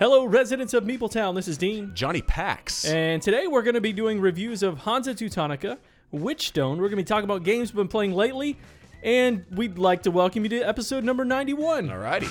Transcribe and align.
Hello, 0.00 0.24
residents 0.24 0.74
of 0.74 0.82
Meepletown. 0.82 1.36
This 1.36 1.46
is 1.46 1.56
Dean. 1.56 1.92
Johnny 1.94 2.20
Pax. 2.20 2.84
And 2.84 3.22
today 3.22 3.46
we're 3.46 3.62
going 3.62 3.76
to 3.76 3.80
be 3.80 3.92
doing 3.92 4.20
reviews 4.20 4.64
of 4.64 4.78
Hansa 4.78 5.14
Teutonica, 5.14 5.78
Witchstone. 6.12 6.78
We're 6.78 6.88
going 6.88 6.90
to 6.90 6.96
be 6.96 7.04
talking 7.04 7.24
about 7.24 7.44
games 7.44 7.72
we've 7.72 7.76
been 7.76 7.86
playing 7.86 8.12
lately. 8.12 8.58
And 9.04 9.44
we'd 9.52 9.78
like 9.78 10.02
to 10.02 10.10
welcome 10.10 10.42
you 10.42 10.48
to 10.48 10.62
episode 10.62 11.04
number 11.04 11.24
91. 11.24 11.90
Alrighty. 11.90 12.28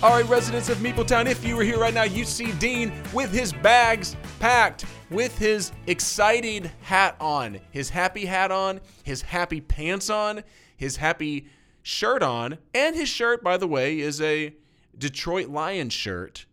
All 0.00 0.10
right, 0.10 0.28
residents 0.28 0.68
of 0.68 0.78
Meepletown, 0.78 1.26
if 1.26 1.44
you 1.44 1.56
were 1.56 1.64
here 1.64 1.78
right 1.80 1.94
now, 1.94 2.04
you 2.04 2.24
see 2.24 2.52
Dean 2.52 2.92
with 3.12 3.32
his 3.32 3.52
bags 3.52 4.14
packed, 4.38 4.84
with 5.10 5.36
his 5.36 5.72
excited 5.88 6.70
hat 6.82 7.16
on, 7.20 7.58
his 7.72 7.90
happy 7.90 8.26
hat 8.26 8.52
on, 8.52 8.80
his 9.02 9.22
happy 9.22 9.60
pants 9.60 10.08
on, 10.08 10.44
his 10.76 10.96
happy 10.96 11.48
shirt 11.86 12.20
on, 12.20 12.58
and 12.74 12.96
his 12.96 13.08
shirt, 13.08 13.44
by 13.44 13.56
the 13.56 13.68
way, 13.68 14.00
is 14.00 14.20
a 14.20 14.52
Detroit 14.98 15.48
Lions 15.48 15.92
shirt. 15.92 16.44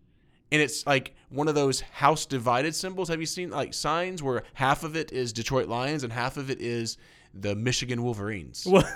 And 0.52 0.62
it's 0.62 0.86
like 0.86 1.16
one 1.30 1.48
of 1.48 1.56
those 1.56 1.82
house 1.82 2.28
divided 2.28 2.76
symbols. 2.76 3.10
Have 3.10 3.20
you 3.20 3.26
seen 3.26 3.50
like 3.50 3.74
signs 3.74 4.22
where 4.22 4.44
half 4.54 4.84
of 4.84 4.96
it 4.96 5.12
is 5.12 5.34
Detroit 5.34 5.68
Lions 5.68 6.04
and 6.04 6.14
half 6.14 6.38
of 6.38 6.52
it 6.52 6.62
is 6.62 6.98
the 7.34 7.56
Michigan 7.56 8.04
Wolverines? 8.04 8.68
Well, 8.72 8.88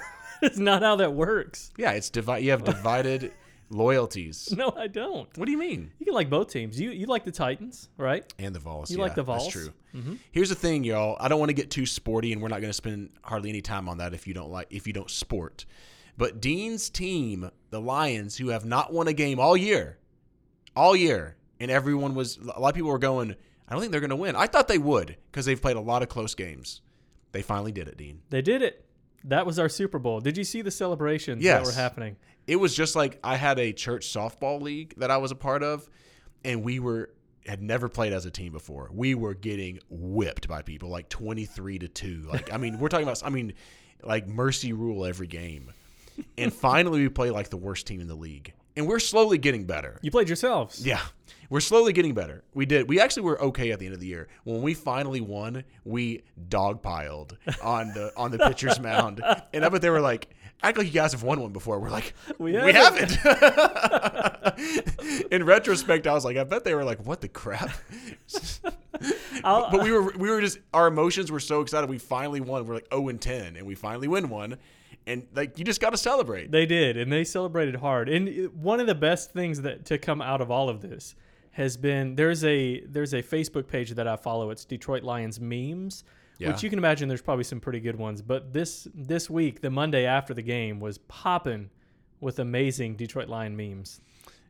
it's 0.44 0.60
not 0.60 0.84
how 0.84 0.98
that 0.98 1.14
works. 1.14 1.72
Yeah, 1.78 1.94
it's 1.94 2.12
divide. 2.12 2.44
You 2.44 2.52
have 2.52 2.64
divided 2.64 3.32
loyalties. 3.72 4.54
No, 4.56 4.72
I 4.78 4.86
don't. 4.86 5.36
What 5.36 5.46
do 5.46 5.52
you 5.52 5.58
mean? 5.58 5.90
You 5.98 6.06
can 6.06 6.14
like 6.14 6.30
both 6.30 6.52
teams. 6.52 6.80
You 6.80 6.92
you 6.92 7.08
like 7.08 7.24
the 7.24 7.32
Titans, 7.32 7.90
right? 7.98 8.32
And 8.38 8.54
the 8.54 8.60
Vols. 8.60 8.92
You 8.92 8.98
yeah, 8.98 9.04
like 9.04 9.16
the 9.16 9.24
Vols. 9.24 9.46
That's 9.46 9.54
true. 9.54 9.74
Mm-hmm. 9.96 10.14
Here's 10.32 10.50
the 10.50 10.56
thing, 10.56 10.84
y'all. 10.84 11.18
I 11.20 11.28
don't 11.28 11.40
want 11.40 11.50
to 11.50 11.56
get 11.56 11.72
too 11.72 11.88
sporty, 11.88 12.32
and 12.34 12.40
we're 12.44 12.50
not 12.50 12.62
going 12.62 12.70
to 12.70 12.78
spend 12.78 13.10
hardly 13.24 13.50
any 13.50 13.64
time 13.64 13.90
on 13.90 13.98
that 13.98 14.14
if 14.14 14.28
you 14.28 14.36
don't 14.36 14.52
like 14.52 14.68
if 14.70 14.86
you 14.86 14.94
don't 14.94 15.10
sport. 15.10 15.66
But 16.18 16.42
Dean's 16.42 16.90
team, 16.90 17.52
the 17.70 17.80
Lions, 17.80 18.38
who 18.38 18.50
have 18.50 18.66
not 18.66 18.92
won 18.92 19.08
a 19.08 19.14
game 19.14 19.40
all 19.40 19.56
year, 19.56 20.00
all 20.76 20.96
year, 20.96 21.36
and 21.60 21.70
everyone 21.70 22.16
was 22.16 22.38
a 22.38 22.60
lot 22.60 22.70
of 22.70 22.76
people 22.76 22.90
were 22.90 23.00
going. 23.00 23.36
I 23.68 23.74
don't 23.74 23.82
think 23.82 23.92
they're 23.92 24.02
going 24.02 24.10
to 24.12 24.16
win. 24.16 24.36
I 24.36 24.48
thought 24.48 24.68
they 24.68 24.78
would 24.78 25.18
because 25.32 25.46
they've 25.46 25.62
played 25.62 25.76
a 25.76 25.82
lot 25.82 26.02
of 26.02 26.10
close 26.10 26.34
games. 26.36 26.82
They 27.34 27.42
finally 27.42 27.72
did 27.72 27.88
it, 27.88 27.98
Dean. 27.98 28.22
They 28.30 28.42
did 28.42 28.62
it. 28.62 28.86
That 29.26 29.46
was 29.46 29.60
our 29.60 29.68
Super 29.70 30.00
Bowl. 30.00 30.22
Did 30.22 30.38
you 30.38 30.44
see 30.44 30.62
the 30.62 30.72
celebrations 30.72 31.44
that 31.44 31.64
were 31.66 31.72
happening? 31.72 32.16
it 32.48 32.56
was 32.56 32.74
just 32.74 32.96
like 32.96 33.20
I 33.24 33.36
had 33.36 33.60
a 33.60 33.74
church 33.74 34.08
softball 34.08 34.62
league 34.62 34.94
that 34.98 35.12
I 35.12 35.18
was 35.18 35.32
a 35.32 35.36
part 35.36 35.64
of, 35.64 35.88
and 36.46 36.64
we 36.64 36.80
were 36.80 37.10
had 37.46 37.62
never 37.62 37.90
played 37.90 38.14
as 38.14 38.26
a 38.26 38.32
team 38.32 38.52
before. 38.54 38.90
We 38.94 39.16
were 39.16 39.34
getting 39.34 39.80
whipped 39.90 40.48
by 40.48 40.62
people 40.62 40.90
like 40.90 41.10
twenty 41.10 41.46
three 41.46 41.78
to 41.80 41.88
two. 41.88 42.26
Like 42.32 42.54
I 42.54 42.58
mean, 42.58 42.80
we're 42.80 42.90
talking 42.90 43.06
about 43.08 43.22
I 43.26 43.30
mean, 43.30 43.54
like 44.02 44.28
mercy 44.28 44.72
rule 44.72 45.06
every 45.06 45.28
game. 45.28 45.74
And 46.38 46.54
finally, 46.54 47.02
we 47.02 47.10
play 47.10 47.32
like 47.32 47.50
the 47.50 47.58
worst 47.58 47.88
team 47.88 48.02
in 48.02 48.08
the 48.08 48.16
league, 48.16 48.54
and 48.76 48.88
we're 48.88 49.00
slowly 49.00 49.38
getting 49.38 49.66
better. 49.66 50.00
You 50.02 50.12
played 50.12 50.30
yourselves. 50.30 50.86
Yeah, 50.86 51.02
we're 51.50 51.60
slowly 51.60 51.94
getting 51.94 52.14
better. 52.14 52.44
We 52.54 52.66
did. 52.66 52.90
We 52.90 53.00
actually 53.00 53.24
were 53.24 53.42
okay 53.42 53.72
at 53.72 53.80
the 53.80 53.86
end 53.86 53.96
of 53.96 54.02
the 54.02 54.08
year. 54.08 54.28
When 54.44 54.62
we 54.62 54.74
finally 54.74 55.22
won, 55.22 55.64
we 55.84 56.24
dogpiled 56.50 57.38
on 57.64 57.90
the 57.94 58.12
on 58.18 58.32
the 58.32 58.40
pitcher's 58.40 58.80
mound, 58.80 59.22
and 59.54 59.66
I 59.66 59.70
bet 59.70 59.82
they 59.82 59.90
were 59.90 60.02
like, 60.02 60.30
"Act 60.64 60.78
like 60.78 60.88
you 60.88 60.94
guys 60.94 61.12
have 61.12 61.24
won 61.24 61.42
one 61.42 61.52
before." 61.54 61.80
We're 61.80 61.90
like, 61.90 62.14
We 62.40 62.54
"We, 62.54 62.74
haven't." 62.74 63.12
haven't." 63.12 65.28
In 65.32 65.46
retrospect, 65.46 66.08
I 66.08 66.14
was 66.14 66.26
like, 66.26 66.38
"I 66.38 66.44
bet 66.44 66.64
they 66.64 66.74
were 66.74 66.84
like, 66.84 67.06
what 67.06 67.22
the 67.22 67.28
crap." 67.30 67.70
But 69.44 69.84
we 69.84 69.92
were 69.92 70.12
we 70.18 70.30
were 70.30 70.42
just 70.42 70.60
our 70.74 70.88
emotions 70.88 71.32
were 71.32 71.40
so 71.40 71.62
excited. 71.62 71.90
We 71.90 72.00
finally 72.00 72.42
won. 72.42 72.66
We're 72.66 72.76
like 72.76 72.88
0 72.92 73.10
and 73.10 73.22
10, 73.22 73.56
and 73.56 73.68
we 73.68 73.76
finally 73.76 74.08
win 74.08 74.30
one. 74.30 74.58
And 75.08 75.26
like 75.34 75.58
you 75.58 75.66
just 75.66 75.82
got 75.82 75.92
to 75.92 75.98
celebrate. 75.98 76.52
They 76.52 76.66
did, 76.66 76.98
and 76.98 77.12
they 77.12 77.24
celebrated 77.24 77.76
hard. 77.78 78.10
And 78.10 78.54
one 78.62 78.80
of 78.80 78.86
the 78.88 78.94
best 78.96 79.32
things 79.32 79.62
that 79.62 79.86
to 79.86 79.98
come 79.98 80.22
out 80.22 80.42
of 80.42 80.52
all 80.52 80.70
of 80.70 80.82
this 80.82 81.16
has 81.52 81.78
been 81.78 82.16
there's 82.16 82.44
a 82.44 82.82
there's 82.82 83.14
a 83.14 83.24
Facebook 83.24 83.68
page 83.68 83.92
that 83.92 84.08
I 84.08 84.16
follow. 84.18 84.52
It's 84.52 84.66
Detroit 84.66 85.04
Lions 85.04 85.40
memes, 85.40 86.04
Yeah. 86.38 86.50
which 86.52 86.62
you 86.62 86.70
can 86.70 86.78
imagine 86.78 87.08
there's 87.08 87.22
probably 87.22 87.46
some 87.46 87.60
pretty 87.60 87.80
good 87.80 87.96
ones. 87.96 88.22
But 88.22 88.54
this 88.54 88.88
this 88.94 89.30
week, 89.30 89.62
the 89.62 89.72
Monday 89.72 90.06
after 90.06 90.34
the 90.34 90.44
game, 90.44 90.80
was 90.80 90.98
popping 91.00 91.70
with 92.20 92.40
amazing 92.40 92.96
Detroit 92.98 93.30
Lion 93.30 93.56
memes. 93.56 94.02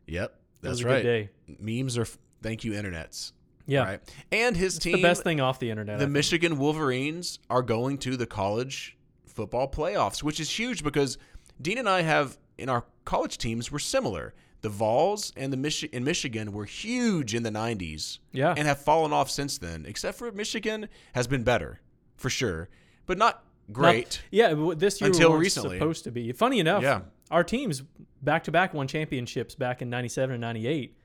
Yep, 0.06 0.34
that's 0.60 0.70
was 0.72 0.80
a 0.80 0.84
good 0.84 0.90
right. 0.90 1.02
day. 1.02 1.30
Memes 1.60 1.96
are 1.96 2.02
f- 2.02 2.18
thank 2.42 2.64
you 2.64 2.72
internets. 2.72 3.32
Yeah, 3.66 3.84
Right. 3.84 4.00
And 4.32 4.56
his 4.56 4.76
it's 4.76 4.84
team, 4.84 4.94
the 4.96 5.02
best 5.02 5.22
thing 5.22 5.40
off 5.40 5.58
the 5.60 5.70
internet. 5.70 5.98
The. 5.98 6.08
Michigan 6.08 6.58
Wolverines, 6.58 7.38
are 7.50 7.62
going 7.62 7.98
to 7.98 8.16
the 8.16 8.26
college 8.26 8.96
football 9.38 9.68
playoffs, 9.70 10.20
which 10.20 10.40
is 10.40 10.50
huge 10.50 10.82
because 10.82 11.16
Dean 11.62 11.78
and 11.78 11.88
I 11.88 12.02
have 12.02 12.36
in 12.58 12.68
our 12.68 12.84
college 13.04 13.38
teams 13.38 13.70
were 13.70 13.78
similar. 13.78 14.34
The 14.62 14.68
Vols 14.68 15.32
and 15.36 15.52
the 15.52 15.56
Michi- 15.56 15.88
in 15.90 16.02
Michigan 16.02 16.52
were 16.52 16.64
huge 16.64 17.32
in 17.36 17.44
the 17.44 17.50
90s 17.50 18.18
yeah, 18.32 18.52
and 18.56 18.66
have 18.66 18.80
fallen 18.80 19.12
off 19.12 19.30
since 19.30 19.56
then, 19.58 19.84
except 19.86 20.18
for 20.18 20.32
Michigan 20.32 20.88
has 21.14 21.28
been 21.28 21.44
better 21.44 21.80
for 22.16 22.28
sure, 22.28 22.68
but 23.06 23.16
not 23.16 23.44
great. 23.70 24.20
yeah. 24.32 24.54
This 24.76 25.00
year 25.00 25.10
Until 25.10 25.30
was 25.30 25.40
recently. 25.40 25.78
supposed 25.78 26.02
to 26.04 26.10
be. 26.10 26.32
Funny 26.32 26.58
enough, 26.58 26.82
Yeah. 26.82 27.02
our 27.30 27.44
teams 27.44 27.84
back 28.22 28.42
to 28.44 28.50
back 28.50 28.74
won 28.74 28.88
championships 28.88 29.54
back 29.54 29.80
in 29.82 29.88
97 29.88 30.34
and 30.34 30.40
98 30.40 30.96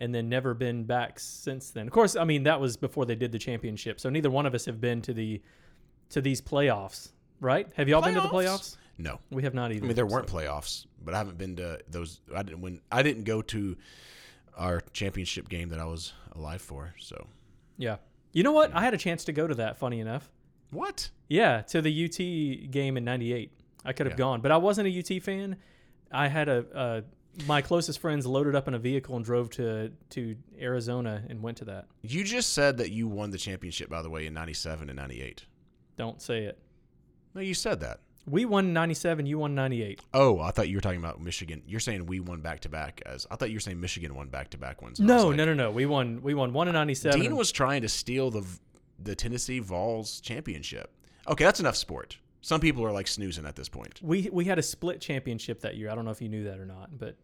and 0.00 0.12
then 0.12 0.28
never 0.28 0.52
been 0.52 0.82
back 0.82 1.20
since 1.20 1.70
then. 1.70 1.86
Of 1.86 1.92
course, 1.92 2.16
I 2.16 2.24
mean 2.24 2.42
that 2.42 2.60
was 2.60 2.76
before 2.76 3.06
they 3.06 3.14
did 3.14 3.30
the 3.30 3.38
championship. 3.38 4.00
So 4.00 4.10
neither 4.10 4.30
one 4.30 4.46
of 4.46 4.54
us 4.56 4.64
have 4.64 4.80
been 4.80 5.00
to 5.02 5.12
the 5.14 5.40
to 6.08 6.20
these 6.20 6.40
playoffs, 6.42 7.12
right? 7.40 7.68
Have 7.76 7.88
y'all 7.88 8.02
been 8.02 8.14
to 8.14 8.20
the 8.20 8.28
playoffs? 8.28 8.76
No. 8.98 9.20
We 9.30 9.42
have 9.44 9.54
not 9.54 9.70
either. 9.72 9.84
I 9.84 9.86
mean, 9.88 9.96
there 9.96 10.06
weren't 10.06 10.26
playoffs, 10.26 10.86
but 11.04 11.14
I 11.14 11.18
haven't 11.18 11.38
been 11.38 11.56
to 11.56 11.78
those. 11.88 12.20
I 12.34 12.42
didn't 12.42 12.60
win. 12.62 12.80
I 12.90 13.02
didn't 13.02 13.24
go 13.24 13.42
to 13.42 13.76
our 14.56 14.80
championship 14.92 15.48
game 15.48 15.68
that 15.68 15.78
I 15.80 15.84
was 15.84 16.12
alive 16.32 16.60
for. 16.62 16.94
So 16.98 17.26
Yeah. 17.76 17.96
You 18.32 18.42
know 18.42 18.52
what? 18.52 18.74
I 18.74 18.82
had 18.82 18.92
a 18.94 18.98
chance 18.98 19.24
to 19.26 19.32
go 19.32 19.46
to 19.46 19.54
that, 19.56 19.78
funny 19.78 20.00
enough. 20.00 20.28
what? 20.70 21.10
Yeah, 21.28 21.62
to 21.62 21.80
the 21.80 22.04
UT 22.04 22.70
game 22.70 22.96
in 22.96 23.04
98. 23.04 23.52
I 23.84 23.92
could 23.92 24.06
have 24.06 24.14
Yeah. 24.14 24.18
gone, 24.18 24.40
but 24.40 24.50
I 24.50 24.56
wasn't 24.58 24.88
a 24.88 24.90
UT 24.98 25.22
fan. 25.22 25.56
I 26.12 26.26
had 26.28 26.48
a, 26.48 26.64
a 26.74 27.44
my 27.46 27.62
closest 27.62 28.00
friends 28.00 28.26
loaded 28.26 28.54
up 28.56 28.66
in 28.66 28.74
a 28.74 28.78
vehicle 28.78 29.14
and 29.16 29.24
drove 29.24 29.48
to 29.50 29.92
to 30.10 30.36
Arizona 30.60 31.22
and 31.28 31.40
went 31.40 31.58
to 31.58 31.64
that. 31.66 31.86
You 32.02 32.24
just 32.24 32.52
said 32.52 32.78
that 32.78 32.90
you 32.90 33.06
won 33.06 33.30
the 33.30 33.38
championship, 33.38 33.88
by 33.88 34.02
the 34.02 34.10
way, 34.10 34.26
in 34.26 34.34
'97 34.34 34.90
and 34.90 34.96
'98. 34.96 35.46
Don't 35.96 36.20
say 36.20 36.44
it. 36.44 36.58
No, 37.38 37.44
you 37.44 37.54
said 37.54 37.78
that. 37.80 38.00
We 38.26 38.44
won 38.44 38.72
97, 38.72 39.26
you 39.26 39.38
won 39.38 39.54
98. 39.54 40.00
Oh, 40.12 40.40
I 40.40 40.50
thought 40.50 40.68
you 40.68 40.76
were 40.76 40.80
talking 40.80 40.98
about 40.98 41.20
Michigan. 41.20 41.62
You're 41.68 41.78
saying 41.78 42.04
we 42.06 42.18
won 42.18 42.40
back 42.40 42.58
to 42.60 42.68
back. 42.68 43.00
As 43.06 43.28
I 43.30 43.36
thought 43.36 43.50
you 43.50 43.56
were 43.56 43.60
saying 43.60 43.80
Michigan 43.80 44.12
won 44.16 44.26
back 44.28 44.50
to 44.50 44.58
back 44.58 44.82
ones. 44.82 44.98
And 44.98 45.08
I 45.08 45.14
was 45.14 45.24
No, 45.24 45.30
no, 45.30 45.44
no, 45.44 45.54
no. 45.54 45.70
We 45.70 45.86
won 45.86 46.20
we 46.20 46.34
won 46.34 46.52
1 46.52 46.66
in 46.66 46.74
97. 46.74 47.20
Dean 47.20 47.36
was 47.36 47.52
trying 47.52 47.82
to 47.82 47.88
steal 47.88 48.32
the 48.32 48.44
the 48.98 49.14
Tennessee 49.14 49.60
Vols 49.60 50.20
championship. 50.20 50.90
Okay, 51.28 51.44
that's 51.44 51.60
enough 51.60 51.76
sport. 51.76 52.18
Some 52.40 52.60
people 52.60 52.84
are 52.84 52.90
like 52.90 53.06
snoozing 53.06 53.46
at 53.46 53.54
this 53.54 53.68
point. 53.68 54.00
we 54.02 54.28
we 54.32 54.44
had 54.44 54.58
a 54.58 54.62
split 54.64 55.00
championship 55.00 55.60
that 55.60 55.76
year. 55.76 55.88
I 55.88 55.94
don't 55.94 56.04
know 56.04 56.10
if 56.10 56.20
you 56.20 56.28
knew 56.28 56.42
that 56.44 56.58
or 56.58 56.66
not, 56.66 56.98
but 56.98 57.14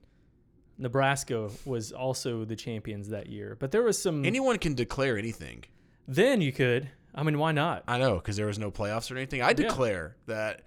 Nebraska 0.78 1.50
was 1.64 1.92
also 1.92 2.44
the 2.44 2.56
champions 2.56 3.08
that 3.08 3.26
year. 3.28 3.56
But 3.58 3.72
there 3.72 3.82
was 3.82 4.00
some 4.00 4.25
Anyone 4.25 4.58
can 4.58 4.75
declare 4.75 5.19
anything. 5.19 5.64
then 6.06 6.41
you 6.41 6.52
could. 6.52 6.88
I 7.14 7.22
mean, 7.22 7.38
why 7.38 7.52
not? 7.52 7.84
I 7.86 7.98
know 7.98 8.16
because 8.16 8.36
there 8.36 8.47
was 8.47 8.58
no 8.58 8.70
playoffs 8.70 9.10
or 9.10 9.16
anything. 9.16 9.41
I 9.42 9.52
declare 9.52 10.16
that 10.26 10.62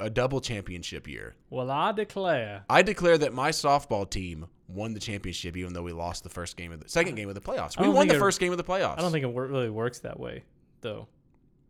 a 0.00 0.10
double 0.10 0.40
championship 0.40 1.08
year. 1.08 1.34
Well, 1.50 1.70
I 1.70 1.92
declare. 1.92 2.64
I 2.68 2.82
declare 2.82 3.18
that 3.18 3.32
my 3.32 3.50
softball 3.50 4.08
team 4.08 4.46
won 4.68 4.92
the 4.94 5.00
championship, 5.00 5.56
even 5.56 5.72
though 5.72 5.82
we 5.82 5.92
lost 5.92 6.22
the 6.24 6.28
first 6.28 6.56
game 6.56 6.72
of 6.72 6.80
the 6.80 6.88
second 6.88 7.14
game 7.14 7.28
of 7.28 7.34
the 7.34 7.40
playoffs. 7.40 7.80
We 7.80 7.88
won 7.88 8.06
the 8.06 8.16
it- 8.16 8.20
first 8.20 8.38
game 8.38 8.52
of 8.52 8.58
the 8.58 8.64
playoffs. 8.64 8.98
I 8.98 9.02
don't 9.02 9.12
think 9.12 9.24
it 9.24 9.34
really 9.34 9.70
works 9.70 10.00
that 10.00 10.20
way, 10.20 10.44
though. 10.82 11.08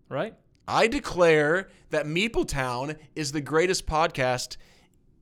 Right? 0.09 0.35
I 0.67 0.87
declare 0.89 1.69
that 1.91 2.07
Meepletown 2.07 2.97
is 3.15 3.33
the 3.33 3.41
greatest 3.41 3.87
podcast, 3.87 4.57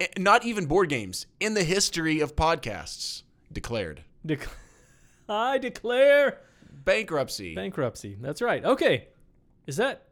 eh, 0.00 0.06
not 0.18 0.44
even 0.44 0.66
board 0.66 0.88
games, 0.88 1.26
in 1.38 1.54
the 1.54 1.62
history 1.64 2.20
of 2.20 2.34
podcasts. 2.34 3.22
Declared 3.52 4.02
Dec- 4.26 4.48
I 5.28 5.58
declare 5.58 6.38
bankruptcy. 6.86 7.54
bankruptcy. 7.54 8.16
That's 8.18 8.40
right. 8.40 8.64
Okay. 8.64 9.08
Is 9.66 9.76
that 9.76 10.04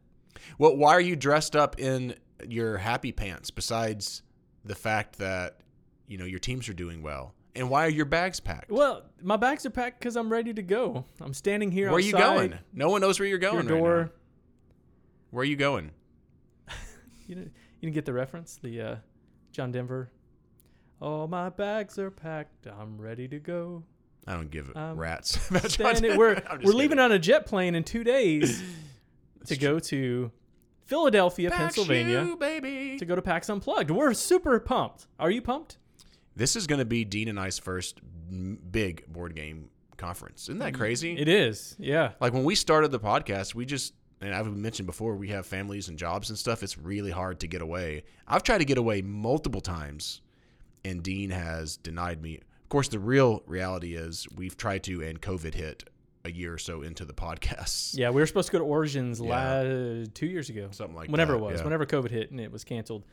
well, 0.59 0.77
why 0.77 0.93
are 0.93 1.01
you 1.01 1.17
dressed 1.17 1.57
up 1.57 1.79
in 1.81 2.15
your 2.47 2.77
happy 2.77 3.13
pants? 3.13 3.51
Besides 3.51 4.23
the 4.65 4.75
fact 4.75 5.19
that 5.19 5.61
you 6.09 6.19
know 6.19 6.25
your 6.27 6.41
teams 6.41 6.69
are 6.69 6.75
doing 6.75 7.03
well, 7.03 7.33
and 7.55 7.71
why 7.71 7.87
are 7.87 7.91
your 7.91 8.05
bags 8.05 8.41
packed? 8.41 8.71
well? 8.71 9.05
My 9.23 9.37
bags 9.37 9.65
are 9.65 9.71
packed 9.71 10.01
because 10.01 10.17
I'm 10.17 10.29
ready 10.31 10.53
to 10.53 10.63
go. 10.63 11.05
I'm 11.21 11.33
standing 11.33 11.71
here. 11.71 11.87
Where 11.87 11.97
are 11.97 12.01
you 12.01 12.13
going? 12.13 12.59
No 12.73 12.91
one 12.91 13.01
knows 13.01 13.19
where 13.19 13.29
you're 13.29 13.41
Your 13.41 13.51
going. 13.53 13.67
right 13.69 13.79
door. 13.79 14.03
now. 14.05 14.11
Where 15.31 15.43
are 15.43 15.47
you 15.47 15.57
going? 15.57 15.91
You 17.27 17.37
didn't, 17.37 17.53
you 17.81 17.87
didn't 17.89 17.95
get 17.95 18.05
the 18.05 18.13
reference? 18.13 18.59
The 18.63 18.81
uh, 18.83 18.97
John 19.51 19.73
Denver. 19.73 20.11
All 21.01 21.27
my 21.27 21.49
bags 21.49 21.99
are 21.99 22.11
packed. 22.11 22.67
I'm 22.67 23.01
ready 23.01 23.27
to 23.29 23.39
go. 23.39 23.83
I 24.27 24.35
don't 24.35 24.51
give 24.51 24.71
Um, 24.77 24.97
rats. 24.97 25.37
about 25.51 25.69
John 25.69 25.95
Denver. 25.97 26.17
we're 26.19 26.43
we're 26.63 26.73
leaving 26.73 26.91
kidding. 26.97 26.99
on 27.01 27.13
a 27.13 27.19
jet 27.19 27.47
plane 27.47 27.75
in 27.75 27.85
two 27.85 28.05
days 28.05 28.63
to 29.47 29.57
go 29.57 29.79
to 29.79 30.31
Philadelphia, 30.87 31.51
Pennsylvania, 31.51 32.25
shoe, 32.25 32.37
baby. 32.37 32.99
to 32.99 33.05
go 33.05 33.15
to 33.15 33.23
PAX 33.23 33.49
Unplugged. 33.49 33.91
We're 33.91 34.13
super 34.15 34.59
pumped. 34.61 35.07
Are 35.19 35.31
you 35.31 35.41
pumped? 35.43 35.79
This 36.37 36.57
is 36.57 36.67
going 36.67 36.81
to 36.81 36.85
be 36.85 37.05
Dean 37.05 37.29
and 37.29 37.39
I's 37.39 37.59
first 37.59 38.01
big 38.71 39.07
board 39.07 39.35
game 39.35 39.69
conference. 39.97 40.45
Isn't 40.45 40.59
that 40.59 40.75
crazy? 40.75 41.17
It 41.17 41.29
is. 41.29 41.77
Yeah. 41.79 42.13
like 42.21 42.33
when 42.33 42.45
we 42.45 42.55
started 42.55 42.91
the 42.91 43.01
podcast, 43.01 43.55
we 43.55 43.65
just 43.67 43.95
and 44.21 44.35
I've 44.35 44.51
mentioned 44.57 44.87
before 44.87 45.17
we 45.17 45.29
have 45.29 45.47
families 45.47 45.89
and 45.89 45.99
jobs 45.99 46.31
and 46.31 46.39
stuff. 46.39 46.63
It's 46.63 46.79
really 46.79 47.11
hard 47.11 47.41
to 47.41 47.47
get 47.47 47.61
away. 47.63 48.05
I've 48.27 48.43
tried 48.43 48.59
to 48.59 48.65
get 48.65 48.79
away 48.79 49.03
multiple 49.03 49.61
times, 49.61 50.23
and 50.85 51.03
Dean 51.03 51.31
has 51.31 51.77
denied 51.77 52.23
me. 52.23 52.41
Of 52.65 52.69
course, 52.71 52.89
the 52.89 52.99
real 52.99 53.43
reality 53.47 53.95
is 53.95 54.27
we've 54.35 54.57
tried 54.57 54.83
to, 54.85 55.03
and 55.03 55.21
COVID 55.21 55.55
hit 55.55 55.89
a 56.25 56.31
year 56.33 56.55
or 56.55 56.59
so 56.59 56.83
into 56.83 57.05
the 57.05 57.13
podcast. 57.13 57.97
Yeah, 57.99 58.11
we 58.11 58.21
were 58.21 58.27
supposed 58.27 58.47
to 58.47 58.53
go 58.53 58.59
to 58.59 58.65
Origins 58.65 59.21
Yeah. 59.21 59.61
la- 59.63 60.05
two 60.15 60.27
years 60.27 60.49
ago. 60.49 60.69
Something 60.73 60.97
like 60.97 61.07
that. 61.07 61.13
whenever 61.13 61.33
that, 61.33 61.39
it 61.39 61.43
was, 61.43 61.59
yeah. 61.61 61.65
whenever 61.65 61.85
COVID 61.87 62.11
hit 62.11 62.31
and 62.31 62.41
it 62.41 62.51
was 62.51 62.65
canceled. 62.65 63.05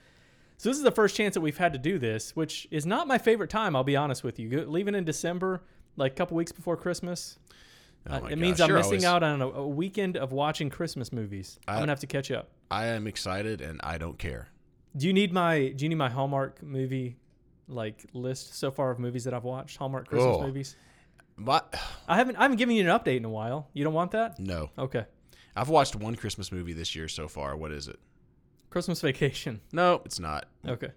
So 0.57 0.69
this 0.69 0.77
is 0.77 0.83
the 0.83 0.92
first 0.92 1.15
chance 1.15 1.33
that 1.33 1.42
we've 1.42 1.57
had 1.57 1.74
to 1.74 1.80
do 1.80 2.00
this, 2.00 2.36
which 2.36 2.68
is 2.71 2.86
not 2.86 3.07
my 3.07 3.18
favorite 3.18 3.50
time. 3.50 3.75
I'll 3.75 3.83
be 3.83 3.95
honest 3.98 4.24
with 4.24 4.39
you. 4.39 4.63
Leaving 4.65 4.95
in 4.95 5.03
December, 5.03 5.63
like 5.98 6.13
a 6.13 6.15
couple 6.15 6.38
weeks 6.38 6.51
before 6.51 6.77
Christmas, 6.77 7.38
Oh 8.09 8.13
uh, 8.15 8.27
it 8.27 8.38
means 8.38 8.57
gosh, 8.57 8.63
I'm 8.63 8.69
you're 8.69 8.77
missing 8.80 8.92
always- 8.94 9.03
out 9.06 9.21
on 9.24 9.42
a, 9.42 9.48
a 9.50 9.68
weekend 9.68 10.18
of 10.18 10.31
watching 10.31 10.69
Christmas 10.69 11.12
movies. 11.12 11.59
I, 11.68 11.74
am 11.75 11.81
gonna 11.81 11.92
have 11.92 12.00
to 12.00 12.07
catch 12.07 12.31
up. 12.31 12.50
I 12.71 12.86
am 12.88 13.06
excited, 13.06 13.59
and 13.62 13.80
I 13.83 13.98
don't 14.00 14.18
care. 14.18 14.48
Do 14.95 15.06
you 15.06 15.13
need 15.13 15.31
my 15.33 15.68
Do 15.69 15.86
you 15.86 15.89
need 15.89 15.95
my 15.95 16.09
Hallmark 16.09 16.63
movie 16.63 17.18
like 17.71 18.06
list 18.13 18.56
so 18.56 18.69
far 18.71 18.91
of 18.91 19.00
movies 19.00 19.23
that 19.23 19.33
I've 19.33 19.44
watched? 19.44 19.77
Hallmark 19.77 20.07
Christmas 20.07 20.38
Oh. 20.39 20.44
movies. 20.45 20.75
But 21.38 21.75
I 22.07 22.15
haven't 22.18 22.35
I 22.35 22.44
haven't 22.44 22.57
given 22.57 22.75
you 22.75 22.88
an 22.89 23.00
update 23.00 23.18
in 23.18 23.25
a 23.25 23.29
while. 23.29 23.68
You 23.73 23.83
don't 23.83 23.94
want 23.94 24.12
that? 24.12 24.39
no, 24.39 24.69
Okay. 24.77 25.06
I've 25.56 25.69
watched 25.69 25.95
one 25.95 26.15
Christmas 26.15 26.51
movie 26.51 26.73
this 26.73 26.95
year 26.95 27.07
so 27.07 27.27
far. 27.27 27.56
What 27.57 27.71
is 27.71 27.88
it? 27.88 28.00
Christmas 28.69 29.01
Vacation. 29.01 29.59
No, 29.73 30.01
it's 30.06 30.19
not. 30.19 30.45
Okay. 30.65 30.91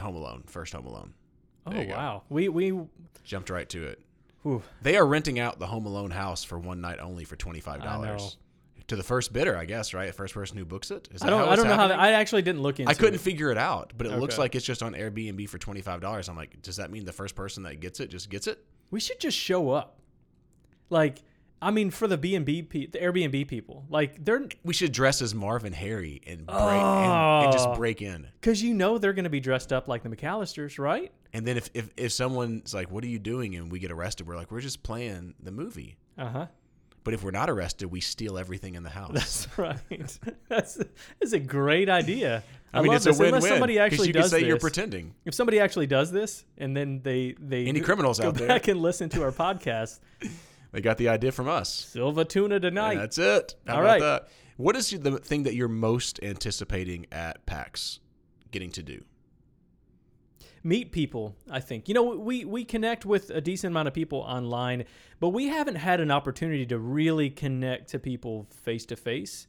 Home 0.00 0.16
Alone. 0.16 0.42
First 0.46 0.72
Home 0.74 0.86
Alone. 0.86 1.14
Oh 1.66 1.72
you 1.74 1.86
go. 1.86 1.92
wow. 1.94 2.22
We 2.28 2.48
we 2.48 2.78
Jumped 3.22 3.48
right 3.48 3.68
to 3.70 3.84
it. 3.86 4.00
whew. 4.42 4.62
They 4.82 4.96
are 4.98 5.06
renting 5.06 5.38
out 5.38 5.58
the 5.58 5.66
Home 5.68 5.86
Alone 5.86 6.10
house 6.10 6.44
for 6.44 6.58
one 6.58 6.80
night 6.82 6.98
only 7.00 7.24
for 7.24 7.36
twenty 7.36 7.60
five 7.60 7.80
I 7.80 7.84
know. 7.84 8.04
dollars 8.04 8.36
to 8.88 8.96
the 8.96 9.02
first 9.02 9.32
bidder, 9.32 9.56
I 9.56 9.64
guess. 9.64 9.94
Right, 9.94 10.14
first 10.14 10.34
person 10.34 10.56
who 10.58 10.64
books 10.64 10.90
it. 10.90 11.08
Is 11.12 11.22
I 11.22 11.30
don't 11.30 11.48
I 11.48 11.56
don't 11.56 11.66
know 11.68 11.74
how 11.74 11.88
that. 11.88 11.98
I 11.98 12.12
actually 12.12 12.42
didn't 12.42 12.62
look 12.62 12.80
into 12.80 12.90
I 12.90 12.94
couldn't 12.94 13.14
it. 13.16 13.20
figure 13.20 13.50
it 13.50 13.58
out, 13.58 13.92
but 13.96 14.06
it 14.06 14.18
looks 14.18 14.38
like 14.38 14.54
it's 14.54 14.64
just 14.64 14.82
on 14.82 14.92
Airbnb 14.94 15.48
for 15.48 15.58
twenty 15.58 15.80
five 15.82 16.00
dollars. 16.00 16.28
I'm 16.28 16.36
like, 16.36 16.60
does 16.62 16.76
that 16.76 16.90
mean 16.90 17.04
the 17.04 17.12
first 17.12 17.34
person 17.34 17.62
that 17.64 17.80
gets 17.80 18.00
it 18.00 18.10
just 18.10 18.30
gets 18.30 18.46
it? 18.46 18.64
We 18.90 19.00
should 19.00 19.18
just 19.20 19.36
show 19.38 19.70
up. 19.70 19.98
Like, 20.90 21.22
I 21.62 21.70
mean, 21.70 21.90
for 21.90 22.06
the 22.06 22.18
B 22.18 22.34
and 22.34 22.44
B, 22.44 22.62
pe- 22.62 22.86
the 22.86 22.98
Airbnb 22.98 23.48
people, 23.48 23.86
like 23.88 24.22
they're 24.24 24.46
We 24.64 24.74
should 24.74 24.92
dress 24.92 25.22
as 25.22 25.34
Marv 25.34 25.64
and 25.64 25.74
Harry 25.74 26.20
and 26.26 26.46
break 26.46 26.58
and, 26.58 27.44
and 27.44 27.52
just 27.52 27.68
Oh. 27.68 27.74
break 27.74 28.02
in. 28.02 28.28
because 28.40 28.62
you 28.62 28.74
know 28.74 28.98
they're 28.98 29.14
going 29.14 29.24
to 29.24 29.30
be 29.30 29.40
dressed 29.40 29.72
up 29.72 29.88
like 29.88 30.02
the 30.02 30.10
McAllisters, 30.10 30.78
right? 30.78 31.10
And 31.32 31.46
then 31.46 31.56
if, 31.56 31.70
if 31.74 31.90
if 31.96 32.12
someone's 32.12 32.74
like, 32.74 32.90
"What 32.92 33.02
are 33.02 33.08
you 33.08 33.18
doing?" 33.18 33.56
and 33.56 33.72
we 33.72 33.78
get 33.80 33.90
arrested, 33.90 34.26
we're 34.26 34.36
like, 34.36 34.52
"We're 34.52 34.60
just 34.60 34.82
playing 34.82 35.34
the 35.42 35.50
movie." 35.50 35.96
Uh 36.18 36.28
huh. 36.28 36.46
But 37.04 37.12
if 37.14 37.22
we're 37.22 37.30
not 37.32 37.50
arrested, 37.50 37.90
we 37.90 38.00
steal 38.00 38.38
everything 38.38 38.74
in 38.74 38.82
the 38.82 38.90
house. 38.90 39.12
That's 39.12 39.46
right. 39.58 40.18
that's 40.48 40.78
that's 41.20 41.32
a 41.32 41.38
great 41.38 41.88
idea. 41.88 42.42
I, 42.72 42.78
I 42.78 42.82
mean, 42.82 42.92
it's 42.94 43.04
this. 43.04 43.16
a 43.16 43.20
win-win. 43.20 43.34
Unless 43.36 43.50
somebody 43.52 43.78
actually 43.78 44.08
you 44.08 44.14
does 44.14 44.30
say 44.30 44.40
this. 44.40 44.48
you're 44.48 44.58
pretending. 44.58 45.14
if 45.24 45.34
somebody 45.34 45.60
actually 45.60 45.86
does 45.86 46.10
this, 46.10 46.44
and 46.58 46.76
then 46.76 47.00
they 47.02 47.34
they 47.38 47.66
Any 47.66 47.80
criminals 47.80 48.18
go 48.18 48.28
out 48.28 48.34
there? 48.34 48.48
back 48.48 48.68
and 48.68 48.80
listen 48.80 49.08
to 49.10 49.22
our 49.22 49.30
podcast, 49.44 50.00
They 50.72 50.80
got 50.80 50.96
the 50.98 51.08
idea 51.10 51.30
from 51.30 51.46
us. 51.48 51.72
Silva 51.72 52.24
Tuna 52.24 52.58
tonight. 52.58 52.92
And 52.94 53.00
that's 53.02 53.18
it. 53.18 53.54
How 53.66 53.74
All 53.74 53.80
about 53.80 53.88
right. 53.88 54.00
that? 54.00 54.28
What 54.56 54.74
is 54.76 54.90
the 54.90 55.18
thing 55.18 55.42
that 55.44 55.54
you're 55.54 55.68
most 55.68 56.18
anticipating 56.22 57.06
at 57.12 57.44
PAX 57.46 58.00
getting 58.50 58.70
to 58.72 58.82
do? 58.82 59.04
Meet 60.66 60.90
people 60.92 61.36
i 61.50 61.60
think 61.60 61.88
you 61.88 61.94
know 61.94 62.02
we 62.02 62.44
we 62.44 62.64
connect 62.64 63.04
with 63.04 63.28
a 63.30 63.40
decent 63.40 63.70
amount 63.70 63.86
of 63.86 63.92
people 63.92 64.18
online 64.20 64.82
but 65.20 65.28
we 65.28 65.46
haven't 65.48 65.74
had 65.76 66.00
an 66.00 66.10
opportunity 66.10 66.64
to 66.64 66.78
really 66.78 67.28
connect 67.28 67.90
to 67.90 67.98
people 67.98 68.46
face 68.64 68.86
to 68.86 68.96
face 68.96 69.46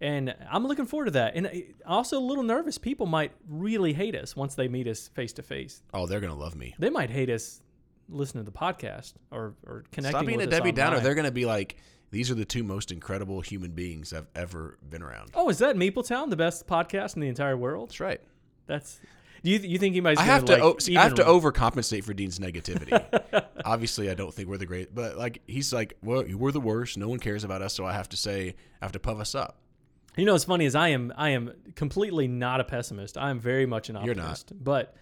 and 0.00 0.34
i'm 0.50 0.64
looking 0.66 0.86
forward 0.86 1.06
to 1.06 1.10
that 1.10 1.34
and 1.34 1.46
uh, 1.48 1.50
also 1.84 2.16
a 2.18 2.20
little 2.20 2.44
nervous 2.44 2.78
people 2.78 3.06
might 3.06 3.32
really 3.48 3.92
hate 3.92 4.14
us 4.14 4.36
once 4.36 4.54
they 4.54 4.68
meet 4.68 4.86
us 4.86 5.08
face 5.08 5.32
to 5.32 5.42
face 5.42 5.82
Oh, 5.92 6.06
they're 6.06 6.20
gonna 6.20 6.34
love 6.34 6.54
me. 6.54 6.74
they 6.78 6.90
might 6.90 7.10
hate 7.10 7.28
us 7.30 7.60
listening 8.08 8.44
to 8.44 8.50
the 8.50 8.56
podcast 8.56 9.14
or 9.32 9.54
or 9.66 9.82
connecting 9.90 10.18
Stop 10.20 10.26
being 10.26 10.40
a 10.40 10.46
Debbie 10.46 10.70
Downer. 10.70 11.00
They're 11.00 11.16
gonna 11.16 11.32
be 11.32 11.44
like, 11.44 11.76
these 12.12 12.30
are 12.30 12.34
the 12.36 12.44
two 12.44 12.62
most 12.62 12.92
incredible 12.92 13.40
human 13.40 13.72
beings 13.72 14.12
I've 14.12 14.28
ever 14.36 14.78
been 14.88 15.02
around. 15.02 15.30
oh 15.34 15.48
is 15.48 15.58
that 15.58 15.74
Meepletown 15.74 16.30
the 16.30 16.36
best 16.36 16.68
podcast 16.68 17.16
in 17.16 17.20
the 17.22 17.28
entire 17.28 17.56
world 17.56 17.88
That's 17.88 17.98
right. 18.00 18.20
that's 18.66 19.00
you, 19.48 19.58
you 19.60 19.78
think 19.78 19.94
he 19.94 20.00
might 20.00 20.18
I 20.18 20.22
have 20.22 20.44
to. 20.46 20.52
like, 20.54 20.62
o- 20.62 20.78
see, 20.78 20.96
I 20.96 21.02
have 21.02 21.14
to 21.14 21.24
overcompensate 21.24 22.04
for 22.04 22.12
Dean's 22.14 22.38
negativity. 22.38 22.92
Obviously, 23.64 24.10
I 24.10 24.14
don't 24.14 24.32
think 24.32 24.48
we're 24.48 24.56
the 24.58 24.66
great, 24.66 24.94
but 24.94 25.16
like 25.16 25.42
he's 25.46 25.72
like, 25.72 25.96
well, 26.02 26.24
we're 26.34 26.52
the 26.52 26.60
worst. 26.60 26.96
No 26.98 27.08
one 27.08 27.18
cares 27.18 27.44
about 27.44 27.62
us, 27.62 27.74
so 27.74 27.84
I 27.84 27.92
have 27.92 28.08
to 28.10 28.16
say, 28.16 28.54
I 28.80 28.84
have 28.84 28.92
to 28.92 28.98
puff 29.00 29.18
us 29.18 29.34
up. 29.34 29.58
You 30.16 30.24
know, 30.24 30.32
what's 30.32 30.44
funny 30.44 30.64
is 30.64 30.74
I 30.74 30.88
am 30.88 31.12
I 31.16 31.30
am 31.30 31.52
completely 31.74 32.26
not 32.28 32.60
a 32.60 32.64
pessimist. 32.64 33.18
I 33.18 33.30
am 33.30 33.38
very 33.38 33.66
much 33.66 33.88
an 33.90 33.96
You're 34.04 34.14
not. 34.14 34.22
optimist. 34.24 34.52
But 34.64 34.94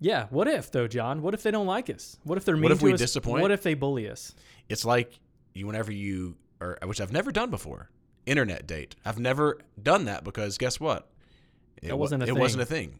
yeah, 0.00 0.26
what 0.30 0.48
if 0.48 0.70
though, 0.70 0.86
John? 0.88 1.22
What 1.22 1.34
if 1.34 1.42
they 1.42 1.50
don't 1.50 1.66
like 1.66 1.90
us? 1.90 2.18
What 2.24 2.38
if 2.38 2.44
they're 2.44 2.54
mean 2.56 2.64
What 2.64 2.72
if 2.72 2.78
to 2.80 2.84
we 2.86 2.92
us? 2.94 2.98
disappoint? 3.00 3.42
What 3.42 3.50
if 3.50 3.62
they 3.62 3.74
bully 3.74 4.08
us? 4.08 4.34
It's 4.68 4.84
like 4.84 5.18
you, 5.54 5.66
whenever 5.66 5.92
you, 5.92 6.36
or 6.60 6.78
which 6.84 7.00
I've 7.00 7.12
never 7.12 7.32
done 7.32 7.50
before, 7.50 7.90
internet 8.24 8.66
date. 8.66 8.96
I've 9.04 9.18
never 9.18 9.58
done 9.82 10.06
that 10.06 10.24
because 10.24 10.56
guess 10.58 10.80
what? 10.80 11.08
It 11.82 11.88
That 11.88 11.96
wasn't 11.98 12.22
a 12.22 12.26
It 12.26 12.28
thing. 12.28 12.38
wasn't 12.38 12.62
a 12.62 12.66
thing. 12.66 12.98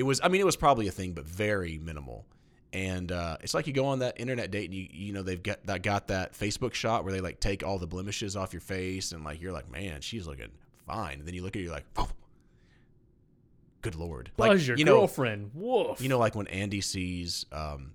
It 0.00 0.04
was. 0.04 0.18
I 0.24 0.28
mean, 0.28 0.40
it 0.40 0.46
was 0.46 0.56
probably 0.56 0.88
a 0.88 0.90
thing, 0.90 1.12
but 1.12 1.26
very 1.26 1.76
minimal. 1.76 2.24
And 2.72 3.12
uh, 3.12 3.36
it's 3.42 3.52
like 3.52 3.66
you 3.66 3.74
go 3.74 3.84
on 3.84 3.98
that 3.98 4.18
internet 4.18 4.50
date, 4.50 4.64
and 4.64 4.74
you 4.74 4.88
you 4.90 5.12
know 5.12 5.22
they've 5.22 5.42
got 5.42 5.66
that 5.66 5.82
got 5.82 6.08
that 6.08 6.32
Facebook 6.32 6.72
shot 6.72 7.04
where 7.04 7.12
they 7.12 7.20
like 7.20 7.38
take 7.38 7.62
all 7.62 7.78
the 7.78 7.86
blemishes 7.86 8.34
off 8.34 8.54
your 8.54 8.62
face, 8.62 9.12
and 9.12 9.24
like 9.24 9.42
you're 9.42 9.52
like, 9.52 9.70
man, 9.70 10.00
she's 10.00 10.26
looking 10.26 10.48
fine. 10.86 11.18
And 11.18 11.26
then 11.28 11.34
you 11.34 11.42
look 11.42 11.54
at 11.54 11.60
her, 11.60 11.64
you're 11.64 11.74
like, 11.74 11.84
oh, 11.98 12.08
good 13.82 13.94
lord, 13.94 14.30
like 14.38 14.66
your 14.66 14.78
you 14.78 14.86
know, 14.86 15.00
girlfriend. 15.00 15.50
Woof. 15.52 16.00
you 16.00 16.08
know, 16.08 16.18
like 16.18 16.34
when 16.34 16.46
Andy 16.46 16.80
sees, 16.80 17.44
um, 17.52 17.92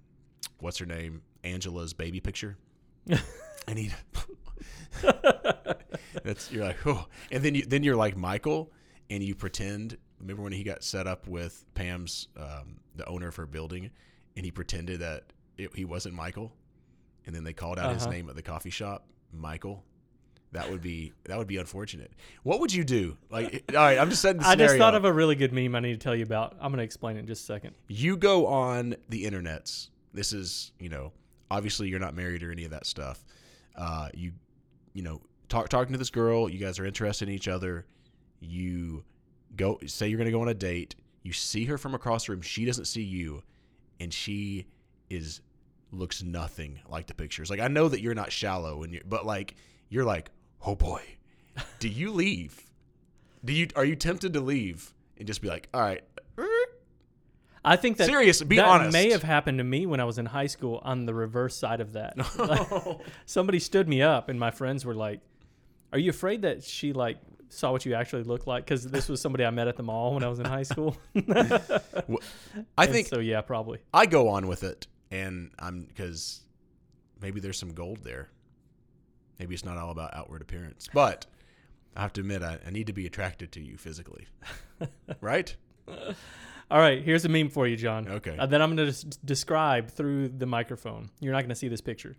what's 0.60 0.78
her 0.78 0.86
name, 0.86 1.24
Angela's 1.44 1.94
baby 1.94 2.20
picture, 2.20 2.56
and 3.68 3.80
he, 3.80 3.92
that's 6.24 6.52
you're 6.52 6.66
like, 6.66 6.86
oh, 6.86 7.08
and 7.32 7.42
then 7.42 7.56
you 7.56 7.66
then 7.66 7.82
you're 7.82 7.96
like 7.96 8.16
Michael, 8.16 8.72
and 9.10 9.24
you 9.24 9.34
pretend. 9.34 9.98
Remember 10.20 10.42
when 10.44 10.54
he 10.54 10.64
got 10.64 10.84
set 10.84 11.08
up 11.08 11.28
with 11.28 11.66
Pam's, 11.74 12.28
um, 12.38 12.78
the 12.96 13.06
owner 13.08 13.28
of 13.28 13.36
her 13.36 13.46
building, 13.46 13.92
and 14.36 14.46
he 14.46 14.52
pretended 14.52 15.00
that 15.02 15.24
it, 15.58 15.76
he 15.76 15.86
wasn't 15.86 16.16
Michael, 16.16 16.54
and 17.26 17.36
then 17.36 17.44
they 17.44 17.54
called 17.54 17.78
out 17.80 17.94
his 17.94 18.04
Uh-huh. 18.04 18.12
name 18.12 18.30
at 18.30 18.36
the 18.36 18.42
coffee 18.42 18.70
shop, 18.70 19.06
Michael. 19.34 19.84
That 20.52 20.72
would 20.72 20.82
be 20.82 21.12
that 21.26 21.38
would 21.38 21.48
be 21.48 21.58
unfortunate. 21.58 22.12
What 22.44 22.62
would 22.62 22.74
you 22.74 22.86
do? 22.86 23.18
Like, 23.30 23.64
all 23.70 23.76
right, 23.76 23.98
I'm 24.00 24.10
just 24.10 24.22
setting 24.22 24.42
the 24.42 24.48
I 24.48 24.56
just 24.56 24.78
thought 24.78 24.96
of 24.96 25.04
a 25.04 25.12
really 25.12 25.36
good 25.36 25.52
meme 25.52 25.76
I 25.76 25.82
need 25.82 25.94
to 25.94 26.00
tell 26.00 26.16
you 26.16 26.24
about. 26.24 26.54
I'm 26.62 26.72
going 26.72 26.78
to 26.78 26.84
explain 26.84 27.18
it 27.18 27.20
in 27.22 27.28
just 27.28 27.42
a 27.44 27.46
second. 27.46 27.76
you 27.90 28.16
go 28.16 28.48
on 28.48 28.96
the 29.10 29.26
internets. 29.26 29.90
This 30.14 30.32
is, 30.32 30.72
you 30.80 30.88
know, 30.88 31.12
obviously 31.52 31.90
you're 31.90 32.00
not 32.00 32.16
married 32.16 32.42
or 32.42 32.52
any 32.54 32.64
of 32.64 32.72
that 32.72 32.86
stuff. 32.86 33.26
Uh, 33.76 34.08
you, 34.14 34.32
you 34.94 35.02
know, 35.04 35.20
talk 35.50 35.68
talking 35.68 35.92
to 35.92 35.98
this 36.00 36.10
girl. 36.10 36.48
You 36.48 36.58
guys 36.58 36.80
are 36.80 36.86
interested 36.86 37.28
in 37.28 37.36
each 37.36 37.50
other. 37.50 37.86
You 38.40 39.04
go 39.58 39.80
say 39.86 40.08
you're 40.08 40.18
going 40.18 40.26
to 40.26 40.32
go 40.32 40.42
on 40.42 40.50
a 40.50 40.54
date. 40.54 40.96
You 41.24 41.34
see 41.34 41.66
her 41.66 41.78
from 41.78 41.96
across 41.96 42.26
the 42.26 42.34
room. 42.34 42.42
She 42.42 42.66
doesn't 42.66 42.86
see 42.86 43.04
you, 43.04 43.44
and 44.00 44.14
she 44.14 44.68
is 45.10 45.42
looks 45.92 46.24
nothing 46.24 46.80
like 46.90 47.08
the 47.08 47.14
pictures. 47.14 47.50
Like 47.50 47.60
I 47.60 47.68
know 47.68 47.88
that 47.88 48.02
you're 48.02 48.16
not 48.16 48.32
shallow, 48.32 48.84
and 48.84 48.94
you 48.94 49.02
but 49.08 49.26
like 49.26 49.56
you're 49.90 50.06
like, 50.06 50.30
oh 50.66 50.76
boy, 50.76 51.02
do 51.80 51.88
you 51.88 52.12
leave? 52.14 52.62
Do 53.44 53.54
you 53.54 53.68
are 53.76 53.86
you 53.86 53.96
tempted 53.96 54.34
to 54.34 54.40
leave 54.42 54.94
and 55.18 55.28
just 55.28 55.42
be 55.42 55.48
like, 55.48 55.70
all 55.74 55.82
right, 55.82 56.04
I 57.66 57.76
think 57.76 57.98
that 57.98 58.06
Serious, 58.06 58.44
be 58.44 58.58
that 58.58 58.66
honest. 58.66 58.94
may 58.94 59.12
have 59.12 59.24
happened 59.24 59.58
to 59.58 59.64
me 59.64 59.88
when 59.88 60.00
I 60.00 60.04
was 60.04 60.20
in 60.20 60.28
high 60.28 60.46
school 60.46 60.82
on 60.84 61.08
the 61.08 61.16
reverse 61.16 61.56
side 61.56 61.82
of 61.82 61.94
that. 61.94 62.16
Like, 62.38 63.00
somebody 63.26 63.58
stood 63.58 63.88
me 63.90 64.04
up 64.04 64.30
and 64.30 64.40
my 64.40 64.52
friends 64.52 64.86
were 64.86 64.94
like, 64.94 65.22
"Are 65.92 65.98
you 65.98 66.12
afraid 66.12 66.44
that 66.44 66.64
she 66.64 66.94
like 66.94 67.18
saw 67.50 67.72
what 67.72 67.86
you 67.86 67.94
actually 67.94 68.24
look 68.24 68.48
like 68.48 68.66
cuz 68.68 68.84
this 68.84 69.08
was 69.10 69.22
somebody 69.22 69.46
I 69.46 69.50
met 69.50 69.68
at 69.68 69.76
the 69.78 69.84
mall 69.84 70.14
when 70.14 70.24
I 70.24 70.28
was 70.28 70.40
in 70.40 70.46
high 70.46 70.64
school?" 70.64 70.98
I 71.16 72.84
And 72.86 72.92
think 72.92 73.08
so 73.08 73.20
yeah, 73.20 73.42
probably. 73.42 73.80
I 73.94 74.06
go 74.06 74.30
on 74.30 74.48
with 74.48 74.64
it, 74.64 74.88
and 75.12 75.52
I'm 75.60 75.84
because 75.86 76.42
maybe 77.22 77.40
there's 77.40 77.58
some 77.60 77.74
gold 77.74 78.04
there. 78.04 78.30
Maybe 79.40 79.54
it's 79.54 79.66
not 79.66 79.78
all 79.78 79.92
about 79.92 80.14
outward 80.14 80.42
appearance, 80.42 80.88
but 80.94 81.26
I 81.96 82.02
have 82.02 82.14
to 82.14 82.22
admit 82.22 82.42
I, 82.42 82.60
I 82.66 82.70
need 82.70 82.88
to 82.88 82.94
be 82.94 83.06
attracted 83.06 83.52
to 83.54 83.62
you 83.62 83.78
physically, 83.78 84.28
right? 85.22 85.56
All 86.72 86.80
right, 86.80 87.04
here's 87.04 87.26
a 87.26 87.30
meme 87.30 87.50
for 87.50 87.68
you, 87.68 87.76
John. 87.76 88.08
Okay. 88.08 88.36
Uh, 88.38 88.46
that 88.48 88.62
I'm 88.62 88.76
going 88.76 88.92
to 88.92 89.06
describe 89.24 89.90
through 89.92 90.30
the 90.30 90.46
microphone. 90.48 91.10
You're 91.20 91.34
not 91.34 91.42
going 91.42 91.50
to 91.50 91.56
see 91.56 91.68
this 91.68 91.82
picture. 91.82 92.16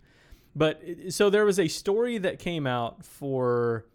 But 0.55 0.81
uh, 0.83 1.09
so 1.11 1.29
there 1.29 1.43
was 1.43 1.59
a 1.59 1.67
story 1.67 2.17
that 2.19 2.39
came 2.39 2.65
out 2.65 3.03
for 3.03 3.85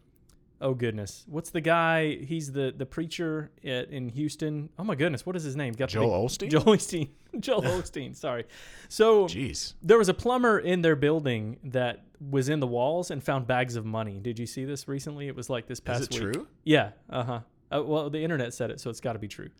oh 0.62 0.72
goodness, 0.74 1.24
what's 1.28 1.50
the 1.50 1.60
guy? 1.60 2.14
He's 2.16 2.52
the 2.52 2.72
the 2.76 2.86
preacher 2.86 3.50
at, 3.64 3.90
in 3.90 4.08
Houston. 4.08 4.70
Oh 4.78 4.84
my 4.84 4.94
goodness, 4.94 5.26
what 5.26 5.36
is 5.36 5.42
his 5.42 5.56
name? 5.56 5.74
Got 5.74 5.90
Joel 5.90 6.22
big- 6.26 6.30
Osteen? 6.30 6.50
Joel 6.50 6.62
Osteen. 6.76 7.08
Joel 7.40 7.62
Osteen. 7.62 8.16
Sorry. 8.16 8.44
So 8.88 9.26
Jeez. 9.26 9.74
there 9.82 9.98
was 9.98 10.08
a 10.08 10.14
plumber 10.14 10.58
in 10.58 10.80
their 10.82 10.96
building 10.96 11.58
that 11.64 12.04
was 12.30 12.48
in 12.48 12.60
the 12.60 12.66
walls 12.66 13.10
and 13.10 13.22
found 13.22 13.46
bags 13.46 13.76
of 13.76 13.84
money. 13.84 14.20
Did 14.20 14.38
you 14.38 14.46
see 14.46 14.64
this 14.64 14.86
recently? 14.88 15.28
It 15.28 15.36
was 15.36 15.50
like 15.50 15.66
this 15.66 15.80
past 15.80 16.02
Is 16.02 16.06
it 16.08 16.12
week. 16.24 16.32
true? 16.34 16.46
Yeah. 16.64 16.90
Uh-huh. 17.10 17.40
Uh 17.70 17.82
Well, 17.82 18.08
the 18.10 18.22
internet 18.22 18.54
said 18.54 18.70
it, 18.70 18.80
so 18.80 18.88
it's 18.90 19.00
got 19.00 19.14
to 19.14 19.18
be 19.18 19.28
true. 19.28 19.50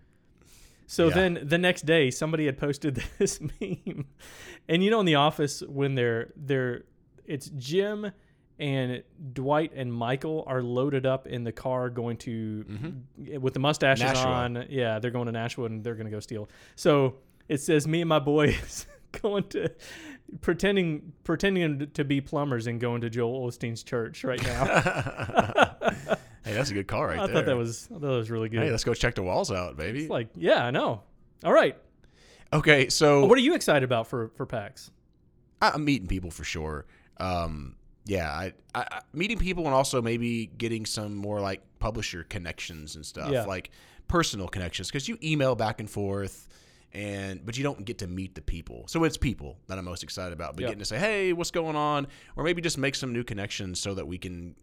So 0.87 1.09
Yeah. 1.09 1.15
then 1.15 1.39
the 1.45 1.59
next 1.59 1.87
day, 1.87 2.11
somebody 2.11 2.47
had 2.47 2.59
posted 2.59 2.97
this 3.19 3.41
meme, 3.41 4.05
and 4.69 4.85
you 4.85 4.91
know, 4.91 5.01
in 5.01 5.07
the 5.07 5.15
office 5.15 5.63
when 5.67 5.95
they're 5.95 6.33
they're 6.37 6.83
it's 7.25 7.49
Jim 7.57 8.11
and 8.63 9.03
Dwight 9.33 9.73
and 9.75 9.93
Michael 9.93 10.45
are 10.47 10.63
loaded 10.63 11.05
up 11.05 11.27
in 11.27 11.43
the 11.45 11.51
car 11.53 11.91
going 11.91 12.17
to 12.19 12.65
with 13.41 13.53
the 13.55 13.61
mustaches 13.61 14.05
Mm-hmm. 14.05 14.15
Nashua. 14.15 14.33
on. 14.33 14.67
Yeah, 14.71 14.99
they're 15.01 15.11
going 15.11 15.27
to 15.27 15.33
Nashville 15.33 15.67
and 15.67 15.83
they're 15.83 15.97
going 15.97 16.07
to 16.07 16.13
go 16.13 16.21
steal. 16.21 16.49
So 16.77 17.17
it 17.49 17.59
says 17.61 17.87
me 17.89 18.01
and 18.03 18.09
my 18.09 18.21
boys 18.21 18.87
going 19.21 19.45
to 19.49 19.71
pretending 20.41 21.13
pretending 21.25 21.91
to 21.95 22.05
be 22.05 22.21
plumbers 22.21 22.67
and 22.69 22.81
going 22.81 23.01
to 23.03 23.11
Joel 23.11 23.49
Osteen's 23.51 23.83
church 23.83 24.25
right 24.25 24.43
now. 24.43 25.75
Hey, 26.45 26.55
that's 26.55 26.71
a 26.71 26.75
good 26.75 26.89
call 26.89 27.05
right 27.05 27.21
I 27.21 27.27
there. 27.29 27.37
thought 27.37 27.47
that 27.47 27.57
was 27.57 27.87
I 27.89 27.95
thought 27.95 28.01
that 28.01 28.09
was 28.09 28.29
really 28.29 28.49
good. 28.49 28.65
Hey, 28.65 28.71
let's 28.73 28.83
go 28.83 28.95
check 28.95 29.15
the 29.15 29.23
walls 29.23 29.53
out, 29.53 29.77
baby. 29.77 30.01
It's 30.01 30.11
like, 30.11 30.27
yeah, 30.35 30.65
I 30.67 30.73
know. 30.73 31.03
All 31.45 31.53
right. 31.53 31.77
okay, 32.53 32.89
so 32.89 33.27
What 33.27 33.39
are 33.39 33.43
you 33.43 33.55
excited 33.55 33.85
about 33.85 34.09
for 34.09 34.29
for 34.35 34.45
PAX? 34.45 34.91
I, 35.61 35.71
I'm 35.71 35.85
meeting 35.85 36.09
people 36.09 36.33
for 36.33 36.43
sure. 36.43 36.85
Um, 37.19 37.77
yeah, 38.05 38.31
I, 38.31 38.53
I, 38.75 39.01
meeting 39.13 39.39
people 39.39 39.65
and 39.67 39.75
also 39.75 40.03
maybe 40.03 40.47
getting 40.47 40.87
some 40.87 41.15
more 41.15 41.41
like 41.41 41.63
publisher 41.79 42.25
connections 42.25 42.97
and 42.97 43.07
stuff, 43.07 43.31
Yeah. 43.31 43.45
like 43.45 43.71
personal 44.09 44.49
connections, 44.49 44.89
because 44.89 45.09
you 45.09 45.19
email 45.23 45.55
back 45.55 45.81
and 45.81 45.89
forth, 45.89 46.49
and 46.93 47.45
but 47.47 47.57
you 47.57 47.63
don't 47.63 47.85
get 47.85 47.99
to 47.99 48.07
meet 48.07 48.35
the 48.35 48.43
people. 48.43 48.85
So 48.89 49.05
it's 49.05 49.17
people 49.17 49.57
that 49.69 49.79
I'm 49.79 49.85
most 49.85 50.03
excited 50.03 50.33
about. 50.33 50.55
But 50.57 50.63
Yeah. 50.63 50.69
getting 50.69 50.81
to 50.81 50.85
say, 50.85 50.99
hey, 50.99 51.33
what's 51.33 51.51
going 51.51 51.77
on, 51.77 52.07
or 52.37 52.45
maybe 52.45 52.61
just 52.61 52.77
make 52.79 52.95
some 52.95 53.13
new 53.13 53.25
connections 53.25 53.81
so 53.81 53.95
that 53.95 54.07
we 54.07 54.19
can 54.19 54.57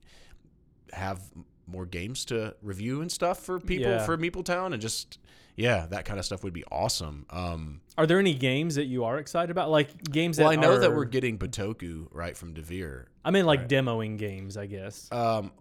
have 0.93 1.21
more 1.69 1.85
games 1.85 2.25
to 2.25 2.55
review 2.61 3.01
and 3.01 3.11
stuff 3.11 3.39
for 3.39 3.59
people 3.59 3.91
Yeah. 3.91 4.05
for 4.05 4.17
Meepletown, 4.17 4.73
and 4.73 4.81
just 4.81 5.19
yeah, 5.55 5.87
that 5.87 6.05
kind 6.05 6.17
of 6.19 6.25
stuff 6.25 6.43
would 6.43 6.53
be 6.53 6.63
awesome. 6.71 7.25
Um, 7.29 7.81
Are 7.97 8.07
there 8.07 8.17
any 8.19 8.33
games 8.33 8.75
that 8.75 8.85
you 8.85 9.03
are 9.03 9.17
excited 9.17 9.51
about? 9.51 9.69
Like 9.69 9.89
games 10.09 10.37
that 10.37 10.43
well, 10.43 10.53
I 10.53 10.55
know 10.55 10.79
that 10.79 10.95
we're 10.95 11.03
getting 11.05 11.37
Bitoku 11.37 12.07
right 12.11 12.37
from 12.37 12.53
Devir. 12.53 13.05
I 13.25 13.31
mean, 13.31 13.45
like 13.45 13.61
right. 13.61 13.69
demoing 13.69 14.17
games, 14.17 14.55
I 14.55 14.67
guess, 14.67 15.09
Um, 15.11 15.51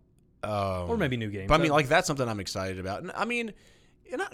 um, 0.44 0.88
or 0.88 0.96
maybe 0.96 1.16
new 1.16 1.30
games. 1.30 1.48
But 1.48 1.54
I 1.60 1.62
mean, 1.64 1.72
like 1.72 1.88
that's 1.88 2.06
something 2.06 2.28
I'm 2.28 2.38
excited 2.38 2.78
about. 2.78 3.02
And 3.02 3.10
I 3.12 3.24
mean, 3.24 3.52
you 4.08 4.18
know, 4.18 4.26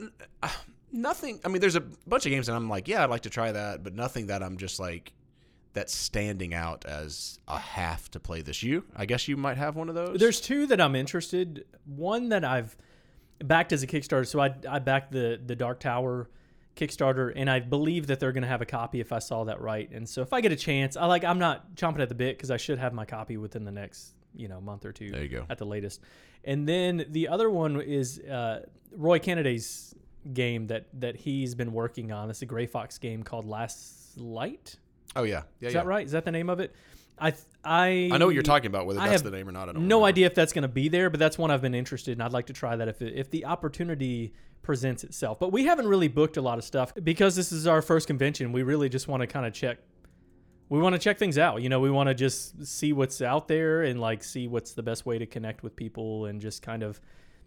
uh, 0.43 0.49
nothing. 0.93 1.41
I 1.45 1.49
mean, 1.49 1.61
there's 1.63 1.77
a 1.77 1.81
bunch 1.81 2.27
of 2.27 2.31
games 2.31 2.47
that 2.49 2.55
I'm 2.55 2.69
like, 2.69 2.87
yeah, 2.87 3.03
I'd 3.03 3.11
like 3.11 3.23
to 3.23 3.31
try 3.31 3.51
that, 3.53 3.83
but 3.83 3.95
nothing 3.95 4.27
that 4.27 4.43
I'm 4.43 4.59
just 4.59 4.79
like 4.79 5.13
that's 5.75 5.95
standing 5.95 6.55
out 6.55 6.85
as 6.87 7.39
a 7.47 7.59
half 7.59 8.11
to 8.13 8.21
play 8.21 8.41
this. 8.41 8.63
You, 8.63 8.85
I 8.97 9.05
guess 9.05 9.29
you 9.29 9.37
might 9.37 9.59
have 9.59 9.77
one 9.77 9.89
of 9.89 9.95
those. 9.95 10.19
There's 10.19 10.41
two 10.41 10.67
that 10.69 10.81
I'm 10.81 10.97
interested. 10.97 11.67
One 11.85 12.31
that 12.31 12.45
I've 12.45 12.77
backed 13.41 13.73
as 13.73 13.83
a 13.83 13.87
Kickstarter. 13.87 14.27
So 14.27 14.41
I 14.41 14.55
I 14.69 14.79
backed 14.79 15.13
the 15.13 15.41
the 15.45 15.57
Dark 15.57 15.81
Tower 15.81 16.31
Kickstarter, 16.77 17.33
and 17.35 17.51
I 17.51 17.61
believe 17.61 18.07
that 18.07 18.21
they're 18.21 18.33
going 18.33 18.43
to 18.43 18.49
have 18.49 18.63
a 18.63 18.67
copy 18.67 19.01
if 19.01 19.13
I 19.13 19.19
saw 19.19 19.45
that 19.45 19.61
right. 19.61 19.91
And 19.91 20.09
so 20.09 20.23
if 20.23 20.33
I 20.33 20.41
get 20.41 20.53
a 20.53 20.57
chance, 20.57 20.97
I 20.97 21.07
like 21.07 21.25
I'm 21.25 21.39
not 21.39 21.75
chomping 21.75 22.01
at 22.01 22.09
the 22.09 22.15
bit 22.15 22.37
because 22.37 22.51
I 22.51 22.57
should 22.57 22.79
have 22.79 22.93
my 22.93 23.05
copy 23.05 23.37
within 23.37 23.65
the 23.65 23.73
next 23.73 24.15
you 24.35 24.49
know 24.49 24.61
month 24.61 24.85
or 24.85 24.93
two. 24.93 25.11
There 25.11 25.23
you 25.23 25.29
go. 25.29 25.47
At 25.51 25.59
the 25.59 25.67
latest. 25.67 26.01
And 26.45 26.69
then 26.69 27.07
the 27.11 27.29
other 27.29 27.51
one 27.51 27.81
is 27.81 28.21
uh, 28.21 28.67
Roy 28.93 29.19
Kennedy's 29.19 29.95
game 30.33 30.69
that 30.69 30.87
that 31.01 31.17
he's 31.17 31.55
been 31.55 31.73
working 31.73 32.13
on. 32.13 32.31
It's 32.31 32.43
a 32.43 32.47
Grey 32.47 32.67
Fox 32.67 32.99
game 32.99 33.23
called 33.23 33.45
Last 33.45 34.17
Light. 34.17 34.77
Oh 35.17 35.23
yeah, 35.23 35.43
yeah, 35.61 35.69
Is 35.69 35.75
yeah. 35.75 35.81
that 35.81 35.87
right? 35.87 36.05
Is 36.05 36.13
that 36.13 36.25
the 36.25 36.33
name 36.33 36.49
of 36.51 36.61
it? 36.61 36.75
I 37.19 37.31
th- 37.31 37.45
I 37.65 38.11
I 38.13 38.19
know 38.19 38.27
what 38.27 38.35
you're 38.35 38.43
talking 38.43 38.67
about. 38.67 38.87
Whether 38.87 39.01
I 39.01 39.09
that's 39.09 39.23
the 39.23 39.31
name 39.31 39.49
or 39.49 39.53
not, 39.53 39.69
I 39.69 39.73
don't 39.73 39.87
no 39.87 39.99
remember. 39.99 40.09
idea 40.09 40.27
if 40.27 40.35
that's 40.35 40.53
going 40.53 40.63
to 40.63 40.69
be 40.69 40.89
there, 40.89 41.11
but 41.11 41.21
that's 41.21 41.39
one 41.39 41.51
I've 41.51 41.63
been 41.63 41.75
interested 41.75 42.13
in. 42.13 42.21
I'd 42.21 42.33
like 42.33 42.47
to 42.47 42.53
try 42.53 42.75
that 42.77 42.89
if 42.89 43.01
it, 43.03 43.15
if 43.15 43.31
the 43.31 43.45
opportunity 43.45 44.35
presents 44.63 45.05
itself. 45.05 45.39
But 45.39 45.53
we 45.53 45.65
haven't 45.65 45.87
really 45.87 46.09
booked 46.09 46.37
a 46.37 46.43
lot 46.43 46.59
of 46.59 46.65
stuff 46.65 46.93
because 47.03 47.37
this 47.37 47.53
is 47.53 47.67
our 47.67 47.83
first 47.83 48.07
convention. 48.09 48.51
We 48.51 48.63
really 48.63 48.89
just 48.89 49.07
want 49.07 49.21
to 49.21 49.27
kind 49.27 49.47
of 49.47 49.53
check. 49.53 49.79
We 50.71 50.81
want 50.81 50.95
to 50.95 50.99
check 50.99 51.19
things 51.19 51.39
out. 51.39 51.63
You 51.63 51.69
know, 51.69 51.79
we 51.79 51.91
want 51.91 52.09
to 52.09 52.15
just 52.15 52.67
see 52.67 52.93
what's 52.93 53.23
out 53.23 53.47
there 53.47 53.83
and 53.83 54.01
like 54.01 54.25
see 54.25 54.49
what's 54.49 54.73
the 54.73 54.83
best 54.83 55.07
way 55.07 55.19
to 55.19 55.27
connect 55.27 55.63
with 55.63 55.77
people 55.77 56.25
and 56.27 56.41
just 56.41 56.63
kind 56.63 56.83
of, 56.83 57.01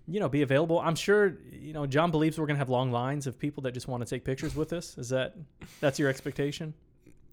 you 0.08 0.20
know, 0.20 0.30
be 0.30 0.44
available. 0.44 0.80
I'm 0.80 0.96
sure, 0.96 1.38
you 1.52 1.74
know, 1.74 1.86
John 1.88 2.12
believes 2.12 2.40
we're 2.40 2.46
going 2.46 2.56
to 2.56 2.60
have 2.60 2.70
long 2.70 2.92
lines 2.92 3.28
of 3.28 3.38
people 3.38 3.64
that 3.64 3.74
just 3.74 3.88
want 3.88 4.02
to 4.02 4.10
take 4.10 4.24
pictures 4.24 4.56
with 4.56 4.72
us. 4.72 4.98
Is 4.98 5.10
that 5.10 5.36
that's 5.82 6.00
your 6.00 6.08
expectation? 6.08 6.74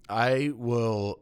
I 0.09 0.53
will. 0.55 1.21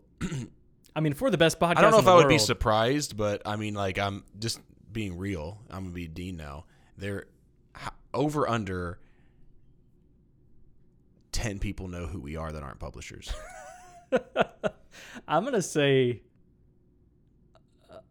I 0.95 1.01
mean, 1.01 1.15
for 1.15 1.31
the 1.31 1.39
best 1.39 1.59
podcast, 1.59 1.79
I 1.79 1.81
don't 1.81 1.91
know 1.93 1.99
if 1.99 2.07
I 2.07 2.17
would 2.17 2.29
be 2.29 2.39
surprised, 2.39 3.17
but 3.17 3.43
I 3.47 3.57
mean, 3.57 3.75
like, 3.75 3.99
I'm 3.99 4.25
just 4.39 4.61
being 4.93 5.17
real. 5.17 5.59
I'm 5.71 5.85
gonna 5.85 5.95
be 5.95 6.09
Dean 6.09 6.37
now. 6.37 6.67
They're 6.99 7.27
over 8.13 8.49
under 8.49 8.99
ten 11.33 11.59
people 11.59 11.89
know 11.89 12.07
who 12.07 12.21
we 12.21 12.37
are 12.37 12.53
that 12.53 12.63
aren't 12.63 12.79
publishers. 12.79 13.33
I'm 15.29 15.45
gonna 15.45 15.63
say 15.63 16.23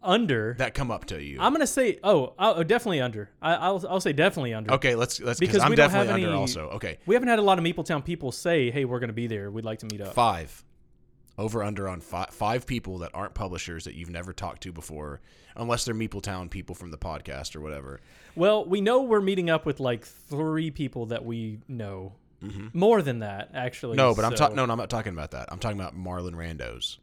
under. 0.04 0.56
that 0.58 0.74
come 0.74 0.92
up 0.92 1.06
to 1.06 1.22
you. 1.22 1.38
I'm 1.40 1.54
gonna 1.54 1.68
say 1.68 2.00
oh, 2.04 2.34
oh 2.40 2.64
definitely 2.64 3.02
under. 3.02 3.30
I, 3.42 3.56
I'll 3.56 3.86
I'll 3.90 4.02
say 4.02 4.14
definitely 4.14 4.54
under. 4.54 4.74
okay, 4.74 4.96
let's 4.96 5.20
let's 5.20 5.40
Because 5.40 5.62
I'm 5.62 5.70
we 5.70 5.76
don't 5.76 5.90
have 5.90 6.06
definitely 6.06 6.24
under 6.26 6.34
any- 6.36 6.40
also. 6.42 6.70
Okay, 6.72 6.98
We 7.06 7.16
haven't 7.16 7.30
had 7.30 7.40
a 7.40 7.44
lot 7.44 7.58
of 7.60 7.64
Meepletown 7.66 8.04
people 8.04 8.32
say, 8.32 8.72
"Hey, 8.72 8.86
we're 8.86 9.00
gonna 9.00 9.14
be 9.14 9.28
there. 9.28 9.52
We'd 9.52 9.66
like 9.66 9.80
to 9.80 9.86
meet 9.86 10.02
up." 10.02 10.14
five 10.14 10.64
over 11.38 11.64
under 11.64 11.88
on 11.88 12.02
five 12.02 12.30
five 12.30 12.66
people 12.66 13.00
that 13.00 13.12
aren't 13.14 13.34
publishers 13.34 13.86
that 13.86 13.96
you've 13.96 14.10
never 14.10 14.34
talked 14.34 14.64
to 14.64 14.72
before, 14.72 15.22
unless 15.56 15.86
they're 15.86 15.96
Meepletown 15.96 16.50
people 16.50 16.76
from 16.76 16.92
the 16.92 16.98
podcast 16.98 17.56
or 17.56 17.62
whatever. 17.62 18.00
Well, 18.36 18.66
we 18.66 18.82
know 18.82 19.02
we're 19.04 19.22
meeting 19.22 19.50
up 19.50 19.66
with 19.66 19.80
like 19.80 20.06
three 20.06 20.72
people 20.72 21.08
that 21.08 21.26
we 21.26 21.60
know. 21.68 22.14
More 22.74 23.04
than 23.04 23.20
that, 23.20 23.52
actually. 23.54 23.98
Mm-hmm. 23.98 24.08
No, 24.08 24.16
but 24.16 24.26
I'm 24.26 24.34
talking. 24.34 24.56
No, 24.56 24.66
no, 24.66 24.72
I'm 24.72 24.80
not 24.80 24.90
talking 24.90 25.14
about 25.14 25.30
that. 25.32 25.50
I'm 25.52 25.60
talking 25.60 25.80
about 25.80 25.96
Marlon 25.96 26.34
Randos 26.34 26.98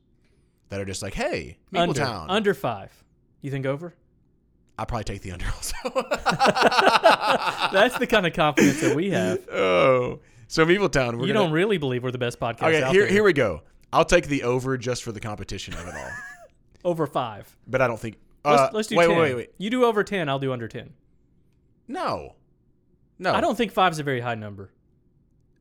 that 0.68 0.80
are 0.80 0.84
just 0.84 1.02
like, 1.02 1.14
hey, 1.14 1.58
under 1.74 2.00
Meepletown. 2.00 2.26
under 2.28 2.54
five. 2.54 2.92
You 3.42 3.50
think 3.50 3.66
over? 3.66 3.94
I'll 4.78 4.86
probably 4.86 5.04
take 5.04 5.22
the 5.22 5.32
under 5.32 5.46
also. 5.46 5.74
That's 7.72 7.98
the 7.98 8.06
kind 8.06 8.26
of 8.26 8.32
confidence 8.32 8.80
that 8.80 8.94
we 8.94 9.10
have. 9.10 9.48
oh, 9.50 10.20
so 10.46 10.64
Meepletown. 10.64 11.14
We're 11.18 11.26
you 11.26 11.32
gonna, 11.32 11.46
don't 11.46 11.52
really 11.52 11.78
believe 11.78 12.02
we're 12.02 12.10
the 12.10 12.18
best 12.18 12.38
podcast 12.40 12.62
Okay, 12.62 12.82
out 12.82 12.92
here 12.92 13.02
there. 13.02 13.10
here 13.12 13.22
we 13.24 13.32
go. 13.32 13.62
I'll 13.92 14.04
take 14.04 14.26
the 14.28 14.42
over 14.44 14.76
just 14.78 15.02
for 15.02 15.12
the 15.12 15.20
competition 15.20 15.74
of 15.74 15.86
it 15.88 15.94
all, 15.94 16.10
over 16.90 17.06
five. 17.06 17.56
but 17.66 17.80
I 17.82 17.86
don't 17.86 17.98
think. 17.98 18.16
Let's, 18.44 18.60
Uh, 18.62 18.70
let's 18.72 18.88
do 18.88 18.96
wait, 18.96 19.08
10. 19.08 19.16
wait, 19.16 19.22
wait, 19.22 19.34
wait. 19.34 19.50
You 19.58 19.68
do 19.70 19.84
over 19.84 20.04
ten. 20.04 20.28
I'll 20.28 20.38
do 20.38 20.52
under 20.52 20.68
ten. 20.68 20.92
No, 21.88 22.34
no. 23.18 23.32
I 23.34 23.40
don't 23.40 23.56
think 23.56 23.72
five's 23.72 23.98
a 23.98 24.02
very 24.02 24.20
high 24.20 24.34
number. 24.36 24.70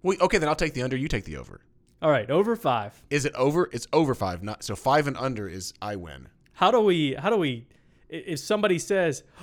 Okay, 0.05 0.37
then 0.37 0.47
I'll 0.47 0.55
take 0.55 0.73
the 0.73 0.83
under. 0.83 0.95
You 0.95 1.07
take 1.07 1.25
the 1.25 1.37
over. 1.37 1.61
All 2.01 2.11
right, 2.11 2.29
over 2.29 2.55
five. 2.55 3.01
Is 3.09 3.25
it 3.25 3.33
over? 3.33 3.69
It's 3.73 3.87
over 3.91 4.13
five. 4.13 4.43
Not 4.43 4.63
so 4.63 4.75
five 4.75 5.07
and 5.07 5.17
under 5.17 5.47
is 5.47 5.73
I 5.81 5.95
win. 5.95 6.27
How 6.53 6.69
do 6.71 6.79
we? 6.81 7.13
How 7.15 7.29
do 7.29 7.37
we? 7.37 7.67
If 8.09 8.39
somebody 8.39 8.79
says 8.79 9.23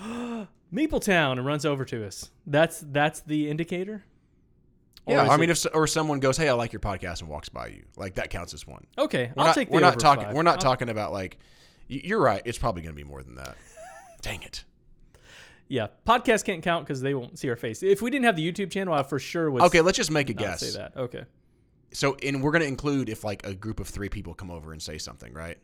Meepletown 0.72 1.32
and 1.32 1.44
runs 1.46 1.64
over 1.66 1.84
to 1.86 2.06
us, 2.06 2.30
that's 2.46 2.80
that's 2.90 3.20
the 3.20 3.50
indicator. 3.50 4.04
Or 5.06 5.14
Yeah, 5.16 5.22
I 5.30 5.36
mean, 5.36 5.50
it- 5.50 5.64
if 5.64 5.74
or 5.74 5.86
someone 5.86 6.20
goes, 6.20 6.36
"Hey, 6.36 6.48
I 6.48 6.52
like 6.54 6.72
your 6.72 6.80
podcast," 6.80 7.20
and 7.20 7.28
walks 7.28 7.48
by 7.48 7.66
you, 7.68 7.82
like 7.96 8.14
that 8.14 8.30
counts 8.30 8.54
as 8.54 8.66
one. 8.66 8.86
okay, 8.98 9.32
We're 9.36 9.40
I'll 9.42 9.46
not, 9.48 9.54
take 9.54 9.70
we're 9.70 9.80
not 9.80 9.98
talking. 10.00 10.24
five. 10.24 10.34
We're 10.34 10.42
not 10.42 10.54
I'll- 10.56 10.60
talking 10.62 10.88
about 10.88 11.12
like. 11.12 11.38
You're 11.86 12.20
right. 12.20 12.40
It's 12.46 12.56
probably 12.56 12.80
going 12.80 12.94
to 12.94 12.96
be 12.96 13.06
more 13.06 13.22
than 13.22 13.34
that. 13.34 13.56
Dang 14.22 14.42
it. 14.42 14.64
Yeah, 15.68 15.88
podcast 16.06 16.44
can't 16.44 16.62
count 16.62 16.86
because 16.86 17.02
they 17.02 17.12
won't 17.12 17.38
see 17.38 17.50
our 17.50 17.56
face. 17.56 17.82
If 17.82 18.00
we 18.00 18.10
didn't 18.10 18.24
have 18.24 18.36
the 18.36 18.50
YouTube 18.52 18.70
channel, 18.70 18.94
I 18.94 19.02
for 19.02 19.18
sure 19.18 19.50
would. 19.50 19.62
Okay, 19.64 19.82
let's 19.82 19.98
just 19.98 20.10
make 20.10 20.30
a 20.30 20.32
guess. 20.32 20.60
say 20.60 20.78
that. 20.78 20.96
Okay, 20.96 21.24
So, 21.94 22.16
and 22.22 22.42
we're 22.42 22.50
going 22.50 22.62
to 22.62 22.68
include 22.68 23.08
if 23.08 23.24
like 23.24 23.46
a 23.46 23.54
group 23.54 23.80
of 23.80 23.88
three 23.88 24.08
people 24.10 24.34
come 24.34 24.50
over 24.50 24.72
and 24.72 24.82
say 24.82 24.98
something, 24.98 25.32
right? 25.32 25.56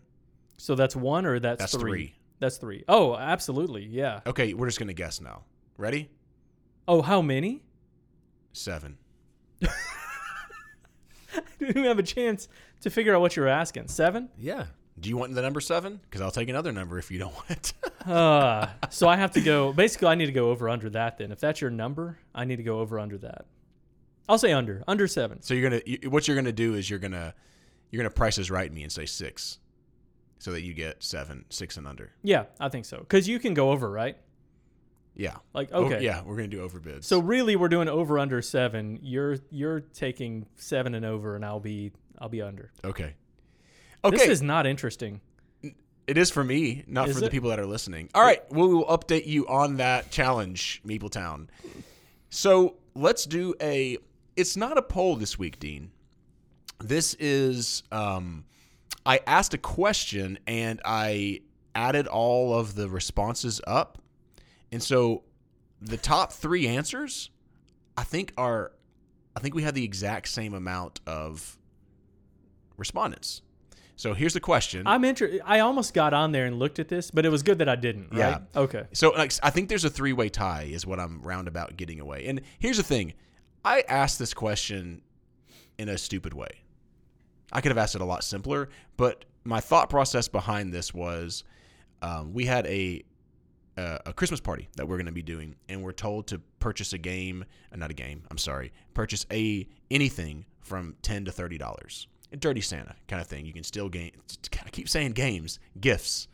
so 0.57 0.75
that's 0.75 0.95
one 0.95 1.25
or 1.27 1.39
that's, 1.41 1.59
That's 1.59 1.73
three? 1.73 1.81
three. 1.91 2.15
That's 2.39 2.57
three. 2.59 2.85
Oh, 2.89 3.15
absolutely. 3.17 3.85
Yeah. 3.87 4.21
Okay, 4.27 4.55
we're 4.55 4.67
just 4.67 4.79
going 4.79 4.89
to 4.89 4.95
guess 4.95 5.21
now. 5.21 5.43
Ready? 5.77 6.09
Oh, 6.87 7.03
how 7.03 7.21
many? 7.23 7.63
Seven. 8.53 8.97
I 9.63 9.69
Didn't 11.59 11.77
even 11.77 11.85
have 11.85 11.99
a 11.99 12.03
chance 12.03 12.49
to 12.83 12.91
figure 12.91 13.15
out 13.15 13.21
what 13.21 13.37
you 13.37 13.43
were 13.43 13.49
asking. 13.49 13.89
Seven. 13.89 14.29
Yeah. 14.39 14.67
Do 14.99 15.09
you 15.09 15.17
want 15.17 15.35
the 15.35 15.43
number 15.43 15.61
seven? 15.61 16.01
Because 16.03 16.21
I'll 16.21 16.31
take 16.31 16.49
another 16.49 16.73
number 16.73 16.99
if 16.99 17.11
you 17.11 17.19
don't 17.19 17.35
want 17.35 17.51
it. 17.51 17.73
Uh, 18.07 18.67
so 18.91 19.09
I 19.09 19.17
have 19.17 19.31
to 19.33 19.41
go. 19.41 19.73
Basically, 19.73 20.09
I 20.09 20.15
need 20.15 20.27
to 20.27 20.33
go 20.33 20.51
over 20.51 20.69
under 20.69 20.91
that. 20.91 21.19
Then, 21.19 21.33
if 21.33 21.41
that's 21.41 21.61
your 21.61 21.71
number, 21.71 22.19
I 22.35 22.45
need 22.45 22.57
to 22.57 22.63
go 22.63 22.81
over 22.81 22.99
under 22.99 23.17
that. 23.19 23.47
I'll 24.31 24.39
say 24.39 24.53
under 24.53 24.83
under 24.87 25.07
seven. 25.09 25.43
so 25.43 25.53
you're 25.55 25.69
gonna, 25.69 25.83
you, 25.85 26.09
what 26.09 26.27
you're 26.29 26.37
gonna 26.37 26.53
do 26.53 26.75
is 26.75 26.89
you're 26.89 26.99
gonna, 26.99 27.35
you're 27.91 28.01
gonna 28.01 28.15
prices 28.15 28.51
right 28.51 28.73
me 28.73 28.83
and 28.83 28.93
say 28.93 29.05
six, 29.05 29.59
so 30.39 30.53
that 30.53 30.63
you 30.63 30.73
get 30.73 31.03
seven, 31.03 31.45
six 31.51 31.77
and 31.77 31.87
under. 31.87 32.13
Yeah, 32.23 32.45
I 32.59 32.69
think 32.69 32.85
so. 32.85 32.99
Because 32.99 33.29
you 33.29 33.39
can 33.39 33.53
go 33.55 33.73
over, 33.73 33.91
right? 33.91 34.17
Yeah. 35.17 35.37
Like 35.53 35.71
Oh, 35.73 35.85
okay, 35.87 36.03
yeah, 36.03 36.23
we're 36.25 36.37
gonna 36.37 36.49
do 36.49 36.67
overbids. 36.67 37.05
So 37.05 37.19
really, 37.19 37.57
we're 37.57 37.69
doing 37.69 37.89
over 37.89 38.19
under 38.19 38.41
seven. 38.41 39.01
You're 39.03 39.39
you're 39.51 39.81
taking 39.81 40.47
seven 40.55 40.95
and 40.95 41.05
over, 41.05 41.35
and 41.37 41.45
I'll 41.45 41.61
be 41.61 41.93
I'll 42.19 42.29
be 42.29 42.41
under. 42.41 42.71
okay. 42.85 43.15
Okay. 44.03 44.17
This 44.17 44.29
is 44.29 44.41
not 44.43 44.67
interesting. 44.67 45.21
It 46.07 46.17
is 46.17 46.31
for 46.31 46.43
me, 46.43 46.85
not 46.87 47.09
Is 47.09 47.15
for 47.17 47.21
the 47.21 47.31
people 47.31 47.51
that 47.51 47.61
are 47.61 47.67
listening. 47.67 48.09
All 48.15 48.23
right, 48.23 48.43
we 48.51 48.63
will 48.67 48.87
update 48.87 49.27
you 49.27 49.47
on 49.47 49.77
that 49.77 50.11
challenge, 50.11 50.81
Meepletown. 50.87 51.49
So 52.31 52.77
let's 52.95 53.27
do 53.27 53.55
a. 53.61 53.99
It's 54.40 54.56
not 54.56 54.78
a 54.78 54.82
poll 54.82 55.16
this 55.16 55.38
week, 55.38 55.59
Dean. 55.59 55.90
This 56.78 57.14
is. 57.20 57.82
Um, 57.92 58.44
I 59.04 59.20
asked 59.26 59.54
a 59.54 59.59
question 59.59 60.38
and 60.47 60.80
I 60.85 61.40
added 61.75 62.06
all 62.06 62.59
of 62.59 62.75
the 62.75 62.88
responses 62.88 63.61
up, 63.66 63.99
and 64.73 64.82
so 64.82 65.25
the 65.80 65.97
top 65.97 66.32
three 66.32 66.66
answers, 66.66 67.30
I 67.97 68.02
think 68.02 68.32
are, 68.37 68.73
I 69.37 69.40
think 69.40 69.54
we 69.54 69.62
had 69.62 69.75
the 69.75 69.85
exact 69.85 70.28
same 70.28 70.54
amount 70.54 71.00
of 71.06 71.59
respondents. 72.76 73.42
So 73.97 74.14
here's 74.14 74.32
the 74.32 74.40
question. 74.40 74.87
I'm 74.87 75.04
interested. 75.04 75.42
I 75.44 75.61
almost 75.61 75.92
got 75.92 76.14
on 76.14 76.32
there 76.32 76.47
and 76.47 76.59
looked 76.59 76.78
at 76.78 76.88
this, 76.88 77.11
but 77.11 77.26
it 77.26 77.28
was 77.28 77.42
good 77.42 77.59
that 77.59 77.68
I 77.68 77.76
didn't. 77.76 78.11
Right? 78.11 78.18
Yeah. 78.18 78.38
Okay. 78.56 78.85
So 78.92 79.11
like 79.11 79.32
I 79.42 79.50
think 79.50 79.68
there's 79.68 79.85
a 79.85 79.90
three 79.90 80.14
way 80.14 80.30
tie 80.30 80.68
is 80.70 80.87
what 80.87 80.99
I'm 80.99 81.20
roundabout 81.20 81.76
getting 81.76 82.00
away. 82.00 82.26
And 82.26 82.40
here's 82.59 82.78
the 82.78 82.82
thing. 82.82 83.12
I 83.64 83.83
asked 83.88 84.19
this 84.19 84.35
question 84.35 85.02
in 85.79 85.88
a 85.88 85.99
stupid 85.99 86.35
way. 86.35 86.62
I 87.52 87.61
could 87.61 87.71
have 87.71 87.79
asked 87.79 87.95
it 87.95 88.00
a 88.00 88.05
lot 88.05 88.25
simpler, 88.25 88.69
but 88.97 89.25
my 89.45 89.61
thought 89.61 89.90
process 89.90 90.29
behind 90.29 90.73
this 90.73 90.95
was 90.95 91.45
um, 92.02 92.33
we 92.33 92.47
had 92.47 92.67
a 92.67 93.05
a 94.05 94.12
Christmas 94.12 94.40
party 94.40 94.69
that 94.76 94.87
we're 94.87 94.97
going 94.97 95.07
to 95.07 95.12
be 95.12 95.23
doing, 95.23 95.57
and 95.71 95.83
we're 95.83 95.93
told 95.93 96.26
to 96.26 96.38
purchase 96.59 96.93
a 96.93 96.99
game, 96.99 97.45
uh, 97.73 97.76
not 97.76 97.90
a 97.90 97.95
game. 97.95 98.25
I'm 98.31 98.37
sorry, 98.37 98.73
purchase 98.93 99.25
a 99.33 99.67
anything 99.90 100.45
from 100.61 100.97
ten 101.02 101.25
to 101.25 101.33
thirty 101.33 101.57
dollars. 101.57 102.07
A 102.33 102.37
dirty 102.37 102.61
Santa 102.61 102.95
kind 103.09 103.21
of 103.23 103.26
thing. 103.26 103.47
You 103.47 103.52
can 103.52 103.64
still 103.64 103.88
game. 103.88 104.12
I 104.64 104.69
keep 104.71 104.88
saying 104.88 105.12
games, 105.12 105.59
gifts. 105.81 106.29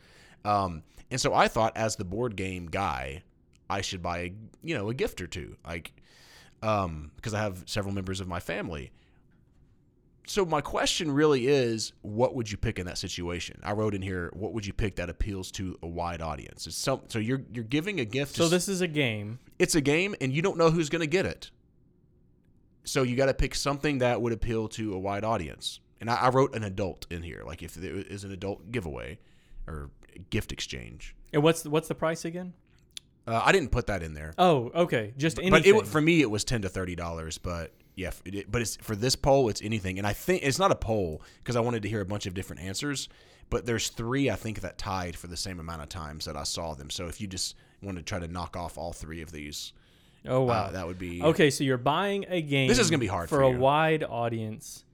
Um, 0.45 0.83
and 1.09 1.19
so 1.19 1.33
I 1.33 1.47
thought, 1.47 1.75
as 1.77 1.95
the 1.95 2.05
board 2.05 2.35
game 2.35 2.67
guy, 2.67 3.23
I 3.69 3.81
should 3.81 4.01
buy 4.01 4.17
a 4.19 4.33
you 4.61 4.75
know 4.75 4.89
a 4.89 4.93
gift 4.93 5.21
or 5.21 5.27
two, 5.27 5.55
like 5.65 5.93
um, 6.61 7.11
because 7.15 7.33
I 7.33 7.39
have 7.39 7.63
several 7.65 7.93
members 7.93 8.19
of 8.19 8.27
my 8.27 8.39
family. 8.39 8.91
So 10.27 10.43
my 10.43 10.59
question 10.59 11.09
really 11.09 11.47
is, 11.47 11.93
what 12.01 12.35
would 12.35 12.51
you 12.51 12.57
pick 12.57 12.79
in 12.79 12.85
that 12.87 12.97
situation? 12.97 13.61
I 13.63 13.71
wrote 13.71 13.95
in 13.95 14.01
here, 14.01 14.29
what 14.33 14.53
would 14.53 14.65
you 14.65 14.73
pick 14.73 14.97
that 14.97 15.09
appeals 15.09 15.51
to 15.51 15.79
a 15.81 15.87
wide 15.87 16.21
audience? 16.21 16.67
It's 16.67 16.75
some, 16.75 17.01
so 17.07 17.17
you're 17.19 17.43
you're 17.53 17.63
giving 17.63 18.01
a 18.01 18.05
gift. 18.05 18.35
So 18.35 18.49
this 18.49 18.67
is 18.67 18.81
a 18.81 18.87
game. 18.87 19.39
it's 19.57 19.75
a 19.75 19.81
game, 19.81 20.15
and 20.19 20.33
you 20.33 20.41
don't 20.41 20.57
know 20.57 20.69
who's 20.69 20.89
going 20.89 20.99
to 20.99 21.07
get 21.07 21.25
it. 21.25 21.49
So 22.83 23.03
you 23.03 23.15
got 23.15 23.27
to 23.27 23.33
pick 23.33 23.55
something 23.55 23.99
that 23.99 24.21
would 24.21 24.33
appeal 24.33 24.67
to 24.69 24.93
a 24.93 24.99
wide 24.99 25.23
audience. 25.23 25.79
And 25.99 26.09
I, 26.09 26.15
I 26.15 26.29
wrote 26.29 26.55
an 26.55 26.63
adult 26.63 27.07
in 27.09 27.23
here, 27.23 27.43
like 27.45 27.63
if 27.63 27.73
there 27.73 27.95
is 27.95 28.23
an 28.23 28.31
adult 28.31 28.71
giveaway 28.71 29.19
or 29.65 29.89
gift 30.29 30.51
exchange. 30.51 31.15
And 31.33 31.43
what's 31.43 31.61
the, 31.63 31.69
what's 31.69 31.87
the 31.87 31.95
price 31.95 32.25
again? 32.25 32.53
Uh, 33.27 33.41
I 33.43 33.51
didn't 33.51 33.69
put 33.69 33.87
that 33.87 34.01
in 34.03 34.13
there, 34.13 34.33
Oh, 34.37 34.71
okay. 34.73 35.13
Just 35.17 35.37
anything. 35.37 35.51
but 35.51 35.65
it, 35.65 35.87
for 35.87 35.99
me 35.99 36.21
it 36.21 36.31
was 36.31 36.43
ten 36.45 36.61
to 36.61 36.69
thirty 36.69 36.95
dollars. 36.95 37.37
But 37.37 37.73
yeah, 37.95 38.11
it, 38.25 38.49
but 38.49 38.61
it's 38.61 38.77
for 38.77 38.95
this 38.95 39.15
poll, 39.15 39.49
it's 39.49 39.61
anything. 39.61 39.97
And 39.97 40.07
I 40.07 40.13
think 40.13 40.43
it's 40.43 40.59
not 40.59 40.71
a 40.71 40.75
poll 40.75 41.21
because 41.39 41.55
I 41.55 41.59
wanted 41.59 41.81
to 41.83 41.89
hear 41.89 41.99
a 41.99 42.05
bunch 42.05 42.25
of 42.25 42.33
different 42.33 42.61
answers. 42.61 43.09
But 43.49 43.65
there's 43.65 43.89
three 43.89 44.29
I 44.29 44.35
think 44.35 44.61
that 44.61 44.77
tied 44.77 45.15
for 45.15 45.27
the 45.27 45.37
same 45.37 45.59
amount 45.59 45.81
of 45.81 45.89
times 45.89 46.25
that 46.25 46.37
I 46.37 46.43
saw 46.43 46.73
them. 46.73 46.89
So 46.89 47.07
if 47.07 47.19
you 47.19 47.27
just 47.27 47.55
want 47.81 47.97
to 47.97 48.03
try 48.03 48.19
to 48.19 48.27
knock 48.27 48.55
off 48.55 48.77
all 48.77 48.93
three 48.93 49.21
of 49.21 49.31
these, 49.31 49.73
oh 50.25 50.43
wow. 50.43 50.65
uh, 50.65 50.71
that 50.71 50.87
would 50.87 50.99
be 50.99 51.21
okay, 51.21 51.49
so 51.49 51.63
you're 51.63 51.77
buying 51.77 52.25
a 52.29 52.41
game. 52.41 52.69
This 52.69 52.79
is 52.79 52.89
gonna 52.89 52.99
be 52.99 53.07
hard 53.07 53.29
for, 53.29 53.37
for 53.37 53.41
a 53.41 53.51
wide 53.51 54.03
audience. 54.03 54.85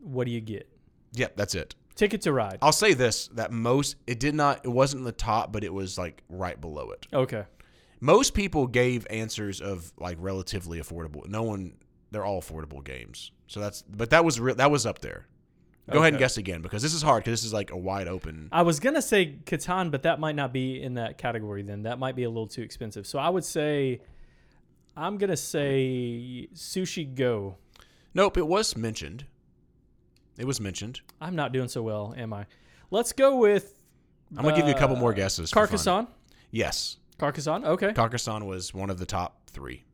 What 0.00 0.24
do 0.26 0.32
you 0.32 0.40
get? 0.40 0.68
Yep, 1.12 1.36
that's 1.36 1.54
it. 1.54 1.74
Ticket 1.98 2.22
to 2.22 2.32
ride. 2.32 2.58
I'll 2.62 2.70
say 2.70 2.94
this: 2.94 3.26
that 3.34 3.50
most 3.50 3.96
it 4.06 4.20
did 4.20 4.34
not, 4.34 4.64
it 4.64 4.68
wasn't 4.68 5.00
in 5.00 5.04
the 5.04 5.12
top, 5.12 5.52
but 5.52 5.64
it 5.64 5.74
was 5.74 5.98
like 5.98 6.22
right 6.28 6.58
below 6.58 6.92
it. 6.92 7.08
Okay. 7.12 7.44
Most 8.00 8.34
people 8.34 8.68
gave 8.68 9.04
answers 9.10 9.60
of 9.60 9.92
like 9.98 10.16
relatively 10.20 10.78
affordable. 10.78 11.28
No 11.28 11.42
one, 11.42 11.74
they're 12.12 12.24
all 12.24 12.40
affordable 12.40 12.84
games. 12.84 13.32
So 13.48 13.58
that's, 13.58 13.82
but 13.82 14.10
that 14.10 14.24
was 14.24 14.38
real. 14.38 14.54
That 14.54 14.70
was 14.70 14.86
up 14.86 15.00
there. 15.00 15.26
Go 15.90 15.98
ahead 15.98 16.12
and 16.12 16.20
guess 16.20 16.36
again 16.36 16.62
because 16.62 16.82
this 16.82 16.94
is 16.94 17.02
hard 17.02 17.24
because 17.24 17.40
this 17.40 17.44
is 17.44 17.52
like 17.52 17.72
a 17.72 17.76
wide 17.76 18.06
open. 18.06 18.48
I 18.52 18.62
was 18.62 18.78
gonna 18.78 19.02
say 19.02 19.38
Catan, 19.44 19.90
but 19.90 20.04
that 20.04 20.20
might 20.20 20.36
not 20.36 20.52
be 20.52 20.80
in 20.80 20.94
that 20.94 21.18
category. 21.18 21.62
Then 21.62 21.82
that 21.82 21.98
might 21.98 22.14
be 22.14 22.22
a 22.22 22.28
little 22.28 22.46
too 22.46 22.62
expensive. 22.62 23.08
So 23.08 23.18
I 23.18 23.28
would 23.28 23.44
say, 23.44 24.02
I'm 24.96 25.18
gonna 25.18 25.36
say 25.36 26.48
Sushi 26.54 27.12
Go. 27.12 27.56
Nope, 28.14 28.36
it 28.36 28.46
was 28.46 28.76
mentioned. 28.76 29.24
It 30.38 30.46
was 30.46 30.60
mentioned. 30.60 31.00
I'm 31.20 31.36
not 31.36 31.52
doing 31.52 31.68
so 31.68 31.82
well, 31.82 32.14
am 32.16 32.32
I? 32.32 32.46
Let's 32.90 33.12
go 33.12 33.36
with. 33.36 33.74
I'm 34.36 34.44
gonna 34.44 34.56
give 34.56 34.66
you 34.66 34.74
a 34.74 34.78
couple 34.78 34.96
uh, 34.96 35.00
more 35.00 35.12
guesses. 35.12 35.50
Carcassonne. 35.52 36.06
Yes, 36.50 36.96
Carcassonne. 37.18 37.64
Okay. 37.64 37.92
Carcassonne 37.92 38.46
was 38.46 38.72
one 38.72 38.88
of 38.88 38.98
the 38.98 39.06
top 39.06 39.50
three. 39.50 39.84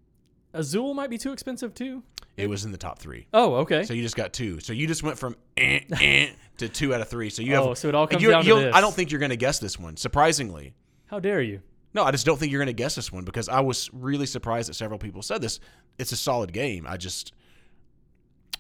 Azul 0.52 0.94
might 0.94 1.10
be 1.10 1.18
too 1.18 1.32
expensive 1.32 1.74
too. 1.74 2.02
It 2.36 2.48
was 2.48 2.64
in 2.64 2.72
the 2.72 2.78
top 2.78 2.98
three. 2.98 3.26
Oh, 3.32 3.56
okay. 3.56 3.84
So 3.84 3.94
you 3.94 4.02
just 4.02 4.16
got 4.16 4.32
two. 4.32 4.60
So 4.60 4.72
you 4.72 4.86
just 4.86 5.02
went 5.02 5.18
from 5.18 5.36
eh, 5.56 5.80
eh, 6.00 6.30
to 6.58 6.68
two 6.68 6.94
out 6.94 7.00
of 7.00 7.08
three. 7.08 7.30
So 7.30 7.42
you 7.42 7.54
have. 7.54 7.64
Oh, 7.64 7.74
so 7.74 7.88
it 7.88 7.94
all 7.94 8.06
comes 8.06 8.22
down 8.22 8.44
to 8.44 8.54
this. 8.54 8.74
I 8.74 8.80
don't 8.80 8.94
think 8.94 9.10
you're 9.10 9.20
going 9.20 9.30
to 9.30 9.36
guess 9.36 9.58
this 9.58 9.78
one. 9.78 9.96
Surprisingly, 9.96 10.74
How 11.06 11.20
dare 11.20 11.40
you? 11.42 11.60
no, 11.92 12.02
I 12.02 12.10
just 12.10 12.26
don't 12.26 12.38
think 12.38 12.50
you're 12.50 12.58
going 12.58 12.66
to 12.66 12.72
guess 12.72 12.96
this 12.96 13.12
one 13.12 13.24
because 13.24 13.48
I 13.48 13.60
was 13.60 13.88
really 13.92 14.26
surprised 14.26 14.68
that 14.68 14.74
several 14.74 14.98
people 14.98 15.22
said 15.22 15.40
this. 15.40 15.60
It's 15.98 16.10
a 16.12 16.16
solid 16.16 16.52
game. 16.52 16.86
I 16.88 16.96
just 16.96 17.32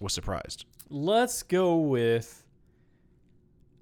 was 0.04 0.12
surprised. 0.12 0.64
Let's 0.88 1.42
go 1.42 1.76
with. 1.78 2.42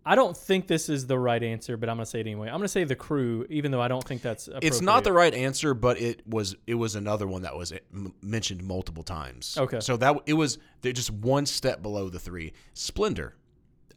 I 0.04 0.16
don't 0.16 0.36
think 0.36 0.66
this 0.66 0.88
is 0.88 1.06
the 1.06 1.18
right 1.18 1.42
answer, 1.42 1.76
but 1.76 1.88
I'm 1.88 1.96
gonna 1.96 2.06
say 2.06 2.20
it 2.20 2.26
anyway. 2.26 2.48
I'm 2.48 2.54
gonna 2.56 2.66
say 2.68 2.82
the 2.84 2.96
crew, 2.96 3.46
even 3.48 3.70
though 3.70 3.80
I 3.80 3.86
don't 3.88 4.02
think 4.02 4.22
that's. 4.22 4.48
It's 4.60 4.80
not 4.80 5.04
the 5.04 5.12
right 5.12 5.32
answer, 5.32 5.74
but 5.74 6.00
it 6.00 6.26
was. 6.26 6.56
It 6.66 6.74
was 6.74 6.96
another 6.96 7.28
one 7.28 7.42
that 7.42 7.56
was 7.56 7.70
eh, 7.72 7.78
mentioned 8.20 8.64
multiple 8.64 9.04
times. 9.04 9.56
Okay. 9.58 9.78
So 9.80 9.96
that 9.98 10.16
it 10.26 10.32
was. 10.32 10.58
They're 10.80 10.92
just 10.92 11.10
one 11.12 11.46
step 11.46 11.82
below 11.82 12.08
the 12.08 12.18
three. 12.18 12.52
Splendor. 12.74 13.36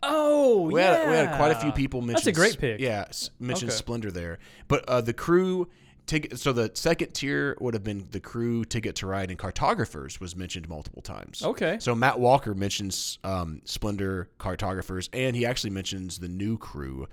Oh, 0.03 0.63
We 0.63 0.79
yeah. 0.79 0.97
had 0.97 1.09
we 1.09 1.15
had 1.15 1.37
quite 1.37 1.51
a 1.51 1.55
few 1.55 1.71
people 1.71 2.01
mention. 2.01 2.25
That's 2.25 2.27
a 2.27 2.31
great 2.31 2.59
pick. 2.59 2.79
Yeah, 2.79 3.05
mentioned 3.39 3.71
Okay. 3.71 3.77
Splendor 3.77 4.11
there, 4.11 4.37
but 4.67 4.85
uh, 4.87 5.01
the 5.01 5.13
crew 5.13 5.69
ticket. 6.05 6.39
So 6.39 6.53
the 6.53 6.71
second 6.73 7.13
tier 7.13 7.57
would 7.59 7.73
have 7.73 7.83
been 7.83 8.07
the 8.11 8.19
crew 8.19 8.65
ticket 8.65 8.95
to 8.97 9.07
ride, 9.07 9.29
and 9.29 9.39
cartographers 9.39 10.19
was 10.19 10.35
mentioned 10.35 10.67
multiple 10.69 11.01
times. 11.01 11.41
Okay. 11.43 11.77
So 11.79 11.95
Matt 11.95 12.19
Walker 12.19 12.53
mentions 12.53 13.19
um, 13.23 13.61
Splendor 13.65 14.29
cartographers, 14.37 15.09
and 15.13 15.35
he 15.35 15.45
actually 15.45 15.71
mentions 15.71 16.19
the 16.19 16.27
new 16.27 16.57
crew. 16.57 17.07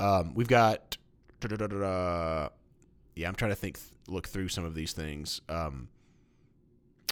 Um, 0.00 0.34
we've 0.34 0.48
got. 0.48 0.96
Yeah, 3.14 3.28
I'm 3.28 3.34
trying 3.34 3.50
to 3.50 3.56
think, 3.56 3.78
look 4.08 4.26
through 4.28 4.48
some 4.48 4.64
of 4.64 4.74
these 4.74 4.92
things. 4.92 5.40
Um, 5.48 5.88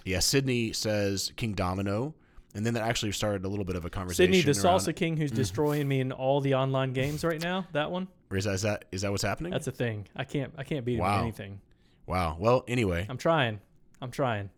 yeah, 0.05 0.21
Sydney 0.21 0.73
says 0.73 1.31
Kingdomino, 1.37 2.15
and 2.55 2.65
then 2.65 2.75
that 2.75 2.83
actually 2.83 3.13
started 3.13 3.45
a 3.45 3.49
little 3.49 3.67
bit 3.67 3.77
of 3.77 3.85
a 3.85 3.91
conversation. 3.91 4.33
Sydney, 4.33 4.53
the 4.53 4.59
around- 4.67 4.79
salsa 4.81 4.97
king 4.97 5.13
Mm-hmm. 5.15 5.23
who's 5.23 5.31
destroying 5.33 5.87
me 5.87 6.01
in 6.01 6.11
all 6.13 6.41
the 6.41 6.55
online 6.55 6.93
games 6.95 7.23
right 7.25 7.41
now. 7.43 7.67
That 7.73 7.91
one. 7.91 8.09
Or 8.31 8.37
is 8.37 8.45
that, 8.45 8.53
is 8.55 8.63
that 8.63 8.85
is 8.93 9.03
that 9.03 9.11
what's 9.11 9.23
happening? 9.25 9.51
That's 9.53 9.67
a 9.67 9.73
thing. 9.73 10.07
I 10.15 10.25
can't. 10.25 10.53
I 10.57 10.63
can't 10.65 10.85
beat 10.85 10.95
him 10.95 11.01
Wow. 11.01 11.21
anything. 11.23 11.61
wow. 12.07 12.37
Well, 12.39 12.65
anyway, 12.69 13.07
I'm 13.09 13.19
trying. 13.19 13.61
I'm 14.01 14.11
trying. 14.11 14.51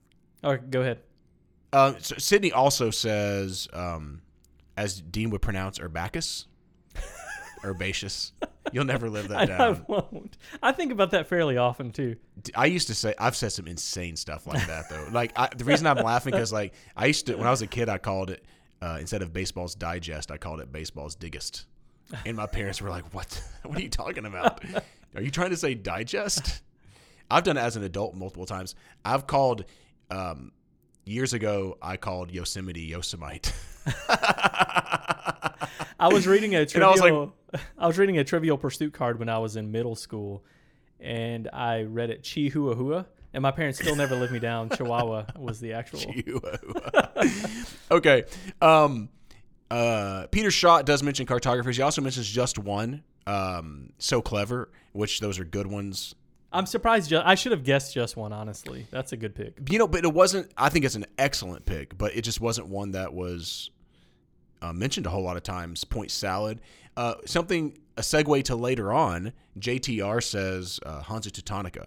All 0.45 0.51
right, 0.51 0.71
go 0.71 0.81
ahead. 0.83 0.99
um, 1.73 1.97
so 2.01 2.17
Sydney 2.19 2.53
also 2.53 2.91
says, 2.91 3.69
um, 3.73 4.21
as 4.77 5.01
Dean 5.01 5.31
would 5.31 5.41
pronounce, 5.43 5.79
Urbacus, 5.79 6.47
herbaceous. 7.65 8.33
You'll 8.73 8.85
never 8.85 9.11
live 9.11 9.29
that 9.29 9.39
I, 9.39 9.43
I 9.43 9.47
down. 9.47 9.85
won't. 9.89 10.37
I 10.63 10.73
think 10.73 10.93
about 10.93 11.11
that 11.11 11.27
fairly 11.29 11.57
often 11.57 11.91
too. 11.93 12.17
I 12.55 12.67
used 12.67 12.87
to 12.89 12.95
say 12.95 13.15
I've 13.19 13.37
said 13.37 13.53
some 13.53 13.67
insane 13.67 14.17
stuff 14.17 14.47
like 14.47 14.67
that 14.67 14.89
though. 14.89 15.09
Like 15.13 15.33
I, 15.37 15.49
the 15.55 15.65
reason 15.65 15.87
I'm 15.87 15.99
laughing 15.99 16.31
because 16.33 16.53
like 16.53 16.73
I 16.97 17.07
used 17.07 17.27
to 17.27 17.37
when 17.37 17.47
I 17.47 17.51
was 17.51 17.63
a 17.63 17.67
kid 17.67 17.89
I 17.89 17.99
called 17.99 18.31
it 18.31 18.45
uh, 18.81 18.97
instead 19.01 19.21
of 19.23 19.33
baseball's 19.33 19.75
digest 19.75 20.31
I 20.31 20.37
called 20.39 20.61
it 20.61 20.73
baseball's 20.73 21.15
diggest, 21.15 21.67
and 22.27 22.37
my 22.37 22.47
parents 22.47 22.81
were 22.81 22.91
like, 22.91 23.13
"What? 23.15 23.43
What 23.63 23.79
are 23.79 23.83
you 23.83 23.89
talking 23.89 24.27
about? 24.27 24.61
Are 25.15 25.23
you 25.23 25.31
trying 25.31 25.51
to 25.51 25.57
say 25.57 25.75
digest?" 25.75 26.63
I've 27.31 27.45
done 27.45 27.57
it 27.57 27.61
as 27.61 27.77
an 27.77 27.85
adult 27.85 28.15
multiple 28.15 28.45
times. 28.45 28.75
I've 29.05 29.27
called 29.27 29.65
um, 30.11 30.53
years 31.05 31.33
ago. 31.33 31.79
I 31.81 31.97
called 31.97 32.31
Yosemite 32.31 32.83
Yosemite. 32.83 33.53
I 35.99 36.09
was 36.13 36.27
reading 36.27 36.55
a 36.55 36.61
I 36.63 36.65
trivial. 36.65 37.35
was 37.53 37.61
I 37.79 37.87
was, 37.87 37.99
reading 37.99 38.19
a 38.19 38.25
Trivial 38.25 38.59
Pursuit 38.59 38.93
card 38.93 39.19
when 39.19 39.29
I 39.29 39.39
was 39.39 39.57
in 39.57 39.71
middle 39.71 39.95
school, 39.95 40.45
and 41.01 41.49
I 41.53 41.83
read 41.83 42.11
it 42.11 42.23
Chihuahua, 42.23 43.05
and 43.33 43.43
my 43.43 43.51
parents 43.51 43.79
still 43.79 43.97
never 43.97 44.17
lived 44.17 44.33
me 44.33 44.39
down. 44.39 44.71
Chihuahua 44.71 45.27
was 45.39 45.61
the 45.61 45.73
actual. 45.75 46.01
okay. 47.91 48.25
Um, 48.61 49.09
uh, 49.73 50.27
Peter 50.27 50.51
Schott 50.51 50.85
does 50.85 51.03
mention 51.03 51.25
cartographers. 51.25 51.77
He 51.77 51.83
also 51.83 52.03
mentions 52.03 52.29
just 52.29 52.59
one. 52.59 53.03
Um, 53.27 53.93
so 53.99 54.21
clever, 54.21 54.71
which 54.93 55.21
those 55.21 55.39
are 55.39 55.45
good 55.45 55.67
ones. 55.67 56.15
I'm 56.53 56.67
surprised. 56.67 57.09
Ju- 57.09 57.23
I 57.25 57.35
should 57.35 57.53
have 57.53 57.65
guessed 57.65 57.95
just 57.95 58.15
one. 58.15 58.35
Honestly, 58.35 58.87
that's 58.91 59.13
a 59.13 59.17
good 59.17 59.35
pick. 59.35 59.59
You 59.71 59.79
know, 59.79 59.89
but 59.89 60.05
it 60.05 60.13
wasn't. 60.13 60.53
I 60.59 60.69
think 60.69 60.85
it's 60.85 60.95
an 60.95 61.07
excellent 61.17 61.65
pick, 61.65 61.97
but 61.97 62.15
it 62.15 62.21
just 62.21 62.39
wasn't 62.39 62.69
one 62.69 62.91
that 62.91 63.15
was 63.15 63.71
uh, 64.61 64.75
mentioned 64.75 65.07
a 65.07 65.11
whole 65.11 65.23
lot 65.23 65.39
of 65.39 65.43
times. 65.43 65.85
Point 65.85 66.11
salad. 66.11 66.61
Uh, 66.95 67.15
something 67.25 67.79
a 67.97 68.03
segue 68.03 68.45
to 68.45 68.57
later 68.57 68.93
on. 68.93 69.33
JTR 69.59 70.23
says 70.23 70.81
uh, 70.85 71.01
Hansa 71.03 71.31
Teutonica. 71.31 71.87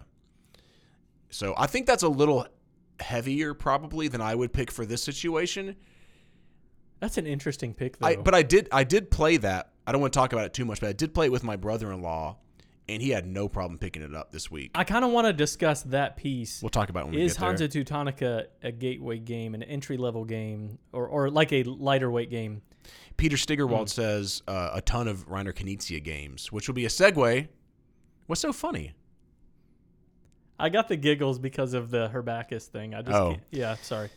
So 1.30 1.54
I 1.56 1.68
think 1.68 1.86
that's 1.86 2.02
a 2.02 2.08
little 2.08 2.48
heavier 2.98 3.54
probably 3.54 4.08
than 4.08 4.20
I 4.20 4.34
would 4.34 4.52
pick 4.52 4.72
for 4.72 4.84
this 4.84 5.04
situation. 5.04 5.76
That's 7.00 7.18
an 7.18 7.26
interesting 7.26 7.74
pick, 7.74 7.98
though. 7.98 8.06
I, 8.06 8.16
but 8.16 8.34
I 8.34 8.42
did 8.42 8.68
I 8.72 8.84
did 8.84 9.10
play 9.10 9.36
that. 9.38 9.70
I 9.86 9.92
don't 9.92 10.00
want 10.00 10.12
to 10.12 10.18
talk 10.18 10.32
about 10.32 10.46
it 10.46 10.54
too 10.54 10.64
much, 10.64 10.80
but 10.80 10.88
I 10.88 10.92
did 10.92 11.14
play 11.14 11.26
it 11.26 11.32
with 11.32 11.44
my 11.44 11.56
brother-in-law, 11.56 12.36
and 12.88 13.02
he 13.02 13.10
had 13.10 13.26
no 13.26 13.48
problem 13.48 13.78
picking 13.78 14.02
it 14.02 14.14
up 14.14 14.32
this 14.32 14.50
week. 14.50 14.72
I 14.74 14.84
kind 14.84 15.04
of 15.04 15.10
want 15.12 15.26
to 15.26 15.32
discuss 15.32 15.82
that 15.84 16.16
piece. 16.16 16.62
We'll 16.62 16.70
talk 16.70 16.88
about 16.88 17.00
it 17.00 17.06
when 17.06 17.14
we 17.16 17.22
Is 17.22 17.34
get 17.34 17.40
there. 17.40 17.48
Hansa 17.50 17.68
Teutonica 17.68 18.46
a 18.62 18.72
gateway 18.72 19.18
game, 19.18 19.54
an 19.54 19.62
entry 19.62 19.96
level 19.96 20.24
game, 20.24 20.78
or, 20.92 21.06
or 21.06 21.30
like 21.30 21.52
a 21.52 21.62
lighter 21.64 22.10
weight 22.10 22.30
game? 22.30 22.62
Peter 23.16 23.36
Stiggerwald 23.36 23.88
Hmm. 23.88 24.00
says 24.00 24.42
uh, 24.48 24.70
a 24.74 24.80
ton 24.80 25.06
of 25.08 25.28
Reiner 25.28 25.52
Knizia 25.52 26.02
games, 26.02 26.50
which 26.50 26.66
will 26.68 26.74
be 26.74 26.84
a 26.86 26.88
segue. 26.88 27.48
What's 28.26 28.40
so 28.40 28.52
funny? 28.52 28.94
I 30.58 30.68
got 30.70 30.88
the 30.88 30.96
giggles 30.96 31.38
because 31.38 31.74
of 31.74 31.90
the 31.90 32.08
Herbacus 32.08 32.64
thing. 32.66 32.94
I 32.94 33.02
just 33.02 33.14
Oh. 33.14 33.36
yeah, 33.50 33.76
sorry. 33.82 34.08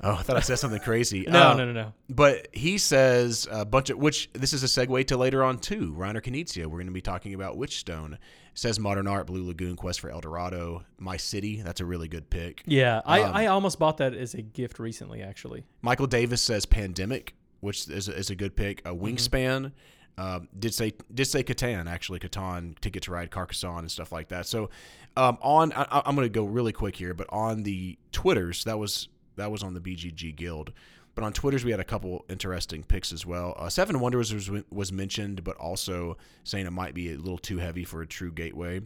Oh, 0.00 0.12
I 0.12 0.22
thought 0.22 0.36
I 0.36 0.40
said 0.40 0.58
something 0.58 0.80
crazy. 0.80 1.26
No, 1.28 1.50
Uh, 1.50 1.54
no, 1.54 1.64
no, 1.66 1.72
no. 1.72 1.92
But 2.08 2.48
he 2.52 2.78
says 2.78 3.48
a 3.50 3.64
bunch 3.64 3.90
of 3.90 3.98
which 3.98 4.30
this 4.32 4.52
is 4.52 4.62
a 4.62 4.66
segue 4.66 5.06
to 5.08 5.16
later 5.16 5.42
on 5.42 5.58
too. 5.58 5.94
Reiner 5.98 6.22
Knizia. 6.22 6.66
We're 6.66 6.78
going 6.78 6.86
to 6.86 6.92
be 6.92 7.00
talking 7.00 7.34
about 7.34 7.56
Witchstone. 7.56 8.18
Says 8.54 8.80
Modern 8.80 9.06
Art, 9.06 9.26
Blue 9.28 9.44
Lagoon, 9.44 9.76
Quest 9.76 10.00
for 10.00 10.10
El 10.10 10.20
Dorado, 10.20 10.84
My 10.98 11.16
City. 11.16 11.62
That's 11.62 11.80
a 11.80 11.84
really 11.84 12.08
good 12.08 12.28
pick. 12.28 12.62
Yeah, 12.66 13.02
I, 13.06 13.22
Um, 13.22 13.36
I 13.36 13.46
almost 13.46 13.78
bought 13.78 13.98
that 13.98 14.14
as 14.14 14.34
a 14.34 14.42
gift 14.42 14.80
recently, 14.80 15.22
actually. 15.22 15.64
Michael 15.80 16.08
Davis 16.08 16.42
says 16.42 16.66
Pandemic, 16.66 17.34
which 17.60 17.88
is 17.88 18.08
a, 18.08 18.16
is 18.16 18.30
a 18.30 18.34
good 18.34 18.56
pick. 18.56 18.82
Mm-hmm. 18.82 18.96
A 18.96 19.08
Wingspan. 19.12 19.72
Um, 20.16 20.48
did 20.58 20.74
say 20.74 20.94
did 21.14 21.26
say 21.26 21.44
Catan 21.44 21.86
actually 21.86 22.18
Catan 22.18 22.76
Ticket 22.80 23.04
to 23.04 23.12
Ride 23.12 23.30
Carcassonne 23.30 23.78
and 23.80 23.90
stuff 23.90 24.10
like 24.10 24.28
that. 24.30 24.46
So 24.46 24.70
um, 25.16 25.38
on 25.40 25.72
I, 25.72 26.02
I'm 26.04 26.16
going 26.16 26.26
to 26.26 26.28
go 26.28 26.44
really 26.44 26.72
quick 26.72 26.96
here, 26.96 27.14
but 27.14 27.28
on 27.30 27.62
the 27.62 27.96
Twitters 28.10 28.64
that 28.64 28.80
was 28.80 29.06
that 29.38 29.50
was 29.50 29.62
on 29.62 29.74
the 29.74 29.80
BGG 29.80 30.36
Guild, 30.36 30.72
but 31.14 31.24
on 31.24 31.32
Twitters 31.32 31.64
we 31.64 31.70
had 31.70 31.80
a 31.80 31.84
couple 31.84 32.24
interesting 32.28 32.82
picks 32.82 33.12
as 33.12 33.26
well. 33.26 33.54
Uh, 33.58 33.68
Seven 33.68 33.98
Wonders 34.00 34.32
was 34.32 34.50
was 34.70 34.92
mentioned, 34.92 35.42
but 35.42 35.56
also 35.56 36.16
saying 36.44 36.66
it 36.66 36.72
might 36.72 36.94
be 36.94 37.12
a 37.12 37.16
little 37.16 37.38
too 37.38 37.58
heavy 37.58 37.84
for 37.84 38.02
a 38.02 38.06
true 38.06 38.30
gateway. 38.30 38.80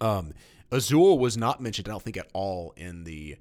Um, 0.00 0.32
Azul 0.70 1.18
was 1.18 1.36
not 1.36 1.60
mentioned, 1.60 1.88
I 1.88 1.90
don't 1.90 2.02
think 2.02 2.16
at 2.16 2.28
all 2.32 2.72
in 2.76 3.04
the, 3.04 3.36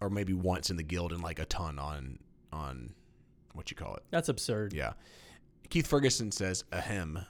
or 0.00 0.10
maybe 0.10 0.32
once 0.32 0.70
in 0.70 0.76
the 0.76 0.82
guild, 0.82 1.12
and 1.12 1.22
like 1.22 1.38
a 1.38 1.44
ton 1.44 1.78
on 1.78 2.18
on 2.52 2.94
what 3.52 3.70
you 3.70 3.76
call 3.76 3.94
it. 3.96 4.02
That's 4.10 4.28
absurd. 4.28 4.72
Yeah. 4.72 4.94
Keith 5.70 5.86
Ferguson 5.86 6.32
says 6.32 6.64
ahem, 6.72 7.24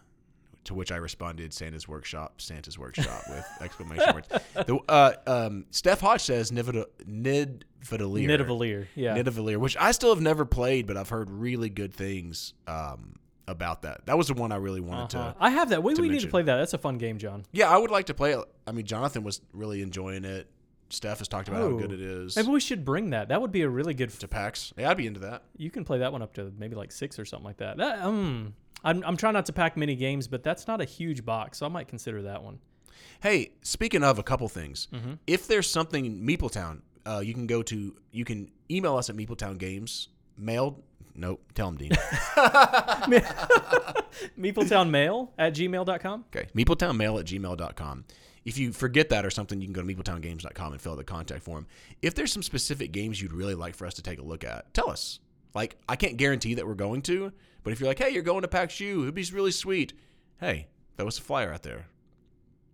to 0.69 0.75
which 0.75 0.91
I 0.93 0.97
responded 0.97 1.53
Santa's 1.53 1.87
workshop, 1.89 2.41
Santa's 2.41 2.79
workshop 2.79 3.23
with 3.29 3.45
exclamation 3.61 4.15
words. 4.15 4.29
The, 4.55 4.79
uh, 4.89 5.13
um, 5.27 5.67
Steph 5.71 6.01
Hodge 6.01 6.23
says 6.23 6.51
Nivida, 6.51 6.85
Nidvalier. 7.07 8.87
Yeah. 8.95 9.17
Nidavellir, 9.17 9.57
which 9.59 9.77
I 9.79 9.91
still 9.93 10.15
have 10.15 10.23
never 10.23 10.45
played, 10.45 10.87
but 10.87 10.97
I've 10.97 11.09
heard 11.09 11.31
really 11.31 11.69
good 11.69 11.93
things 11.93 12.55
um, 12.67 13.17
about 13.47 13.83
that. 13.83 14.07
That 14.07 14.17
was 14.19 14.29
the 14.29 14.35
one 14.35 14.53
I 14.53 14.57
really 14.57 14.81
wanted 14.81 15.17
Uh-huh. 15.17 15.33
to. 15.33 15.37
I 15.41 15.51
have 15.51 15.71
that. 15.71 15.83
We, 15.83 15.95
we 15.95 16.09
need 16.09 16.21
to 16.21 16.29
play 16.29 16.43
that. 16.43 16.57
That's 16.57 16.75
a 16.75 16.79
fun 16.79 16.99
game, 16.99 17.19
John. 17.19 17.45
Yeah, 17.53 17.69
I 17.71 17.77
would 17.79 17.91
like 17.91 18.07
to 18.07 18.15
play 18.15 18.33
it. 18.33 18.41
I 18.67 18.73
mean, 18.73 18.85
Jonathan 18.87 19.23
was 19.25 19.41
really 19.53 19.83
enjoying 19.83 20.25
it. 20.25 20.49
Steph 20.91 21.19
has 21.19 21.29
talked 21.29 21.49
about 21.49 21.61
Oh. 21.61 21.71
how 21.73 21.77
good 21.79 21.93
it 21.93 22.01
is. 22.01 22.35
Maybe 22.35 22.49
we 22.49 22.61
should 22.61 22.83
bring 22.83 23.11
that. 23.11 23.29
That 23.29 23.43
would 23.43 23.53
be 23.53 23.61
a 23.61 23.69
really 23.69 23.93
good. 23.93 24.09
F- 24.09 24.21
to 24.21 24.29
PAX. 24.29 24.73
Yeah, 24.79 24.91
I'd 24.91 24.97
be 24.97 25.07
into 25.07 25.21
that. 25.21 25.43
you 25.57 25.71
can 25.71 25.85
play 25.85 25.99
that 25.99 26.13
one 26.13 26.23
up 26.23 26.33
to 26.35 26.51
maybe 26.59 26.77
like 26.77 26.93
six 26.93 27.19
or 27.19 27.27
something 27.27 27.45
like 27.45 27.59
that. 27.59 27.77
That 27.77 28.01
um, 28.01 28.55
I'm 28.85 29.03
I'm 29.05 29.17
trying 29.17 29.35
not 29.35 29.47
to 29.47 29.53
pack 29.53 29.77
many 29.77 29.97
games, 29.97 30.29
but 30.29 30.43
that's 30.43 30.67
not 30.67 30.81
a 30.81 30.85
huge 30.85 31.25
box, 31.25 31.59
so 31.59 31.67
I 31.67 31.69
might 31.69 31.89
consider 31.89 32.23
that 32.23 32.43
one. 32.43 32.59
Hey, 33.21 33.51
speaking 33.63 34.03
of 34.05 34.19
a 34.19 34.23
couple 34.23 34.49
things, 34.49 34.89
Mm-hmm. 34.93 35.15
if 35.27 35.47
there's 35.47 35.69
something 35.71 36.05
in 36.07 36.27
Meepletown, 36.27 36.81
uh, 37.07 37.21
you 37.25 37.35
can 37.35 37.47
go 37.47 37.63
to 37.63 37.97
you 38.13 38.25
can 38.25 38.51
email 38.71 38.97
us 38.97 39.11
at 39.11 39.17
Meepletown 39.17 39.59
Games. 39.59 40.09
Mailed? 40.37 40.83
Nope. 41.15 41.43
Tell 41.55 41.71
them, 41.73 41.79
Dean. 41.79 41.91
Meepletown 44.39 44.91
Mail 44.91 45.33
at 45.39 45.55
gmail.com. 45.55 46.25
okay. 46.35 46.49
Meepletownmail 46.55 47.21
at 47.21 47.27
gmail.com. 47.27 48.05
If 48.45 48.57
you 48.57 48.73
forget 48.73 49.09
that 49.11 49.27
or 49.27 49.31
something, 49.31 49.61
you 49.61 49.67
can 49.67 49.73
go 49.75 49.83
to 49.83 49.87
meepletowngames.com 49.95 50.73
and 50.73 50.81
fill 50.81 50.93
out 50.93 50.99
the 50.99 51.05
contact 51.05 51.43
form. 51.43 51.67
If 52.03 52.15
there's 52.15 52.33
some 52.33 52.43
specific 52.43 52.93
games 52.93 53.21
you'd 53.21 53.33
really 53.33 53.55
like 53.55 53.75
for 53.75 53.87
us 53.87 53.95
to 53.95 54.03
take 54.03 54.19
a 54.19 54.23
look 54.23 54.45
at, 54.45 54.73
tell 54.73 54.91
us. 54.91 55.19
Like, 55.59 55.77
I 55.89 55.97
can't 55.97 56.17
guarantee 56.17 56.55
that 56.55 56.69
we're 56.69 56.75
going 56.75 57.03
to, 57.03 57.33
but 57.65 57.73
if 57.73 57.81
you're 57.81 57.89
like, 57.89 57.99
hey, 57.99 58.11
you're 58.11 58.23
going 58.23 58.43
to 58.43 58.49
PAX 58.49 58.79
U, 58.79 59.03
it'd 59.03 59.13
be 59.13 59.25
really 59.33 59.51
sweet. 59.51 59.93
Hey, 60.39 60.69
that 60.97 61.05
was 61.05 61.19
a 61.19 61.21
flyer 61.21 61.53
out 61.53 61.65
there. 61.65 61.89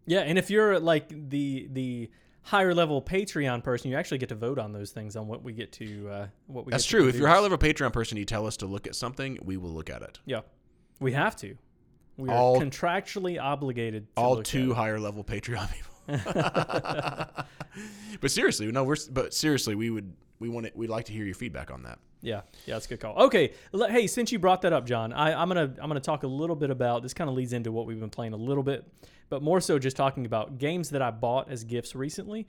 Yeah, 0.05 0.21
and 0.21 0.37
if 0.37 0.51
you're 0.51 0.79
like 0.79 1.09
the 1.31 1.67
the 1.73 2.11
higher 2.43 2.75
level 2.75 3.01
Patreon 3.01 3.65
person, 3.65 3.91
you 3.91 3.97
actually 3.97 4.19
get 4.19 4.29
to 4.29 4.35
vote 4.35 4.59
on 4.59 4.75
those 4.75 4.91
things 4.91 5.17
on 5.17 5.29
what 5.29 5.43
we 5.43 5.55
get 5.55 5.73
to 5.73 6.09
uh, 6.11 6.27
what 6.47 6.67
we. 6.67 6.73
That's 6.73 6.85
get 6.85 6.91
to 6.91 6.97
true. 6.99 7.09
If 7.09 7.15
you're 7.15 7.27
a 7.27 7.31
produce. 7.31 7.37
high 7.37 7.43
level 7.43 7.87
Patreon 7.89 7.93
person, 7.95 8.19
you 8.19 8.27
tell 8.27 8.47
us 8.47 8.59
to 8.59 8.67
look 8.67 8.87
at 8.87 8.95
something, 8.95 9.39
we 9.43 9.57
will 9.57 9.71
look 9.71 9.89
at 9.89 10.03
it. 10.03 10.19
yeah, 10.27 10.41
we 11.01 11.13
have 11.13 11.37
to. 11.37 11.57
We 12.19 12.29
are 12.29 12.37
All- 12.37 12.61
contractually 12.61 13.41
obligated. 13.43 14.15
To 14.17 14.23
all 14.23 14.35
look 14.35 14.45
two 14.45 14.75
higher 14.75 15.01
level 15.01 15.25
Patreon 15.25 15.71
people. 15.73 15.91
but 18.21 18.31
seriously, 18.31 18.71
no, 18.71 18.85
we're 18.85 18.97
but 19.11 19.33
seriously, 19.33 19.75
we 19.75 19.89
would 19.89 20.13
we 20.39 20.49
want 20.49 20.67
it. 20.67 20.77
We'd 20.77 20.91
like 20.91 21.07
to 21.07 21.13
hear 21.13 21.25
your 21.25 21.35
feedback 21.35 21.71
on 21.71 21.83
that. 21.85 21.99
Yeah, 22.21 22.41
yeah, 22.67 22.75
that's 22.75 22.87
a 22.87 22.89
good 22.89 23.01
call. 23.01 23.15
Okay, 23.25 23.53
hey, 23.91 24.07
since 24.07 24.33
you 24.33 24.39
brought 24.39 24.63
that 24.63 24.73
up, 24.73 24.87
John, 24.87 25.13
I, 25.13 25.35
I'm 25.35 25.49
gonna 25.49 25.75
I'm 25.79 25.89
gonna 25.89 26.01
talk 26.01 26.23
a 26.23 26.27
little 26.27 26.57
bit 26.57 26.71
about 26.71 27.03
this. 27.03 27.13
Kind 27.13 27.29
of 27.29 27.37
leads 27.37 27.53
into 27.53 27.71
what 27.71 27.87
we've 27.87 28.01
been 28.01 28.09
playing 28.11 28.33
a 28.33 28.37
little 28.39 28.63
bit, 28.63 28.87
but 29.29 29.43
more 29.43 29.61
so 29.61 29.79
just 29.79 29.97
talking 29.97 30.25
about 30.25 30.57
games 30.59 30.91
that 30.91 31.03
I 31.03 31.11
bought 31.11 31.51
as 31.51 31.65
gifts 31.65 31.95
recently, 31.95 32.47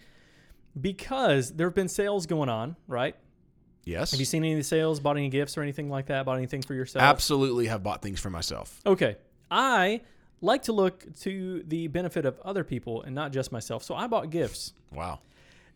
because 0.79 1.51
there 1.53 1.67
have 1.67 1.75
been 1.75 1.89
sales 1.89 2.25
going 2.25 2.49
on. 2.49 2.75
Right? 2.87 3.15
Yes, 3.83 4.11
Have 4.11 4.19
you 4.19 4.25
seen 4.25 4.43
any 4.43 4.53
of 4.53 4.57
the 4.57 4.63
sales? 4.63 4.99
Bought 4.99 5.17
any 5.17 5.29
gifts 5.29 5.57
or 5.57 5.61
anything 5.61 5.89
like 5.89 6.07
that? 6.07 6.25
Bought 6.25 6.37
anything 6.37 6.63
for 6.63 6.73
yourself? 6.73 7.03
absolutely 7.03 7.67
have 7.67 7.83
bought 7.83 8.01
things 8.01 8.19
for 8.19 8.31
myself. 8.31 8.79
Okay. 8.83 9.15
I 9.51 10.01
like 10.41 10.63
to 10.63 10.73
look 10.73 11.05
to 11.19 11.63
the 11.67 11.85
benefit 11.87 12.25
of 12.25 12.39
other 12.39 12.63
people 12.63 13.03
and 13.03 13.13
not 13.13 13.31
just 13.31 13.51
myself. 13.51 13.83
So 13.83 13.93
I 13.93 14.07
bought 14.07 14.31
gifts. 14.31 14.73
Wow, 14.91 15.19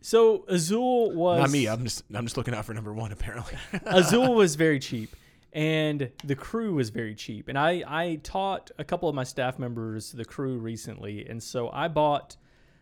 So 0.01 0.45
Azul 0.47 1.12
was 1.12 1.39
not 1.39 1.49
me. 1.49 1.67
I'm 1.67 1.83
just 1.83 2.03
I'm 2.13 2.25
just 2.25 2.38
looking 2.38 2.53
out 2.53 2.65
for 2.65 2.73
number 2.73 2.93
one. 2.93 3.12
Apparently, 3.12 3.55
Azul 3.85 4.33
was 4.35 4.55
very 4.55 4.79
cheap 4.79 5.15
and 5.51 6.12
the 6.23 6.35
crew 6.35 6.75
was 6.75 6.89
very 6.89 7.15
cheap. 7.15 7.47
And 7.47 7.57
I 7.57 7.83
I 7.85 8.19
taught 8.23 8.71
a 8.77 8.83
couple 8.83 9.09
of 9.09 9.15
my 9.15 9.23
staff 9.23 9.59
members 9.59 10.12
the 10.12 10.25
crew 10.25 10.57
recently 10.57 11.27
and 11.27 11.41
so 11.41 11.69
I 11.71 11.88
bought 11.88 12.38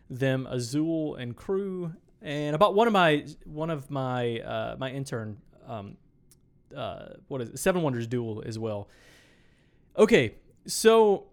them 0.08 0.46
Azul 0.46 1.16
and 1.16 1.36
crew 1.36 1.92
and 2.22 2.54
I 2.54 2.58
bought 2.58 2.74
one 2.74 2.86
of 2.86 2.92
my 2.92 3.26
one 3.44 3.70
of 3.70 3.90
my 3.90 4.40
uh, 4.40 4.76
my 4.78 4.90
intern 4.90 5.38
um 5.66 5.96
uh 6.76 7.14
what 7.28 7.40
is 7.40 7.50
it? 7.50 7.58
Seven 7.58 7.82
Wonders 7.82 8.06
Duel 8.06 8.42
as 8.46 8.58
well. 8.58 8.88
Okay, 9.96 10.34
so 10.66 11.26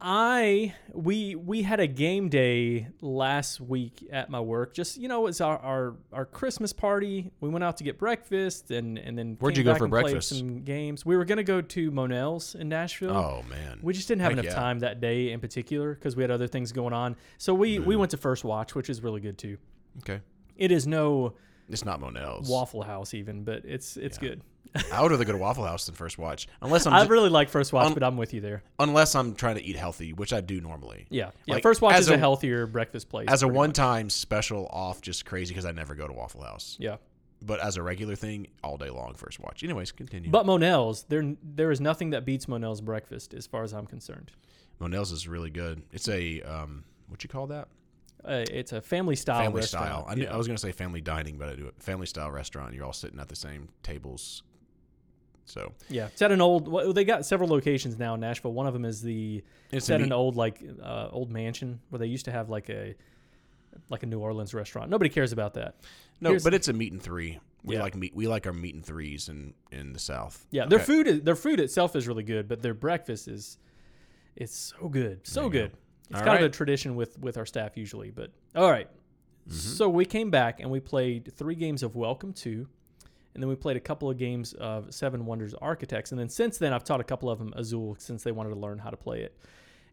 I 0.00 0.74
we 0.92 1.34
we 1.34 1.62
had 1.62 1.80
a 1.80 1.86
game 1.86 2.28
day 2.28 2.88
last 3.00 3.60
week 3.60 4.06
at 4.12 4.30
my 4.30 4.40
work. 4.40 4.72
Just 4.72 4.96
you 4.96 5.08
know, 5.08 5.26
it's 5.26 5.40
our 5.40 5.58
our, 5.58 5.96
our 6.12 6.24
Christmas 6.24 6.72
party. 6.72 7.32
We 7.40 7.48
went 7.48 7.64
out 7.64 7.78
to 7.78 7.84
get 7.84 7.98
breakfast 7.98 8.70
and 8.70 8.96
and 8.96 9.18
then 9.18 9.36
Where'd 9.40 9.56
you 9.56 9.64
go 9.64 9.74
for 9.74 9.88
breakfast? 9.88 10.28
Some 10.28 10.62
games. 10.62 11.04
We 11.04 11.16
were 11.16 11.24
gonna 11.24 11.42
go 11.42 11.60
to 11.60 11.90
Monell's 11.90 12.54
in 12.54 12.68
Nashville. 12.68 13.16
oh 13.16 13.44
man, 13.48 13.80
We 13.82 13.92
just 13.92 14.06
didn't 14.06 14.22
have 14.22 14.30
Heck 14.30 14.38
enough 14.38 14.52
yeah. 14.52 14.60
time 14.60 14.78
that 14.80 15.00
day 15.00 15.32
in 15.32 15.40
particular 15.40 15.94
because 15.94 16.14
we 16.14 16.22
had 16.22 16.30
other 16.30 16.46
things 16.46 16.70
going 16.70 16.92
on. 16.92 17.16
So 17.38 17.52
we 17.52 17.80
we 17.80 17.96
mm. 17.96 17.98
went 17.98 18.10
to 18.12 18.16
First 18.16 18.44
Watch, 18.44 18.76
which 18.76 18.88
is 18.88 19.02
really 19.02 19.20
good 19.20 19.36
too. 19.36 19.58
okay, 20.02 20.20
It 20.56 20.70
is 20.70 20.86
no 20.86 21.34
it's 21.68 21.84
not 21.84 22.00
Monell's. 22.00 22.48
Waffle 22.48 22.82
House 22.82 23.14
even, 23.14 23.44
but 23.44 23.64
it's 23.64 23.96
it's 23.96 24.16
good. 24.16 24.42
I 24.92 25.02
would 25.02 25.10
rather 25.10 25.24
go 25.24 25.32
to 25.32 25.38
Waffle 25.38 25.64
House 25.64 25.86
than 25.86 25.94
First 25.94 26.18
Watch, 26.18 26.48
unless 26.62 26.86
I'm 26.86 26.92
I 26.92 27.00
just, 27.00 27.10
really 27.10 27.28
like 27.30 27.48
First 27.48 27.72
Watch, 27.72 27.94
but 27.94 28.02
I'm 28.02 28.16
with 28.16 28.34
you 28.34 28.40
there. 28.40 28.62
unless 28.78 29.14
I'm 29.14 29.34
trying 29.34 29.56
to 29.56 29.62
eat 29.62 29.76
healthy, 29.76 30.12
which 30.12 30.32
I 30.32 30.40
do 30.40 30.60
normally. 30.60 31.06
Yeah, 31.10 31.30
yeah. 31.46 31.54
like, 31.54 31.62
First 31.62 31.80
Watch 31.82 31.98
is 31.98 32.08
a, 32.08 32.14
a- 32.14 32.18
healthier 32.18 32.66
breakfast 32.66 33.08
place. 33.08 33.26
As 33.28 33.42
a 33.42 33.46
pretty 33.46 33.56
one 33.56 33.68
much. 33.70 33.76
time 33.76 34.10
special 34.10 34.66
off, 34.72 35.00
just 35.00 35.24
crazy 35.26 35.52
because 35.54 35.64
I 35.66 35.72
never 35.72 35.94
go 35.94 36.06
to 36.06 36.12
Waffle 36.12 36.42
House. 36.42 36.76
Yeah. 36.78 36.96
But 37.40 37.60
as 37.60 37.76
a 37.76 37.82
regular 37.82 38.16
thing, 38.16 38.48
all 38.64 38.76
day 38.76 38.90
long, 38.90 39.14
First 39.14 39.38
Watch. 39.38 39.62
Anyways, 39.62 39.92
continue. 39.92 40.28
But 40.30 40.44
Monell's, 40.44 41.04
there 41.08 41.36
there 41.42 41.70
is 41.70 41.80
nothing 41.80 42.10
that 42.10 42.24
beats 42.24 42.48
Monell's 42.48 42.80
breakfast, 42.80 43.32
as 43.34 43.46
far 43.46 43.62
as 43.62 43.72
I'm 43.72 43.86
concerned. 43.86 44.32
Monell's 44.80 45.12
is 45.12 45.28
really 45.28 45.50
good. 45.50 45.82
It's 45.92 46.08
a 46.08 46.40
um, 46.42 46.84
what 47.08 47.22
you 47.22 47.28
call 47.28 47.46
that? 47.48 47.68
Uh, 48.24 48.44
it's 48.50 48.72
a 48.72 48.80
family 48.80 49.14
style 49.14 49.40
family 49.42 49.60
restaurant. 49.60 49.86
style. 49.86 50.06
I, 50.08 50.14
knew, 50.16 50.24
Yeah. 50.24 50.34
I 50.34 50.36
was 50.36 50.48
gonna 50.48 50.58
say 50.58 50.72
family 50.72 51.00
dining, 51.00 51.38
but 51.38 51.48
I 51.48 51.54
do 51.54 51.66
it 51.68 51.74
family 51.80 52.06
style 52.06 52.30
restaurant. 52.32 52.74
You're 52.74 52.84
all 52.84 52.92
sitting 52.92 53.20
at 53.20 53.28
the 53.28 53.36
same 53.36 53.68
tables, 53.84 54.42
So 55.48 55.72
Yeah, 55.88 56.06
it's 56.06 56.20
at 56.22 56.30
an 56.30 56.40
old. 56.40 56.68
Well, 56.68 56.92
they 56.92 57.04
got 57.04 57.24
several 57.26 57.48
locations 57.48 57.98
now 57.98 58.14
in 58.14 58.20
Nashville. 58.20 58.52
One 58.52 58.66
of 58.66 58.72
them 58.74 58.84
is 58.84 59.00
the. 59.02 59.42
it's 59.70 59.84
It's 59.84 59.90
at 59.90 60.00
neat- 60.00 60.06
an 60.06 60.12
old 60.12 60.36
like 60.36 60.62
uh, 60.82 61.08
old 61.10 61.30
mansion 61.30 61.80
where 61.90 61.98
they 61.98 62.06
used 62.06 62.26
to 62.26 62.32
have 62.32 62.48
like 62.50 62.68
a 62.70 62.94
like 63.90 64.02
a 64.02 64.06
New 64.06 64.18
Orleans 64.20 64.52
restaurant. 64.54 64.90
Nobody 64.90 65.08
cares 65.10 65.32
about 65.32 65.54
that. 65.54 65.76
no, 66.20 66.30
here's- 66.30 66.44
but 66.44 66.52
it's 66.54 66.68
a 66.68 66.72
meat 66.72 66.92
and 66.92 67.00
three. 67.02 67.38
We 67.64 67.74
Yeah. 67.76 67.82
like 67.82 67.96
meat. 67.96 68.14
We 68.14 68.26
like 68.28 68.46
our 68.46 68.52
meat 68.52 68.74
and 68.74 68.84
threes 68.84 69.28
in 69.28 69.54
in 69.72 69.92
the 69.92 69.98
South. 69.98 70.46
Yeah, 70.50 70.66
their 70.66 70.78
Okay. 70.78 70.86
food 70.86 71.06
is 71.08 71.22
their 71.22 71.36
food 71.36 71.60
itself 71.60 71.96
is 71.96 72.06
really 72.06 72.22
good, 72.22 72.46
but 72.48 72.62
their 72.62 72.74
breakfast 72.74 73.26
is 73.28 73.58
it's 74.36 74.54
so 74.78 74.88
good, 74.88 75.26
so 75.26 75.48
good. 75.48 75.72
go. 75.72 75.78
It's 76.10 76.18
All 76.20 76.24
kind 76.24 76.38
of 76.44 76.50
a 76.50 76.54
tradition 76.54 76.94
with 76.96 77.18
with 77.18 77.36
our 77.36 77.46
staff 77.46 77.76
usually, 77.76 78.10
but 78.10 78.30
all 78.54 78.70
right. 78.70 78.88
Mm-hmm. 79.48 79.56
So 79.56 79.88
we 79.88 80.04
came 80.04 80.30
back 80.30 80.60
and 80.60 80.70
we 80.70 80.78
played 80.80 81.32
three 81.34 81.54
games 81.54 81.82
of 81.82 81.96
Welcome 81.96 82.32
to, 82.34 82.68
and 83.38 83.42
then 83.44 83.48
we 83.48 83.54
played 83.54 83.76
a 83.76 83.80
couple 83.80 84.10
of 84.10 84.16
games 84.16 84.52
of 84.54 84.92
Seven 84.92 85.24
Wonders 85.24 85.54
Architects, 85.54 86.10
and 86.10 86.18
then 86.18 86.28
since 86.28 86.58
then 86.58 86.72
I've 86.72 86.82
taught 86.82 87.00
a 87.00 87.04
couple 87.04 87.30
of 87.30 87.38
them 87.38 87.52
Azul 87.54 87.94
since 88.00 88.24
they 88.24 88.32
wanted 88.32 88.50
to 88.50 88.56
learn 88.56 88.78
how 88.78 88.90
to 88.90 88.96
play 88.96 89.20
it, 89.22 89.38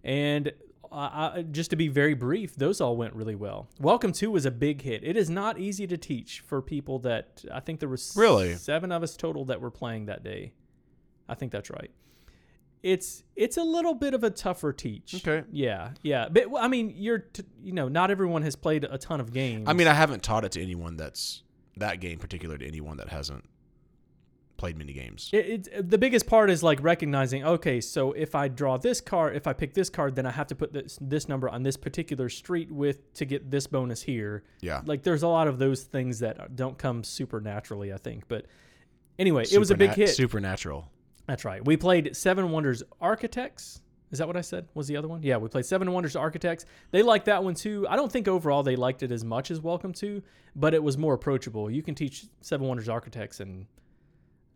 and. 0.03 0.51
I, 0.91 1.31
I, 1.37 1.41
just 1.41 1.71
to 1.71 1.75
be 1.75 1.87
very 1.87 2.13
brief, 2.13 2.55
those 2.55 2.79
all 2.79 2.95
went 2.95 3.15
really 3.15 3.33
well. 3.35 3.67
Welcome 3.81 4.11
to 4.13 4.29
was 4.29 4.45
a 4.45 4.51
big 4.51 4.83
hit. 4.83 5.03
It 5.03 5.17
is 5.17 5.31
not 5.31 5.57
easy 5.59 5.87
to 5.87 5.97
teach 5.97 6.41
for 6.41 6.61
people 6.61 6.99
that 6.99 7.43
I 7.51 7.59
think 7.59 7.79
there 7.79 7.89
was 7.89 8.13
Really? 8.15 8.53
seven 8.53 8.91
of 8.91 9.01
us 9.01 9.17
total 9.17 9.45
that 9.45 9.59
were 9.59 9.71
playing 9.71 10.05
that 10.05 10.23
day. 10.23 10.53
I 11.27 11.33
think 11.33 11.51
that's 11.51 11.71
right. 11.71 11.89
It's 12.83 13.23
it's 13.35 13.57
a 13.57 13.63
little 13.63 13.95
bit 13.95 14.13
of 14.13 14.23
a 14.23 14.29
tougher 14.29 14.71
teach. 14.71 15.15
Okay. 15.15 15.43
Yeah, 15.51 15.89
yeah, 16.03 16.29
but 16.29 16.45
I 16.57 16.67
mean, 16.67 16.93
you're 16.95 17.17
t- 17.19 17.43
you 17.63 17.71
know 17.73 17.87
not 17.87 18.11
everyone 18.11 18.43
has 18.43 18.55
played 18.55 18.83
a 18.83 18.99
ton 18.99 19.19
of 19.19 19.33
games. 19.33 19.67
I 19.67 19.73
mean, 19.73 19.87
I 19.87 19.93
haven't 19.95 20.21
taught 20.21 20.45
it 20.45 20.51
to 20.51 20.61
anyone 20.61 20.97
that's 20.97 21.41
that 21.77 21.99
game 21.99 22.19
particular 22.19 22.57
to 22.57 22.65
anyone 22.65 22.97
that 22.97 23.09
hasn't 23.09 23.45
played 24.57 24.77
many 24.77 24.93
games. 24.93 25.29
It, 25.33 25.67
it, 25.71 25.89
the 25.89 25.97
biggest 25.97 26.27
part 26.27 26.49
is 26.49 26.63
like 26.63 26.81
recognizing. 26.81 27.43
Okay, 27.43 27.81
so 27.81 28.13
if 28.13 28.35
I 28.35 28.47
draw 28.47 28.77
this 28.77 29.01
card, 29.01 29.35
if 29.35 29.47
I 29.47 29.53
pick 29.53 29.73
this 29.73 29.89
card, 29.89 30.15
then 30.15 30.25
I 30.25 30.31
have 30.31 30.47
to 30.47 30.55
put 30.55 30.73
this 30.73 30.97
this 31.01 31.27
number 31.27 31.49
on 31.49 31.63
this 31.63 31.77
particular 31.77 32.29
street 32.29 32.71
with 32.71 33.13
to 33.15 33.25
get 33.25 33.51
this 33.51 33.67
bonus 33.67 34.01
here. 34.01 34.43
Yeah. 34.61 34.81
Like 34.85 35.03
there's 35.03 35.23
a 35.23 35.27
lot 35.27 35.47
of 35.47 35.59
those 35.59 35.83
things 35.83 36.19
that 36.19 36.55
don't 36.55 36.77
come 36.77 37.03
super 37.03 37.41
naturally, 37.41 37.93
I 37.93 37.97
think. 37.97 38.27
But 38.27 38.45
anyway, 39.19 39.45
it 39.51 39.57
was 39.57 39.71
a 39.71 39.77
big 39.77 39.91
hit. 39.91 40.09
Supernatural. 40.09 40.89
That's 41.27 41.43
right. 41.43 41.65
We 41.65 41.75
played 41.75 42.15
Seven 42.15 42.51
Wonders 42.51 42.83
Architects. 43.01 43.81
Is 44.11 44.19
that 44.19 44.27
what 44.27 44.37
I 44.37 44.41
said? 44.41 44.67
Was 44.75 44.87
the 44.87 44.97
other 44.97 45.07
one? 45.07 45.23
Yeah, 45.23 45.37
we 45.37 45.49
played 45.49 45.65
Seven 45.65 45.91
Wonders 45.91 46.15
Architects. 46.15 46.65
They 46.91 47.01
liked 47.01 47.25
that 47.25 47.43
one 47.43 47.55
too. 47.55 47.85
I 47.89 47.95
don't 47.95 48.11
think 48.11 48.27
overall 48.27 48.63
they 48.63 48.75
liked 48.75 49.03
it 49.03 49.11
as 49.11 49.23
much 49.25 49.49
as 49.51 49.59
Welcome 49.59 49.93
to, 49.93 50.21
but 50.55 50.73
it 50.73 50.81
was 50.83 50.97
more 50.97 51.13
approachable. 51.13 51.69
You 51.71 51.81
can 51.81 51.95
teach 51.95 52.25
Seven 52.41 52.67
Wonders 52.67 52.87
Architects 52.87 53.39
in, 53.41 53.65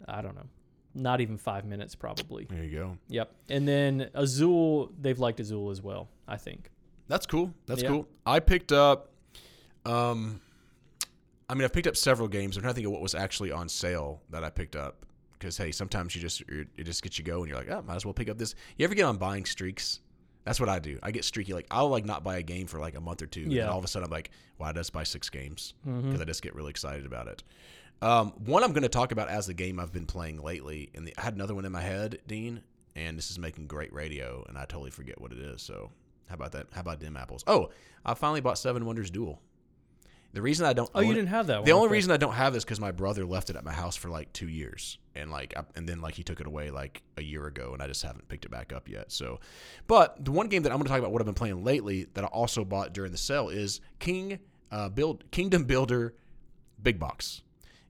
I 0.07 0.21
don't 0.21 0.35
know, 0.35 0.45
not 0.93 1.19
even 1.19 1.37
five 1.37 1.65
minutes 1.65 1.95
probably. 1.95 2.45
There 2.49 2.63
you 2.63 2.77
go. 2.77 2.97
Yep. 3.09 3.31
And 3.49 3.67
then 3.67 4.09
Azul, 4.13 4.91
they've 5.01 5.19
liked 5.19 5.39
Azul 5.39 5.71
as 5.71 5.81
well, 5.81 6.09
I 6.27 6.37
think. 6.37 6.69
That's 7.07 7.25
cool. 7.25 7.53
That's 7.65 7.81
Yeah. 7.81 7.89
cool. 7.89 8.07
I 8.25 8.39
picked 8.39 8.71
up, 8.71 9.09
um, 9.85 10.41
I 11.49 11.55
mean, 11.55 11.63
I've 11.63 11.73
picked 11.73 11.87
up 11.87 11.97
several 11.97 12.27
games. 12.27 12.55
I'm 12.55 12.61
trying 12.61 12.73
to 12.73 12.75
think 12.75 12.85
of 12.85 12.91
what 12.93 13.01
was 13.01 13.15
actually 13.15 13.51
on 13.51 13.67
sale 13.67 14.21
that 14.29 14.43
I 14.43 14.51
picked 14.51 14.75
up. 14.75 15.05
Because 15.39 15.57
hey, 15.57 15.71
sometimes 15.71 16.13
you 16.15 16.21
just 16.21 16.41
it 16.49 16.83
just 16.83 17.01
gets 17.01 17.17
you 17.17 17.23
going. 17.23 17.47
You're 17.49 17.57
like, 17.57 17.69
oh, 17.71 17.81
might 17.81 17.95
as 17.95 18.05
well 18.05 18.13
pick 18.13 18.29
up 18.29 18.37
this. 18.37 18.55
You 18.77 18.83
ever 18.83 18.93
get 18.93 19.03
on 19.03 19.17
buying 19.17 19.45
streaks? 19.45 20.01
That's 20.43 20.59
what 20.59 20.69
I 20.69 20.79
do. 20.79 20.99
I 21.01 21.11
get 21.11 21.23
streaky. 21.25 21.53
Like 21.53 21.67
I'll 21.71 21.89
like 21.89 22.05
not 22.05 22.23
buy 22.23 22.37
a 22.37 22.43
game 22.43 22.67
for 22.67 22.79
like 22.79 22.95
a 22.95 23.01
month 23.01 23.21
or 23.21 23.27
two. 23.27 23.43
And 23.43 23.51
Yeah. 23.51 23.63
then 23.63 23.71
all 23.71 23.77
of 23.79 23.85
a 23.85 23.87
sudden 23.87 24.05
I'm 24.05 24.11
like, 24.11 24.31
why 24.57 24.67
did 24.71 24.77
I 24.77 24.81
just 24.81 24.93
buy 24.93 25.03
six 25.03 25.29
games? 25.29 25.73
Because 25.85 26.19
I 26.21 26.25
just 26.25 26.41
get 26.41 26.55
really 26.55 26.69
excited 26.71 27.05
about 27.05 27.27
it. 27.27 27.43
Um, 28.01 28.31
one 28.45 28.63
I'm 28.63 28.71
going 28.71 28.83
to 28.83 28.89
talk 28.89 29.11
about 29.11 29.29
as 29.29 29.47
the 29.47 29.53
game 29.53 29.79
I've 29.79 29.91
been 29.91 30.05
playing 30.05 30.41
lately, 30.41 30.89
and 30.95 31.05
the, 31.05 31.13
I 31.17 31.21
had 31.21 31.35
another 31.35 31.53
one 31.53 31.65
in 31.65 31.71
my 31.73 31.81
head, 31.81 32.19
Dean, 32.27 32.61
and 32.95 33.17
this 33.17 33.29
is 33.29 33.37
making 33.37 33.67
great 33.67 33.91
radio, 33.91 34.45
and 34.47 34.57
I 34.57 34.61
totally 34.61 34.89
forget 34.91 35.19
what 35.19 35.33
it 35.33 35.39
is. 35.39 35.61
So 35.61 35.91
how 36.29 36.35
about 36.35 36.53
that? 36.53 36.67
How 36.71 36.79
about 36.79 37.01
dim 37.01 37.17
apples? 37.17 37.43
Oh, 37.45 37.71
I 38.05 38.13
finally 38.13 38.39
bought 38.39 38.57
Seven 38.57 38.85
Wonders 38.85 39.11
Duel. 39.11 39.41
The 40.31 40.41
reason 40.41 40.65
I 40.65 40.71
don't 40.73 40.89
Oh, 40.95 41.01
you 41.01 41.13
didn't 41.13 41.27
have 41.29 41.47
that 41.47 41.57
one. 41.57 41.65
the 41.65 41.71
only 41.73 41.89
reason 41.89 42.11
I 42.11 42.17
don't 42.17 42.33
have 42.33 42.53
this 42.53 42.63
because 42.63 42.79
my 42.79 42.91
brother 42.91 43.25
left 43.25 43.49
it 43.49 43.55
at 43.57 43.65
my 43.65 43.73
house 43.73 43.95
for 43.97 44.09
like 44.09 44.31
two 44.31 44.47
years, 44.47 44.97
and 45.19 45.29
like, 45.31 45.53
I, 45.57 45.63
and 45.75 45.87
then 45.87 46.01
like 46.01 46.15
he 46.15 46.23
took 46.23 46.39
it 46.39 46.47
away 46.47 46.71
like 46.71 47.01
a 47.17 47.21
year 47.23 47.45
ago, 47.47 47.71
and 47.73 47.81
I 47.81 47.87
just 47.87 48.01
haven't 48.03 48.27
picked 48.27 48.45
it 48.45 48.51
back 48.51 48.73
up 48.73 48.89
yet. 48.89 49.11
So, 49.11 49.39
but 49.87 50.23
the 50.23 50.31
one 50.31 50.47
game 50.47 50.63
that 50.63 50.71
I'm 50.71 50.77
going 50.77 50.85
to 50.85 50.89
talk 50.89 50.99
about 50.99 51.11
what 51.11 51.21
I've 51.21 51.25
been 51.27 51.35
playing 51.35 51.63
lately 51.63 52.07
that 52.13 52.23
I 52.23 52.27
also 52.27 52.65
bought 52.65 52.93
during 52.93 53.11
the 53.11 53.17
sale 53.17 53.49
is 53.49 53.81
King 53.99 54.39
uh, 54.71 54.89
Build 54.89 55.23
Kingdom 55.31 55.63
Builder 55.65 56.15
Big 56.81 56.99
Box. 56.99 57.41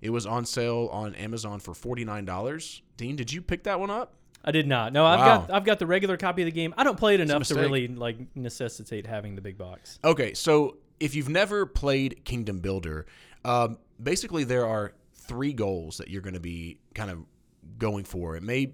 It 0.02 0.10
was 0.12 0.26
on 0.26 0.46
sale 0.46 0.90
on 0.92 1.14
Amazon 1.16 1.60
for 1.60 1.74
forty 1.74 2.06
nine 2.06 2.26
dollars. 2.26 2.82
Dean, 2.98 3.16
did 3.16 3.32
you 3.32 3.42
pick 3.42 3.64
that 3.64 3.80
one 3.80 3.90
up? 3.90 4.14
I 4.44 4.52
did 4.52 4.68
not. 4.68 4.94
No, 4.94 5.06
I've 5.06 5.20
Wow. 5.20 5.40
got 5.40 5.52
I've 5.52 5.66
got 5.66 5.80
the 5.80 5.86
regular 5.88 6.16
copy 6.16 6.42
of 6.42 6.46
the 6.46 6.52
game. 6.54 6.74
I 6.78 6.86
don't 6.86 6.98
play 6.98 7.14
it 7.16 7.20
enough 7.20 7.44
to 7.50 7.56
really 7.56 7.90
like 7.90 8.18
necessitate 8.36 9.06
having 9.06 9.36
the 9.36 9.42
big 9.42 9.58
box. 9.58 10.00
Okay, 10.04 10.34
so 10.34 10.78
if 11.02 11.14
you've 11.16 11.28
never 11.30 11.66
played 11.66 12.24
Kingdom 12.24 12.60
Builder, 12.60 13.06
um, 13.44 13.78
basically 14.02 14.46
there 14.46 14.66
are 14.66 14.94
three 15.30 15.54
goals 15.54 15.98
that 15.98 16.10
you're 16.10 16.24
going 16.24 16.34
to 16.34 16.40
be 16.40 16.80
kind 16.96 17.12
of 17.12 17.20
going 17.78 18.04
for. 18.04 18.36
It 18.36 18.44
may, 18.44 18.72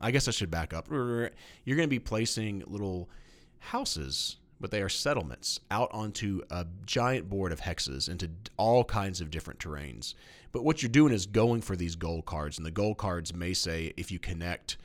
I 0.00 0.10
guess 0.10 0.28
I 0.28 0.30
should 0.30 0.50
back 0.50 0.74
up. 0.74 0.88
You're 0.90 1.30
going 1.64 1.80
to 1.80 1.88
be 1.88 1.98
placing 1.98 2.62
little 2.66 3.08
houses, 3.58 4.36
but 4.60 4.70
they 4.70 4.82
are 4.82 4.90
settlements 4.90 5.60
out 5.70 5.88
onto 5.90 6.42
a 6.50 6.66
giant 6.84 7.30
board 7.30 7.50
of 7.50 7.62
hexes 7.62 8.10
into 8.10 8.30
all 8.58 8.84
kinds 8.84 9.22
of 9.22 9.30
different 9.30 9.58
terrains. 9.58 10.14
But 10.52 10.64
what 10.64 10.82
you're 10.82 10.90
doing 10.90 11.14
is 11.14 11.24
going 11.24 11.62
for 11.62 11.76
these 11.76 11.96
goal 11.96 12.20
cards, 12.20 12.58
and 12.58 12.66
the 12.66 12.70
goal 12.70 12.94
cards 12.94 13.34
may 13.34 13.54
say 13.54 13.94
if 13.96 14.12
you 14.12 14.18
connect 14.18 14.76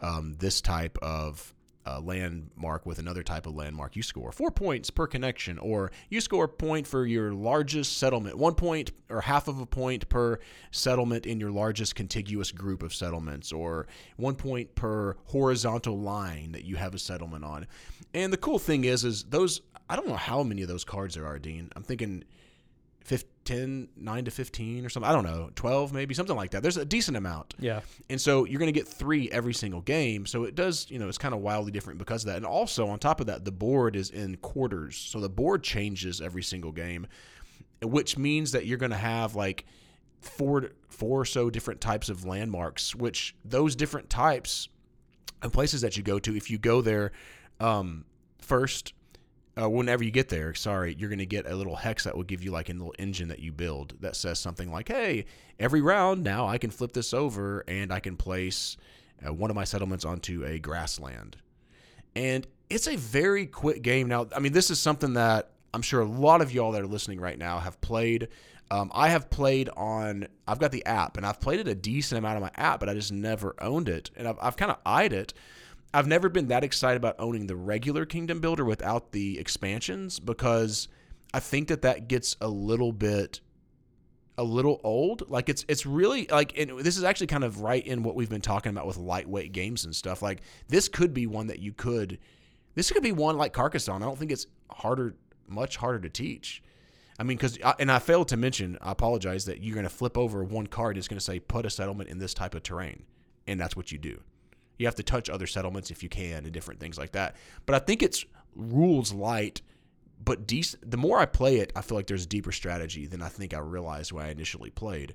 um, 0.00 0.34
this 0.38 0.62
type 0.62 0.98
of 1.02 1.54
uh, 1.86 2.00
landmark 2.00 2.86
with 2.86 2.98
another 2.98 3.22
type 3.22 3.46
of 3.46 3.54
landmark, 3.54 3.96
you 3.96 4.02
score 4.02 4.32
four 4.32 4.50
points 4.50 4.90
per 4.90 5.06
connection, 5.06 5.58
or 5.58 5.90
you 6.10 6.20
score 6.20 6.44
a 6.44 6.48
point 6.48 6.86
for 6.86 7.06
your 7.06 7.32
largest 7.32 7.98
settlement, 7.98 8.36
one 8.36 8.54
point 8.54 8.92
or 9.10 9.20
half 9.20 9.48
of 9.48 9.60
a 9.60 9.66
point 9.66 10.08
per 10.08 10.38
settlement 10.70 11.26
in 11.26 11.40
your 11.40 11.50
largest 11.50 11.94
contiguous 11.94 12.52
group 12.52 12.82
of 12.82 12.94
settlements, 12.94 13.52
or 13.52 13.86
one 14.16 14.34
point 14.34 14.74
per 14.74 15.16
horizontal 15.26 15.98
line 15.98 16.52
that 16.52 16.64
you 16.64 16.76
have 16.76 16.94
a 16.94 16.98
settlement 16.98 17.44
on. 17.44 17.66
And 18.14 18.32
the 18.32 18.38
cool 18.38 18.58
thing 18.58 18.84
is, 18.84 19.04
is 19.04 19.24
those 19.24 19.60
I 19.88 19.96
don't 19.96 20.08
know 20.08 20.16
how 20.16 20.42
many 20.42 20.62
of 20.62 20.68
those 20.68 20.84
cards 20.84 21.16
there 21.16 21.26
are, 21.26 21.38
Dean. 21.38 21.70
I'm 21.76 21.82
thinking 21.82 22.24
15, 23.04 23.32
10, 23.44 23.88
9 23.96 24.24
to 24.24 24.30
15 24.30 24.86
or 24.86 24.88
something. 24.88 25.08
I 25.08 25.12
don't 25.12 25.24
know, 25.24 25.50
12 25.54 25.92
maybe, 25.92 26.14
something 26.14 26.36
like 26.36 26.52
that. 26.52 26.62
There's 26.62 26.76
a 26.76 26.84
decent 26.84 27.16
amount. 27.16 27.54
Yeah. 27.58 27.80
And 28.08 28.20
so 28.20 28.44
you're 28.44 28.58
going 28.58 28.72
to 28.72 28.78
get 28.78 28.86
three 28.86 29.30
every 29.30 29.54
single 29.54 29.80
game. 29.80 30.26
So 30.26 30.44
it 30.44 30.54
does, 30.54 30.86
you 30.90 30.98
know, 30.98 31.08
it's 31.08 31.18
kind 31.18 31.34
of 31.34 31.40
wildly 31.40 31.72
different 31.72 31.98
because 31.98 32.24
of 32.24 32.28
that. 32.28 32.36
And 32.36 32.46
also 32.46 32.86
on 32.88 32.98
top 32.98 33.20
of 33.20 33.26
that, 33.26 33.44
the 33.44 33.52
board 33.52 33.96
is 33.96 34.10
in 34.10 34.36
quarters. 34.36 34.96
So 34.96 35.20
the 35.20 35.28
board 35.28 35.62
changes 35.62 36.20
every 36.20 36.42
single 36.42 36.72
game, 36.72 37.06
which 37.82 38.16
means 38.16 38.52
that 38.52 38.66
you're 38.66 38.78
going 38.78 38.90
to 38.90 38.96
have 38.96 39.34
like 39.34 39.66
four, 40.20 40.70
four 40.88 41.20
or 41.20 41.24
so 41.24 41.50
different 41.50 41.80
types 41.80 42.08
of 42.08 42.24
landmarks, 42.24 42.94
which 42.94 43.34
those 43.44 43.74
different 43.74 44.08
types 44.08 44.68
and 45.42 45.52
places 45.52 45.80
that 45.80 45.96
you 45.96 46.02
go 46.04 46.18
to, 46.20 46.36
if 46.36 46.50
you 46.50 46.58
go 46.58 46.80
there 46.80 47.10
um, 47.58 48.04
first, 48.38 48.92
uh, 49.60 49.68
whenever 49.68 50.02
you 50.02 50.10
get 50.10 50.28
there, 50.28 50.54
sorry, 50.54 50.94
you're 50.98 51.10
going 51.10 51.18
to 51.18 51.26
get 51.26 51.46
a 51.46 51.54
little 51.54 51.76
hex 51.76 52.04
that 52.04 52.16
will 52.16 52.22
give 52.22 52.42
you 52.42 52.50
like 52.50 52.70
a 52.70 52.72
little 52.72 52.94
engine 52.98 53.28
that 53.28 53.40
you 53.40 53.52
build 53.52 53.94
that 54.00 54.16
says 54.16 54.38
something 54.38 54.70
like, 54.70 54.88
hey, 54.88 55.26
every 55.58 55.80
round 55.80 56.24
now 56.24 56.46
I 56.46 56.58
can 56.58 56.70
flip 56.70 56.92
this 56.92 57.12
over 57.12 57.62
and 57.68 57.92
I 57.92 58.00
can 58.00 58.16
place 58.16 58.76
uh, 59.26 59.32
one 59.32 59.50
of 59.50 59.56
my 59.56 59.64
settlements 59.64 60.04
onto 60.04 60.44
a 60.44 60.58
grassland. 60.58 61.36
And 62.16 62.46
it's 62.70 62.88
a 62.88 62.96
very 62.96 63.46
quick 63.46 63.82
game. 63.82 64.08
Now, 64.08 64.26
I 64.34 64.38
mean, 64.38 64.52
this 64.52 64.70
is 64.70 64.78
something 64.80 65.14
that 65.14 65.50
I'm 65.74 65.82
sure 65.82 66.00
a 66.00 66.06
lot 66.06 66.40
of 66.40 66.52
y'all 66.52 66.72
that 66.72 66.82
are 66.82 66.86
listening 66.86 67.20
right 67.20 67.38
now 67.38 67.58
have 67.58 67.80
played. 67.80 68.28
Um, 68.70 68.90
I 68.94 69.10
have 69.10 69.28
played 69.28 69.68
on, 69.76 70.28
I've 70.48 70.58
got 70.58 70.72
the 70.72 70.84
app 70.86 71.18
and 71.18 71.26
I've 71.26 71.40
played 71.40 71.60
it 71.60 71.68
a 71.68 71.74
decent 71.74 72.18
amount 72.18 72.36
on 72.36 72.42
my 72.42 72.50
app, 72.54 72.80
but 72.80 72.88
I 72.88 72.94
just 72.94 73.12
never 73.12 73.54
owned 73.60 73.90
it. 73.90 74.10
And 74.16 74.26
I've, 74.26 74.38
I've 74.40 74.56
kind 74.56 74.70
of 74.70 74.78
eyed 74.86 75.12
it. 75.12 75.34
I've 75.94 76.06
never 76.06 76.28
been 76.28 76.48
that 76.48 76.64
excited 76.64 76.96
about 76.96 77.16
owning 77.18 77.46
the 77.46 77.56
regular 77.56 78.06
Kingdom 78.06 78.40
Builder 78.40 78.64
without 78.64 79.12
the 79.12 79.38
expansions 79.38 80.20
because 80.20 80.88
I 81.34 81.40
think 81.40 81.68
that 81.68 81.82
that 81.82 82.08
gets 82.08 82.36
a 82.40 82.48
little 82.48 82.92
bit 82.92 83.40
a 84.38 84.42
little 84.42 84.80
old. 84.82 85.28
Like 85.28 85.48
it's 85.48 85.64
it's 85.68 85.84
really 85.84 86.26
like 86.30 86.56
and 86.58 86.78
this 86.80 86.96
is 86.96 87.04
actually 87.04 87.26
kind 87.26 87.44
of 87.44 87.60
right 87.60 87.86
in 87.86 88.02
what 88.02 88.14
we've 88.14 88.30
been 88.30 88.40
talking 88.40 88.70
about 88.70 88.86
with 88.86 88.96
lightweight 88.96 89.52
games 89.52 89.84
and 89.84 89.94
stuff. 89.94 90.22
Like 90.22 90.40
this 90.68 90.88
could 90.88 91.12
be 91.12 91.26
one 91.26 91.48
that 91.48 91.58
you 91.58 91.72
could 91.72 92.18
this 92.74 92.90
could 92.90 93.02
be 93.02 93.12
one 93.12 93.36
like 93.36 93.52
Carcassonne. 93.52 94.02
I 94.02 94.06
don't 94.06 94.18
think 94.18 94.32
it's 94.32 94.46
harder 94.70 95.14
much 95.46 95.76
harder 95.76 96.00
to 96.00 96.08
teach. 96.08 96.62
I 97.18 97.24
mean, 97.24 97.36
because 97.36 97.58
uh, 97.62 97.74
and 97.78 97.92
I 97.92 97.98
failed 97.98 98.28
to 98.28 98.38
mention, 98.38 98.78
I 98.80 98.92
apologize 98.92 99.44
that 99.44 99.62
you're 99.62 99.74
going 99.74 99.84
to 99.84 99.90
flip 99.90 100.16
over 100.16 100.42
one 100.42 100.66
card. 100.66 100.96
It's 100.96 101.08
going 101.08 101.18
to 101.18 101.24
say 101.24 101.38
put 101.38 101.66
a 101.66 101.70
settlement 101.70 102.08
in 102.08 102.18
this 102.18 102.32
type 102.32 102.54
of 102.54 102.62
terrain, 102.62 103.04
and 103.46 103.60
that's 103.60 103.76
what 103.76 103.92
you 103.92 103.98
do. 103.98 104.20
You 104.82 104.86
have 104.88 104.96
to 104.96 105.02
touch 105.04 105.30
other 105.30 105.46
settlements 105.46 105.90
if 105.92 106.02
you 106.02 106.08
can, 106.08 106.44
and 106.44 106.52
different 106.52 106.80
things 106.80 106.98
like 106.98 107.12
that. 107.12 107.36
But 107.66 107.76
I 107.76 107.78
think 107.78 108.02
it's 108.02 108.24
rules 108.56 109.12
light, 109.12 109.62
but 110.24 110.46
decent. 110.46 110.90
The 110.90 110.96
more 110.96 111.18
I 111.20 111.26
play 111.26 111.58
it, 111.58 111.72
I 111.76 111.82
feel 111.82 111.96
like 111.96 112.08
there's 112.08 112.24
a 112.24 112.28
deeper 112.28 112.52
strategy 112.52 113.06
than 113.06 113.22
I 113.22 113.28
think 113.28 113.54
I 113.54 113.58
realized 113.60 114.12
when 114.12 114.24
I 114.26 114.30
initially 114.30 114.70
played. 114.70 115.14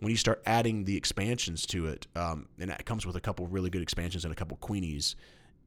when 0.00 0.10
you 0.10 0.16
start 0.16 0.42
adding 0.46 0.84
the 0.84 0.96
expansions 0.96 1.66
to 1.66 1.86
it, 1.88 2.06
um, 2.16 2.46
and 2.58 2.70
it 2.70 2.86
comes 2.86 3.04
with 3.04 3.16
a 3.16 3.20
couple 3.20 3.46
really 3.48 3.68
good 3.68 3.82
expansions 3.82 4.24
and 4.24 4.32
a 4.32 4.34
couple 4.36 4.56
queenies, 4.56 5.14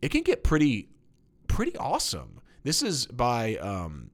it 0.02 0.10
can 0.10 0.24
get 0.24 0.44
pretty 0.44 0.88
pretty 1.48 1.76
awesome. 1.78 2.40
This 2.64 2.82
is 2.82 3.06
by 3.08 3.58
um, 3.58 4.10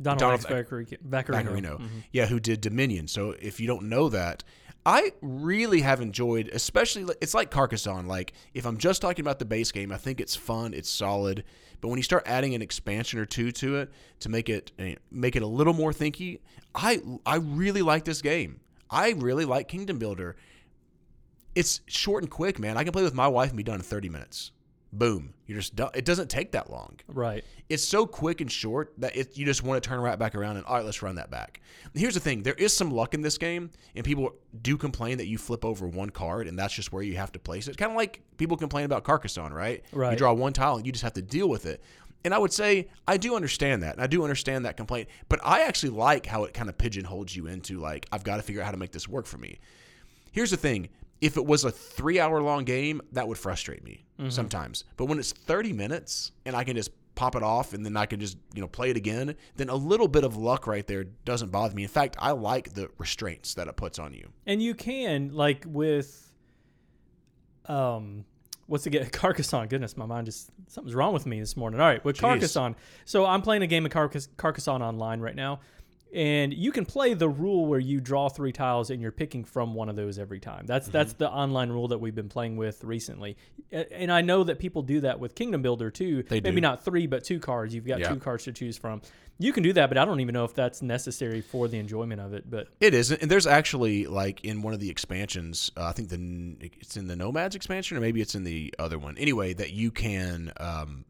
Donald, 0.00 0.18
Donald 0.20 0.40
Vaccarino. 0.40 0.98
Vaccarino. 1.08 1.78
Mhm. 1.78 1.88
yeah, 2.12 2.26
who 2.26 2.40
did 2.40 2.60
Dominion. 2.60 3.06
So 3.06 3.36
if 3.40 3.60
you 3.60 3.66
don't 3.68 3.88
know 3.88 4.08
that, 4.08 4.42
I 4.86 5.12
really 5.20 5.82
have 5.82 6.00
enjoyed, 6.00 6.48
especially 6.48 7.12
it's 7.20 7.34
like 7.34 7.50
Carcassonne. 7.50 8.06
Like 8.06 8.32
if 8.54 8.64
I'm 8.64 8.78
just 8.78 9.02
talking 9.02 9.22
about 9.22 9.38
the 9.38 9.44
base 9.44 9.72
game, 9.72 9.92
I 9.92 9.96
think 9.96 10.20
it's 10.20 10.34
fun, 10.34 10.72
it's 10.72 10.88
solid. 10.88 11.44
But 11.80 11.88
when 11.88 11.98
you 11.98 12.02
start 12.02 12.24
adding 12.26 12.54
an 12.54 12.62
expansion 12.62 13.18
or 13.18 13.26
two 13.26 13.52
to 13.52 13.76
it 13.76 13.90
to 14.20 14.28
make 14.28 14.48
it 14.48 14.72
eh, 14.78 14.94
make 15.10 15.36
it 15.36 15.42
a 15.42 15.46
little 15.46 15.74
more 15.74 15.92
thinky, 15.92 16.40
I 16.74 17.00
I 17.26 17.36
really 17.36 17.82
like 17.82 18.04
this 18.04 18.22
game. 18.22 18.60
I 18.90 19.10
really 19.10 19.44
like 19.44 19.68
Kingdom 19.68 19.98
Builder. 19.98 20.36
It's 21.54 21.80
short 21.86 22.22
and 22.22 22.30
quick, 22.30 22.58
man. 22.58 22.76
I 22.76 22.84
can 22.84 22.92
play 22.92 23.02
with 23.02 23.14
my 23.14 23.28
wife 23.28 23.50
and 23.50 23.56
be 23.56 23.62
done 23.62 23.76
in 23.76 23.82
30 23.82 24.08
minutes. 24.08 24.52
Boom, 24.92 25.34
you're 25.46 25.58
just 25.58 25.76
done. 25.76 25.90
It 25.94 26.04
doesn't 26.04 26.28
take 26.30 26.50
that 26.52 26.68
long 26.68 26.96
Right. 27.06 27.44
it's 27.68 27.84
so 27.84 28.06
quick 28.06 28.40
and 28.40 28.50
short 28.50 28.92
that 28.98 29.14
it, 29.14 29.36
you 29.38 29.46
just 29.46 29.62
want 29.62 29.80
to 29.80 29.88
turn 29.88 30.00
right 30.00 30.18
back 30.18 30.34
around 30.34 30.56
and 30.56 30.66
all 30.66 30.74
right, 30.74 30.84
let's 30.84 31.00
run 31.00 31.14
that 31.14 31.30
back. 31.30 31.60
And 31.92 32.00
here's 32.00 32.14
the 32.14 32.20
thing: 32.20 32.42
there 32.42 32.54
is 32.54 32.76
some 32.76 32.90
luck 32.90 33.14
in 33.14 33.22
this 33.22 33.38
game, 33.38 33.70
and 33.94 34.04
people 34.04 34.34
do 34.62 34.76
complain 34.76 35.18
that 35.18 35.28
you 35.28 35.38
flip 35.38 35.64
over 35.64 35.86
one 35.86 36.10
card, 36.10 36.48
and 36.48 36.58
that's 36.58 36.74
just 36.74 36.92
where 36.92 37.04
you 37.04 37.16
have 37.16 37.30
to 37.32 37.38
place 37.38 37.68
it. 37.68 37.76
Kind 37.76 37.92
of 37.92 37.96
like 37.96 38.20
people 38.36 38.56
complain 38.56 38.84
about 38.84 39.04
Carcassonne, 39.04 39.52
right? 39.52 39.84
right 39.92 40.10
You 40.10 40.18
draw 40.18 40.32
one 40.32 40.52
tile, 40.52 40.76
and 40.76 40.84
you 40.84 40.90
just 40.90 41.04
have 41.04 41.14
to 41.14 41.22
deal 41.22 41.48
with 41.48 41.66
it. 41.66 41.80
And 42.24 42.34
I 42.34 42.38
would 42.38 42.52
say 42.52 42.88
I 43.06 43.16
do 43.16 43.36
understand 43.36 43.84
that, 43.84 43.94
and 43.94 44.02
I 44.02 44.08
do 44.08 44.24
understand 44.24 44.64
that 44.64 44.76
complaint. 44.76 45.08
But 45.28 45.38
I 45.44 45.62
actually 45.62 45.90
like 45.90 46.26
how 46.26 46.44
it 46.44 46.52
kind 46.52 46.68
of 46.68 46.76
pigeonholes 46.76 47.34
you 47.34 47.46
into 47.46 47.78
like 47.78 48.06
I've 48.10 48.24
got 48.24 48.36
to 48.38 48.42
figure 48.42 48.60
out 48.60 48.64
how 48.66 48.72
to 48.72 48.76
make 48.76 48.92
this 48.92 49.08
work 49.08 49.26
for 49.26 49.38
me. 49.38 49.60
Here's 50.32 50.50
the 50.50 50.56
thing. 50.56 50.88
If 51.20 51.36
it 51.36 51.44
was 51.44 51.64
a 51.64 51.70
three 51.70 52.18
hour 52.18 52.40
long 52.42 52.64
game, 52.64 53.00
that 53.12 53.28
would 53.28 53.38
frustrate 53.38 53.84
me 53.84 54.04
sometimes. 54.28 54.84
But 54.96 55.06
when 55.06 55.18
it's 55.18 55.32
30 55.32 55.72
minutes 55.72 56.32
and 56.44 56.54
I 56.54 56.64
can 56.64 56.76
just 56.76 56.90
pop 57.14 57.34
it 57.36 57.42
off 57.42 57.74
and 57.74 57.84
then 57.84 57.96
I 57.96 58.06
can 58.06 58.20
just, 58.20 58.36
you 58.54 58.60
know, 58.60 58.68
play 58.68 58.90
it 58.90 58.96
again, 58.96 59.34
then 59.56 59.68
a 59.68 59.74
little 59.74 60.08
bit 60.08 60.24
of 60.24 60.36
luck 60.36 60.66
right 60.66 60.86
there 60.86 61.04
doesn't 61.24 61.50
bother 61.50 61.74
me. 61.74 61.82
In 61.82 61.88
fact, 61.88 62.16
I 62.18 62.30
like 62.32 62.72
the 62.74 62.88
restraints 62.98 63.54
that 63.54 63.68
it 63.68 63.76
puts 63.76 63.98
on 63.98 64.12
you. 64.14 64.28
And 64.46 64.62
you 64.62 64.74
can 64.74 65.30
like 65.34 65.64
with 65.66 66.30
um 67.66 68.24
what's 68.66 68.84
the 68.84 68.90
get 68.90 69.10
Carcassonne? 69.12 69.68
Goodness, 69.68 69.96
my 69.96 70.06
mind 70.06 70.26
just 70.26 70.50
something's 70.68 70.94
wrong 70.94 71.12
with 71.12 71.26
me 71.26 71.40
this 71.40 71.56
morning. 71.56 71.80
All 71.80 71.86
right, 71.86 72.04
with 72.04 72.16
Jeez. 72.16 72.20
Carcassonne. 72.20 72.76
So 73.04 73.26
I'm 73.26 73.42
playing 73.42 73.62
a 73.62 73.66
game 73.66 73.84
of 73.84 73.92
Carcass- 73.92 74.28
Carcassonne 74.36 74.82
online 74.82 75.20
right 75.20 75.36
now. 75.36 75.60
And 76.12 76.52
you 76.52 76.72
can 76.72 76.84
play 76.84 77.14
the 77.14 77.28
rule 77.28 77.66
where 77.66 77.78
you 77.78 78.00
draw 78.00 78.28
three 78.28 78.50
tiles 78.52 78.90
and 78.90 79.00
you're 79.00 79.12
picking 79.12 79.44
from 79.44 79.74
one 79.74 79.88
of 79.88 79.94
those 79.94 80.18
every 80.18 80.40
time. 80.40 80.66
That's 80.66 80.88
Mm-hmm. 80.88 80.92
that's 80.92 81.12
the 81.12 81.30
online 81.30 81.70
rule 81.70 81.88
that 81.88 81.98
we've 81.98 82.14
been 82.14 82.28
playing 82.28 82.56
with 82.56 82.82
recently. 82.82 83.36
And 83.70 84.10
I 84.10 84.20
know 84.20 84.42
that 84.44 84.58
people 84.58 84.82
do 84.82 85.00
that 85.02 85.20
with 85.20 85.34
Kingdom 85.36 85.62
Builder 85.62 85.90
too. 85.90 86.24
They 86.24 86.40
Maybe 86.40 86.56
do. 86.56 86.62
not 86.62 86.84
three, 86.84 87.06
but 87.06 87.22
two 87.22 87.38
cards. 87.38 87.72
You've 87.74 87.86
got 87.86 88.00
Yeah. 88.00 88.08
two 88.08 88.18
cards 88.18 88.44
to 88.44 88.52
choose 88.52 88.76
from. 88.76 89.02
You 89.38 89.52
can 89.52 89.62
do 89.62 89.72
that, 89.74 89.88
but 89.88 89.96
I 89.98 90.04
don't 90.04 90.20
even 90.20 90.32
know 90.34 90.44
if 90.44 90.52
that's 90.52 90.82
necessary 90.82 91.40
for 91.40 91.68
the 91.68 91.78
enjoyment 91.78 92.20
of 92.20 92.34
it. 92.34 92.50
But 92.50 92.68
It 92.80 92.92
is, 92.92 93.10
and 93.12 93.30
there's 93.30 93.46
actually 93.46 94.06
like 94.06 94.44
in 94.44 94.62
one 94.62 94.74
of 94.74 94.80
the 94.80 94.90
expansions. 94.90 95.70
Uh, 95.76 95.84
I 95.86 95.92
think 95.92 96.08
the 96.10 96.56
it's 96.80 96.96
in 96.96 97.06
the 97.06 97.16
Nomads 97.16 97.54
expansion, 97.54 97.96
or 97.96 98.00
maybe 98.00 98.20
it's 98.20 98.34
in 98.34 98.44
the 98.44 98.74
other 98.78 98.98
one. 98.98 99.16
Anyway, 99.16 99.52
that 99.54 99.72
you 99.72 99.90
can, 99.92 100.52
um, 100.58 101.04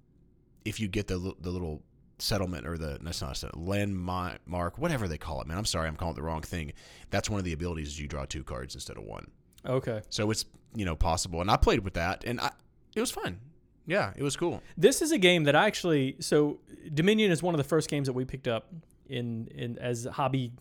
if 0.64 0.78
you 0.78 0.88
get 0.88 1.06
the 1.08 1.18
the 1.40 1.50
little 1.50 1.82
settlement 2.20 2.66
or 2.66 2.78
the 2.78 2.98
that's 3.02 3.22
not 3.22 3.32
a 3.32 3.34
settlement, 3.34 3.68
landmark, 3.68 4.78
whatever 4.78 5.08
they 5.08 5.18
call 5.18 5.40
it. 5.40 5.46
Man, 5.46 5.58
I'm 5.58 5.64
sorry, 5.64 5.88
I'm 5.88 5.96
calling 5.96 6.14
it 6.14 6.16
the 6.16 6.22
wrong 6.22 6.42
thing. 6.42 6.72
That's 7.10 7.28
one 7.28 7.38
of 7.38 7.44
the 7.44 7.52
abilities 7.52 7.88
is 7.88 8.00
you 8.00 8.08
draw 8.08 8.24
two 8.24 8.44
cards 8.44 8.74
instead 8.74 8.96
of 8.96 9.04
one. 9.04 9.30
okay. 9.66 10.02
So 10.10 10.30
it's 10.30 10.44
you 10.74 10.84
know 10.84 10.96
possible, 10.96 11.40
and 11.40 11.50
I 11.50 11.56
played 11.56 11.80
with 11.80 11.94
that, 11.94 12.24
and 12.24 12.40
I 12.40 12.50
it 12.94 13.00
was 13.00 13.10
fun. 13.10 13.40
Yeah, 13.86 14.12
it 14.16 14.22
was 14.22 14.36
cool. 14.36 14.62
This 14.76 15.02
is 15.02 15.10
a 15.10 15.18
game 15.18 15.44
that 15.44 15.56
I 15.56 15.66
actually 15.66 16.16
so 16.20 16.60
Dominion 16.92 17.30
is 17.30 17.42
one 17.42 17.54
of 17.54 17.58
the 17.58 17.64
first 17.64 17.90
games 17.90 18.06
that 18.06 18.12
we 18.12 18.24
picked 18.24 18.48
up 18.48 18.68
in 19.08 19.48
in 19.54 19.78
as 19.78 20.04
hobby 20.04 20.52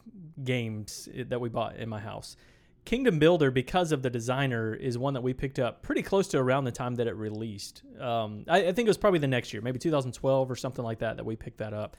games 0.43 1.07
eh, 1.13 1.23
that 1.27 1.39
we 1.39 1.49
bought 1.49 1.75
in 1.75 1.89
my 1.89 1.99
house. 1.99 2.35
Kingdom 2.85 3.19
Builder, 3.19 3.51
because 3.51 3.91
of 3.91 4.01
the 4.01 4.09
designer, 4.09 4.73
is 4.73 4.97
one 4.97 5.13
that 5.13 5.21
we 5.21 5.33
picked 5.33 5.59
up 5.59 5.83
pretty 5.83 6.01
close 6.01 6.27
to 6.29 6.39
around 6.39 6.63
the 6.63 6.71
time 6.71 6.95
that 6.95 7.07
it 7.07 7.15
released. 7.15 7.83
Um, 7.99 8.45
I, 8.47 8.67
I 8.67 8.71
think 8.71 8.87
it 8.87 8.89
was 8.89 8.97
probably 8.97 9.19
the 9.19 9.27
next 9.27 9.53
year, 9.53 9.61
maybe 9.61 9.77
2012 9.79 10.49
or 10.49 10.55
something 10.55 10.83
like 10.83 10.99
that, 10.99 11.17
that 11.17 11.23
we 11.25 11.35
picked 11.35 11.59
that 11.59 11.73
up. 11.73 11.97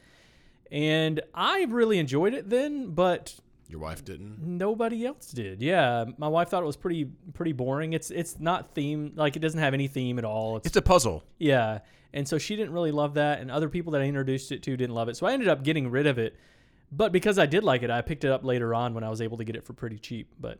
And 0.72 1.20
I 1.34 1.64
really 1.68 1.98
enjoyed 1.98 2.34
it 2.34 2.48
then, 2.48 2.90
but 2.90 3.34
Your 3.68 3.80
wife 3.80 4.04
didn't. 4.04 4.38
nobody 4.40 5.04
else 5.06 5.30
did. 5.32 5.62
Yeah, 5.62 6.04
my 6.18 6.28
wife 6.28 6.48
thought 6.48 6.62
it 6.62 6.66
was 6.66 6.76
pretty 6.76 7.06
pretty 7.34 7.52
boring. 7.52 7.92
It's 7.92 8.10
it's 8.10 8.38
not 8.38 8.74
theme 8.74 9.12
like 9.16 9.34
it 9.36 9.40
doesn't 9.40 9.58
have 9.60 9.74
any 9.74 9.88
theme 9.88 10.18
at 10.18 10.24
all. 10.24 10.56
It's 10.56 10.66
It's 10.68 10.76
a 10.76 10.82
puzzle. 10.82 11.24
yeah. 11.38 11.80
And 12.12 12.26
so 12.26 12.38
she 12.38 12.56
didn't 12.56 12.72
really 12.72 12.90
love 12.90 13.14
that, 13.14 13.40
and 13.40 13.52
other 13.52 13.68
people 13.68 13.92
that 13.92 14.00
I 14.02 14.04
introduced 14.06 14.50
it 14.50 14.64
to 14.64 14.76
didn't 14.76 14.94
love 14.96 15.08
it. 15.08 15.16
So 15.16 15.26
I 15.28 15.32
ended 15.32 15.46
up 15.46 15.62
getting 15.62 15.88
rid 15.90 16.08
of 16.08 16.18
it. 16.18 16.34
But 16.90 17.12
because 17.12 17.38
I 17.38 17.46
did 17.46 17.62
like 17.62 17.84
it, 17.84 17.90
I 17.90 18.00
picked 18.02 18.24
it 18.24 18.32
up 18.32 18.44
later 18.44 18.74
on 18.74 18.94
when 18.94 19.04
I 19.04 19.08
was 19.10 19.20
able 19.20 19.36
to 19.38 19.44
get 19.44 19.54
it 19.54 19.62
for 19.64 19.74
pretty 19.74 19.96
cheap. 19.96 20.28
But 20.40 20.58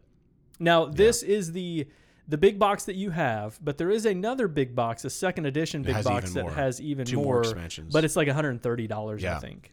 now 0.61 0.85
this 0.87 1.23
is 1.23 1.53
the 1.53 1.89
the 2.29 2.39
big 2.39 2.61
box 2.61 2.85
that 2.85 2.95
you 2.95 3.11
have, 3.11 3.59
but 3.61 3.77
there 3.77 3.91
is 3.91 4.07
another 4.07 4.47
big 4.47 4.77
box, 4.77 5.05
a 5.05 5.11
second 5.11 5.47
edition 5.47 5.83
big 5.83 6.05
box 6.05 6.33
that 6.35 6.43
more. 6.43 6.53
has 6.53 6.81
even 6.81 7.05
Two 7.05 7.17
more, 7.17 7.25
more 7.25 7.41
expansions. 7.41 7.93
But 7.93 8.05
it's 8.05 8.15
like 8.15 8.29
$130, 8.29 9.25
I 9.25 9.39
think. 9.41 9.73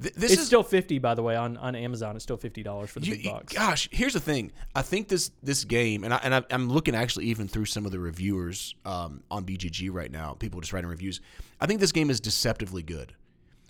Th- 0.00 0.14
this 0.14 0.32
it's 0.32 0.42
is 0.42 0.46
still 0.46 0.62
50 0.62 0.98
by 1.00 1.14
the 1.14 1.22
way 1.24 1.34
on, 1.34 1.56
on 1.56 1.74
Amazon. 1.74 2.14
It's 2.14 2.22
still 2.22 2.38
$50 2.38 2.86
for 2.88 3.00
the 3.00 3.06
You- 3.06 3.16
big 3.16 3.24
box. 3.24 3.52
gosh, 3.52 3.88
here's 3.90 4.12
the 4.12 4.20
thing. 4.20 4.52
I 4.72 4.82
think 4.82 5.08
this 5.08 5.32
this 5.42 5.64
game, 5.64 6.04
and 6.04 6.14
I, 6.14 6.20
and 6.22 6.32
I, 6.34 6.44
I'm 6.50 6.68
looking 6.68 6.94
actually 6.94 7.24
even 7.26 7.48
through 7.48 7.64
some 7.64 7.84
of 7.86 7.90
the 7.92 7.98
reviewers 7.98 8.74
um, 8.84 9.24
on 9.30 9.44
BGG 9.44 9.90
right 9.92 10.12
now. 10.12 10.34
People 10.34 10.60
just 10.60 10.72
writing 10.72 10.88
reviews. 10.90 11.20
I 11.60 11.66
think 11.66 11.80
this 11.80 11.92
game 11.92 12.10
is 12.10 12.20
deceptively 12.20 12.82
good. 12.84 13.14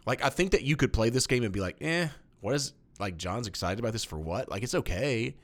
Like 0.04 0.22
I 0.22 0.28
think 0.28 0.50
that 0.50 0.62
you 0.62 0.76
could 0.76 0.92
play 0.92 1.08
this 1.08 1.26
game 1.26 1.42
and 1.42 1.52
be 1.52 1.60
like, 1.60 1.76
eh, 1.80 2.08
what 2.40 2.54
is 2.54 2.74
like 2.98 3.16
John's 3.16 3.46
excited 3.46 3.78
about 3.78 3.92
this 3.92 4.04
for 4.04 4.18
what? 4.18 4.50
Like 4.50 4.62
it's 4.62 4.74
okay, 4.74 5.36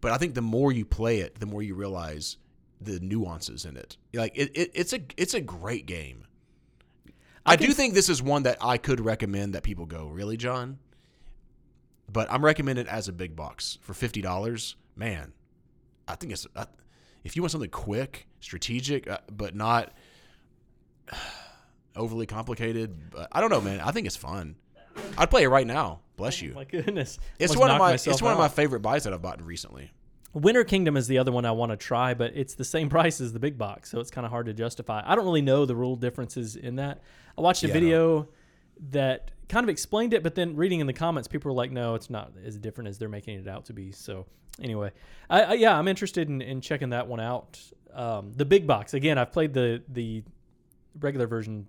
but 0.00 0.12
I 0.12 0.18
think 0.18 0.34
the 0.34 0.42
more 0.42 0.72
you 0.72 0.84
play 0.84 1.20
it, 1.20 1.38
the 1.38 1.46
more 1.46 1.62
you 1.62 1.74
realize 1.74 2.36
the 2.80 2.98
nuances 3.00 3.64
in 3.64 3.76
it. 3.76 3.96
Like 4.14 4.32
it, 4.36 4.50
it 4.54 4.70
it's 4.74 4.92
a 4.92 5.00
it's 5.16 5.34
a 5.34 5.40
great 5.40 5.86
game. 5.86 6.24
I, 7.44 7.56
do 7.56 7.72
think 7.72 7.94
this 7.94 8.08
is 8.08 8.22
one 8.22 8.44
that 8.44 8.58
I 8.60 8.76
could 8.76 9.00
recommend 9.00 9.54
that 9.54 9.62
people 9.62 9.86
go, 9.86 10.06
really, 10.06 10.36
John? 10.36 10.78
But 12.12 12.30
I'm 12.30 12.44
recommending 12.44 12.86
it 12.86 12.88
as 12.88 13.08
a 13.08 13.12
big 13.12 13.34
box 13.34 13.78
for 13.82 13.94
fifty 13.94 14.20
dollars. 14.20 14.76
Man, 14.96 15.32
I 16.06 16.16
think 16.16 16.32
it's 16.32 16.46
I, 16.54 16.66
if 17.24 17.36
you 17.36 17.42
want 17.42 17.52
something 17.52 17.70
quick, 17.70 18.26
strategic, 18.40 19.08
uh, 19.08 19.18
but 19.30 19.54
not 19.54 19.92
overly 21.96 22.26
complicated. 22.26 23.10
But 23.10 23.28
I 23.32 23.40
don't 23.40 23.50
know, 23.50 23.60
man. 23.60 23.80
I 23.80 23.90
think 23.90 24.06
it's 24.06 24.16
fun. 24.16 24.56
I'd 25.16 25.30
play 25.30 25.44
it 25.44 25.48
right 25.48 25.66
now. 25.66 26.00
Bless 26.20 26.42
you. 26.42 26.52
My 26.52 26.64
goodness. 26.64 27.18
It's 27.38 27.56
one 27.56 27.70
of 27.70 27.78
my 27.78 27.94
it's 27.94 28.20
one 28.20 28.32
of 28.32 28.38
my 28.38 28.48
favorite 28.48 28.80
buys 28.80 29.04
that 29.04 29.12
I've 29.14 29.22
bought 29.22 29.42
recently. 29.42 29.90
Winter 30.34 30.64
Kingdom 30.64 30.96
is 30.96 31.08
the 31.08 31.16
other 31.18 31.32
one 31.32 31.44
I 31.46 31.50
want 31.50 31.72
to 31.72 31.76
try, 31.76 32.12
but 32.12 32.32
it's 32.36 32.54
the 32.54 32.64
same 32.64 32.88
price 32.96 33.20
as 33.20 33.32
the 33.32 33.38
big 33.38 33.56
box, 33.56 33.90
so 33.90 34.00
it's 34.00 34.10
kind 34.10 34.24
of 34.26 34.30
hard 34.30 34.46
to 34.46 34.52
justify. 34.52 35.02
I 35.04 35.14
don't 35.16 35.24
really 35.24 35.42
know 35.42 35.64
the 35.64 35.74
rule 35.74 35.96
differences 35.96 36.56
in 36.56 36.76
that. 36.76 37.00
I 37.36 37.40
watched 37.40 37.64
a 37.64 37.68
Yeah, 37.68 37.72
video 37.72 38.28
that 38.90 39.30
kind 39.48 39.64
of 39.64 39.70
explained 39.70 40.12
it, 40.14 40.22
but 40.22 40.34
then 40.34 40.56
reading 40.56 40.80
in 40.80 40.86
the 40.86 40.92
comments, 40.92 41.26
people 41.26 41.48
were 41.50 41.56
like, 41.56 41.72
"No, 41.72 41.94
it's 41.94 42.10
not 42.10 42.32
as 42.44 42.58
different 42.58 42.88
as 42.88 42.98
they're 42.98 43.08
making 43.08 43.40
it 43.40 43.48
out 43.48 43.64
to 43.66 43.72
be." 43.72 43.90
So 43.90 44.26
anyway, 44.60 44.92
I, 45.30 45.42
I, 45.42 45.52
yeah, 45.54 45.76
I'm 45.76 45.88
interested 45.88 46.28
in, 46.28 46.42
in 46.42 46.60
checking 46.60 46.90
that 46.90 47.08
one 47.08 47.20
out. 47.20 47.58
Um, 47.94 48.32
the 48.36 48.44
big 48.44 48.66
box 48.66 48.92
again. 48.92 49.16
I've 49.16 49.32
played 49.32 49.54
the 49.54 49.82
the 49.88 50.22
regular 51.00 51.26
version 51.26 51.66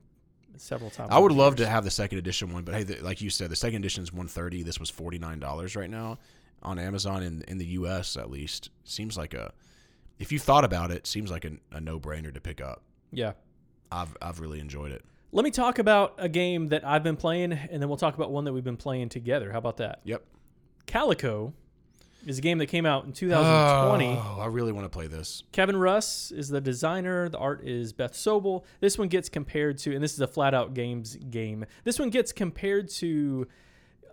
several 0.62 0.90
times. 0.90 1.10
I 1.12 1.20
would 1.20 1.32
love 1.32 1.58
to 1.58 1.68
have 1.68 1.84
the 1.84 1.92
second 1.92 2.18
edition 2.18 2.52
one, 2.54 2.64
but 2.64 2.76
hey, 2.76 2.84
the, 2.84 3.02
like 3.02 3.22
you 3.22 3.30
said, 3.30 3.50
the 3.50 3.56
second 3.56 3.78
edition 3.78 4.04
is 4.04 4.12
130. 4.12 4.64
This 4.64 4.80
was 4.80 4.90
49 4.90 5.40
dollars 5.40 5.76
right 5.76 5.90
now 5.90 6.20
on 6.64 6.80
Amazon 6.80 7.24
in 7.24 7.44
in 7.48 7.58
the 7.58 7.66
U.S. 7.66 8.16
At 8.16 8.30
least 8.30 8.70
seems 8.84 9.18
like 9.18 9.34
a 9.34 9.54
if 10.20 10.32
you 10.32 10.40
thought 10.40 10.64
about 10.64 10.92
it, 10.92 11.08
seems 11.08 11.32
like 11.32 11.46
a, 11.46 11.54
a 11.72 11.82
no 11.82 12.00
brainer 12.00 12.34
to 12.34 12.40
pick 12.40 12.62
up. 12.62 12.84
Yeah. 13.12 13.34
I've 13.92 14.16
I've 14.22 14.40
really 14.40 14.60
enjoyed 14.60 14.92
it. 14.92 15.04
Let 15.34 15.44
me 15.44 15.52
talk 15.52 15.80
about 15.80 16.16
a 16.18 16.28
game 16.28 16.70
that 16.70 16.86
I've 16.86 17.04
been 17.04 17.16
playing, 17.16 17.54
and 17.54 17.82
then 17.82 17.88
we'll 17.88 17.98
talk 17.98 18.16
about 18.16 18.32
one 18.32 18.44
that 18.44 18.54
we've 18.54 18.64
been 18.64 18.78
playing 18.78 19.10
together. 19.10 19.52
How 19.52 19.58
about 19.58 19.78
that? 19.78 20.02
Yep. 20.04 20.24
Calico 20.86 21.54
is 22.26 22.38
a 22.38 22.42
game 22.42 22.58
that 22.60 22.68
came 22.68 22.86
out 22.86 23.06
in 23.06 23.14
2020. 23.14 24.06
Oh, 24.08 24.40
I 24.40 24.46
really 24.48 24.72
want 24.72 24.86
to 24.86 24.90
play 24.90 25.08
this. 25.08 25.44
Kevin 25.52 25.78
Russ 25.78 26.32
is 26.32 26.50
the 26.50 26.62
designer. 26.62 27.30
The 27.30 27.38
art 27.38 27.64
is 27.64 27.94
Beth 27.94 28.14
Sobel. 28.14 28.64
This 28.80 28.98
one 28.98 29.08
gets 29.08 29.30
compared 29.30 29.78
to, 29.80 29.94
and 29.94 30.04
this 30.04 30.14
is 30.14 30.20
a 30.20 30.28
flat 30.28 30.54
out 30.54 30.74
games 30.74 31.16
game. 31.16 31.66
This 31.84 32.00
one 32.00 32.10
gets 32.10 32.32
compared 32.32 32.90
to 32.90 33.48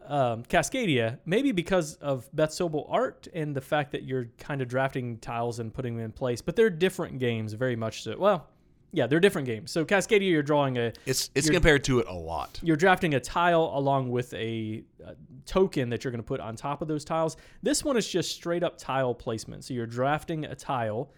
um, 0.06 0.42
Cascadia, 0.44 1.18
maybe 1.26 1.52
because 1.52 1.94
of 1.96 2.28
Beth 2.34 2.50
Sobel 2.50 2.86
art 2.88 3.28
and 3.34 3.54
the 3.54 3.61
fact 3.61 3.92
that 3.92 4.04
you're 4.04 4.28
kind 4.38 4.62
of 4.62 4.68
drafting 4.68 5.18
tiles 5.18 5.59
and 5.59 5.72
putting 5.72 5.96
them 5.96 6.04
in 6.06 6.12
place. 6.12 6.40
But 6.40 6.56
they're 6.56 6.70
different 6.70 7.18
games, 7.18 7.52
very 7.52 7.76
much 7.76 8.02
so. 8.02 8.16
Well, 8.18 8.46
Yeah, 8.93 9.07
they're 9.07 9.20
different 9.20 9.47
games. 9.47 9.70
So 9.70 9.84
Cascadia, 9.84 10.30
you're 10.30 10.43
drawing 10.43 10.78
a 10.78 10.93
It's 11.05 11.30
it's 11.34 11.51
compared 11.51 11.84
to 11.84 11.99
it 11.99 12.07
a 12.09 12.14
lot. 12.14 12.59
you're 12.62 12.76
drafting 12.76 13.14
a 13.14 13.20
tile 13.20 13.70
along 13.74 14.11
with 14.11 14.32
a, 14.34 14.82
a 15.05 15.14
token 15.45 15.91
that 15.91 16.05
you're 16.05 16.11
going 16.11 16.22
to 16.22 16.26
put 16.26 16.41
on 16.41 16.57
top 16.57 16.80
of 16.80 16.89
those 16.89 17.05
tiles. 17.05 17.36
This 17.62 17.84
one 17.84 17.97
is 17.97 18.09
just 18.09 18.32
straight 18.32 18.62
up 18.62 18.78
tile 18.78 19.14
placement. 19.14 19.64
So 19.64 19.74
you're 19.74 19.86
drafting 19.86 20.45
a 20.47 20.55
tile. 20.55 21.11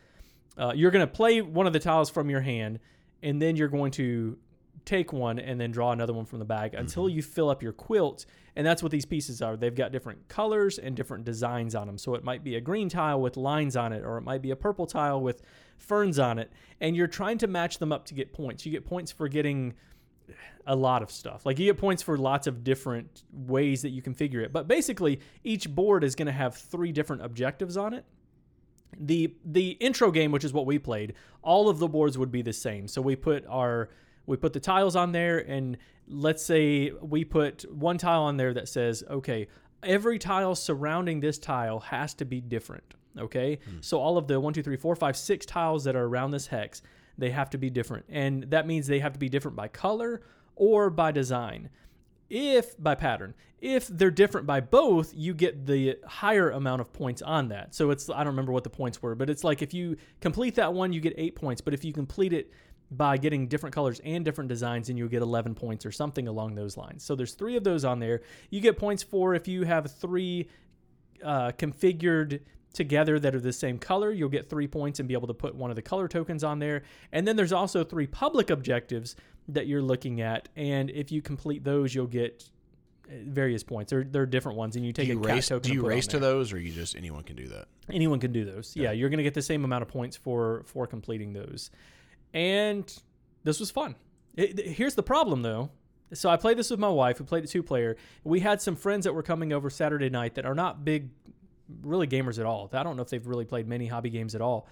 Uh, 0.58 0.72
you're 0.74 0.90
going 0.90 1.06
to 1.06 1.12
play 1.12 1.40
one 1.42 1.66
of 1.66 1.72
the 1.72 1.78
tiles 1.78 2.10
from 2.10 2.28
your 2.28 2.40
hand, 2.40 2.80
and 3.22 3.40
then 3.40 3.54
you're 3.56 3.68
going 3.68 3.92
to 3.92 4.36
take 4.84 5.12
one 5.12 5.38
and 5.38 5.60
then 5.60 5.70
draw 5.70 5.92
another 5.92 6.12
one 6.12 6.24
from 6.24 6.38
the 6.40 6.44
bag 6.44 6.74
until 6.74 7.08
you 7.08 7.22
fill 7.22 7.50
up 7.50 7.62
your 7.62 7.72
quilt. 7.72 8.26
And 8.56 8.66
that's 8.66 8.82
what 8.82 8.92
these 8.92 9.06
pieces 9.06 9.40
are. 9.42 9.56
They've 9.56 9.74
got 9.74 9.92
different 9.92 10.28
colors 10.28 10.78
and 10.78 10.96
different 10.96 11.24
designs 11.24 11.74
on 11.74 11.86
them. 11.86 11.98
So 11.98 12.14
it 12.14 12.24
might 12.24 12.42
be 12.42 12.56
a 12.56 12.60
green 12.60 12.88
tile 12.88 13.20
with 13.20 13.36
lines 13.36 13.76
on 13.76 13.92
it, 13.92 14.04
or 14.04 14.18
it 14.18 14.22
might 14.22 14.42
be 14.42 14.50
a 14.50 14.56
purple 14.56 14.86
tile 14.86 15.20
with 15.20 15.42
ferns 15.78 16.18
on 16.18 16.38
it. 16.38 16.52
And 16.80 16.96
you're 16.96 17.06
trying 17.06 17.38
to 17.38 17.46
match 17.46 17.78
them 17.78 17.92
up 17.92 18.06
to 18.06 18.14
get 18.14 18.32
points. 18.32 18.66
You 18.66 18.72
get 18.72 18.84
points 18.84 19.12
for 19.12 19.28
getting 19.28 19.74
a 20.66 20.76
lot 20.76 21.02
of 21.02 21.10
stuff. 21.10 21.46
Like 21.46 21.58
you 21.58 21.66
get 21.66 21.78
points 21.78 22.02
for 22.02 22.16
lots 22.16 22.46
of 22.46 22.62
different 22.64 23.22
ways 23.32 23.82
that 23.82 23.90
you 23.90 24.02
configure 24.02 24.42
it. 24.44 24.52
But 24.52 24.68
basically, 24.68 25.20
each 25.44 25.68
board 25.68 26.04
is 26.04 26.14
going 26.14 26.26
to 26.26 26.32
have 26.32 26.56
three 26.56 26.92
different 26.92 27.22
objectives 27.22 27.76
on 27.76 27.94
it. 27.94 28.04
The 28.98 29.34
the 29.44 29.70
intro 29.72 30.10
game, 30.10 30.32
which 30.32 30.44
is 30.44 30.52
what 30.52 30.66
we 30.66 30.78
played, 30.78 31.14
all 31.42 31.68
of 31.68 31.78
the 31.78 31.88
boards 31.88 32.18
would 32.18 32.32
be 32.32 32.42
the 32.42 32.52
same. 32.52 32.88
So 32.88 33.00
we 33.00 33.16
put 33.16 33.46
our 33.48 33.88
we 34.26 34.36
put 34.36 34.52
the 34.52 34.60
tiles 34.60 34.96
on 34.96 35.12
there 35.12 35.38
and 35.38 35.76
let's 36.06 36.44
say 36.44 36.92
we 37.00 37.24
put 37.24 37.64
one 37.72 37.98
tile 37.98 38.22
on 38.22 38.36
there 38.36 38.52
that 38.54 38.68
says, 38.68 39.04
okay, 39.08 39.46
every 39.82 40.18
tile 40.18 40.54
surrounding 40.54 41.20
this 41.20 41.38
tile 41.38 41.80
has 41.80 42.14
to 42.14 42.24
be 42.24 42.40
different. 42.40 42.94
Okay. 43.18 43.58
Hmm. 43.64 43.78
So 43.80 43.98
all 43.98 44.18
of 44.18 44.26
the 44.26 44.38
one, 44.38 44.52
two, 44.52 44.62
three, 44.62 44.76
four, 44.76 44.94
five, 44.96 45.16
six 45.16 45.46
tiles 45.46 45.84
that 45.84 45.96
are 45.96 46.04
around 46.04 46.30
this 46.30 46.46
hex, 46.46 46.82
they 47.18 47.30
have 47.30 47.50
to 47.50 47.58
be 47.58 47.70
different. 47.70 48.06
And 48.08 48.44
that 48.50 48.66
means 48.66 48.86
they 48.86 49.00
have 49.00 49.12
to 49.12 49.18
be 49.18 49.28
different 49.28 49.56
by 49.56 49.68
color 49.68 50.22
or 50.56 50.90
by 50.90 51.12
design. 51.12 51.70
If 52.28 52.80
by 52.80 52.94
pattern, 52.94 53.34
if 53.60 53.88
they're 53.88 54.10
different 54.10 54.46
by 54.46 54.60
both, 54.60 55.12
you 55.14 55.34
get 55.34 55.66
the 55.66 55.98
higher 56.06 56.50
amount 56.50 56.80
of 56.80 56.92
points 56.92 57.22
on 57.22 57.48
that. 57.48 57.74
So 57.74 57.90
it's 57.90 58.08
I 58.08 58.18
don't 58.18 58.28
remember 58.28 58.52
what 58.52 58.62
the 58.62 58.70
points 58.70 59.02
were, 59.02 59.16
but 59.16 59.28
it's 59.28 59.42
like 59.42 59.62
if 59.62 59.74
you 59.74 59.96
complete 60.20 60.54
that 60.54 60.72
one, 60.72 60.92
you 60.92 61.00
get 61.00 61.14
eight 61.16 61.34
points. 61.34 61.60
But 61.60 61.74
if 61.74 61.84
you 61.84 61.92
complete 61.92 62.32
it 62.32 62.52
by 62.90 63.16
getting 63.16 63.46
different 63.46 63.74
colors 63.74 64.00
and 64.04 64.24
different 64.24 64.48
designs, 64.48 64.88
and 64.88 64.98
you'll 64.98 65.08
get 65.08 65.22
11 65.22 65.54
points 65.54 65.86
or 65.86 65.92
something 65.92 66.26
along 66.26 66.54
those 66.56 66.76
lines. 66.76 67.04
So 67.04 67.14
there's 67.14 67.34
three 67.34 67.56
of 67.56 67.64
those 67.64 67.84
on 67.84 68.00
there. 68.00 68.22
You 68.50 68.60
get 68.60 68.76
points 68.76 69.02
for 69.02 69.34
if 69.34 69.46
you 69.46 69.64
have 69.64 69.90
three 69.92 70.48
uh, 71.22 71.52
configured 71.52 72.40
together 72.72 73.18
that 73.18 73.34
are 73.34 73.40
the 73.40 73.52
same 73.52 73.78
color, 73.78 74.12
you'll 74.12 74.28
get 74.28 74.48
three 74.48 74.66
points 74.66 74.98
and 74.98 75.08
be 75.08 75.14
able 75.14 75.28
to 75.28 75.34
put 75.34 75.54
one 75.54 75.70
of 75.70 75.76
the 75.76 75.82
color 75.82 76.08
tokens 76.08 76.44
on 76.44 76.58
there. 76.58 76.82
And 77.12 77.26
then 77.26 77.36
there's 77.36 77.52
also 77.52 77.84
three 77.84 78.06
public 78.06 78.50
objectives 78.50 79.16
that 79.48 79.66
you're 79.66 79.82
looking 79.82 80.20
at. 80.20 80.48
And 80.56 80.90
if 80.90 81.10
you 81.10 81.22
complete 81.22 81.64
those, 81.64 81.94
you'll 81.94 82.06
get 82.06 82.48
uh, 83.08 83.14
various 83.24 83.62
points. 83.62 83.90
They're, 83.90 84.04
they're 84.04 84.26
different 84.26 84.56
ones. 84.58 84.76
And 84.76 84.84
you 84.84 84.92
Do 84.92 85.02
take 85.02 85.08
you 85.08 85.18
a 85.18 85.22
race? 85.22 85.48
token 85.48 85.70
Do 85.70 85.74
you 85.74 85.86
race 85.86 86.06
to 86.08 86.18
those, 86.18 86.52
or 86.52 86.58
you 86.58 86.72
just 86.72 86.96
anyone 86.96 87.22
can 87.22 87.36
do 87.36 87.48
that? 87.48 87.66
Anyone 87.90 88.20
can 88.20 88.32
do 88.32 88.44
those. 88.44 88.74
Yeah, 88.76 88.92
you're 88.92 89.08
going 89.08 89.18
to 89.18 89.24
get 89.24 89.34
the 89.34 89.42
same 89.42 89.64
amount 89.64 89.82
of 89.82 89.88
points 89.88 90.16
for 90.16 90.62
for 90.66 90.86
completing 90.86 91.32
those. 91.32 91.70
And 92.34 92.92
this 93.44 93.58
was 93.60 93.70
fun. 93.70 93.94
It, 94.36 94.58
it- 94.58 94.66
here's 94.72 94.94
the 94.94 95.02
problem 95.02 95.42
though. 95.42 95.70
So 96.12 96.28
I 96.28 96.36
played 96.36 96.56
this 96.58 96.70
with 96.70 96.80
my 96.80 96.88
wife. 96.88 97.20
We 97.20 97.26
played 97.26 97.44
it 97.44 97.48
two 97.48 97.62
player. 97.62 97.96
We 98.24 98.40
had 98.40 98.60
some 98.60 98.74
friends 98.74 99.04
that 99.04 99.12
were 99.12 99.22
coming 99.22 99.52
over 99.52 99.70
Saturday 99.70 100.10
night 100.10 100.34
that 100.34 100.44
are 100.44 100.56
not 100.56 100.84
big, 100.84 101.08
really 101.82 102.08
gamers 102.08 102.40
at 102.40 102.46
all. 102.46 102.68
I 102.72 102.82
don't 102.82 102.96
know 102.96 103.02
if 103.02 103.10
they've 103.10 103.24
really 103.26 103.44
played 103.44 103.68
many 103.68 103.86
hobby 103.86 104.10
games 104.10 104.34
at 104.34 104.40
all. 104.40 104.66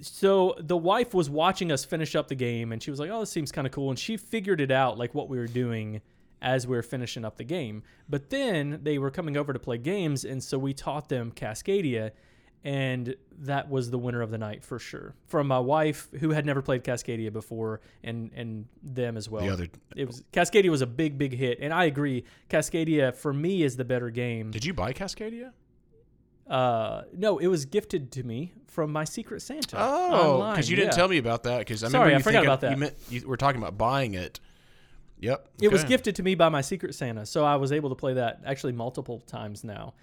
So 0.00 0.56
the 0.58 0.76
wife 0.76 1.14
was 1.14 1.30
watching 1.30 1.70
us 1.70 1.84
finish 1.84 2.16
up 2.16 2.28
the 2.28 2.34
game, 2.34 2.72
and 2.72 2.82
she 2.82 2.90
was 2.90 2.98
like, 2.98 3.10
"Oh, 3.10 3.20
this 3.20 3.30
seems 3.30 3.52
kind 3.52 3.66
of 3.66 3.72
cool," 3.72 3.90
and 3.90 3.98
she 3.98 4.16
figured 4.16 4.60
it 4.60 4.70
out 4.70 4.98
like 4.98 5.14
what 5.14 5.28
we 5.28 5.38
were 5.38 5.46
doing 5.46 6.00
as 6.40 6.66
we 6.66 6.74
were 6.76 6.82
finishing 6.82 7.24
up 7.24 7.36
the 7.36 7.44
game. 7.44 7.82
But 8.08 8.30
then 8.30 8.80
they 8.82 8.98
were 8.98 9.10
coming 9.10 9.36
over 9.36 9.52
to 9.52 9.58
play 9.60 9.78
games, 9.78 10.24
and 10.24 10.42
so 10.42 10.58
we 10.58 10.72
taught 10.72 11.08
them 11.08 11.30
Cascadia, 11.30 12.10
and 12.64 13.16
that 13.40 13.68
was 13.68 13.90
the 13.90 13.98
winner 13.98 14.22
of 14.22 14.30
the 14.30 14.38
night 14.38 14.62
for 14.62 14.78
sure. 14.78 15.14
From 15.26 15.48
my 15.48 15.58
wife, 15.58 16.08
who 16.20 16.30
had 16.30 16.46
never 16.46 16.62
played 16.62 16.84
Cascadia 16.84 17.32
before, 17.32 17.80
and 18.04 18.30
and 18.34 18.66
them 18.82 19.16
as 19.16 19.28
well. 19.28 19.44
The 19.44 19.52
other. 19.52 19.68
it 19.96 20.06
was 20.06 20.22
Cascadia 20.32 20.70
was 20.70 20.82
a 20.82 20.86
big 20.86 21.18
big 21.18 21.34
hit, 21.34 21.58
and 21.60 21.72
I 21.72 21.84
agree. 21.86 22.24
Cascadia 22.48 23.14
for 23.14 23.32
me 23.32 23.62
is 23.62 23.76
the 23.76 23.84
better 23.84 24.10
game. 24.10 24.50
Did 24.50 24.64
you 24.64 24.74
buy 24.74 24.92
Cascadia? 24.92 25.52
Uh, 26.48 27.02
no, 27.16 27.38
it 27.38 27.46
was 27.46 27.64
gifted 27.64 28.12
to 28.12 28.22
me 28.22 28.52
from 28.66 28.92
my 28.92 29.04
Secret 29.04 29.40
Santa. 29.42 29.76
Oh, 29.78 30.50
because 30.50 30.68
you 30.68 30.76
didn't 30.76 30.92
yeah. 30.92 30.96
tell 30.96 31.08
me 31.08 31.18
about 31.18 31.44
that. 31.44 31.60
Because 31.60 31.82
I 31.82 31.88
Sorry, 31.88 32.08
remember 32.10 32.28
I 32.28 32.32
forgot 32.32 32.44
about 32.44 32.60
that. 32.60 32.72
You, 32.72 32.76
meant, 32.76 32.94
you 33.08 33.26
were 33.26 33.36
talking 33.36 33.60
about 33.60 33.78
buying 33.78 34.14
it. 34.14 34.40
Yep. 35.20 35.48
It 35.60 35.68
was 35.68 35.84
gifted 35.84 36.16
to 36.16 36.22
me 36.22 36.34
by 36.34 36.48
my 36.48 36.62
Secret 36.62 36.96
Santa, 36.96 37.24
so 37.26 37.44
I 37.44 37.54
was 37.54 37.70
able 37.70 37.90
to 37.90 37.94
play 37.94 38.14
that 38.14 38.42
actually 38.44 38.72
multiple 38.72 39.20
times 39.20 39.62
now. 39.62 39.94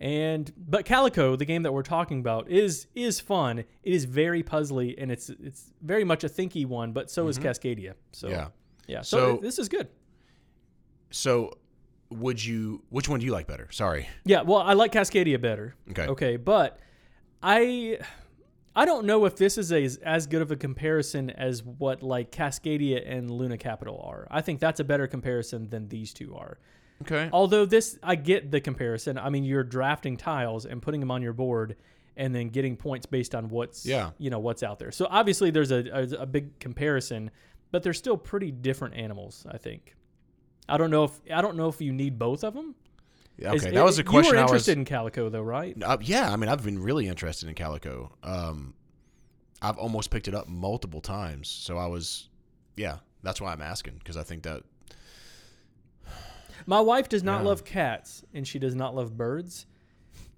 And 0.00 0.52
but 0.56 0.84
Calico, 0.84 1.36
the 1.36 1.44
game 1.44 1.62
that 1.62 1.72
we're 1.72 1.82
talking 1.82 2.20
about, 2.20 2.50
is 2.50 2.86
is 2.94 3.20
fun. 3.20 3.58
It 3.60 3.66
is 3.84 4.04
very 4.04 4.42
puzzly, 4.42 4.94
and 4.98 5.10
it's 5.10 5.30
it's 5.30 5.72
very 5.82 6.04
much 6.04 6.24
a 6.24 6.28
thinky 6.28 6.66
one. 6.66 6.92
But 6.92 7.10
so 7.10 7.28
is 7.28 7.38
Cascadia. 7.38 7.94
So 8.12 8.28
Mm-hmm. 8.28 8.36
Yeah. 8.36 8.48
yeah. 8.88 9.02
So, 9.02 9.36
So- 9.36 9.40
this 9.42 9.58
is 9.58 9.68
good. 9.68 9.88
So, 11.10 11.52
would 12.10 12.44
you? 12.44 12.82
Which 12.90 13.08
one 13.08 13.20
do 13.20 13.26
you 13.26 13.32
like 13.32 13.46
better? 13.46 13.68
Sorry. 13.70 14.08
Yeah. 14.24 14.42
Well, 14.42 14.60
I 14.60 14.72
like 14.72 14.92
Cascadia 14.92 15.40
better. 15.40 15.76
Okay. 15.90 16.06
Okay, 16.06 16.36
but 16.36 16.78
I 17.42 17.98
I 18.74 18.84
don't 18.84 19.06
know 19.06 19.24
if 19.26 19.36
this 19.36 19.56
is 19.56 19.72
a, 19.72 19.88
as 20.04 20.26
good 20.26 20.42
of 20.42 20.50
a 20.50 20.56
comparison 20.56 21.30
as 21.30 21.62
what 21.62 22.02
like 22.02 22.32
Cascadia 22.32 23.00
and 23.06 23.30
Luna 23.30 23.56
Capital 23.56 24.00
are. 24.04 24.26
I 24.30 24.40
think 24.40 24.58
that's 24.58 24.80
a 24.80 24.84
better 24.84 25.06
comparison 25.06 25.68
than 25.70 25.88
these 25.88 26.12
two 26.12 26.34
are. 26.34 26.58
Okay. 27.02 27.28
Although 27.32 27.66
this, 27.66 27.98
I 28.02 28.14
get 28.14 28.50
the 28.50 28.60
comparison. 28.60 29.18
I 29.18 29.28
mean, 29.28 29.44
you're 29.44 29.64
drafting 29.64 30.16
tiles 30.16 30.64
and 30.64 30.80
putting 30.80 31.00
them 31.00 31.10
on 31.10 31.22
your 31.22 31.32
board, 31.32 31.76
and 32.16 32.34
then 32.34 32.48
getting 32.48 32.76
points 32.76 33.06
based 33.06 33.34
on 33.34 33.48
what's 33.48 33.84
Yeah. 33.84 34.10
you 34.18 34.30
know 34.30 34.38
what's 34.38 34.62
out 34.62 34.78
there. 34.78 34.92
So 34.92 35.06
obviously 35.10 35.50
there's 35.50 35.72
a, 35.72 35.84
a, 35.92 36.22
a 36.22 36.26
big 36.26 36.58
comparison, 36.60 37.30
but 37.72 37.82
they're 37.82 37.92
still 37.92 38.16
pretty 38.16 38.50
different 38.52 38.94
animals. 38.94 39.44
I 39.50 39.58
think. 39.58 39.94
I 40.68 40.78
don't 40.78 40.90
know 40.90 41.04
if 41.04 41.20
I 41.32 41.42
don't 41.42 41.56
know 41.56 41.68
if 41.68 41.80
you 41.80 41.92
need 41.92 42.18
both 42.18 42.44
of 42.44 42.54
them. 42.54 42.74
Okay. 43.42 43.56
Is- 43.56 43.62
that 43.64 43.84
was 43.84 43.98
a 43.98 44.04
question. 44.04 44.34
You 44.34 44.36
were 44.36 44.40
I 44.40 44.42
was. 44.44 44.52
interested 44.52 44.78
in 44.78 44.84
Calico, 44.84 45.28
though, 45.28 45.42
right? 45.42 45.76
Uh, 45.82 45.98
yeah, 46.00 46.32
I 46.32 46.36
mean, 46.36 46.48
I've 46.48 46.62
been 46.64 46.78
really 46.78 47.08
interested 47.08 47.48
in 47.48 47.54
Calico. 47.56 48.12
Um, 48.22 48.74
I've 49.60 49.76
almost 49.76 50.10
picked 50.12 50.28
it 50.28 50.34
up 50.36 50.46
multiple 50.46 51.00
times, 51.00 51.48
so 51.48 51.76
I 51.76 51.86
was, 51.86 52.28
yeah, 52.76 52.98
that's 53.24 53.40
why 53.40 53.52
I'm 53.52 53.60
asking 53.62 53.94
because 53.98 54.16
I 54.16 54.22
think 54.22 54.44
that 54.44 54.62
My 56.66 56.80
wife 56.80 57.08
does 57.08 57.22
not 57.22 57.42
Yeah. 57.42 57.48
love 57.48 57.64
cats, 57.64 58.24
and 58.32 58.46
she 58.46 58.58
does 58.58 58.74
not 58.74 58.94
love 58.94 59.16
birds, 59.16 59.66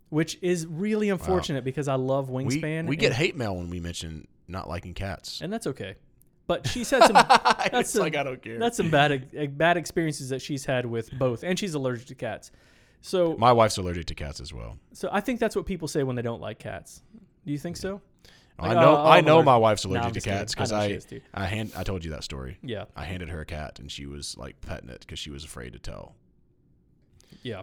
which 0.08 0.38
is 0.42 0.66
really 0.66 1.08
unfortunate 1.08 1.64
because 1.64 1.88
I 1.88 1.94
love 1.94 2.28
Wingspan. 2.28 2.86
we 2.86 2.96
get 2.96 3.12
hate 3.12 3.36
mail 3.36 3.56
when 3.56 3.70
we 3.70 3.80
mention 3.80 4.26
not 4.48 4.68
liking 4.68 4.94
cats. 4.94 5.40
and 5.40 5.52
that's 5.52 5.66
okay. 5.66 5.96
But 6.46 6.66
she's 6.68 6.88
had 6.90 7.02
some 7.04 7.16
it's 7.80 7.90
some- 7.90 8.02
like 8.02 8.16
I 8.16 8.22
don't 8.22 8.40
care. 8.40 8.58
that's 8.58 8.76
some 8.76 8.90
bad 8.90 9.26
eh, 9.34 9.46
bad 9.46 9.76
experiences 9.76 10.28
that 10.28 10.40
she's 10.40 10.64
had 10.64 10.86
with 10.86 11.10
both, 11.18 11.42
and 11.42 11.58
she's 11.58 11.74
allergic 11.74 12.06
to 12.08 12.14
cats. 12.14 12.52
So 13.00 13.36
My 13.36 13.52
wife's 13.52 13.76
allergic 13.78 14.06
to 14.06 14.14
cats 14.14 14.40
as 14.40 14.52
well. 14.52 14.78
so 14.92 15.08
I 15.12 15.20
think 15.20 15.38
that's 15.40 15.54
what 15.56 15.66
people 15.66 15.86
say 15.88 16.02
when 16.02 16.16
they 16.16 16.22
don't 16.22 16.40
like 16.40 16.58
cats. 16.58 17.02
Do 17.44 17.52
you 17.52 17.58
think 17.58 17.76
so? 17.76 18.00
I 18.58 18.68
Like, 18.68 18.76
know 18.78 18.96
oh, 18.96 19.04
I 19.06 19.20
know 19.20 19.42
my 19.42 19.56
wife's 19.56 19.84
allergic 19.84 20.06
I'm 20.06 20.12
to 20.12 20.20
cats 20.20 20.54
because 20.54 20.72
I 20.72 20.84
I 20.84 20.86
is. 20.88 21.06
I 21.34 21.44
hand 21.44 21.72
I 21.76 21.82
told 21.84 22.04
you 22.04 22.12
that 22.12 22.24
story. 22.24 22.58
Yeah, 22.62 22.84
I 22.94 23.04
handed 23.04 23.28
her 23.28 23.40
a 23.40 23.46
cat 23.46 23.78
and 23.78 23.90
she 23.90 24.06
was 24.06 24.36
like 24.38 24.60
petting 24.60 24.88
it 24.88 25.00
because 25.00 25.18
she 25.18 25.30
was 25.30 25.44
afraid 25.44 25.72
to 25.74 25.78
tell. 25.78 26.14
yeah. 27.42 27.62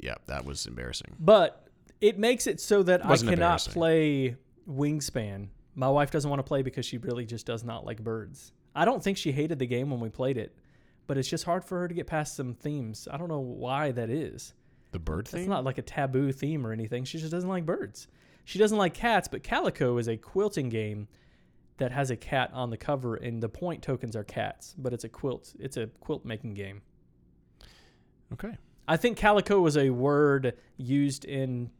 Yeah, 0.00 0.14
that 0.26 0.44
was 0.44 0.66
embarrassing. 0.66 1.16
But 1.18 1.66
it 2.00 2.18
makes 2.18 2.46
it 2.46 2.60
so 2.60 2.84
that 2.84 3.04
I 3.04 3.16
cannot 3.16 3.60
play 3.62 4.36
Wingspan. 4.70 5.48
My 5.74 5.88
wife 5.88 6.10
doesn't 6.12 6.28
want 6.28 6.38
to 6.38 6.44
play 6.44 6.62
because 6.62 6.86
she 6.86 6.98
really 6.98 7.26
just 7.26 7.46
does 7.46 7.64
not 7.64 7.84
like 7.84 8.02
birds. 8.02 8.52
I 8.76 8.84
don't 8.84 9.02
think 9.02 9.18
she 9.18 9.32
hated 9.32 9.58
the 9.58 9.66
game 9.66 9.90
when 9.90 9.98
we 9.98 10.08
played 10.08 10.36
it, 10.36 10.56
but 11.08 11.18
it's 11.18 11.28
just 11.28 11.44
hard 11.44 11.64
for 11.64 11.80
her 11.80 11.88
to 11.88 11.94
get 11.94 12.06
past 12.06 12.36
some 12.36 12.54
themes. 12.54 13.08
I 13.10 13.16
don't 13.16 13.28
know 13.28 13.40
why 13.40 13.90
that 13.92 14.08
is. 14.08 14.54
The 14.92 14.98
bird 15.00 15.26
thing? 15.26 15.40
It's 15.40 15.48
not 15.48 15.64
like 15.64 15.78
a 15.78 15.82
taboo 15.82 16.30
theme 16.30 16.66
or 16.66 16.72
anything. 16.72 17.04
She 17.04 17.18
just 17.18 17.32
doesn't 17.32 17.48
like 17.48 17.66
birds. 17.66 18.06
She 18.48 18.58
doesn't 18.58 18.78
like 18.78 18.94
cats, 18.94 19.28
but 19.28 19.42
Calico 19.42 19.98
is 19.98 20.08
a 20.08 20.16
quilting 20.16 20.70
game 20.70 21.06
that 21.76 21.92
has 21.92 22.10
a 22.10 22.16
cat 22.16 22.50
on 22.54 22.70
the 22.70 22.78
cover 22.78 23.14
and 23.14 23.42
the 23.42 23.48
point 23.50 23.82
tokens 23.82 24.16
are 24.16 24.24
cats, 24.24 24.74
but 24.78 24.94
it's 24.94 25.04
a 25.04 25.08
quilt. 25.10 25.52
It's 25.60 25.76
a 25.76 25.88
quilt 26.00 26.24
making 26.24 26.54
game. 26.54 26.80
okay. 28.32 28.56
I 28.88 28.96
think 28.96 29.18
calico 29.18 29.60
was 29.60 29.76
a 29.76 29.90
word 29.90 30.54
used 30.78 31.26
in 31.26 31.70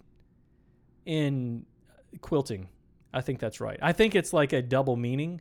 in 1.07 1.65
quilting. 2.21 2.69
I 3.15 3.23
think 3.23 3.39
that's 3.41 3.63
right. 3.63 3.79
I 3.81 3.93
think 3.95 4.15
it's 4.15 4.35
like 4.35 4.53
a 4.53 4.61
double 4.61 4.97
meaning. 4.97 5.41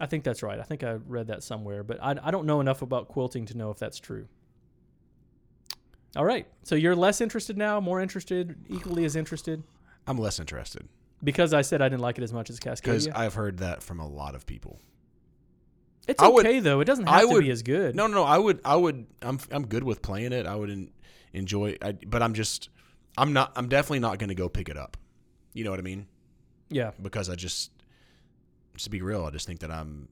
I 0.00 0.06
think 0.06 0.24
that's 0.24 0.42
right. 0.42 0.58
I 0.58 0.62
think 0.62 0.82
I 0.82 0.92
read 1.06 1.26
that 1.26 1.42
somewhere, 1.42 1.82
but 1.82 2.02
I, 2.02 2.14
I 2.22 2.30
don't 2.30 2.46
know 2.46 2.62
enough 2.62 2.80
about 2.80 3.08
quilting 3.08 3.44
to 3.44 3.58
know 3.58 3.70
if 3.70 3.78
that's 3.78 4.00
true. 4.00 4.26
All 6.16 6.24
right. 6.24 6.46
So 6.62 6.76
you're 6.76 6.96
less 6.96 7.20
interested 7.20 7.58
now, 7.58 7.78
more 7.78 8.00
interested, 8.00 8.56
equally 8.70 9.04
as 9.04 9.16
interested. 9.16 9.62
I'm 10.06 10.18
less 10.18 10.38
interested. 10.40 10.88
because 11.24 11.52
I 11.54 11.62
said 11.62 11.82
I 11.82 11.88
didn't 11.88 12.02
like 12.02 12.18
it 12.18 12.24
as 12.24 12.32
much 12.32 12.50
as 12.50 12.60
Cascadia. 12.60 12.82
Because 12.82 13.08
Cascadia. 13.08 13.16
I've 13.16 13.34
heard 13.34 13.58
that 13.58 13.82
from 13.82 14.00
a 14.00 14.06
lot 14.06 14.34
of 14.34 14.46
people. 14.46 14.78
It's 16.06 16.22
I 16.22 16.28
would- 16.28 16.46
okay 16.46 16.60
though. 16.60 16.80
It 16.80 16.84
doesn't 16.84 17.08
I 17.08 17.20
have 17.20 17.30
to 17.30 17.40
be 17.40 17.50
as 17.50 17.62
good. 17.62 17.96
No, 17.96 18.06
no, 18.06 18.14
no. 18.14 18.22
I 18.24 18.38
would, 18.38 18.60
I 18.64 18.76
would. 18.76 19.06
I'm, 19.22 19.38
I'm 19.50 19.66
good 19.66 19.82
with 19.82 20.02
playing 20.02 20.32
it. 20.32 20.46
I 20.46 20.54
would 20.54 20.70
en- 20.70 20.90
enjoy. 21.32 21.76
I, 21.82 21.92
but 22.06 22.22
I'm 22.22 22.34
just, 22.34 22.68
I'm 23.18 23.32
not. 23.32 23.52
I'm 23.56 23.68
definitely 23.68 23.98
not 24.00 24.18
going 24.18 24.28
to 24.28 24.34
go 24.36 24.48
pick 24.48 24.68
it 24.68 24.76
up. 24.76 24.96
You 25.52 25.64
know 25.64 25.70
what 25.70 25.80
I 25.80 25.82
mean? 25.82 26.06
Yeah. 26.68 26.92
Because 27.02 27.28
I 27.28 27.34
just, 27.34 27.72
to 28.78 28.90
be 28.90 29.00
real, 29.02 29.24
I 29.24 29.30
just 29.30 29.46
think 29.46 29.60
that 29.60 29.70
I'm 29.72 30.08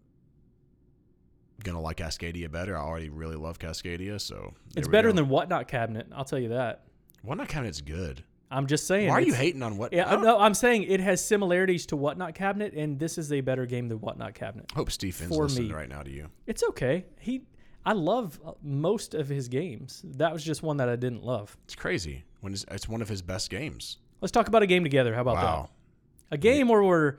gonna 1.63 1.81
like 1.81 1.99
Cascadia 1.99 2.51
better. 2.51 2.77
I 2.77 2.81
already 2.81 3.09
really 3.09 3.37
love 3.37 3.59
Cascadia, 3.59 4.21
so 4.21 4.55
there 4.73 4.81
It's 4.81 4.89
we 4.89 4.93
better 4.93 5.09
go. 5.11 5.15
than 5.17 5.29
Whatnot 5.29 5.69
Cabinet. 5.69 6.09
I'll 6.15 6.25
tell 6.25 6.39
you 6.39 6.49
that. 6.51 6.83
Whatnot 7.23 7.49
Cabinet's 7.49 7.81
good. 7.81 8.25
I'm 8.55 8.67
just 8.67 8.87
saying. 8.87 9.09
Why 9.09 9.15
are 9.17 9.21
you 9.21 9.35
hating 9.35 9.63
on 9.63 9.77
what? 9.77 9.93
Yeah, 9.93 10.15
no, 10.17 10.39
I'm 10.39 10.55
saying 10.55 10.85
it 10.85 11.01
has 11.01 11.25
similarities 11.25 11.87
to 11.87 11.97
Whatnot 11.97 12.35
Cabinet, 12.35 12.73
and 12.75 12.99
this 12.99 13.19
is 13.19 13.33
a 13.33 13.41
better 13.41 13.67
game 13.67 13.89
than 13.89 13.99
Whatnot 14.01 14.35
Cabinet. 14.35 14.71
hope 14.75 14.91
Steve 14.91 15.15
Finn's 15.17 15.35
for 15.35 15.45
listening 15.45 15.69
me. 15.69 15.75
right 15.75 15.89
now 15.89 16.03
to 16.03 16.11
you. 16.11 16.29
It's 16.47 16.63
okay. 16.71 17.05
He, 17.19 17.43
I 17.85 17.93
love 17.93 18.39
uh, 18.45 18.53
most 18.63 19.15
of 19.15 19.29
his 19.29 19.49
games. 19.49 20.03
That 20.05 20.33
was 20.33 20.43
just 20.45 20.63
one 20.63 20.77
that 20.79 20.89
I 20.89 20.97
didn't 20.97 21.25
love. 21.25 21.57
It's 21.65 21.75
crazy 21.75 22.25
when 22.41 22.53
it's, 22.53 22.65
it's 22.71 22.89
one 22.89 23.03
of 23.03 23.09
his 23.09 23.23
best 23.23 23.51
games. 23.51 23.99
Let's 24.21 24.33
talk 24.33 24.49
about 24.49 24.63
a 24.63 24.67
game 24.67 24.85
together. 24.85 25.15
How 25.15 25.21
about 25.23 25.35
Wow. 25.37 25.69
that? 26.31 26.35
A 26.37 26.39
game 26.39 26.69
where 26.69 26.83
we're 26.83 27.17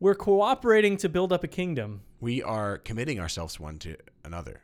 we're 0.00 0.14
cooperating 0.14 0.96
to 0.98 1.08
build 1.08 1.32
up 1.32 1.42
a 1.44 1.48
kingdom. 1.48 2.02
We 2.20 2.42
are 2.42 2.78
committing 2.78 3.18
ourselves 3.20 3.58
one 3.58 3.78
to 3.78 3.96
another 4.24 4.60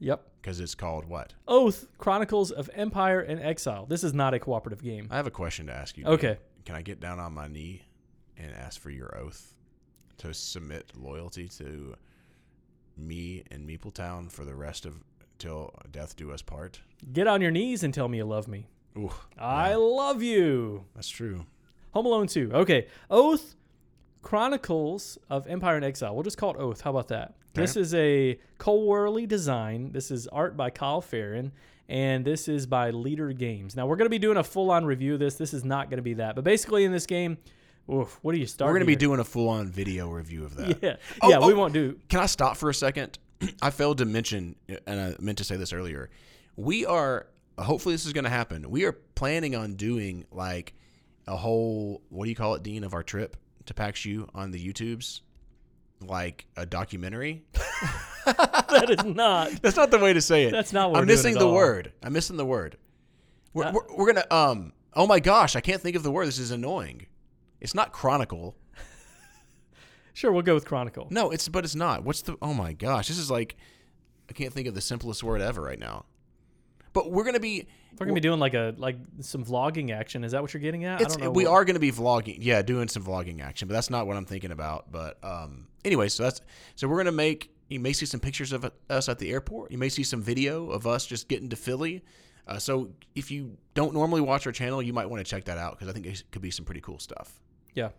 Yep. 0.00 0.24
Because 0.48 0.60
it's 0.60 0.74
called 0.74 1.04
what? 1.04 1.34
Oath 1.46 1.86
Chronicles 1.98 2.50
of 2.50 2.70
Empire 2.72 3.20
and 3.20 3.38
Exile. 3.38 3.84
This 3.84 4.02
is 4.02 4.14
not 4.14 4.32
a 4.32 4.38
cooperative 4.38 4.82
game. 4.82 5.06
I 5.10 5.16
have 5.16 5.26
a 5.26 5.30
question 5.30 5.66
to 5.66 5.74
ask 5.74 5.98
you. 5.98 6.04
Dan. 6.04 6.12
Okay. 6.14 6.38
Can 6.64 6.74
I 6.74 6.80
get 6.80 7.00
down 7.00 7.20
on 7.20 7.34
my 7.34 7.48
knee 7.48 7.82
and 8.38 8.50
ask 8.54 8.80
for 8.80 8.88
your 8.88 9.14
oath 9.14 9.52
to 10.16 10.32
submit 10.32 10.90
loyalty 10.96 11.48
to 11.58 11.94
me 12.96 13.42
and 13.50 13.68
Meepletown 13.68 14.32
for 14.32 14.46
the 14.46 14.54
rest 14.54 14.86
of 14.86 14.94
till 15.38 15.74
death 15.92 16.16
do 16.16 16.32
us 16.32 16.40
part? 16.40 16.80
Get 17.12 17.26
on 17.26 17.42
your 17.42 17.50
knees 17.50 17.82
and 17.82 17.92
tell 17.92 18.08
me 18.08 18.16
you 18.16 18.24
love 18.24 18.48
me. 18.48 18.68
Ooh, 18.96 19.12
I 19.38 19.70
yeah, 19.72 19.76
love 19.76 20.22
you. 20.22 20.86
that's 20.94 21.10
true. 21.10 21.44
Home 21.90 22.06
Alone 22.06 22.26
2. 22.26 22.52
Okay. 22.54 22.86
Oath 23.10 23.54
Chronicles 24.22 25.18
of 25.30 25.46
Empire 25.46 25.76
and 25.76 25.84
Exile. 25.84 26.14
We'll 26.14 26.24
just 26.24 26.38
call 26.38 26.50
it 26.50 26.56
Oath. 26.58 26.80
How 26.80 26.90
about 26.90 27.08
that? 27.08 27.34
This 27.54 27.76
is 27.76 27.94
a 27.94 28.38
Cole 28.58 28.88
Wehrle 28.88 29.26
design. 29.26 29.90
This 29.92 30.10
is 30.10 30.26
art 30.28 30.56
by 30.56 30.70
Kyle 30.70 31.00
Ferrin. 31.00 31.52
And 31.88 32.24
this 32.24 32.48
is 32.48 32.66
by 32.66 32.90
Leder 32.90 33.36
Games. 33.36 33.74
Now, 33.74 33.86
we're 33.86 33.96
going 33.96 34.06
to 34.06 34.10
be 34.10 34.18
doing 34.18 34.36
a 34.36 34.44
full 34.44 34.70
on 34.70 34.84
review 34.84 35.14
of 35.14 35.20
this. 35.20 35.36
This 35.36 35.54
is 35.54 35.64
not 35.64 35.88
going 35.88 35.96
to 35.96 36.02
be 36.02 36.14
that. 36.14 36.34
But 36.34 36.44
basically, 36.44 36.84
in 36.84 36.92
this 36.92 37.06
game, 37.06 37.38
oof, 37.90 38.18
what 38.20 38.34
do 38.34 38.38
you 38.38 38.46
start? 38.46 38.68
We're 38.68 38.74
going 38.74 38.86
to 38.86 38.86
be 38.86 38.96
doing 38.96 39.20
a 39.20 39.24
full 39.24 39.48
on 39.48 39.68
video 39.68 40.10
review 40.10 40.44
of 40.44 40.54
that. 40.56 40.82
Yeah. 40.82 40.96
Oh, 41.22 41.30
yeah, 41.30 41.38
we 41.38 41.54
oh. 41.54 41.56
won't 41.56 41.72
do. 41.72 41.98
Can 42.08 42.20
I 42.20 42.26
stop 42.26 42.58
for 42.58 42.68
a 42.68 42.74
second? 42.74 43.18
I 43.62 43.70
failed 43.70 43.98
to 43.98 44.04
mention, 44.04 44.56
uh, 44.70 44.76
and 44.86 45.00
I 45.00 45.14
meant 45.18 45.38
to 45.38 45.44
say 45.44 45.56
this 45.56 45.72
earlier. 45.72 46.10
We 46.56 46.84
are, 46.84 47.26
hopefully, 47.58 47.94
this 47.94 48.04
is 48.04 48.12
going 48.12 48.24
to 48.24 48.30
happen. 48.30 48.70
We 48.70 48.84
are 48.84 48.92
planning 48.92 49.56
on 49.56 49.74
doing 49.74 50.26
like 50.30 50.74
a 51.26 51.36
whole, 51.36 52.02
what 52.10 52.24
do 52.24 52.30
you 52.30 52.36
call 52.36 52.54
it, 52.54 52.62
Dean, 52.62 52.84
of 52.84 52.92
our 52.92 53.02
trip 53.02 53.36
to 53.68 53.74
PAX 53.74 54.04
U 54.04 54.28
on 54.34 54.50
the 54.50 54.58
YouTubes? 54.72 55.20
Like 56.00 56.46
a 56.56 56.66
documentary? 56.66 57.44
That 58.26 58.90
is 58.90 59.02
not. 59.06 59.50
That's 59.62 59.76
not 59.78 59.90
the 59.90 59.98
way 59.98 60.12
to 60.12 60.20
say 60.20 60.44
it. 60.44 60.52
That's 60.52 60.74
not 60.74 60.90
what 60.90 61.00
I'm 61.00 61.06
missing 61.06 61.32
the 61.32 61.46
all. 61.46 61.54
word. 61.54 61.92
I'm 62.02 62.12
missing 62.12 62.36
the 62.36 62.44
word. 62.44 62.76
We're, 63.54 63.64
Uh, 63.64 63.72
we're, 63.72 63.96
we're 63.96 64.12
going 64.12 64.22
to, 64.22 64.34
um, 64.34 64.74
oh 64.92 65.06
my 65.06 65.18
gosh, 65.18 65.56
I 65.56 65.62
can't 65.62 65.80
think 65.80 65.96
of 65.96 66.02
the 66.02 66.10
word. 66.10 66.26
This 66.28 66.38
is 66.38 66.50
annoying. 66.50 67.06
It's 67.58 67.74
not 67.74 67.92
chronicle. 67.92 68.54
Sure, 70.12 70.32
we'll 70.32 70.42
go 70.42 70.54
with 70.54 70.64
Chronicle. 70.64 71.06
No, 71.10 71.30
it's 71.30 71.48
but 71.48 71.62
it's 71.64 71.76
not. 71.76 72.02
What's 72.02 72.22
the? 72.22 72.36
Oh 72.42 72.52
my 72.52 72.72
gosh, 72.72 73.06
this 73.06 73.18
is 73.18 73.30
like 73.30 73.54
I 74.28 74.32
can't 74.32 74.52
think 74.52 74.66
of 74.66 74.74
the 74.74 74.80
simplest 74.80 75.22
word 75.22 75.40
ever 75.40 75.62
right 75.62 75.78
now. 75.78 76.06
But 76.92 77.12
we're 77.12 77.22
gonna 77.22 77.38
be. 77.38 77.68
We're 77.98 78.06
gonna 78.06 78.14
be 78.14 78.20
doing 78.20 78.40
like 78.40 78.54
a 78.54 78.74
like 78.76 78.96
some 79.20 79.44
vlogging 79.44 79.90
action. 79.90 80.24
Is 80.24 80.32
that 80.32 80.42
what 80.42 80.52
you're 80.54 80.60
getting 80.60 80.84
at? 80.84 81.00
It's, 81.00 81.14
I 81.14 81.18
don't 81.18 81.26
know. 81.26 81.30
we 81.32 81.44
what- 81.44 81.52
are 81.52 81.64
going 81.64 81.74
to 81.74 81.80
be 81.80 81.92
vlogging, 81.92 82.38
yeah, 82.40 82.62
doing 82.62 82.88
some 82.88 83.04
vlogging 83.04 83.40
action, 83.42 83.68
but 83.68 83.74
that's 83.74 83.90
not 83.90 84.06
what 84.06 84.16
I'm 84.16 84.24
thinking 84.24 84.50
about. 84.50 84.90
But 84.90 85.18
um, 85.22 85.68
anyway, 85.84 86.08
so 86.08 86.22
that's 86.22 86.40
so 86.76 86.88
we're 86.88 86.96
going 86.96 87.06
to 87.06 87.12
make. 87.12 87.52
You 87.68 87.80
may 87.80 87.92
see 87.92 88.06
some 88.06 88.20
pictures 88.20 88.52
of 88.52 88.70
us 88.88 89.08
at 89.08 89.18
the 89.18 89.30
airport. 89.30 89.70
You 89.70 89.78
may 89.78 89.90
see 89.90 90.02
some 90.02 90.22
video 90.22 90.70
of 90.70 90.86
us 90.86 91.04
just 91.04 91.28
getting 91.28 91.50
to 91.50 91.56
Philly. 91.56 92.02
Uh, 92.46 92.58
so 92.58 92.88
if 93.14 93.30
you 93.30 93.58
don't 93.74 93.92
normally 93.92 94.22
watch 94.22 94.46
our 94.46 94.52
channel, 94.52 94.82
you 94.82 94.94
might 94.94 95.04
want 95.10 95.22
to 95.24 95.30
check 95.30 95.44
that 95.44 95.58
out 95.58 95.72
because 95.72 95.88
I 95.88 95.92
think 95.92 96.06
it 96.06 96.22
could 96.30 96.40
be 96.40 96.50
some 96.50 96.64
pretty 96.64 96.80
cool 96.80 96.98
stuff. 96.98 97.30
Yeah. 97.74 97.90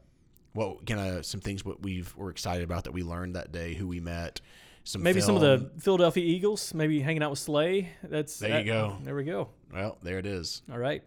Well, 0.55 0.79
kind 0.87 0.99
of 0.99 1.25
some 1.25 1.39
things 1.39 1.63
what 1.63 1.83
we've 1.83 2.11
we're 2.15 2.31
excited 2.31 2.63
about 2.63 2.85
that 2.85 2.93
we 2.93 3.03
learned 3.03 3.35
that 3.35 3.51
day, 3.51 3.75
who 3.75 3.87
we 3.87 3.99
met, 3.99 4.41
some 4.83 5.03
Maybe 5.03 5.21
some 5.21 5.35
of 5.35 5.41
the 5.41 5.69
Philadelphia 5.79 6.25
Eagles. 6.25 6.73
Maybe 6.73 6.99
hanging 6.99 7.21
out 7.21 7.29
with 7.29 7.37
Slay. 7.37 7.89
That's 8.01 8.39
There 8.39 8.59
you 8.59 8.65
go. 8.65 8.97
There 9.03 9.15
we 9.15 9.23
go. 9.23 9.49
Well, 9.73 9.97
there 10.01 10.17
it 10.17 10.25
is. 10.25 10.61
All 10.71 10.77
right. 10.79 11.03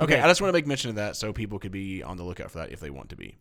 Okay, 0.00 0.14
Okay. 0.14 0.20
I 0.22 0.26
just 0.26 0.40
want 0.40 0.48
to 0.50 0.52
make 0.56 0.66
mention 0.66 0.90
of 0.90 0.96
that 0.96 1.16
so 1.16 1.32
people 1.32 1.58
could 1.58 1.72
be 1.72 2.02
on 2.02 2.16
the 2.16 2.24
lookout 2.24 2.50
for 2.50 2.58
that 2.58 2.72
if 2.72 2.80
they 2.80 2.90
want 2.90 3.10
to 3.10 3.16
be. 3.16 3.36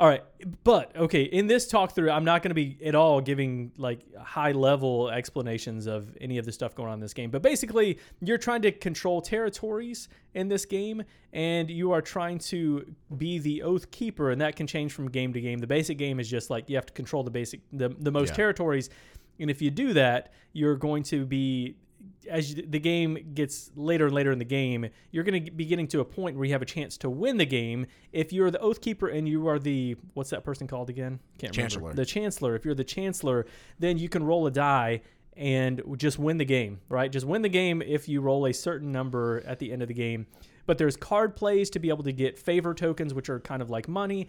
All 0.00 0.08
right, 0.08 0.24
but 0.64 0.96
okay, 0.96 1.22
in 1.22 1.46
this 1.46 1.68
talk 1.68 1.94
through, 1.94 2.10
I'm 2.10 2.24
not 2.24 2.42
going 2.42 2.50
to 2.50 2.54
be 2.56 2.76
at 2.84 2.96
all 2.96 3.20
giving 3.20 3.70
like 3.76 4.00
high 4.16 4.50
level 4.50 5.10
explanations 5.10 5.86
of 5.86 6.16
any 6.20 6.38
of 6.38 6.44
the 6.44 6.50
stuff 6.50 6.74
going 6.74 6.88
on 6.88 6.94
in 6.94 7.00
this 7.00 7.14
game. 7.14 7.30
But 7.30 7.42
basically, 7.42 7.98
you're 8.20 8.38
trying 8.38 8.62
to 8.62 8.72
control 8.72 9.20
territories 9.22 10.08
in 10.34 10.48
this 10.48 10.64
game, 10.64 11.04
and 11.32 11.70
you 11.70 11.92
are 11.92 12.02
trying 12.02 12.38
to 12.38 12.84
be 13.16 13.38
the 13.38 13.62
Oath 13.62 13.92
Keeper, 13.92 14.30
and 14.32 14.40
that 14.40 14.56
can 14.56 14.66
change 14.66 14.92
from 14.92 15.08
game 15.08 15.32
to 15.34 15.40
game. 15.40 15.60
The 15.60 15.68
basic 15.68 15.98
game 15.98 16.18
is 16.18 16.28
just 16.28 16.50
like 16.50 16.68
you 16.68 16.74
have 16.76 16.86
to 16.86 16.92
control 16.94 17.22
the 17.22 17.30
basic, 17.30 17.60
the, 17.72 17.90
the 17.90 18.10
most 18.10 18.30
Yeah. 18.30 18.36
territories, 18.36 18.90
and 19.38 19.50
if 19.50 19.62
you 19.62 19.70
do 19.70 19.92
that, 19.92 20.32
you're 20.52 20.76
going 20.76 21.04
to 21.04 21.24
be 21.26 21.76
as 22.28 22.54
you, 22.54 22.64
the 22.66 22.78
game 22.78 23.32
gets 23.34 23.70
later 23.74 24.06
and 24.06 24.14
later 24.14 24.32
in 24.32 24.38
the 24.38 24.44
game, 24.44 24.88
you're 25.10 25.24
going 25.24 25.44
to 25.44 25.50
be 25.50 25.64
getting 25.64 25.86
to 25.88 26.00
a 26.00 26.04
point 26.04 26.36
where 26.36 26.44
you 26.44 26.52
have 26.52 26.62
a 26.62 26.66
chance 26.66 26.96
to 26.98 27.10
win 27.10 27.36
the 27.36 27.46
game. 27.46 27.86
If 28.12 28.32
you're 28.32 28.50
the 28.50 28.60
Oath 28.60 28.80
Keeper 28.80 29.08
and 29.08 29.28
you 29.28 29.46
are 29.48 29.58
the 29.58 29.96
what's 30.14 30.30
that 30.30 30.44
person 30.44 30.66
called 30.66 30.90
again? 30.90 31.20
Can't 31.38 31.52
Chancellor. 31.52 31.80
remember. 31.82 32.02
The 32.02 32.06
Chancellor. 32.06 32.54
If 32.54 32.64
you're 32.64 32.74
the 32.74 32.84
Chancellor, 32.84 33.46
then 33.78 33.98
you 33.98 34.08
can 34.08 34.24
roll 34.24 34.46
a 34.46 34.50
die 34.50 35.02
and 35.36 35.82
just 35.96 36.18
win 36.18 36.36
the 36.36 36.44
game, 36.44 36.80
right? 36.88 37.10
Just 37.10 37.26
win 37.26 37.42
the 37.42 37.48
game 37.48 37.82
if 37.82 38.08
you 38.08 38.20
roll 38.20 38.46
a 38.46 38.52
certain 38.52 38.92
number 38.92 39.42
at 39.46 39.58
the 39.58 39.72
end 39.72 39.82
of 39.82 39.88
the 39.88 39.94
game. 39.94 40.26
But 40.66 40.78
there's 40.78 40.96
card 40.96 41.34
plays 41.34 41.70
to 41.70 41.78
be 41.78 41.88
able 41.88 42.04
to 42.04 42.12
get 42.12 42.38
favor 42.38 42.74
tokens, 42.74 43.14
which 43.14 43.28
are 43.28 43.40
kind 43.40 43.62
of 43.62 43.70
like 43.70 43.88
money. 43.88 44.28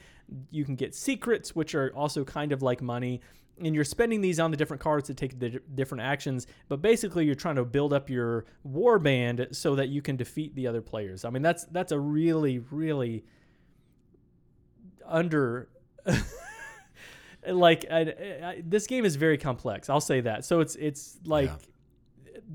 You 0.50 0.66
can 0.66 0.76
get 0.76 0.96
secrets, 0.96 1.56
which 1.56 1.76
are 1.76 1.92
also 1.96 2.24
kind 2.24 2.52
of 2.52 2.62
like 2.62 2.82
money. 2.82 3.22
And 3.62 3.76
you're 3.76 3.84
spending 3.84 4.22
these 4.22 4.40
on 4.40 4.52
the 4.52 4.58
different 4.58 4.82
cards 4.82 5.08
to 5.08 5.14
take 5.14 5.40
the 5.40 5.50
di- 5.50 5.60
different 5.76 6.04
actions. 6.04 6.48
But 6.70 6.82
basically, 6.82 7.26
you're 7.26 7.36
trying 7.36 7.56
to 7.58 7.66
build 7.66 7.94
up 7.94 8.10
your 8.10 8.46
war 8.64 8.98
band 8.98 9.48
so 9.52 9.76
that 9.76 9.90
you 9.90 10.02
can 10.02 10.16
defeat 10.16 10.56
the 10.56 10.68
other 10.68 10.82
players. 10.82 11.24
I 11.24 11.30
mean, 11.30 11.44
that's 11.44 11.66
that's 11.66 11.92
a 11.92 12.00
really, 12.00 12.60
really 12.60 13.26
under 15.06 15.70
like 17.48 17.86
I, 17.92 18.00
I, 18.00 18.64
this 18.66 18.88
game 18.88 19.06
is 19.06 19.16
very 19.16 19.38
complex. 19.38 19.90
I'll 19.90 20.02
say 20.02 20.22
that. 20.22 20.46
So 20.46 20.60
it's 20.60 20.76
it's 20.76 21.20
like 21.26 21.52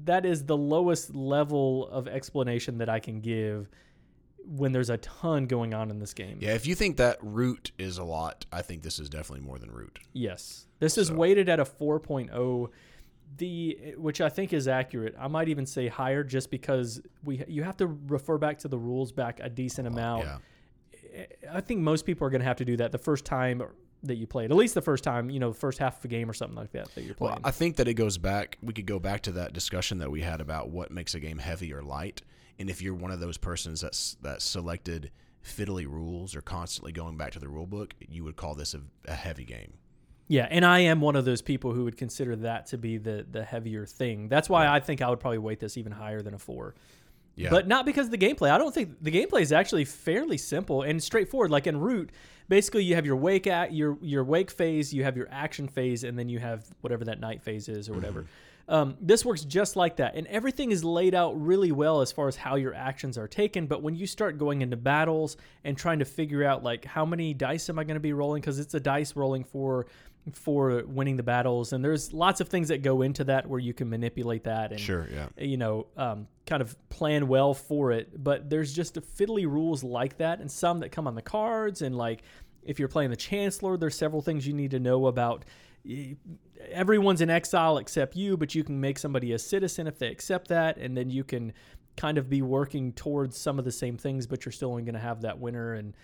that 0.05 0.27
is 0.27 0.45
the 0.45 0.57
lowest 0.57 1.15
level 1.15 1.89
of 1.89 2.09
explanation 2.09 2.79
that 2.79 2.89
I 2.89 3.01
can 3.01 3.21
give 3.21 3.69
when 4.49 4.73
there's 4.73 4.91
a 4.91 4.97
ton 4.97 5.47
going 5.47 5.75
on 5.75 5.91
in 5.91 5.99
this 5.99 6.15
game. 6.15 6.39
Yeah, 6.41 6.55
if 6.55 6.67
you 6.67 6.75
think 6.75 6.97
that 6.97 7.19
root 7.21 7.73
is 7.79 7.99
a 7.99 8.05
lot, 8.05 8.47
I 8.51 8.63
think 8.63 8.83
this 8.83 8.99
is 8.99 9.09
definitely 9.09 9.45
more 9.47 9.59
than 9.59 9.71
root. 9.71 9.99
Yes. 10.13 10.67
This 10.79 10.97
is 10.97 11.13
weighted 11.13 11.49
at 11.49 11.61
a 11.61 11.65
4.0 11.65 12.71
the 13.37 13.95
which 13.99 14.23
I 14.23 14.31
think 14.31 14.55
is 14.55 14.69
accurate. 14.69 15.15
I 15.19 15.29
might 15.29 15.51
even 15.51 15.67
say 15.67 15.87
higher 15.89 16.25
just 16.25 16.51
because 16.51 17.03
we 17.23 17.45
you 17.47 17.63
have 17.63 17.77
to 17.77 17.87
refer 17.87 18.39
back 18.39 18.59
to 18.61 18.69
the 18.69 18.79
rules 18.79 19.13
back 19.13 19.39
a 19.43 19.51
decent 19.51 19.87
oh, 19.87 19.91
amount. 19.91 20.25
Yeah. 20.25 21.27
I 21.53 21.61
think 21.61 21.81
most 21.81 22.07
people 22.07 22.27
are 22.27 22.31
going 22.31 22.41
to 22.41 22.47
have 22.47 22.57
to 22.57 22.65
do 22.65 22.77
that 22.79 22.91
the 22.91 22.99
first 22.99 23.25
time 23.25 23.63
that 24.05 24.17
you 24.17 24.27
play 24.27 24.45
it. 24.45 24.51
At 24.51 24.57
least 24.57 24.75
the 24.75 24.83
first 24.83 25.05
time, 25.05 25.31
you 25.31 25.41
know, 25.41 25.51
the 25.51 25.59
first 25.59 25.79
half 25.79 25.99
of 25.99 26.05
a 26.05 26.09
game 26.09 26.31
or 26.31 26.33
something 26.33 26.57
like 26.57 26.73
that 26.73 26.95
that 26.95 27.03
you're 27.03 27.15
playing. 27.15 27.35
Well, 27.35 27.41
I 27.45 27.51
think 27.51 27.77
that 27.77 27.89
it 27.89 27.95
goes 27.95 28.19
back. 28.19 28.59
We 28.63 28.73
could 28.73 28.87
go 28.87 28.99
back 28.99 29.23
to 29.23 29.33
that 29.33 29.53
discussion 29.53 29.99
that 29.99 30.11
we 30.11 30.23
had 30.23 30.41
about 30.41 30.71
what 30.71 30.91
makes 30.91 31.15
a 31.15 31.21
game 31.21 31.39
heavy 31.39 31.73
or 31.73 31.83
light, 31.83 32.23
and 32.59 32.69
if 32.69 32.83
you're 32.83 32.95
one 32.95 33.11
of 33.11 33.21
those 33.21 33.37
persons 33.37 33.81
that's 33.81 34.17
that 34.23 34.43
selected 34.43 35.11
fiddly 35.45 35.87
rules 35.87 36.35
or 36.35 36.41
constantly 36.41 36.93
going 36.93 37.17
back 37.17 37.33
to 37.33 37.39
the 37.39 37.49
rule 37.49 37.67
book, 37.67 37.95
you 38.09 38.25
would 38.25 38.37
call 38.37 38.55
this 38.55 38.75
a, 38.75 38.81
a 39.07 39.15
heavy 39.15 39.45
game. 39.45 39.75
Yeah, 40.27 40.47
and 40.51 40.65
I 40.65 40.81
am 40.81 41.01
one 41.01 41.17
of 41.17 41.25
those 41.25 41.41
people 41.41 41.73
who 41.73 41.85
would 41.85 41.97
consider 41.97 42.37
that 42.37 42.67
to 42.67 42.79
be 42.79 42.99
the 42.99 43.27
the 43.31 43.45
heavier 43.45 43.87
thing. 43.87 44.29
That's 44.29 44.49
why 44.49 44.67
I 44.67 44.81
think 44.81 45.01
I 45.01 45.09
would 45.09 45.21
probably 45.21 45.39
weight 45.39 45.61
this 45.61 45.77
even 45.77 45.93
higher 45.93 46.21
than 46.21 46.35
a 46.35 46.39
four. 46.39 46.75
Yeah, 47.35 47.51
But 47.51 47.69
not 47.69 47.87
because 47.87 48.07
of 48.07 48.11
the 48.11 48.19
gameplay. 48.19 48.51
I 48.51 48.59
don't 48.59 48.75
think 48.75 48.97
the 49.01 49.13
gameplay 49.13 49.43
is 49.43 49.53
actually 49.53 49.85
fairly 49.85 50.37
simple 50.37 50.83
and 50.83 51.01
straightforward. 51.01 51.53
Like 51.53 51.69
in 51.69 51.79
Root, 51.79 52.11
basically 52.49 52.83
you 52.83 52.97
have 52.97 53.07
your 53.07 53.15
wake 53.15 53.47
at 53.47 53.73
your 53.73 53.97
your 54.03 54.25
wake 54.25 54.51
phase, 54.51 54.93
you 54.93 55.05
have 55.05 55.17
your 55.17 55.29
action 55.31 55.69
phase, 55.69 56.03
and 56.03 56.19
then 56.19 56.29
you 56.29 56.41
have 56.41 56.67
whatever 56.81 57.05
that 57.05 57.21
night 57.21 57.41
phase 57.41 57.69
is 57.69 57.89
or 57.89 57.95
whatever. 57.95 58.23
Mm-hmm. 58.23 58.31
Um, 58.69 58.97
this 59.01 59.25
works 59.25 59.45
just 59.45 59.77
like 59.77 59.97
that, 59.97 60.15
and 60.15 60.27
everything 60.27 60.71
is 60.73 60.85
laid 60.85 61.15
out 61.15 61.41
really 61.41 61.73
well 61.73 62.03
as 62.03 62.13
far 62.13 62.29
as 62.29 62.37
how 62.37 62.57
your 62.57 62.75
actions 62.75 63.17
are 63.17 63.27
taken. 63.27 63.67
But 63.67 63.83
when 63.83 63.95
you 63.95 64.07
start 64.07 64.37
going 64.37 64.61
into 64.61 64.77
battles 64.77 65.39
and 65.65 65.77
trying 65.77 66.01
to 66.01 66.05
figure 66.05 66.45
out 66.45 66.63
like 66.63 66.85
how 66.85 67.07
many 67.07 67.33
dice 67.33 67.71
am 67.71 67.79
I 67.79 67.85
going 67.85 67.95
to 67.97 68.01
be 68.01 68.13
rolling, 68.13 68.43
because 68.43 68.59
it's 68.59 68.75
a 68.75 68.81
dice 68.81 69.17
rolling 69.17 69.45
for 69.45 69.87
for 70.35 70.83
winning 70.87 71.17
the 71.17 71.23
battles, 71.23 71.73
and 71.73 71.83
there's 71.83 72.13
lots 72.13 72.43
of 72.43 72.49
things 72.49 72.69
that 72.69 72.83
go 72.83 73.01
into 73.01 73.25
that 73.25 73.49
where 73.49 73.61
you 73.61 73.73
can 73.73 73.89
manipulate 73.89 74.45
that 74.45 74.71
and 74.73 74.81
Sure, 74.81 75.09
yeah. 75.11 75.29
you 75.39 75.57
know, 75.57 75.87
um, 75.97 76.27
kind 76.45 76.61
of 76.61 76.77
plan 76.91 77.27
well 77.29 77.55
for 77.55 77.93
it. 77.93 78.23
But 78.23 78.51
there's 78.51 78.75
just 78.75 78.99
a 78.99 79.01
fiddly 79.01 79.47
rules 79.47 79.83
like 79.83 80.19
that, 80.19 80.41
and 80.41 80.51
some 80.51 80.81
that 80.81 80.91
come 80.91 81.07
on 81.07 81.15
the 81.15 81.23
cards. 81.23 81.81
And 81.81 81.97
like, 81.97 82.23
if 82.63 82.79
you're 82.79 82.89
playing 82.89 83.09
the 83.09 83.17
Chancellor, 83.17 83.79
there's 83.79 83.97
several 83.97 84.21
things 84.21 84.47
you 84.47 84.53
need 84.53 84.73
to 84.73 84.81
know 84.81 85.07
about. 85.07 85.47
Everyone's 86.71 87.21
in 87.21 87.31
exile 87.31 87.79
except 87.79 88.17
you, 88.17 88.37
but 88.37 88.55
you 88.55 88.65
can 88.65 88.81
make 88.81 88.99
somebody 88.99 89.33
a 89.33 89.39
citizen 89.39 89.87
if 89.87 89.99
they 89.99 90.09
accept 90.09 90.49
that, 90.49 90.77
and 90.77 90.97
then 90.97 91.11
you 91.11 91.25
can 91.25 91.53
kind 91.97 92.19
of 92.19 92.29
be 92.29 92.43
working 92.43 92.93
towards 92.93 93.37
some 93.37 93.59
of 93.59 93.65
the 93.65 93.73
same 93.73 93.97
things, 93.97 94.27
but 94.27 94.45
you're 94.45 94.53
still 94.53 94.71
only 94.71 94.83
going 94.83 94.95
to 94.95 95.01
have 95.01 95.23
that 95.23 95.39
winner. 95.39 95.75
And 95.75 95.95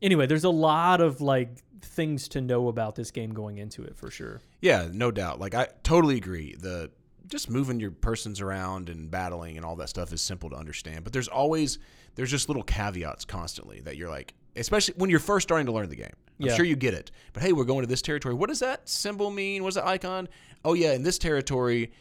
anyway, 0.00 0.26
there's 0.26 0.44
a 0.44 0.50
lot 0.50 1.00
of 1.00 1.20
like 1.20 1.58
things 1.82 2.28
to 2.28 2.40
know 2.40 2.68
about 2.68 2.94
this 2.94 3.10
game 3.10 3.32
going 3.32 3.58
into 3.58 3.82
it 3.82 3.96
for 3.96 4.10
sure. 4.10 4.40
Yeah, 4.60 4.88
no 4.90 5.10
doubt. 5.10 5.38
Like 5.38 5.54
I 5.54 5.68
totally 5.82 6.16
agree. 6.16 6.54
The 6.58 6.90
just 7.28 7.50
moving 7.50 7.80
your 7.80 7.90
persons 7.90 8.40
around 8.40 8.88
and 8.88 9.10
battling 9.10 9.56
and 9.56 9.66
all 9.66 9.76
that 9.76 9.88
stuff 9.88 10.12
is 10.12 10.20
simple 10.22 10.50
to 10.50 10.56
understand. 10.56 11.04
But 11.04 11.12
there's 11.12 11.28
always 11.28 11.78
there's 12.14 12.30
just 12.30 12.48
little 12.48 12.62
caveats 12.62 13.24
constantly 13.24 13.80
that 13.80 13.96
you're 13.96 14.10
like, 14.10 14.34
especially 14.56 14.94
when 14.96 15.10
you're 15.10 15.20
first 15.20 15.46
starting 15.48 15.66
to 15.66 15.72
learn 15.72 15.88
the 15.88 15.96
game. 15.96 16.12
I'm 16.40 16.46
Yeah. 16.46 16.54
sure 16.54 16.64
you 16.64 16.76
get 16.76 16.94
it. 16.94 17.10
But 17.32 17.42
hey, 17.42 17.52
we're 17.52 17.64
going 17.64 17.82
to 17.82 17.86
this 17.86 18.02
territory. 18.02 18.34
What 18.34 18.48
does 18.48 18.60
that 18.60 18.88
symbol 18.88 19.30
mean? 19.30 19.62
What 19.62 19.68
does 19.70 19.74
that 19.76 19.86
icon? 19.86 20.28
Oh 20.64 20.74
yeah, 20.74 20.92
in 20.92 21.02
this 21.02 21.18
territory, 21.18 21.92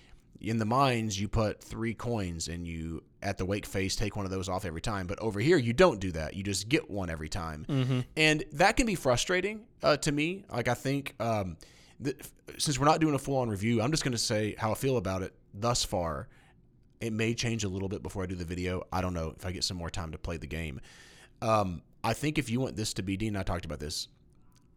in 0.42 0.58
the 0.58 0.66
mines, 0.66 1.20
you 1.20 1.28
put 1.28 1.64
three 1.64 1.94
coins 1.94 2.48
and 2.48 2.68
you 2.68 3.04
at 3.22 3.38
the 3.38 3.46
wake 3.46 3.66
face 3.66 3.96
take 3.96 4.16
one 4.16 4.26
of 4.26 4.32
those 4.32 4.50
off 4.50 4.66
every 4.66 4.82
time. 4.82 5.08
But 5.08 5.18
over 5.20 5.40
here, 5.40 5.58
you 5.58 5.74
don't 5.74 6.00
do 6.00 6.12
that. 6.12 6.34
You 6.36 6.44
just 6.44 6.68
get 6.70 6.90
one 6.92 7.10
every 7.10 7.30
time, 7.30 8.06
and 8.18 8.44
that 8.54 8.76
can 8.78 8.86
be 8.86 8.96
frustrating 8.96 9.62
uh, 9.84 9.98
to 9.98 10.12
me. 10.12 10.44
Like 10.52 10.68
I 10.68 10.74
think. 10.74 11.16
Um, 11.20 11.58
th- 12.04 12.18
since 12.58 12.78
we're 12.80 12.86
not 12.86 13.00
doing 13.02 13.16
a 13.16 13.20
full 13.20 13.38
on 13.38 13.50
review, 13.50 13.82
I'm 13.82 13.90
just 13.92 14.04
going 14.04 14.12
to 14.12 14.18
say 14.18 14.54
how 14.58 14.72
I 14.72 14.76
feel 14.76 14.98
about 14.98 15.22
it 15.24 15.34
thus 15.54 15.84
far. 15.84 16.28
It 17.02 17.12
may 17.12 17.34
change 17.34 17.64
a 17.64 17.70
little 17.70 17.90
bit 17.90 18.04
before 18.04 18.24
I 18.24 18.26
do 18.28 18.36
the 18.36 18.46
video. 18.46 18.84
I 18.92 19.02
don't 19.02 19.14
know 19.14 19.34
if 19.38 19.46
I 19.46 19.52
get 19.52 19.64
some 19.64 19.78
more 19.78 19.90
time 19.90 20.12
to 20.12 20.18
play 20.18 20.38
the 20.38 20.48
game. 20.48 20.80
Um, 21.42 21.82
I 22.06 22.14
think 22.14 22.38
if 22.38 22.52
you 22.52 22.60
want 22.60 22.76
this 22.76 22.94
to 22.94 23.02
be, 23.02 23.18
Dean 23.18 23.30
and 23.30 23.40
I 23.40 23.42
talked 23.42 23.66
about 23.66 23.80
this. 23.80 24.10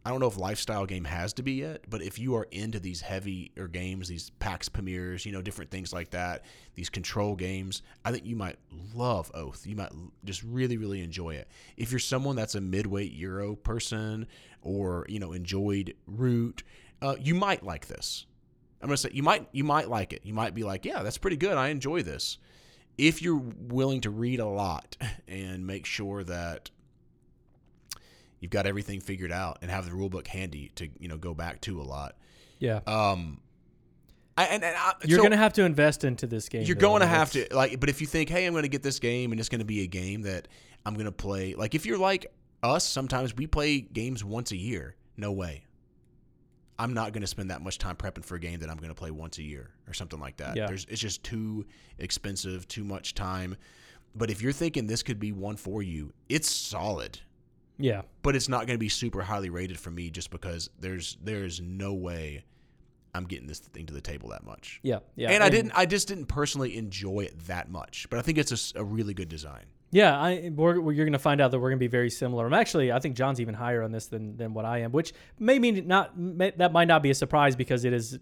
I 0.02 0.08
don't 0.08 0.20
know 0.20 0.28
if 0.28 0.38
lifestyle 0.38 0.86
game 0.86 1.04
has 1.04 1.34
to 1.34 1.42
be 1.42 1.52
yet, 1.52 1.84
but 1.90 2.00
if 2.00 2.18
you 2.18 2.34
are 2.36 2.46
into 2.50 2.80
these 2.80 3.02
heavier 3.02 3.68
games, 3.68 4.08
these 4.08 4.30
Pax 4.38 4.66
Pamirs, 4.70 5.26
you 5.26 5.32
know, 5.32 5.42
different 5.42 5.70
things 5.70 5.92
like 5.92 6.08
that, 6.12 6.46
these 6.74 6.88
control 6.88 7.36
games, 7.36 7.82
I 8.02 8.12
think 8.12 8.24
you 8.24 8.34
might 8.34 8.56
love 8.94 9.30
Oath. 9.34 9.66
You 9.66 9.76
might 9.76 9.90
just 10.24 10.42
really, 10.42 10.78
really 10.78 11.02
enjoy 11.02 11.34
it. 11.34 11.48
If 11.76 11.92
you're 11.92 11.98
someone 11.98 12.34
that's 12.34 12.54
a 12.54 12.62
midweight 12.62 13.12
Euro 13.12 13.56
person 13.56 14.26
or, 14.62 15.04
you 15.10 15.18
know, 15.18 15.32
enjoyed 15.32 15.94
Root, 16.06 16.62
uh, 17.02 17.16
you 17.20 17.34
might 17.34 17.62
like 17.62 17.88
this. 17.88 18.24
I'm 18.80 18.88
gonna 18.88 18.96
say 18.96 19.10
you 19.12 19.22
might 19.22 19.46
you 19.52 19.64
might 19.64 19.90
like 19.90 20.14
it. 20.14 20.22
You 20.24 20.32
might 20.32 20.54
be 20.54 20.62
like, 20.62 20.86
yeah, 20.86 21.02
that's 21.02 21.18
pretty 21.18 21.36
good. 21.36 21.58
I 21.58 21.68
enjoy 21.68 22.02
this. 22.02 22.38
If 22.96 23.20
you're 23.20 23.42
willing 23.58 24.00
to 24.00 24.10
read 24.10 24.40
a 24.40 24.46
lot 24.46 24.96
and 25.28 25.66
make 25.66 25.84
sure 25.84 26.24
that 26.24 26.70
you've 28.40 28.50
got 28.50 28.66
everything 28.66 29.00
figured 29.00 29.32
out 29.32 29.58
and 29.62 29.70
have 29.70 29.86
the 29.86 29.92
rule 29.92 30.08
book 30.08 30.26
handy 30.26 30.70
to 30.76 30.88
you 30.98 31.08
know 31.08 31.16
go 31.16 31.34
back 31.34 31.60
to 31.62 31.80
a 31.80 31.84
lot. 31.84 32.16
Yeah, 32.58 32.80
Um, 32.86 33.40
I, 34.38 34.44
and, 34.44 34.62
and 34.62 34.76
I, 34.76 34.94
you're 35.04 35.18
so 35.18 35.22
gonna 35.24 35.36
have 35.36 35.52
to 35.54 35.64
invest 35.64 36.04
into 36.04 36.26
this 36.26 36.48
game. 36.48 36.62
you're 36.62 36.76
though, 36.76 36.88
going 36.88 37.00
to 37.00 37.08
have 37.08 37.32
to 37.32 37.46
like. 37.50 37.80
But 37.80 37.88
if 37.88 38.00
you 38.00 38.06
think, 38.06 38.28
hey, 38.28 38.46
I'm 38.46 38.52
going 38.52 38.62
to 38.62 38.68
get 38.68 38.84
this 38.84 39.00
game 39.00 39.32
and 39.32 39.40
it's 39.40 39.48
going 39.48 39.58
to 39.60 39.64
be 39.64 39.82
a 39.82 39.86
game 39.86 40.22
that 40.22 40.46
I'm 40.86 40.94
going 40.94 41.06
to 41.06 41.12
play, 41.12 41.54
like 41.54 41.74
if 41.74 41.84
you're 41.84 41.98
like 41.98 42.32
us, 42.62 42.84
sometimes 42.84 43.36
we 43.36 43.48
play 43.48 43.80
games 43.80 44.24
once 44.24 44.52
a 44.52 44.56
year. 44.56 44.94
No 45.16 45.32
way. 45.32 45.64
I'm 46.78 46.94
not 46.94 47.12
going 47.12 47.22
to 47.22 47.26
spend 47.26 47.50
that 47.50 47.62
much 47.62 47.78
time 47.78 47.96
prepping 47.96 48.24
for 48.24 48.36
a 48.36 48.40
game 48.40 48.60
that 48.60 48.70
I'm 48.70 48.76
going 48.76 48.90
to 48.90 48.94
play 48.94 49.10
once 49.10 49.38
a 49.38 49.42
year 49.42 49.70
or 49.88 49.92
something 49.92 50.20
like 50.20 50.36
that. 50.36 50.56
Yeah. 50.56 50.68
There's, 50.68 50.86
it's 50.88 51.00
just 51.00 51.24
too 51.24 51.66
expensive, 51.98 52.68
too 52.68 52.84
much 52.84 53.14
time. 53.14 53.56
But 54.14 54.30
if 54.30 54.40
you're 54.40 54.52
thinking 54.52 54.86
this 54.86 55.02
could 55.02 55.18
be 55.18 55.32
one 55.32 55.56
for 55.56 55.82
you, 55.82 56.12
it's 56.28 56.48
solid 56.48 57.18
Yeah, 57.78 58.02
but 58.22 58.34
it's 58.36 58.48
not 58.48 58.66
going 58.66 58.74
to 58.76 58.78
be 58.78 58.88
super 58.88 59.22
highly 59.22 59.50
rated 59.50 59.78
for 59.78 59.90
me 59.90 60.10
just 60.10 60.30
because 60.30 60.68
there's 60.80 61.16
there's 61.22 61.60
no 61.60 61.94
way 61.94 62.44
I'm 63.14 63.24
getting 63.24 63.46
this 63.46 63.58
thing 63.60 63.86
to 63.86 63.94
the 63.94 64.00
table 64.00 64.28
that 64.30 64.44
much. 64.44 64.80
yeah, 64.82 64.98
yeah. 65.16 65.30
and 65.30 65.42
I 65.42 65.48
didn't 65.48 65.72
I 65.74 65.86
just 65.86 66.08
didn't 66.08 66.26
personally 66.26 66.76
enjoy 66.76 67.20
it 67.20 67.38
that 67.46 67.70
much, 67.70 68.06
but 68.10 68.18
I 68.18 68.22
think 68.22 68.38
it's 68.38 68.72
a 68.76 68.84
really 68.84 69.14
good 69.14 69.28
design. 69.28 69.64
Yeah, 69.90 70.20
I 70.20 70.50
we're, 70.54 70.80
we're- 70.80 70.94
you're 70.96 71.06
going 71.06 71.14
to 71.14 71.18
find 71.18 71.40
out 71.40 71.50
that 71.50 71.58
we're 71.58 71.70
going 71.70 71.78
to 71.78 71.82
be 71.82 71.86
very 71.86 72.10
similar. 72.10 72.44
I'm 72.46 72.52
actually, 72.52 72.92
I 72.92 72.98
think 72.98 73.16
John's 73.16 73.40
even 73.40 73.54
higher 73.54 73.82
on 73.82 73.90
this 73.90 74.06
than 74.06 74.36
than 74.36 74.52
what 74.52 74.66
I 74.66 74.78
am, 74.80 74.92
which 74.92 75.14
may 75.38 75.58
mean 75.58 75.86
not 75.86 76.18
may, 76.18 76.50
that 76.56 76.72
might 76.72 76.88
not 76.88 77.02
be 77.02 77.08
a 77.10 77.14
surprise 77.14 77.56
because 77.56 77.86
it 77.86 77.94
is 77.94 78.18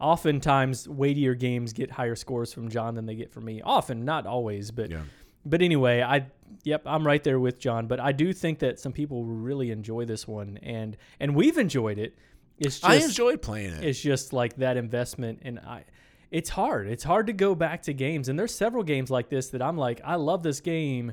oftentimes 0.00 0.88
weightier 0.88 1.34
games 1.34 1.72
get 1.72 1.90
higher 1.90 2.16
scores 2.16 2.52
from 2.52 2.68
John 2.68 2.94
than 2.94 3.06
they 3.06 3.14
get 3.14 3.30
from 3.32 3.44
me. 3.44 3.60
Often, 3.62 4.04
not 4.04 4.26
always, 4.26 4.70
but 4.70 4.90
Yeah. 4.90 5.02
But 5.44 5.62
anyway, 5.62 6.02
I 6.02 6.26
yep, 6.64 6.82
I'm 6.86 7.06
right 7.06 7.22
there 7.22 7.40
with 7.40 7.58
John. 7.58 7.86
But 7.86 8.00
I 8.00 8.12
do 8.12 8.32
think 8.32 8.60
that 8.60 8.78
some 8.78 8.92
people 8.92 9.24
really 9.24 9.70
enjoy 9.70 10.04
this 10.04 10.26
one, 10.26 10.58
and 10.62 10.96
and 11.20 11.34
we've 11.34 11.58
enjoyed 11.58 11.98
it. 11.98 12.16
It's 12.58 12.80
just 12.80 12.84
I 12.84 12.96
enjoyed 12.96 13.42
playing 13.42 13.72
it. 13.72 13.84
it's 13.84 14.00
just 14.00 14.32
like 14.32 14.56
that 14.56 14.76
investment 14.76 15.40
and 15.42 15.58
i 15.60 15.84
it's 16.30 16.50
hard 16.50 16.86
it's 16.86 17.02
hard 17.02 17.26
to 17.26 17.32
go 17.32 17.54
back 17.54 17.82
to 17.82 17.92
games 17.92 18.28
and 18.28 18.38
there's 18.38 18.54
several 18.54 18.84
games 18.84 19.10
like 19.10 19.28
this 19.28 19.48
that 19.50 19.60
i'm 19.62 19.76
like 19.76 20.00
i 20.04 20.14
love 20.14 20.42
this 20.42 20.60
game 20.60 21.12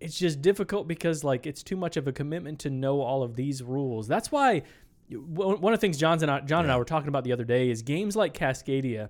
it's 0.00 0.18
just 0.18 0.42
difficult 0.42 0.86
because 0.86 1.24
like 1.24 1.46
it's 1.46 1.62
too 1.62 1.76
much 1.76 1.96
of 1.96 2.06
a 2.06 2.12
commitment 2.12 2.58
to 2.58 2.68
know 2.68 3.00
all 3.00 3.22
of 3.22 3.36
these 3.36 3.62
rules 3.62 4.06
that's 4.06 4.30
why 4.30 4.62
one 5.08 5.72
of 5.72 5.78
the 5.78 5.80
things 5.80 5.96
John's 5.96 6.22
and 6.22 6.30
I, 6.30 6.40
john 6.40 6.64
and 6.64 6.72
i 6.72 6.76
were 6.76 6.84
talking 6.84 7.08
about 7.08 7.24
the 7.24 7.32
other 7.32 7.44
day 7.44 7.70
is 7.70 7.80
games 7.82 8.14
like 8.14 8.34
cascadia 8.34 9.08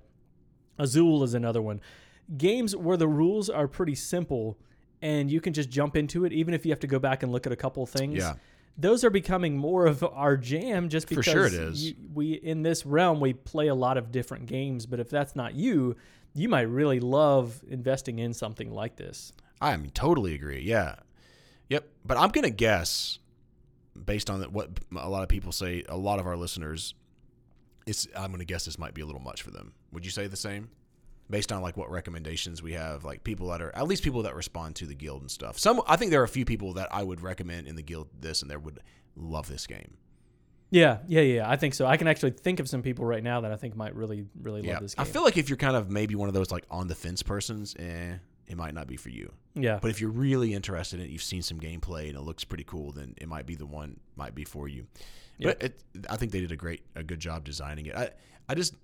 azul 0.78 1.22
is 1.24 1.34
another 1.34 1.62
one 1.62 1.80
games 2.36 2.74
where 2.74 2.96
the 2.96 3.08
rules 3.08 3.48
are 3.50 3.68
pretty 3.68 3.94
simple 3.94 4.58
and 5.02 5.30
you 5.30 5.40
can 5.40 5.52
just 5.52 5.70
jump 5.70 5.96
into 5.96 6.24
it 6.24 6.32
even 6.32 6.54
if 6.54 6.64
you 6.66 6.72
have 6.72 6.80
to 6.80 6.86
go 6.86 6.98
back 6.98 7.22
and 7.22 7.30
look 7.30 7.46
at 7.46 7.52
a 7.52 7.56
couple 7.56 7.84
things 7.86 8.18
Yeah. 8.18 8.34
those 8.78 9.04
are 9.04 9.10
becoming 9.10 9.56
more 9.56 9.86
of 9.86 10.02
our 10.02 10.36
jam 10.36 10.88
just 10.88 11.06
For 11.08 11.16
because 11.16 11.24
sure 11.32 11.46
it 11.46 11.52
is. 11.52 11.88
you- 11.90 11.96
we 12.14 12.32
in 12.32 12.62
this 12.62 12.84
realm 12.86 13.20
we 13.20 13.32
play 13.34 13.68
a 13.68 13.74
lot 13.74 13.96
of 13.96 14.10
different 14.10 14.46
games 14.46 14.86
but 14.86 14.98
if 14.98 15.08
that's 15.10 15.36
not 15.36 15.54
you 15.54 15.94
you 16.34 16.48
might 16.48 16.62
really 16.68 16.98
love 17.00 17.62
investing 17.68 18.18
in 18.18 18.34
something 18.34 18.70
like 18.72 18.96
this 18.96 19.32
I 19.58 19.74
mean, 19.78 19.88
totally 19.92 20.34
agree. 20.34 20.60
Yeah. 20.60 20.96
Yep. 21.70 21.88
But 22.04 22.18
I'm 22.18 22.28
gonna 22.28 22.50
guess, 22.50 23.18
based 24.04 24.28
on 24.28 24.42
what 24.52 24.68
a 24.94 25.08
lot 25.08 25.22
of 25.22 25.30
people 25.30 25.50
say, 25.50 25.82
a 25.88 25.96
lot 25.96 26.18
of 26.20 26.26
our 26.26 26.36
listeners, 26.36 26.94
it's 27.86 28.06
I'm 28.14 28.30
gonna 28.32 28.44
guess 28.44 28.66
this 28.66 28.78
might 28.78 28.92
be 28.92 29.00
a 29.00 29.06
little 29.06 29.20
much 29.22 29.40
for 29.40 29.50
them. 29.50 29.72
Would 29.92 30.04
you 30.04 30.10
say 30.10 30.26
the 30.26 30.36
same? 30.36 30.68
Based 31.28 31.50
on 31.50 31.60
like 31.60 31.76
what 31.76 31.90
recommendations 31.90 32.62
we 32.62 32.74
have, 32.74 33.04
like 33.04 33.24
people 33.24 33.48
that 33.48 33.60
are 33.60 33.74
at 33.74 33.88
least 33.88 34.04
people 34.04 34.22
that 34.22 34.34
respond 34.36 34.76
to 34.76 34.86
the 34.86 34.94
guild 34.94 35.22
and 35.22 35.30
stuff. 35.30 35.58
Some 35.58 35.82
I 35.88 35.96
think 35.96 36.12
there 36.12 36.20
are 36.20 36.24
a 36.24 36.28
few 36.28 36.44
people 36.44 36.74
that 36.74 36.88
I 36.94 37.02
would 37.02 37.20
recommend 37.20 37.66
in 37.66 37.74
the 37.74 37.82
guild 37.82 38.08
this 38.20 38.42
and 38.42 38.50
they 38.50 38.56
would 38.56 38.78
love 39.16 39.48
this 39.48 39.66
game. 39.66 39.96
yeah 40.70 40.98
yeah 41.06 41.20
yeah 41.20 41.48
i 41.50 41.56
think 41.56 41.72
so 41.74 41.86
i 41.86 41.96
can 41.96 42.08
actually 42.08 42.32
think 42.32 42.58
of 42.60 42.68
some 42.68 42.82
people 42.82 43.04
right 43.04 43.22
now 43.22 43.40
that 43.42 43.52
i 43.52 43.56
think 43.56 43.76
might 43.76 43.94
really 43.94 44.26
really 44.42 44.62
Yeah. 44.62 44.74
love 44.74 44.82
this 44.82 44.94
game. 44.94 45.02
I 45.02 45.06
feel 45.06 45.22
like 45.22 45.36
if 45.36 45.48
you're 45.48 45.56
kind 45.56 45.76
of 45.76 45.88
maybe 45.90 46.14
one 46.16 46.28
of 46.28 46.34
those 46.34 46.50
like 46.50 46.64
on 46.70 46.88
the 46.88 46.94
fence 46.94 47.22
persons, 47.22 47.74
eh, 47.78 48.14
it 48.48 48.56
might 48.56 48.74
not 48.74 48.86
be 48.86 48.96
for 48.96 49.08
you. 49.10 49.32
yeah 49.54 49.78
But 49.80 49.90
if 49.92 50.00
you're 50.00 50.10
really 50.10 50.54
interested 50.54 51.00
in 51.00 51.06
it, 51.06 51.10
you've 51.10 51.22
seen 51.22 51.42
some 51.42 51.58
gameplay 51.60 52.08
and 52.08 52.16
it 52.16 52.20
looks 52.20 52.44
pretty 52.44 52.64
cool, 52.64 52.92
then 52.92 53.14
it 53.16 53.28
might 53.28 53.46
be 53.46 53.54
the 53.56 53.66
one 53.66 53.98
might 54.16 54.34
be 54.34 54.44
for 54.44 54.68
you. 54.68 54.86
But 55.40 55.62
it, 55.62 55.80
I 56.10 56.16
think 56.16 56.30
they 56.32 56.40
did 56.40 56.52
a 56.52 56.56
great, 56.56 56.82
a 56.94 57.02
good 57.02 57.20
job 57.20 57.44
designing 57.44 57.86
it. 57.86 57.94
I, 57.96 58.10
I 58.48 58.54
just, 58.54 58.74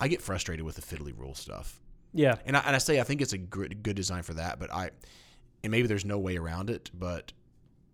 I 0.00 0.08
get 0.08 0.20
frustrated 0.22 0.64
with 0.64 0.76
the 0.76 0.82
fiddly 0.82 1.12
rule 1.16 1.34
stuff, 1.34 1.80
yeah 2.12 2.36
and 2.44 2.56
I, 2.56 2.60
and 2.66 2.74
I 2.76 2.78
say 2.78 3.00
I 3.00 3.04
think 3.04 3.20
it's 3.20 3.32
a 3.32 3.38
good, 3.38 3.82
good 3.82 3.96
design 3.96 4.22
for 4.22 4.34
that. 4.34 4.58
But 4.58 4.72
I, 4.72 4.90
and 5.64 5.70
maybe 5.70 5.88
there's 5.88 6.04
no 6.04 6.18
way 6.18 6.36
around 6.36 6.70
it, 6.70 6.90
but 6.92 7.32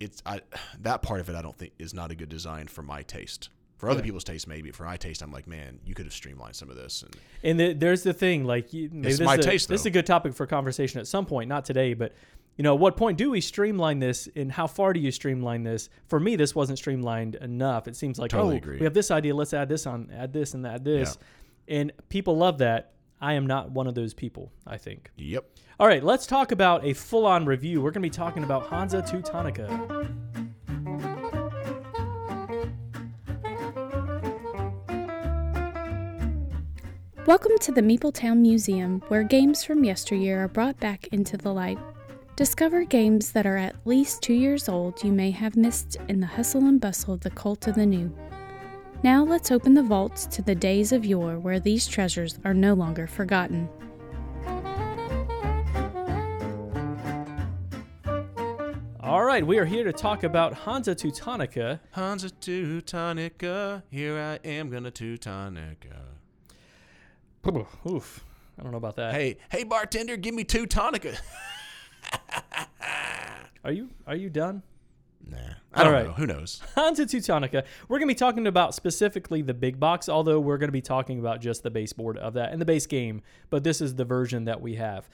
it's 0.01 0.23
I 0.27 0.41
that 0.81 1.03
part 1.03 1.21
of 1.21 1.29
it 1.29 1.37
I 1.37 1.43
don't 1.43 1.57
think 1.57 1.73
is 1.79 1.95
not 1.95 2.11
a 2.11 2.15
good 2.15 2.29
design 2.29 2.69
for 2.69 2.83
my 2.83 3.03
taste. 3.03 3.51
For 3.77 3.89
other 3.89 4.01
Yeah. 4.01 4.07
people's 4.07 4.25
taste, 4.25 4.49
maybe. 4.49 4.73
For 4.73 4.83
my 4.83 4.97
taste, 4.97 5.23
I'm 5.23 5.31
like, 5.31 5.47
man, 5.47 5.79
you 5.85 5.95
could 5.95 6.05
have 6.05 6.13
streamlined 6.13 6.57
some 6.57 6.69
of 6.69 6.75
this. 6.75 7.03
And 7.03 7.17
And 7.45 7.61
the, 7.61 7.73
there's 7.75 8.03
the 8.03 8.13
thing, 8.13 8.45
like 8.45 8.73
you, 8.73 8.91
maybe 8.93 9.13
this, 9.15 9.21
my 9.21 9.35
is 9.35 9.47
a, 9.47 9.49
taste, 9.49 9.69
this 9.69 9.83
is 9.83 9.87
a 9.87 9.91
good 9.91 10.05
topic 10.05 10.35
for 10.35 10.49
conversation 10.49 10.99
at 10.99 11.07
some 11.07 11.25
point, 11.27 11.49
not 11.49 11.65
today, 11.65 11.95
but 11.95 12.13
you 12.57 12.65
know, 12.65 12.75
at 12.75 12.81
what 12.81 12.97
point 12.97 13.19
do 13.19 13.31
we 13.31 13.41
streamline 13.41 14.01
this, 14.01 14.29
and 14.35 14.51
how 14.51 14.67
far 14.67 14.93
do 14.93 14.99
you 14.99 15.13
streamline 15.13 15.63
this? 15.63 15.91
For 16.09 16.19
me, 16.19 16.35
this 16.35 16.57
wasn't 16.57 16.79
streamlined 16.79 17.37
enough. 17.37 17.87
It 17.87 17.95
seems 17.95 18.19
like 18.19 18.33
Totally 18.33 18.57
oh, 18.57 18.59
agree. 18.59 18.79
we 18.79 18.85
have 18.85 18.95
this 18.95 19.13
idea, 19.13 19.33
let's 19.33 19.55
add 19.55 19.69
this 19.69 19.87
on, 19.87 20.11
add 20.13 20.33
this 20.33 20.55
and 20.55 20.67
add 20.67 20.85
this, 20.85 21.17
and 21.69 21.93
people 22.09 22.37
love 22.37 22.59
that. 22.59 22.95
I 23.21 23.33
am 23.33 23.47
not 23.47 23.73
one 23.73 23.89
of 23.89 23.95
those 23.97 24.15
people. 24.15 24.53
I 24.67 24.77
think. 24.77 25.11
yep, 25.17 25.45
All 25.81 25.89
right, 25.89 26.05
let's 26.05 26.27
talk 26.27 26.53
about 26.53 26.85
a 26.85 26.93
full-on 26.93 27.47
review. 27.47 27.81
We're 27.81 27.91
going 27.91 28.03
to 28.03 28.09
be 28.09 28.11
talking 28.11 28.45
about 28.45 28.69
Hansa 28.69 29.03
Teutonica. 29.03 29.69
Welcome 37.27 37.59
to 37.61 37.73
the 37.73 37.83
Meepletown 37.83 38.39
Museum, 38.39 39.03
where 39.09 39.25
games 39.25 39.65
from 39.65 39.85
yesteryear 39.85 40.45
are 40.45 40.49
brought 40.49 40.79
back 40.79 41.09
into 41.09 41.37
the 41.37 41.53
light. 41.53 41.79
Discover 42.37 42.85
games 42.85 43.33
that 43.33 43.47
are 43.47 43.57
at 43.57 43.75
least 43.85 44.23
two 44.23 44.33
years 44.33 44.69
old 44.69 45.03
you 45.03 45.11
may 45.11 45.33
have 45.33 45.57
missed 45.57 45.97
in 46.09 46.21
the 46.21 46.27
hustle 46.27 46.67
and 46.67 46.81
bustle 46.81 47.15
of 47.15 47.21
the 47.21 47.31
cult 47.31 47.67
of 47.67 47.75
the 47.75 47.85
new. 47.85 48.17
Now 49.05 49.23
let's 49.23 49.53
open 49.53 49.75
the 49.75 49.83
vaults 49.83 50.27
to 50.27 50.43
the 50.43 50.57
days 50.57 50.91
of 50.91 51.05
yore 51.05 51.39
where 51.39 51.61
these 51.61 51.87
treasures 51.87 52.41
are 52.45 52.53
no 52.53 52.75
longer 52.75 53.07
forgotten. 53.07 53.69
All 59.01 59.25
right, 59.25 59.47
we 59.47 59.59
are 59.59 59.65
here 59.65 59.85
to 59.85 59.93
talk 59.93 60.25
about 60.25 60.53
Hansa 60.53 60.97
Teutonica. 60.97 61.79
Hansa 61.93 62.29
Teutonica, 62.29 63.85
here 63.89 64.19
I 64.19 64.47
am 64.47 64.69
gonna 64.69 64.91
Teutonica. 64.91 66.03
Oof, 67.87 68.25
I 68.59 68.63
don't 68.63 68.73
know 68.73 68.79
about 68.79 68.97
that. 68.97 69.15
Hey, 69.15 69.37
hey 69.51 69.63
bartender, 69.63 70.17
give 70.17 70.35
me 70.35 70.43
two 70.43 70.67
tonica. 70.67 71.17
Are 73.65 73.73
you 73.73 73.91
are 74.07 74.15
you 74.15 74.31
done? 74.31 74.63
Nah, 75.27 75.37
I 75.75 75.85
don't 75.85 75.87
All 75.89 75.93
right. 75.93 76.07
know. 76.07 76.13
Who 76.13 76.27
knows? 76.27 76.63
Hansa 76.75 77.05
Teutonica. 77.05 77.65
We're 77.89 77.99
going 77.99 78.09
to 78.09 78.15
be 78.15 78.19
talking 78.19 78.47
about 78.47 78.75
specifically 78.75 79.43
the 79.43 79.55
big 79.55 79.79
box, 79.79 80.09
although 80.09 80.41
we're 80.41 80.59
going 80.59 80.69
to 80.69 80.73
be 80.73 80.81
talking 80.81 81.19
about 81.19 81.41
just 81.41 81.63
the 81.63 81.71
baseboard 81.71 82.17
of 82.19 82.35
that 82.35 82.53
and 82.53 82.61
the 82.61 82.65
base 82.65 82.87
game, 82.87 83.23
but 83.51 83.65
this 83.65 83.81
is 83.81 83.95
the 83.97 84.05
version 84.05 84.45
that 84.45 84.61
we 84.61 84.77
have. 84.77 85.09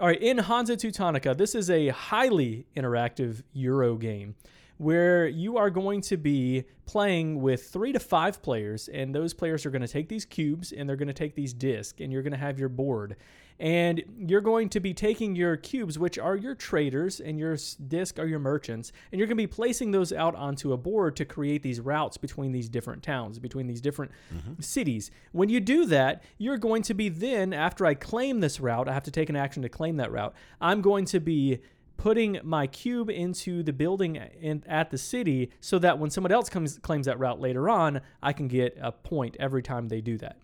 All 0.00 0.06
right, 0.06 0.20
in 0.20 0.38
Hansa 0.38 0.76
Teutonica, 0.76 1.36
this 1.36 1.54
is 1.54 1.68
a 1.68 1.88
highly 1.88 2.66
interactive 2.74 3.42
Euro 3.52 3.96
game 3.96 4.34
where 4.80 5.28
you 5.28 5.58
are 5.58 5.68
going 5.68 6.00
to 6.00 6.16
be 6.16 6.64
playing 6.86 7.38
with 7.42 7.68
three 7.68 7.92
to 7.92 8.00
five 8.00 8.40
players, 8.40 8.88
and 8.88 9.14
those 9.14 9.34
players 9.34 9.66
are 9.66 9.70
going 9.70 9.82
to 9.82 9.86
take 9.86 10.08
these 10.08 10.24
cubes 10.24 10.72
and 10.72 10.88
they're 10.88 10.96
going 10.96 11.06
to 11.06 11.12
take 11.12 11.34
these 11.34 11.52
discs, 11.52 12.00
and 12.00 12.10
you're 12.10 12.22
going 12.22 12.32
to 12.32 12.38
have 12.38 12.58
your 12.58 12.70
board. 12.70 13.16
And 13.58 14.02
you're 14.26 14.40
going 14.40 14.70
to 14.70 14.80
be 14.80 14.94
taking 14.94 15.36
your 15.36 15.58
cubes, 15.58 15.98
which 15.98 16.18
are 16.18 16.34
your 16.34 16.54
traders, 16.54 17.20
and 17.20 17.38
your 17.38 17.52
s- 17.52 17.74
disc 17.74 18.18
are 18.18 18.24
your 18.24 18.38
merchants, 18.38 18.90
and 19.12 19.18
you're 19.18 19.26
going 19.26 19.36
to 19.36 19.42
be 19.42 19.46
placing 19.46 19.90
those 19.90 20.14
out 20.14 20.34
onto 20.34 20.72
a 20.72 20.78
board 20.78 21.14
to 21.16 21.26
create 21.26 21.62
these 21.62 21.78
routes 21.78 22.16
between 22.16 22.52
these 22.52 22.70
different 22.70 23.02
towns, 23.02 23.38
between 23.38 23.66
these 23.66 23.82
different 23.82 24.12
mm-hmm. 24.34 24.62
cities. 24.62 25.10
When 25.32 25.50
you 25.50 25.60
do 25.60 25.84
that, 25.86 26.22
you're 26.38 26.56
going 26.56 26.80
to 26.84 26.94
be 26.94 27.10
then, 27.10 27.52
after 27.52 27.84
I 27.84 27.92
claim 27.92 28.40
this 28.40 28.60
route, 28.60 28.88
I 28.88 28.94
have 28.94 29.02
to 29.02 29.10
take 29.10 29.28
an 29.28 29.36
action 29.36 29.60
to 29.60 29.68
claim 29.68 29.98
that 29.98 30.10
route. 30.10 30.34
I'm 30.58 30.80
going 30.80 31.04
to 31.04 31.20
be 31.20 31.60
putting 32.00 32.40
my 32.42 32.66
cube 32.66 33.10
into 33.10 33.62
the 33.62 33.74
building 33.74 34.16
in, 34.40 34.64
at 34.66 34.90
the 34.90 34.96
city 34.96 35.50
so 35.60 35.78
that 35.78 35.98
when 35.98 36.08
someone 36.08 36.32
else 36.32 36.48
comes 36.48 36.78
claims 36.78 37.04
that 37.04 37.18
route 37.18 37.38
later 37.38 37.68
on, 37.68 38.00
I 38.22 38.32
can 38.32 38.48
get 38.48 38.78
a 38.80 38.90
point 38.90 39.36
every 39.38 39.62
time 39.62 39.88
they 39.88 40.00
do 40.00 40.16
that. 40.16 40.38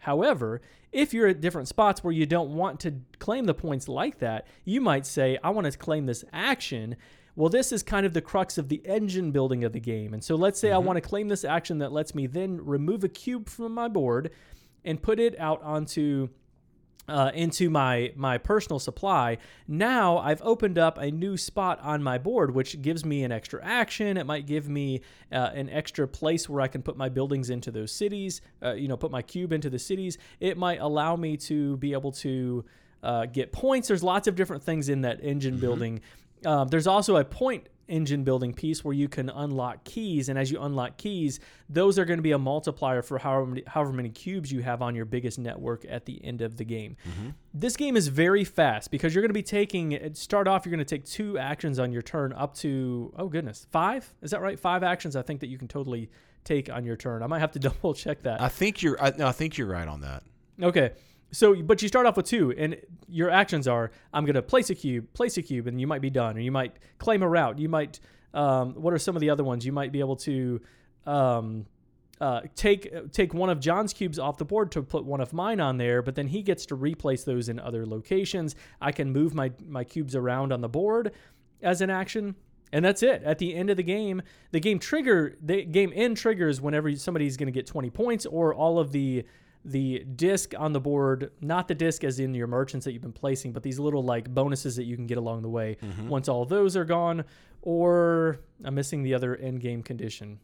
However, 0.00 0.60
if 0.92 1.14
you're 1.14 1.28
at 1.28 1.40
different 1.40 1.66
spots 1.66 2.04
where 2.04 2.12
you 2.12 2.26
don't 2.26 2.54
want 2.54 2.80
to 2.80 2.96
claim 3.18 3.46
the 3.46 3.54
points 3.54 3.88
like 3.88 4.18
that, 4.18 4.46
you 4.66 4.82
might 4.82 5.06
say, 5.06 5.38
I 5.42 5.48
want 5.48 5.66
to 5.66 5.78
claim 5.78 6.04
this 6.04 6.26
action. 6.30 6.94
Well, 7.36 7.48
this 7.48 7.72
is 7.72 7.82
kind 7.82 8.04
of 8.04 8.12
the 8.12 8.20
crux 8.20 8.58
of 8.58 8.68
the 8.68 8.82
engine 8.84 9.30
building 9.30 9.64
of 9.64 9.72
the 9.72 9.80
game. 9.80 10.12
And 10.12 10.22
so 10.22 10.34
let's 10.34 10.60
say 10.60 10.72
I 10.72 10.76
mm-hmm. 10.76 10.88
want 10.88 10.96
to 10.98 11.08
claim 11.08 11.28
this 11.28 11.42
action 11.42 11.78
that 11.78 11.90
lets 11.90 12.14
me 12.14 12.26
then 12.26 12.62
remove 12.62 13.02
a 13.02 13.08
cube 13.08 13.48
from 13.48 13.72
my 13.72 13.88
board 13.88 14.30
and 14.84 15.00
put 15.00 15.18
it 15.18 15.40
out 15.40 15.62
onto 15.62 16.28
uh, 17.08 17.30
into 17.34 17.70
my 17.70 18.12
my 18.16 18.38
personal 18.38 18.78
supply. 18.78 19.38
Now 19.66 20.18
I've 20.18 20.42
opened 20.42 20.78
up 20.78 20.98
a 20.98 21.10
new 21.10 21.36
spot 21.36 21.80
on 21.82 22.02
my 22.02 22.18
board, 22.18 22.54
which 22.54 22.80
gives 22.82 23.04
me 23.04 23.24
an 23.24 23.32
extra 23.32 23.64
action. 23.64 24.16
It 24.16 24.26
might 24.26 24.46
give 24.46 24.68
me 24.68 25.00
uh, 25.32 25.50
an 25.54 25.68
extra 25.70 26.06
place 26.06 26.48
where 26.48 26.60
I 26.60 26.68
can 26.68 26.82
put 26.82 26.96
my 26.96 27.08
buildings 27.08 27.50
into 27.50 27.70
those 27.70 27.92
cities. 27.92 28.40
Uh, 28.62 28.72
you 28.72 28.88
know, 28.88 28.96
put 28.96 29.10
my 29.10 29.22
cube 29.22 29.52
into 29.52 29.70
the 29.70 29.78
cities. 29.78 30.18
It 30.40 30.56
might 30.56 30.80
allow 30.80 31.16
me 31.16 31.36
to 31.38 31.76
be 31.78 31.92
able 31.92 32.12
to 32.12 32.64
uh, 33.02 33.26
get 33.26 33.52
points. 33.52 33.88
There's 33.88 34.02
lots 34.02 34.28
of 34.28 34.34
different 34.34 34.62
things 34.62 34.88
in 34.88 35.02
that 35.02 35.22
engine 35.22 35.58
building. 35.58 36.00
Um, 36.44 36.68
there's 36.68 36.86
also 36.86 37.16
a 37.16 37.24
point 37.24 37.68
engine 37.88 38.24
building 38.24 38.52
piece 38.52 38.84
where 38.84 38.94
you 38.94 39.08
can 39.08 39.28
unlock 39.30 39.84
keys, 39.84 40.28
and 40.28 40.38
as 40.38 40.50
you 40.50 40.60
unlock 40.60 40.96
keys, 40.96 41.40
those 41.68 41.98
are 41.98 42.04
going 42.04 42.18
to 42.18 42.22
be 42.22 42.32
a 42.32 42.38
multiplier 42.38 43.02
for 43.02 43.18
however 43.18 43.46
many, 43.46 43.62
however 43.66 43.92
many 43.92 44.10
cubes 44.10 44.52
you 44.52 44.60
have 44.60 44.82
on 44.82 44.94
your 44.94 45.04
biggest 45.04 45.38
network 45.38 45.84
at 45.88 46.06
the 46.06 46.24
end 46.24 46.42
of 46.42 46.56
the 46.56 46.64
game. 46.64 46.96
Mm-hmm. 47.08 47.30
This 47.54 47.76
game 47.76 47.96
is 47.96 48.08
very 48.08 48.44
fast 48.44 48.90
because 48.90 49.14
you're 49.14 49.22
going 49.22 49.30
to 49.30 49.34
be 49.34 49.42
taking. 49.42 50.14
Start 50.14 50.46
off, 50.46 50.64
you're 50.64 50.74
going 50.74 50.84
to 50.84 50.96
take 50.96 51.04
two 51.04 51.38
actions 51.38 51.78
on 51.78 51.92
your 51.92 52.02
turn, 52.02 52.32
up 52.32 52.54
to 52.56 53.12
oh 53.16 53.28
goodness, 53.28 53.66
five. 53.70 54.14
Is 54.22 54.30
that 54.30 54.40
right? 54.40 54.58
Five 54.58 54.82
actions. 54.82 55.16
I 55.16 55.22
think 55.22 55.40
that 55.40 55.48
you 55.48 55.58
can 55.58 55.68
totally 55.68 56.10
take 56.44 56.70
on 56.70 56.84
your 56.84 56.96
turn. 56.96 57.22
I 57.22 57.26
might 57.26 57.40
have 57.40 57.52
to 57.52 57.58
double 57.68 57.94
check 57.94 58.22
that. 58.22 58.40
I 58.40 58.48
think 58.48 58.82
you're. 58.82 59.02
I, 59.02 59.12
no, 59.16 59.26
I 59.26 59.32
think 59.32 59.58
you're 59.58 59.68
right 59.68 59.88
on 59.88 60.00
that. 60.02 60.22
Okay. 60.62 60.92
So, 61.30 61.54
but 61.62 61.82
you 61.82 61.88
start 61.88 62.06
off 62.06 62.16
with 62.16 62.26
two, 62.26 62.54
and 62.56 62.76
your 63.06 63.30
actions 63.30 63.68
are 63.68 63.90
I'm 64.12 64.24
going 64.24 64.34
to 64.34 64.42
place 64.42 64.70
a 64.70 64.74
cube, 64.74 65.12
place 65.12 65.36
a 65.36 65.42
cube, 65.42 65.66
and 65.66 65.80
you 65.80 65.86
might 65.86 66.00
be 66.00 66.10
done, 66.10 66.36
or 66.36 66.40
you 66.40 66.52
might 66.52 66.76
claim 66.98 67.22
a 67.22 67.28
route. 67.28 67.58
You 67.58 67.68
might, 67.68 68.00
um, 68.32 68.74
what 68.74 68.94
are 68.94 68.98
some 68.98 69.14
of 69.16 69.20
the 69.20 69.30
other 69.30 69.44
ones? 69.44 69.66
You 69.66 69.72
might 69.72 69.92
be 69.92 70.00
able 70.00 70.16
to 70.16 70.60
um, 71.06 71.66
uh, 72.20 72.42
take 72.54 73.12
take 73.12 73.34
one 73.34 73.50
of 73.50 73.60
John's 73.60 73.92
cubes 73.92 74.18
off 74.18 74.38
the 74.38 74.44
board 74.44 74.72
to 74.72 74.82
put 74.82 75.04
one 75.04 75.20
of 75.20 75.32
mine 75.32 75.60
on 75.60 75.76
there, 75.76 76.02
but 76.02 76.14
then 76.14 76.28
he 76.28 76.42
gets 76.42 76.66
to 76.66 76.74
replace 76.74 77.24
those 77.24 77.48
in 77.48 77.60
other 77.60 77.86
locations. 77.86 78.54
I 78.80 78.92
can 78.92 79.12
move 79.12 79.34
my 79.34 79.52
my 79.66 79.84
cubes 79.84 80.16
around 80.16 80.52
on 80.52 80.60
the 80.60 80.68
board 80.68 81.12
as 81.62 81.80
an 81.80 81.90
action. 81.90 82.34
And 82.70 82.84
that's 82.84 83.02
it. 83.02 83.22
At 83.22 83.38
the 83.38 83.54
end 83.54 83.70
of 83.70 83.78
the 83.78 83.82
game, 83.82 84.20
the 84.50 84.60
game 84.60 84.78
trigger 84.78 85.36
the 85.42 85.64
game 85.64 85.92
end 85.94 86.16
triggers 86.16 86.60
whenever 86.60 86.94
somebody's 86.96 87.36
going 87.36 87.46
to 87.46 87.52
get 87.52 87.66
20 87.66 87.88
points 87.90 88.26
or 88.26 88.54
all 88.54 88.78
of 88.78 88.92
the 88.92 89.24
the 89.64 90.04
disc 90.16 90.54
on 90.56 90.72
the 90.72 90.80
board, 90.80 91.30
not 91.40 91.68
the 91.68 91.74
disc 91.74 92.04
as 92.04 92.20
in 92.20 92.34
your 92.34 92.46
merchants 92.46 92.84
that 92.84 92.92
you've 92.92 93.02
been 93.02 93.12
placing, 93.12 93.52
but 93.52 93.62
these 93.62 93.78
little 93.78 94.02
like 94.02 94.32
bonuses 94.32 94.76
that 94.76 94.84
you 94.84 94.96
can 94.96 95.06
get 95.06 95.18
along 95.18 95.42
the 95.42 95.48
way. 95.48 95.76
Once 96.08 96.28
all 96.28 96.44
those 96.44 96.76
are 96.76 96.84
gone, 96.84 97.24
or 97.62 98.40
I'm 98.64 98.74
missing 98.74 99.02
the 99.02 99.14
other 99.14 99.36
end 99.36 99.60
game 99.60 99.82
condition. 99.82 100.38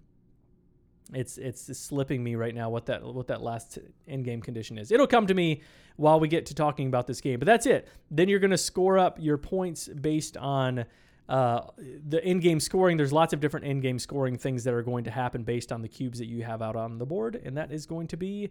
It's 1.12 1.38
it's 1.38 1.76
slipping 1.78 2.24
me 2.24 2.34
right 2.34 2.54
now 2.54 2.70
what 2.70 2.86
that 2.86 3.02
what 3.04 3.26
that 3.28 3.42
last 3.42 3.78
end 4.08 4.24
game 4.24 4.40
condition 4.40 4.78
is. 4.78 4.90
It'll 4.90 5.06
come 5.06 5.26
to 5.26 5.34
me 5.34 5.60
while 5.96 6.18
we 6.18 6.28
get 6.28 6.46
to 6.46 6.54
talking 6.54 6.88
about 6.88 7.06
this 7.06 7.20
game. 7.20 7.38
But 7.38 7.46
that's 7.46 7.66
it. 7.66 7.88
Then 8.10 8.28
you're 8.28 8.40
going 8.40 8.50
to 8.50 8.58
score 8.58 8.98
up 8.98 9.18
your 9.20 9.36
points 9.36 9.86
based 9.88 10.36
on 10.36 10.86
uh, 11.28 11.60
the 12.08 12.22
end 12.24 12.42
game 12.42 12.58
scoring. 12.58 12.96
There's 12.96 13.12
lots 13.12 13.32
of 13.32 13.40
different 13.40 13.66
end 13.66 13.82
game 13.82 13.98
scoring 13.98 14.36
things 14.38 14.64
that 14.64 14.74
are 14.74 14.82
going 14.82 15.04
to 15.04 15.10
happen 15.10 15.44
based 15.44 15.72
on 15.72 15.82
the 15.82 15.88
cubes 15.88 16.18
that 16.18 16.26
you 16.26 16.42
have 16.42 16.62
out 16.62 16.74
on 16.76 16.98
the 16.98 17.06
board, 17.06 17.40
and 17.44 17.56
that 17.56 17.70
is 17.70 17.86
going 17.86 18.08
to 18.08 18.16
be 18.16 18.50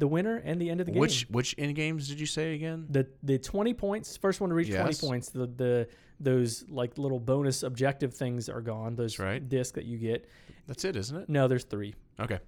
the 0.00 0.08
winner 0.08 0.36
and 0.44 0.60
the 0.60 0.68
end 0.70 0.80
of 0.80 0.86
the 0.86 0.92
game. 0.92 1.00
Which 1.00 1.26
which 1.30 1.54
end 1.58 1.74
games 1.76 2.08
did 2.08 2.18
you 2.18 2.26
say 2.26 2.54
again? 2.54 2.86
the 2.90 3.06
the 3.22 3.38
20 3.38 3.74
points 3.74 4.16
first 4.16 4.40
one 4.40 4.50
to 4.50 4.56
reach 4.56 4.68
Yes. 4.68 4.98
20 4.98 5.08
points 5.08 5.28
the 5.30 5.46
the 5.46 5.88
those 6.18 6.64
like 6.68 6.98
little 6.98 7.20
bonus 7.20 7.62
objective 7.62 8.12
things 8.12 8.48
are 8.48 8.60
gone 8.60 8.94
those 8.96 9.18
right. 9.18 9.46
discs 9.48 9.72
that 9.76 9.84
you 9.84 9.96
get 9.98 10.28
That's 10.66 10.84
it, 10.84 10.96
isn't 10.96 11.16
it? 11.16 11.28
no 11.28 11.46
there's 11.48 11.64
three 11.64 11.94
Okay. 12.18 12.38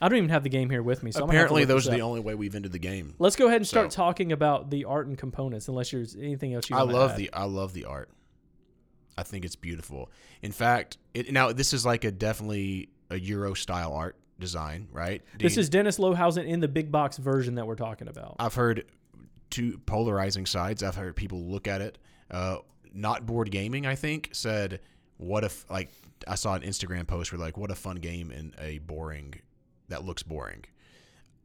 i 0.00 0.08
don't 0.08 0.16
even 0.18 0.30
have 0.30 0.42
the 0.42 0.48
game 0.48 0.70
here 0.70 0.82
with 0.82 1.02
me 1.02 1.10
so 1.12 1.20
I'm 1.20 1.26
gonna 1.26 1.38
have 1.38 1.48
to 1.48 1.54
Apparently, 1.54 1.64
those 1.66 1.86
are 1.88 1.90
the 1.90 2.00
only 2.02 2.20
way 2.20 2.34
we've 2.34 2.54
ended 2.54 2.72
the 2.72 2.78
game. 2.78 3.14
let's 3.18 3.36
go 3.36 3.46
ahead 3.46 3.56
and 3.56 3.66
start 3.66 3.92
So- 3.92 3.96
talking 3.96 4.32
about 4.32 4.70
the 4.70 4.84
art 4.86 5.06
and 5.06 5.18
components 5.18 5.68
unless 5.68 5.90
there's 5.90 6.16
anything 6.16 6.54
else 6.54 6.70
you 6.70 6.76
I 6.76 6.82
love 6.82 7.10
add. 7.12 7.16
the 7.18 7.30
I 7.32 7.44
love 7.44 7.72
the 7.74 7.84
art. 7.84 8.10
I 9.18 9.24
think 9.24 9.44
it's 9.44 9.56
beautiful. 9.56 10.10
In 10.42 10.52
fact, 10.52 10.96
it, 11.12 11.32
now 11.32 11.50
this 11.52 11.72
is 11.72 11.84
like 11.84 12.04
a 12.04 12.12
definitely 12.12 12.88
a 13.10 13.18
Euro 13.18 13.52
style 13.54 13.92
art 13.92 14.16
design, 14.38 14.88
right? 14.92 15.22
this 15.38 15.56
is 15.56 15.68
dennis 15.68 15.98
lohausen 15.98 16.46
in 16.46 16.60
the 16.60 16.68
big 16.68 16.90
box 16.92 17.16
version 17.16 17.54
that 17.56 17.66
we're 17.66 17.74
talking 17.74 18.08
about 18.08 18.36
I've 18.38 18.54
heard 18.54 18.84
two 19.50 19.78
polarizing 19.86 20.46
sides. 20.46 20.82
I've 20.82 20.94
heard 20.94 21.16
people 21.16 21.42
look 21.50 21.66
at 21.66 21.80
it. 21.80 21.96
Uh, 22.30 22.58
not 22.92 23.24
board 23.26 23.50
gaming, 23.50 23.86
I 23.86 23.94
think, 23.94 24.28
said, 24.32 24.80
"What 25.16 25.42
if?" 25.42 25.64
Like 25.70 25.88
I 26.26 26.34
saw 26.34 26.54
an 26.54 26.60
Instagram 26.62 27.06
post 27.06 27.32
where 27.32 27.38
like, 27.38 27.56
"What 27.56 27.70
a 27.70 27.74
fun 27.74 27.96
game 27.96 28.30
in 28.30 28.54
a 28.60 28.78
boring 28.78 29.34
that 29.88 30.04
looks 30.04 30.22
boring." 30.22 30.64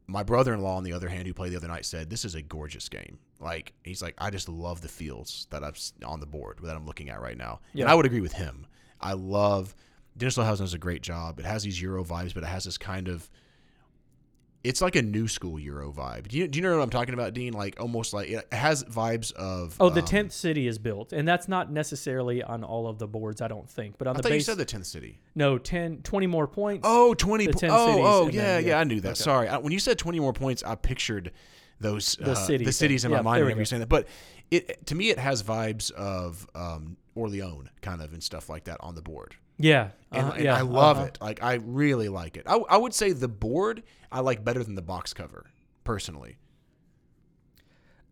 My 0.06 0.22
brother-in-law, 0.22 0.76
on 0.76 0.84
the 0.84 0.92
other 0.92 1.08
hand, 1.08 1.26
who 1.26 1.32
played 1.32 1.52
the 1.52 1.56
other 1.56 1.68
night, 1.68 1.86
said, 1.86 2.10
"This 2.10 2.26
is 2.26 2.34
a 2.34 2.42
gorgeous 2.42 2.88
game." 2.90 3.18
Like 3.40 3.72
he's 3.84 4.02
like, 4.02 4.14
"I 4.18 4.28
just 4.30 4.48
love 4.50 4.82
the 4.82 4.88
feels 4.88 5.46
that 5.50 5.64
I've 5.64 5.78
on 6.04 6.20
the 6.20 6.26
board 6.26 6.58
that 6.62 6.76
I'm 6.76 6.84
looking 6.86 7.08
at 7.08 7.20
right 7.22 7.38
now," 7.38 7.60
Yeah. 7.72 7.84
and 7.84 7.90
I 7.90 7.94
would 7.94 8.04
agree 8.06 8.20
with 8.20 8.34
him. 8.34 8.66
I 9.00 9.14
love 9.14 9.74
DennisLohausen 10.18 10.58
does 10.58 10.74
a 10.74 10.78
great 10.78 11.02
job. 11.02 11.38
It 11.40 11.44
has 11.44 11.62
these 11.64 11.80
Euro 11.82 12.04
vibes, 12.04 12.34
but 12.34 12.42
it 12.42 12.46
has 12.46 12.64
this 12.64 12.78
kind 12.78 13.08
of 13.08 13.28
it's 14.62 14.80
like 14.80 14.96
a 14.96 15.02
new 15.02 15.28
school 15.28 15.58
Euro 15.60 15.92
vibe. 15.92 16.28
Do 16.28 16.38
you, 16.38 16.48
do 16.48 16.56
you 16.58 16.62
know 16.62 16.74
what 16.74 16.82
I'm 16.82 16.88
talking 16.88 17.12
about, 17.12 17.34
Dean? 17.34 17.52
Like 17.52 17.78
almost 17.78 18.14
like 18.14 18.30
it 18.30 18.46
has 18.50 18.82
vibes 18.84 19.30
of. 19.34 19.76
oh 19.78 19.90
the 19.90 20.00
um, 20.00 20.06
10th 20.06 20.32
city 20.32 20.66
is 20.66 20.78
built 20.78 21.12
and 21.12 21.28
that's 21.28 21.48
not 21.48 21.70
necessarily 21.70 22.42
on 22.42 22.64
all 22.64 22.86
of 22.86 22.98
the 22.98 23.06
boards 23.06 23.42
i 23.42 23.48
don't 23.48 23.68
think 23.68 23.98
but 23.98 24.06
on 24.06 24.14
I 24.14 24.16
the 24.16 24.22
thought 24.22 24.28
you 24.32 24.34
base 24.38 24.46
said 24.46 24.56
the 24.56 24.64
tenth 24.64 24.86
city. 24.86 25.20
no 25.34 25.58
10 25.58 25.98
20 26.02 26.26
more 26.26 26.46
points 26.48 26.86
Oh, 26.88 27.12
20 27.12 27.46
The 27.46 27.52
po- 27.52 27.58
10 27.58 27.70
oh, 27.70 27.74
oh, 27.76 28.26
yeah, 28.26 28.30
then- 28.30 28.64
yeah, 28.64 28.68
yeah. 28.70 28.80
I 28.80 28.84
knew 28.84 29.00
that. 29.02 29.08
Okay. 29.10 29.14
Sorry. 29.22 29.48
I, 29.48 29.58
when 29.58 29.72
you 29.72 29.78
said 29.78 29.98
20 29.98 30.18
more 30.20 30.32
points, 30.32 30.62
I 30.62 30.76
pictured 30.76 31.32
those 31.80 32.16
The 32.16 32.32
uh, 32.32 32.34
city 32.34 32.64
the 32.64 32.72
cities 32.72 33.04
in 33.04 33.10
my 33.10 33.20
mind 33.20 33.42
whenever 33.42 33.58
you're 33.58 33.66
saying 33.66 33.80
that. 33.80 33.88
But 33.90 34.08
it 34.50 34.86
to 34.86 34.94
me 34.94 35.10
it 35.10 35.18
has 35.18 35.42
vibes 35.42 35.90
of 35.92 36.46
um, 36.54 36.96
Orleans 37.14 37.68
kind 37.82 38.00
of 38.00 38.14
and 38.14 38.22
stuff 38.22 38.48
like 38.48 38.64
that 38.64 38.78
on 38.80 38.94
the 38.94 39.02
board. 39.02 39.36
Yeah 39.58 39.90
And, 40.10 40.22
uh-huh, 40.26 40.32
and 40.34 40.44
yeah 40.44 40.56
I 40.56 40.62
love 40.62 40.98
uh-huh. 40.98 41.06
it. 41.06 41.18
Like 41.20 41.42
I 41.42 41.54
really 41.54 42.08
like 42.08 42.36
it. 42.36 42.44
I, 42.46 42.56
I 42.56 42.76
would 42.76 42.94
say 42.94 43.12
the 43.12 43.28
board 43.28 43.82
I 44.10 44.20
like 44.20 44.44
better 44.44 44.62
than 44.62 44.74
the 44.74 44.82
box 44.82 45.12
cover 45.12 45.46
personally. 45.84 46.38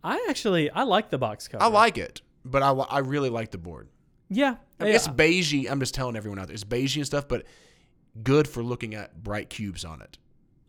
I 0.05 0.26
actually 0.28 0.70
I 0.70 0.82
like 0.82 1.11
the 1.11 1.18
box 1.18 1.49
cover. 1.49 1.62
I 1.62 1.68
like 1.68 1.99
it, 1.99 2.22
but 2.45 2.62
I, 2.62 2.70
I 2.72 2.99
really 2.99 3.30
like 3.30 3.51
the 3.51 3.59
board. 3.59 3.88
Yeah, 4.28 4.57
I 4.80 4.84
mean, 4.84 4.93
yeah. 4.93 4.97
It's 4.97 5.09
beigey. 5.09 5.70
I'm 5.70 5.78
just 5.78 5.95
telling 5.95 6.16
everyone 6.16 6.38
out 6.38 6.47
there. 6.47 6.55
It's 6.55 6.64
beigey 6.64 6.97
and 6.97 7.07
stuff, 7.07 7.28
but 7.28 7.45
good 8.22 8.49
for 8.49 8.62
looking 8.62 8.95
at 8.95 9.22
bright 9.22 9.51
cubes 9.51 9.84
on 9.84 10.01
it. 10.01 10.18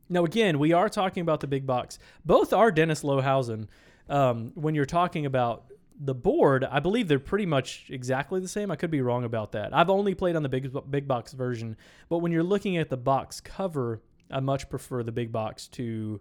Now, 0.10 0.26
again, 0.26 0.60
we 0.60 0.74
are 0.74 0.90
talking 0.90 1.22
about 1.22 1.40
the 1.40 1.48
big 1.48 1.66
box. 1.66 1.98
Both 2.26 2.54
are 2.54 2.72
Dennis 2.72 3.04
Lohausen. 3.04 3.68
Um, 4.10 4.52
when 4.56 4.76
you're 4.76 4.86
talking 4.86 5.26
about 5.26 5.66
the 6.00 6.16
board, 6.16 6.64
I 6.64 6.80
believe 6.80 7.08
they're 7.08 7.20
pretty 7.20 7.46
much 7.46 7.86
exactly 7.90 8.40
the 8.40 8.48
same. 8.48 8.72
I 8.72 8.76
could 8.76 8.92
be 8.92 9.02
wrong 9.02 9.24
about 9.24 9.52
that. 9.54 9.74
I've 9.74 9.90
only 9.90 10.16
played 10.16 10.36
on 10.36 10.44
the 10.44 10.50
big 10.50 10.76
big 10.90 11.08
box 11.08 11.34
version, 11.34 11.78
but 12.10 12.20
when 12.20 12.32
you're 12.32 12.44
looking 12.44 12.78
at 12.78 12.90
the 12.90 12.98
box 12.98 13.40
cover, 13.40 14.02
I 14.32 14.40
much 14.40 14.70
prefer 14.70 15.04
the 15.04 15.12
big 15.12 15.32
box 15.32 15.68
to 15.70 16.20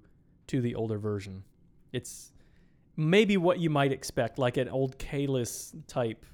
to 0.48 0.60
the 0.60 0.74
older 0.74 0.98
version. 0.98 1.44
It's 1.92 2.32
maybe 2.96 3.36
what 3.36 3.58
you 3.58 3.70
might 3.70 3.92
expect, 3.92 4.38
like 4.38 4.56
an 4.56 4.68
old 4.68 4.98
Kalis 4.98 5.74
type 5.86 6.24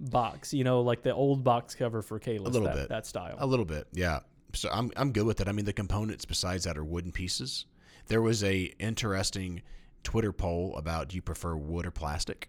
box. 0.00 0.54
You 0.54 0.64
know, 0.64 0.80
like 0.80 1.02
the 1.02 1.14
old 1.14 1.44
box 1.44 1.74
cover 1.74 2.02
for 2.02 2.18
Kalis. 2.18 2.40
A 2.40 2.42
little 2.42 2.68
that, 2.68 2.74
bit. 2.74 2.88
that 2.88 3.06
style. 3.06 3.36
A 3.38 3.46
little 3.46 3.64
bit, 3.66 3.86
yeah. 3.92 4.20
So 4.54 4.70
I'm 4.72 4.90
I'm 4.96 5.12
good 5.12 5.26
with 5.26 5.40
it. 5.40 5.48
I 5.48 5.52
mean, 5.52 5.66
the 5.66 5.72
components 5.72 6.24
besides 6.24 6.64
that 6.64 6.78
are 6.78 6.84
wooden 6.84 7.12
pieces. 7.12 7.66
There 8.08 8.22
was 8.22 8.44
a 8.44 8.72
interesting 8.78 9.62
Twitter 10.06 10.32
poll 10.32 10.76
about 10.76 11.08
do 11.08 11.16
you 11.16 11.22
prefer 11.22 11.56
wood 11.56 11.84
or 11.84 11.90
plastic. 11.90 12.48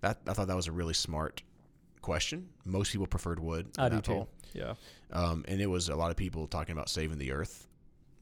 That 0.00 0.18
I 0.26 0.32
thought 0.32 0.48
that 0.48 0.56
was 0.56 0.66
a 0.66 0.72
really 0.72 0.94
smart 0.94 1.44
question. 2.02 2.48
Most 2.64 2.90
people 2.90 3.06
preferred 3.06 3.38
wood. 3.38 3.68
in 3.78 3.84
I 3.84 3.88
do 3.88 4.00
too. 4.00 4.10
poll. 4.12 4.28
Yeah. 4.52 4.74
Um, 5.12 5.44
and 5.46 5.60
it 5.60 5.66
was 5.68 5.88
a 5.88 5.94
lot 5.94 6.10
of 6.10 6.16
people 6.16 6.48
talking 6.48 6.72
about 6.72 6.88
saving 6.88 7.18
the 7.18 7.30
earth. 7.30 7.68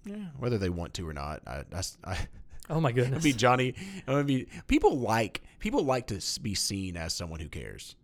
Yeah, 0.04 0.16
whether 0.38 0.58
they 0.58 0.68
want 0.68 0.92
to 0.94 1.08
or 1.08 1.14
not. 1.14 1.40
I, 1.46 1.64
I, 1.72 1.82
I 2.04 2.18
Oh 2.68 2.82
my 2.82 2.92
goodness. 2.98 3.24
be 3.24 3.32
Johnny. 3.32 3.74
I 4.06 4.12
would 4.12 4.26
be 4.26 4.46
people 4.66 4.98
like 4.98 5.40
people 5.58 5.82
like 5.82 6.08
to 6.08 6.20
be 6.42 6.54
seen 6.54 6.98
as 6.98 7.14
someone 7.14 7.40
who 7.40 7.48
cares. 7.48 7.96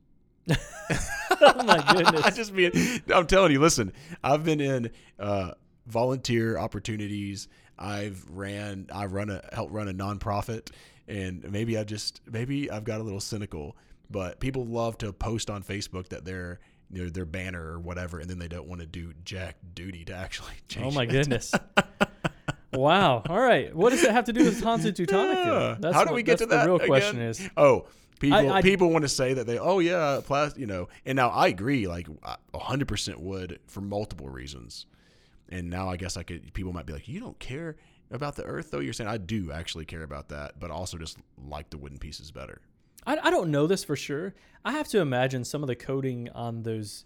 oh 0.51 1.63
my 1.65 1.85
goodness. 1.93 2.23
I 2.25 2.31
just 2.31 2.55
mean, 2.55 2.73
I'm 3.15 3.27
telling 3.27 3.53
you. 3.53 3.61
Listen, 3.61 3.93
I've 4.25 4.43
been 4.43 4.63
in 4.63 4.91
uh, 5.19 5.51
volunteer 5.87 6.57
opportunities. 6.57 7.47
I've 7.81 8.25
ran, 8.31 8.87
I 8.95 9.07
run 9.07 9.31
a 9.31 9.43
help 9.53 9.71
run 9.73 9.89
a 9.89 9.95
nonprofit, 9.95 10.69
and 11.09 11.51
maybe 11.51 11.79
I 11.79 11.85
just 11.85 12.21
maybe 12.31 12.71
I've 12.71 12.85
got 12.85 13.01
a 13.01 13.03
little 13.05 13.21
cynical. 13.21 13.77
But 14.11 14.39
people 14.41 14.65
love 14.67 14.99
to 14.99 15.13
post 15.13 15.51
on 15.51 15.63
Facebook 15.63 16.09
that 16.09 16.25
they're 16.25 16.61
you 16.93 17.05
know, 17.05 17.09
their 17.11 17.25
banner 17.25 17.63
or 17.65 17.79
whatever, 17.79 18.19
and 18.19 18.29
then 18.29 18.39
they 18.41 18.49
don't 18.49 18.67
want 18.67 18.81
to 18.81 18.87
do 18.87 19.13
jack 19.25 19.55
duty 19.75 20.05
to 20.07 20.13
actually 20.15 20.51
change. 20.69 20.87
Oh 20.87 20.91
my 20.91 21.05
it. 21.05 21.11
goodness. 21.11 21.53
wow. 22.73 23.23
All 23.29 23.39
right. 23.41 23.75
What 23.75 23.91
does 23.91 24.03
that 24.03 24.13
have 24.13 24.25
to 24.27 24.33
do 24.33 24.45
with 24.45 24.61
Hansu 24.63 24.87
Yeah. 24.87 25.07
Teutonicus? 25.07 25.93
How 25.93 26.05
do 26.05 26.11
what- 26.11 26.17
we 26.17 26.23
get 26.23 26.39
to 26.39 26.47
that? 26.47 26.63
The 26.65 26.67
real 26.67 26.77
again? 26.77 26.87
question 26.89 27.21
is. 27.21 27.49
oh, 27.57 27.87
people 28.19 28.39
I- 28.39 28.49
I- 28.59 28.63
people 28.63 28.91
want 28.91 29.03
to 29.03 29.09
say 29.09 29.35
that 29.35 29.47
they, 29.47 29.59
oh 29.59 29.79
yeah, 29.79 30.21
plastic, 30.25 30.61
you 30.61 30.67
know. 30.67 30.89
And 31.05 31.17
now 31.17 31.29
I 31.31 31.49
agree, 31.49 31.87
like 31.87 32.09
hundred 32.55 32.89
percent 32.89 33.21
would 33.21 33.59
for 33.67 33.81
multiple 33.81 34.29
reasons. 34.29 34.87
And 35.51 35.69
now 35.69 35.89
I 35.89 35.97
guess 35.97 36.17
I 36.17 36.23
could. 36.23 36.53
People 36.53 36.73
might 36.73 36.87
be 36.87 36.93
like, 36.93 37.09
you 37.09 37.21
don't 37.21 37.39
care 37.39 37.77
about 38.11 38.37
the 38.37 38.45
earth, 38.45 38.71
though. 38.71 38.81
You're 38.81 38.93
saying 38.93 39.11
I 39.11 39.19
do 39.19 39.53
actually 39.53 39.85
care 39.85 40.03
about 40.03 40.29
that, 40.29 40.59
but 40.61 40.71
also 40.71 40.97
just 40.97 41.19
like 41.49 41.71
the 41.71 41.79
wooden 41.79 41.99
pieces 41.99 42.31
better. 42.31 42.61
I, 43.07 43.19
I 43.23 43.31
don't 43.31 43.51
know 43.51 43.67
this 43.67 43.85
for 43.85 43.97
sure. 43.97 44.35
I 44.65 44.73
have 44.73 44.89
to 44.89 45.01
imagine 45.01 45.45
some 45.45 45.63
of 45.63 45.67
the 45.67 45.77
coating 45.77 46.29
on 46.35 46.63
those 46.63 47.05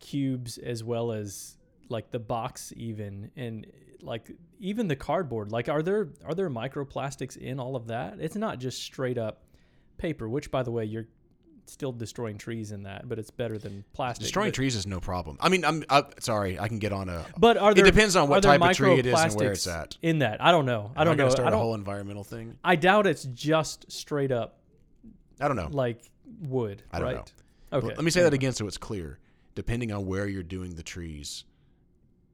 cubes 0.00 0.58
as 0.58 0.84
well 0.84 1.12
as 1.12 1.56
like 1.88 2.10
the 2.10 2.18
box 2.18 2.72
even 2.76 3.30
and 3.36 3.66
like 4.02 4.30
even 4.60 4.86
the 4.86 4.94
cardboard 4.94 5.50
like 5.50 5.68
are 5.68 5.82
there 5.82 6.10
are 6.24 6.34
there 6.34 6.48
microplastics 6.48 7.36
in 7.36 7.58
all 7.58 7.74
of 7.74 7.88
that 7.88 8.18
it's 8.20 8.36
not 8.36 8.58
just 8.58 8.80
straight 8.80 9.18
up 9.18 9.42
paper 9.96 10.28
which 10.28 10.50
by 10.50 10.62
the 10.62 10.70
way 10.70 10.84
you're 10.84 11.08
still 11.70 11.92
destroying 11.92 12.38
trees 12.38 12.72
in 12.72 12.82
that 12.84 13.08
but 13.08 13.18
it's 13.18 13.30
better 13.30 13.58
than 13.58 13.84
plastic 13.92 14.22
Destroying 14.24 14.48
but, 14.50 14.54
trees 14.54 14.74
is 14.76 14.86
no 14.86 15.00
problem. 15.00 15.36
I 15.40 15.48
mean, 15.48 15.64
I'm 15.64 15.84
I, 15.90 16.04
sorry. 16.20 16.58
I 16.58 16.68
can 16.68 16.78
get 16.78 16.92
on 16.92 17.08
a. 17.08 17.24
but 17.36 17.56
are 17.56 17.74
there 17.74 17.84
It 17.86 17.90
depends 17.90 18.16
on 18.16 18.28
what 18.28 18.42
type 18.42 18.60
of 18.62 18.76
tree 18.76 18.98
it 18.98 19.06
is 19.06 19.18
and 19.18 19.34
where 19.34 19.52
it's 19.52 19.66
at. 19.66 19.96
in 20.02 20.20
that 20.20 20.42
i 20.42 20.50
don't 20.50 20.66
know 20.66 20.90
i 20.96 21.00
Am 21.02 21.06
don't 21.06 21.16
gonna 21.16 21.28
know 21.28 21.34
Start 21.34 21.46
I 21.46 21.48
a 21.48 21.50
don't, 21.52 21.60
a 21.60 21.62
whole 21.62 21.74
environmental 21.74 22.24
thing. 22.24 22.56
I 22.64 22.76
doubt 22.76 23.06
it's 23.06 23.24
just 23.24 23.90
straight 23.92 24.32
up 24.32 24.58
I 25.40 25.46
don't 25.48 25.56
know. 25.56 25.68
like 25.70 26.00
wood 26.42 26.82
I 26.92 26.98
don't 26.98 27.10
know. 27.10 27.16
right 27.16 27.32
okay 27.72 27.86
Let 27.94 28.02
me 28.04 28.10
say 28.10 28.22
that 28.22 28.34
again 28.34 28.52
so 28.52 28.66
it's 28.66 28.78
clear. 28.78 29.18
Depending 29.54 29.90
on 29.92 30.06
where 30.06 30.26
you're 30.28 30.42
doing 30.44 30.74
the 30.76 30.82
trees, 30.84 31.44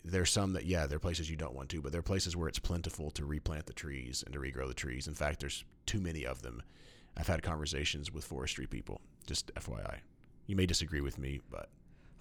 there's 0.05 0.30
some 0.30 0.53
that 0.53 0.66
yeah, 0.66 0.87
there 0.87 0.97
are 0.97 1.01
places 1.01 1.30
you 1.30 1.37
don't 1.37 1.55
want 1.55 1.70
to, 1.70 1.80
but 1.80 1.91
there 1.91 1.99
are 2.01 2.03
places 2.03 2.37
where 2.37 2.49
it's 2.49 2.59
plentiful 2.59 3.11
to 3.12 3.24
replant 3.24 3.64
the 3.66 3.72
trees 3.72 4.22
and 4.24 4.35
to 4.35 4.39
regrow 4.41 4.68
the 4.68 4.74
trees. 4.74 5.09
In 5.09 5.14
fact, 5.14 5.41
there's 5.41 5.64
too 5.87 6.01
many 6.01 6.26
of 6.26 6.43
them. 6.43 6.62
I've 7.17 7.27
had 7.29 7.43
conversations 7.43 8.12
with 8.12 8.25
forestry 8.25 8.67
people. 8.67 9.01
Just 9.27 9.55
FYI, 9.55 9.99
you 10.47 10.57
may 10.57 10.67
disagree 10.67 11.01
with 11.01 11.19
me, 11.19 11.41
but 11.51 11.69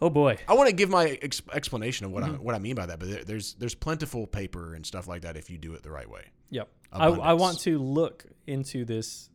oh 0.01 0.09
boy 0.09 0.37
I 0.47 0.53
want 0.53 0.69
to 0.69 0.75
give 0.75 0.89
my 0.89 1.17
ex- 1.21 1.41
explanation 1.53 2.05
of 2.05 2.11
what 2.11 2.23
Mm-hmm. 2.23 2.35
I 2.35 2.37
what 2.37 2.55
I 2.55 2.59
mean 2.59 2.75
by 2.75 2.85
that. 2.85 2.99
But 2.99 3.09
there, 3.09 3.23
there's 3.23 3.53
there's 3.55 3.75
plentiful 3.75 4.27
paper 4.27 4.75
and 4.75 4.85
stuff 4.85 5.07
like 5.07 5.21
that 5.23 5.35
if 5.37 5.49
you 5.49 5.57
do 5.57 5.73
it 5.73 5.83
the 5.83 5.91
right 5.91 6.09
way. 6.09 6.25
Yep. 6.51 6.69
I, 6.91 7.07
I 7.07 7.33
want 7.33 7.59
to 7.61 7.79
look 7.79 8.25
into 8.45 8.85
this 8.85 9.29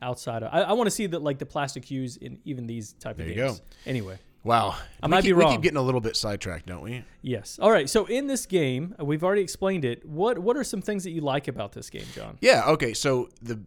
outside 0.00 0.42
of. 0.42 0.50
I, 0.52 0.62
I 0.62 0.72
want 0.72 0.86
to 0.86 0.90
see 0.90 1.06
that 1.06 1.22
like 1.22 1.38
the 1.38 1.46
plastic 1.46 1.90
used 1.90 2.22
in 2.22 2.38
even 2.44 2.66
these 2.66 2.92
type 2.94 3.16
There 3.16 3.26
of 3.26 3.30
you 3.30 3.42
games. 3.42 3.58
go. 3.60 3.64
Anyway, 3.86 4.18
Wow, 4.44 4.74
I 5.02 5.06
we 5.06 5.10
might 5.10 5.16
keep, 5.22 5.28
be 5.28 5.32
We 5.34 5.42
wrong. 5.42 5.52
keep 5.52 5.62
getting 5.62 5.76
a 5.78 5.82
little 5.82 6.00
bit 6.00 6.16
sidetracked, 6.16 6.66
don't 6.66 6.82
we? 6.82 7.04
yes. 7.22 7.58
All 7.62 7.70
right. 7.70 7.88
So 7.88 8.06
in 8.06 8.26
this 8.26 8.46
game, 8.46 8.94
we've 9.00 9.22
already 9.22 9.42
explained 9.42 9.84
it. 9.84 10.04
What 10.04 10.38
What 10.38 10.56
are 10.56 10.64
some 10.64 10.82
things 10.82 11.04
that 11.04 11.10
you 11.10 11.20
like 11.20 11.46
about 11.48 11.72
this 11.72 11.90
game, 11.90 12.06
John? 12.14 12.38
Yeah. 12.40 12.64
Okay. 12.68 12.94
So 12.94 13.28
the 13.40 13.60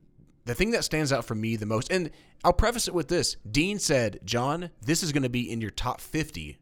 the 0.46 0.56
thing 0.56 0.72
that 0.72 0.84
stands 0.84 1.12
out 1.12 1.26
for 1.26 1.36
me 1.36 1.56
the 1.56 1.66
most, 1.66 1.92
and 1.92 2.10
I'll 2.44 2.54
preface 2.54 2.88
it 2.88 2.94
with 2.94 3.08
this: 3.08 3.38
Dean 3.50 3.80
said, 3.80 4.20
"John, 4.24 4.70
this 4.82 5.04
is 5.04 5.12
going 5.12 5.24
to 5.24 5.30
be 5.30 5.52
in 5.52 5.62
your 5.62 5.72
top 5.72 6.00
50. 6.00 6.58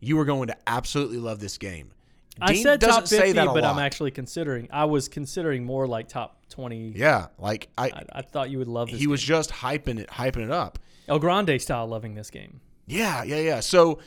You 0.00 0.18
are 0.18 0.24
going 0.24 0.48
to 0.48 0.56
absolutely 0.66 1.18
love 1.18 1.40
this 1.40 1.58
game." 1.58 1.92
I 2.40 2.52
Dean 2.54 2.62
said 2.62 2.80
doesn't 2.80 3.02
top 3.02 3.08
fifty, 3.08 3.16
say 3.26 3.32
that 3.32 3.48
a 3.48 3.52
but 3.52 3.64
I'm 3.64 3.78
actually 3.78 4.10
considering. 4.10 4.68
I 4.72 4.86
was 4.86 5.08
considering 5.08 5.64
more 5.64 5.86
like 5.86 6.08
top 6.08 6.48
twenty. 6.48 6.92
Yeah. 6.96 7.26
Like 7.38 7.68
I, 7.76 7.86
I, 7.86 8.04
I 8.12 8.22
thought 8.22 8.50
you 8.50 8.58
would 8.58 8.68
love 8.68 8.90
this. 8.90 8.98
he 8.98 9.06
was 9.06 9.22
just 9.22 9.50
hyping 9.50 9.98
it, 9.98 10.08
hyping 10.08 10.44
it 10.44 10.50
up. 10.50 10.78
El 11.08 11.18
Grande 11.18 11.60
style 11.60 11.86
loving 11.86 12.14
this 12.14 12.30
game. 12.30 12.60
Yeah, 12.86 13.22
yeah, 13.22 13.40
yeah. 13.40 13.60
So 13.60 13.98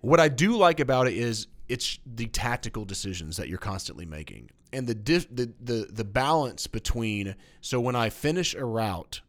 what 0.00 0.20
I 0.20 0.28
do 0.28 0.56
like 0.56 0.80
about 0.80 1.06
it 1.06 1.14
is 1.14 1.46
it's 1.68 1.98
the 2.06 2.26
tactical 2.26 2.84
decisions 2.84 3.36
that 3.36 3.48
you're 3.48 3.58
constantly 3.58 4.06
making 4.06 4.50
and 4.72 4.86
the 4.86 4.94
dif- 4.94 5.34
the 5.34 5.52
the 5.60 5.88
the 5.90 6.04
balance 6.04 6.66
between 6.66 7.34
so 7.60 7.80
when 7.80 7.96
I 7.96 8.10
finish 8.10 8.54
a 8.54 8.64
route 8.64 9.20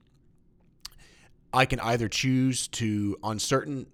I 1.54 1.66
can 1.66 1.80
either 1.80 2.10
choose 2.10 2.68
to 2.70 3.18
on 3.24 3.40
certain 3.40 3.88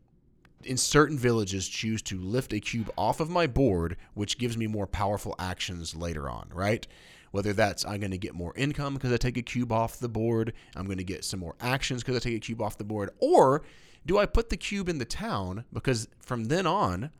in 0.64 0.78
certain 0.78 1.18
villages 1.18 1.68
choose 1.68 2.02
to 2.04 2.18
lift 2.20 2.54
a 2.54 2.60
cube 2.60 2.90
off 2.98 3.20
of 3.20 3.30
my 3.30 3.48
board 3.48 3.98
which 4.14 4.38
gives 4.38 4.58
me 4.58 4.68
more 4.68 4.88
powerful 4.88 5.36
actions 5.38 5.96
later 5.96 6.30
on, 6.30 6.50
right? 6.54 6.88
Whether 7.32 7.54
that's 7.54 7.86
I'm 7.86 8.00
going 8.00 8.12
to 8.12 8.18
get 8.18 8.36
more 8.36 8.54
income 8.56 8.94
because 8.94 9.12
I 9.12 9.18
take 9.18 9.38
a 9.38 9.42
cube 9.42 9.72
off 9.72 10.00
the 10.00 10.10
board, 10.10 10.54
I'm 10.76 10.86
going 10.86 10.98
to 11.00 11.04
get 11.04 11.26
some 11.26 11.40
more 11.40 11.56
actions 11.60 12.04
because 12.04 12.16
I 12.16 12.20
take 12.20 12.38
a 12.38 12.40
cube 12.40 12.62
off 12.62 12.78
the 12.78 12.84
board, 12.84 13.10
or 13.20 13.64
do 14.06 14.18
I 14.18 14.26
put 14.26 14.50
the 14.50 14.58
cube 14.58 14.90
in 14.90 14.98
the 14.98 15.06
town 15.06 15.66
because 15.74 16.08
from 16.20 16.46
then 16.46 16.68
on, 16.68 17.12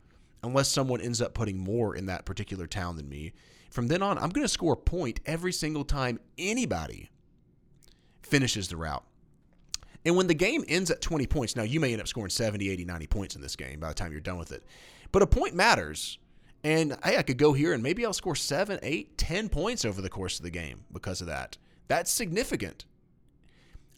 unless 0.44 0.70
someone 0.70 1.02
ends 1.02 1.22
up 1.22 1.34
putting 1.34 1.58
more 1.58 1.96
in 1.96 2.06
that 2.08 2.26
particular 2.26 2.68
town 2.68 2.98
than 2.98 3.10
me, 3.10 3.34
from 3.70 3.88
then 3.88 4.02
on, 4.02 4.18
I'm 4.18 4.30
going 4.30 4.46
to 4.46 4.50
score 4.50 4.74
a 4.74 4.78
point 4.78 5.20
every 5.26 5.52
single 5.52 5.84
time 5.84 6.20
anybody 6.38 7.10
finishes 8.22 8.68
the 8.68 8.78
route. 8.78 9.04
And 10.06 10.16
when 10.16 10.28
the 10.28 10.34
game 10.34 10.64
ends 10.68 10.92
at 10.92 11.02
20 11.02 11.28
points, 11.28 11.56
now 11.56 11.64
you 11.64 11.80
may 11.80 11.94
end 11.94 12.02
up 12.02 12.08
scoring 12.08 12.30
70, 12.30 12.70
80, 12.70 12.86
90 12.86 13.08
points 13.08 13.36
in 13.36 13.42
this 13.42 13.56
game 13.56 13.80
by 13.80 13.88
the 13.88 13.94
time 13.94 14.12
you're 14.12 14.22
done 14.22 14.38
with 14.38 14.52
it. 14.52 14.64
But 15.12 15.22
a 15.22 15.28
point 15.28 15.56
matters. 15.56 16.20
And 16.64 16.98
hey, 17.04 17.18
I 17.18 17.24
could 17.24 17.38
go 17.38 17.54
here 17.54 17.74
and 17.74 17.84
maybe 17.84 18.06
I'll 18.06 18.14
score 18.14 18.36
seven, 18.36 18.80
eight, 18.84 19.18
ten 19.18 19.50
points 19.50 19.86
over 19.86 20.02
the 20.02 20.10
course 20.10 20.40
of 20.40 20.44
the 20.44 20.50
game 20.50 20.86
because 20.92 21.22
of 21.22 21.28
that. 21.28 21.58
That's 21.88 22.12
significant. 22.12 22.86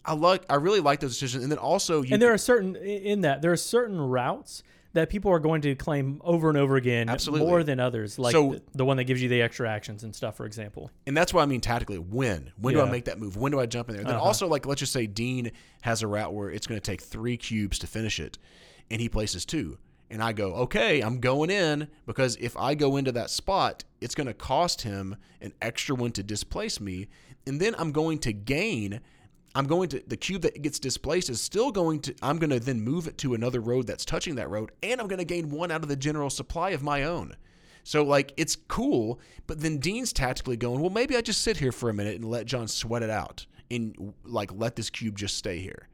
I 0.04 0.14
like 0.14 0.46
I 0.50 0.56
really 0.56 0.80
like 0.80 1.00
those 1.00 1.14
decisions. 1.14 1.44
And 1.44 1.52
then 1.52 1.60
also 1.60 2.02
you 2.02 2.14
and 2.14 2.22
there 2.22 2.34
are 2.34 2.38
certain 2.38 2.76
in 2.76 3.22
that 3.22 3.42
there 3.42 3.52
are 3.52 3.58
certain 3.58 4.00
routes 4.00 4.64
that 4.96 5.10
people 5.10 5.32
are 5.32 5.40
going 5.40 5.62
to 5.62 5.76
claim 5.76 6.20
over 6.24 6.50
and 6.50 6.58
over 6.58 6.76
again 6.76 7.10
Absolutely. 7.10 7.46
more 7.48 7.64
than 7.64 7.80
others 7.80 8.18
like 8.20 8.32
So- 8.34 8.54
the, 8.54 8.62
the 8.76 8.86
one 8.86 8.98
that 8.98 9.04
gives 9.04 9.22
you 9.22 9.30
the 9.30 9.42
extra 9.42 9.70
actions 9.70 10.04
and 10.04 10.16
stuff 10.16 10.36
for 10.36 10.46
example 10.46 10.90
And 11.06 11.16
that's 11.16 11.34
why 11.34 11.44
I 11.44 11.46
mean 11.46 11.62
tactically. 11.62 12.00
When? 12.00 12.52
When 12.58 12.74
do 12.74 12.82
I 12.82 12.90
make 12.90 13.06
that 13.06 13.20
move? 13.20 13.38
When 13.38 13.52
do 13.52 13.60
I 13.60 13.66
jump 13.68 13.90
in 13.90 13.96
there? 13.96 14.04
Then 14.04 14.16
Uh-huh. 14.16 14.24
also, 14.26 14.48
like, 14.48 14.66
let's 14.66 14.80
just 14.80 14.92
say 14.94 15.06
Dean 15.08 15.52
has 15.82 16.02
a 16.02 16.08
route 16.08 16.34
where 16.34 16.50
it's 16.50 16.66
going 16.68 16.80
to 16.82 16.92
take 16.92 17.02
three 17.02 17.38
cubes 17.38 17.78
to 17.80 17.88
finish 17.88 18.20
it, 18.20 18.38
and 18.90 19.00
he 19.00 19.08
places 19.10 19.46
two. 19.46 19.78
And 20.10 20.22
I 20.22 20.34
go, 20.34 20.54
okay, 20.66 21.02
I'm 21.02 21.20
going 21.20 21.50
in 21.50 21.88
because 22.06 22.36
if 22.38 22.56
I 22.58 22.76
go 22.76 22.98
into 22.98 23.12
that 23.14 23.30
spot, 23.30 23.84
it's 24.02 24.14
going 24.16 24.28
to 24.28 24.34
cost 24.34 24.82
him 24.84 25.16
an 25.42 25.54
extra 25.62 25.96
one 25.96 26.12
to 26.12 26.24
displace 26.24 26.80
me. 26.80 27.08
And 27.48 27.60
then 27.60 27.76
I'm 27.78 27.92
going 27.92 28.20
to 28.20 28.32
gain. 28.34 29.02
I'm 29.56 29.68
going 29.68 29.88
to, 29.90 30.04
the 30.06 30.18
cube 30.18 30.42
that 30.42 30.62
gets 30.62 30.80
displaced 30.80 31.30
is 31.30 31.40
still 31.40 31.72
going 31.72 32.02
to, 32.02 32.16
I'm 32.22 32.38
going 32.38 32.50
to 32.50 32.60
then 32.60 32.82
move 32.82 33.08
it 33.08 33.18
to 33.20 33.34
another 33.34 33.62
road 33.62 33.88
that's 33.88 34.04
touching 34.04 34.36
that 34.36 34.50
road, 34.50 34.74
and 34.84 35.00
I'm 35.00 35.08
going 35.08 35.20
to 35.20 35.26
gain 35.26 35.50
one 35.50 35.72
out 35.72 35.82
of 35.82 35.88
the 35.88 35.96
general 35.96 36.30
supply 36.30 36.72
of 36.72 36.84
my 36.84 37.04
own. 37.04 37.38
So 37.86 38.04
like 38.04 38.34
it's 38.36 38.58
cool, 38.68 39.20
but 39.48 39.62
then 39.62 39.78
Dean's 39.78 40.12
tactically 40.12 40.58
going, 40.58 40.82
well, 40.82 40.90
maybe 40.90 41.16
I 41.16 41.22
just 41.22 41.42
sit 41.42 41.58
here 41.58 41.72
for 41.72 41.90
a 41.90 41.94
minute 41.94 42.16
and 42.16 42.26
let 42.26 42.48
John 42.48 42.68
sweat 42.68 43.04
it 43.04 43.10
out 43.10 43.46
and 43.72 44.14
like 44.26 44.52
let 44.54 44.76
this 44.76 44.90
cube 44.90 45.16
just 45.16 45.38
stay 45.38 45.60
here. 45.60 45.88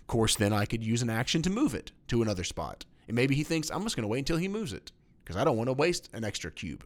Of 0.00 0.06
course, 0.08 0.36
then 0.36 0.52
I 0.52 0.66
could 0.66 0.84
use 0.84 1.00
an 1.00 1.10
action 1.10 1.40
to 1.42 1.50
move 1.50 1.74
it 1.74 1.92
to 2.08 2.22
another 2.22 2.44
spot. 2.44 2.84
And 3.06 3.14
maybe 3.14 3.36
he 3.36 3.44
thinks 3.44 3.70
I'm 3.70 3.84
just 3.84 3.96
going 3.96 4.02
to 4.02 4.08
wait 4.08 4.18
until 4.18 4.36
he 4.36 4.48
moves 4.48 4.72
it 4.72 4.90
because 5.24 5.36
I 5.36 5.44
don't 5.44 5.56
want 5.56 5.68
to 5.68 5.74
waste 5.74 6.10
an 6.12 6.24
extra 6.24 6.50
cube. 6.50 6.84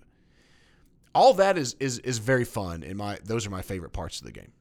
All 1.14 1.34
that 1.34 1.58
is 1.58 1.74
is 1.80 1.98
is 2.00 2.18
very 2.18 2.44
fun 2.44 2.82
and 2.82 2.96
my 2.96 3.18
those 3.24 3.46
are 3.46 3.50
my 3.50 3.62
favorite 3.62 3.92
parts 3.92 4.20
of 4.20 4.26
the 4.26 4.32
game. 4.32 4.52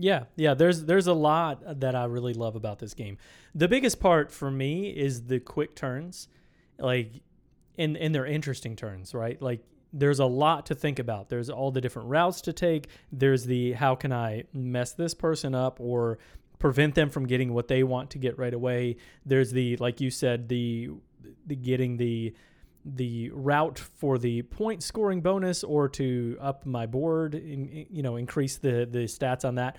Yeah, 0.00 0.24
yeah. 0.34 0.54
There's 0.54 0.84
there's 0.84 1.06
a 1.06 1.12
lot 1.12 1.80
that 1.80 1.94
I 1.94 2.04
really 2.06 2.32
love 2.32 2.56
about 2.56 2.78
this 2.78 2.94
game. 2.94 3.18
The 3.54 3.68
biggest 3.68 4.00
part 4.00 4.32
for 4.32 4.50
me 4.50 4.88
is 4.90 5.26
the 5.26 5.40
quick 5.40 5.76
turns, 5.76 6.28
like, 6.78 7.20
in 7.76 7.96
in 7.96 8.12
their 8.12 8.24
interesting 8.24 8.76
turns, 8.76 9.12
right? 9.14 9.40
Like, 9.42 9.60
there's 9.92 10.18
a 10.18 10.24
lot 10.24 10.66
to 10.66 10.74
think 10.74 10.98
about. 10.98 11.28
There's 11.28 11.50
all 11.50 11.70
the 11.70 11.80
different 11.80 12.08
routes 12.08 12.40
to 12.42 12.52
take. 12.52 12.88
There's 13.12 13.44
the 13.44 13.72
how 13.72 13.94
can 13.94 14.12
I 14.12 14.44
mess 14.54 14.92
this 14.92 15.12
person 15.12 15.54
up 15.54 15.80
or 15.80 16.18
prevent 16.58 16.94
them 16.94 17.10
from 17.10 17.26
getting 17.26 17.52
what 17.52 17.68
they 17.68 17.82
want 17.82 18.10
to 18.10 18.18
get 18.18 18.38
right 18.38 18.54
away. 18.54 18.96
There's 19.26 19.50
the 19.50 19.76
like 19.76 20.00
you 20.00 20.10
said 20.10 20.48
the 20.48 20.90
the 21.46 21.56
getting 21.56 21.98
the 21.98 22.34
the 22.84 23.30
route 23.30 23.78
for 23.78 24.18
the 24.18 24.42
point 24.42 24.82
scoring 24.82 25.20
bonus 25.20 25.62
or 25.64 25.88
to 25.90 26.36
up 26.40 26.64
my 26.66 26.86
board, 26.86 27.34
in, 27.34 27.86
you 27.90 28.02
know, 28.02 28.16
increase 28.16 28.56
the 28.58 28.86
the 28.90 29.00
stats 29.04 29.44
on 29.44 29.56
that. 29.56 29.76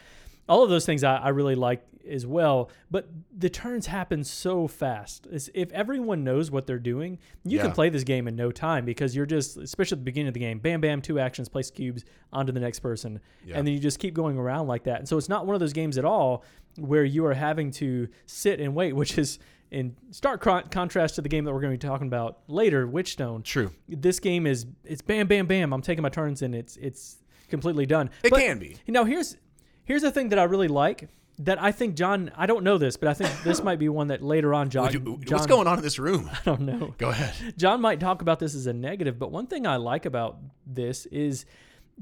All 0.49 0.64
of 0.64 0.70
those 0.70 0.86
things 0.86 1.04
I, 1.04 1.18
I 1.18 1.30
really 1.30 1.56
like 1.56 1.84
as 2.10 2.26
well. 2.26 2.70
But 2.89 3.08
the 3.38 3.49
turns 3.49 3.86
happen 3.86 4.24
so 4.24 4.68
fast. 4.68 5.28
It's, 5.32 5.49
if 5.54 5.72
everyone 5.72 6.24
knows 6.24 6.49
what 6.49 6.66
they're 6.66 6.80
doing, 6.80 7.20
you 7.45 7.58
Yeah. 7.58 7.64
can 7.66 7.72
play 7.74 7.89
this 7.89 8.04
game 8.04 8.28
in 8.28 8.36
no 8.36 8.52
time 8.52 8.84
because 8.84 9.16
you're 9.16 9.28
just, 9.28 9.56
especially 9.58 9.95
at 9.95 9.99
the 9.99 10.06
beginning 10.06 10.28
of 10.30 10.34
the 10.34 10.39
game, 10.39 10.58
bam, 10.60 10.82
bam, 10.82 11.02
two 11.04 11.20
actions, 11.20 11.47
place 11.47 11.70
cubes 11.70 12.04
onto 12.34 12.52
the 12.52 12.60
next 12.60 12.80
person, 12.80 13.20
Yeah. 13.45 13.58
and 13.60 13.68
then 13.68 13.74
you 13.76 13.80
just 13.80 13.99
keep 13.99 14.16
going 14.16 14.38
around 14.38 14.68
like 14.68 14.84
that. 14.86 14.97
And 14.99 15.08
so 15.08 15.16
it's 15.18 15.30
not 15.30 15.45
one 15.45 15.54
of 15.54 15.60
those 15.60 15.74
games 15.74 15.97
at 15.99 16.04
all 16.06 16.43
where 16.78 17.06
you 17.06 17.24
are 17.28 17.36
having 17.36 17.70
to 17.74 18.08
sit 18.26 18.60
and 18.60 18.74
wait, 18.76 18.93
which 19.02 19.18
is 19.20 19.38
in 19.72 19.96
stark 20.12 20.42
con- 20.42 20.68
contrast 20.70 21.16
to 21.16 21.22
the 21.22 21.30
game 21.30 21.46
that 21.46 21.54
we're 21.54 21.62
going 21.62 21.78
to 21.78 21.84
be 21.84 21.90
talking 21.90 22.08
about 22.08 22.40
later, 22.48 22.86
Witchstone. 22.88 23.44
True. 23.44 23.72
This 23.88 24.20
game 24.20 24.46
is 24.46 24.66
it's 24.84 25.02
bam, 25.02 25.28
bam, 25.28 25.48
bam. 25.48 25.74
I'm 25.74 25.82
taking 25.82 26.04
my 26.04 26.10
turns 26.10 26.42
and 26.42 26.54
it's 26.54 26.78
it's 26.78 27.18
completely 27.50 27.86
done. 27.86 28.10
It 28.24 28.30
But- 28.32 28.40
can 28.40 28.60
be. 28.60 28.78
You 28.86 28.94
now 28.94 29.06
here's 29.06 29.38
here's 29.84 30.02
the 30.02 30.12
thing 30.12 30.30
that 30.30 30.40
I 30.40 30.44
really 30.44 30.68
like 30.68 31.10
that 31.40 31.60
I 31.62 31.72
think 31.72 31.96
John. 31.96 32.32
I 32.36 32.46
don't 32.46 32.64
know 32.64 32.78
this, 32.78 32.98
but 32.98 33.08
I 33.10 33.14
think 33.14 33.32
this 33.44 33.64
might 33.64 33.80
be 33.80 33.90
one 33.90 34.08
that 34.08 34.22
later 34.22 34.54
on 34.54 34.70
John. 34.70 34.94
What's 34.94 35.24
John 35.30 35.48
going 35.48 35.68
on 35.68 35.78
in 35.78 35.84
this 35.84 35.98
room? 35.98 36.30
I 36.34 36.40
don't 36.46 36.62
know. 36.62 36.94
Go 36.98 37.10
ahead. 37.10 37.56
John 37.58 37.82
might 37.82 38.00
talk 38.00 38.22
about 38.22 38.40
this 38.40 38.54
as 38.54 38.68
a 38.68 38.74
negative, 38.74 39.18
but 39.18 39.32
one 39.32 39.48
thing 39.48 39.66
I 39.66 39.78
like 39.78 40.06
about 40.06 40.38
this 40.68 41.06
is 41.08 41.46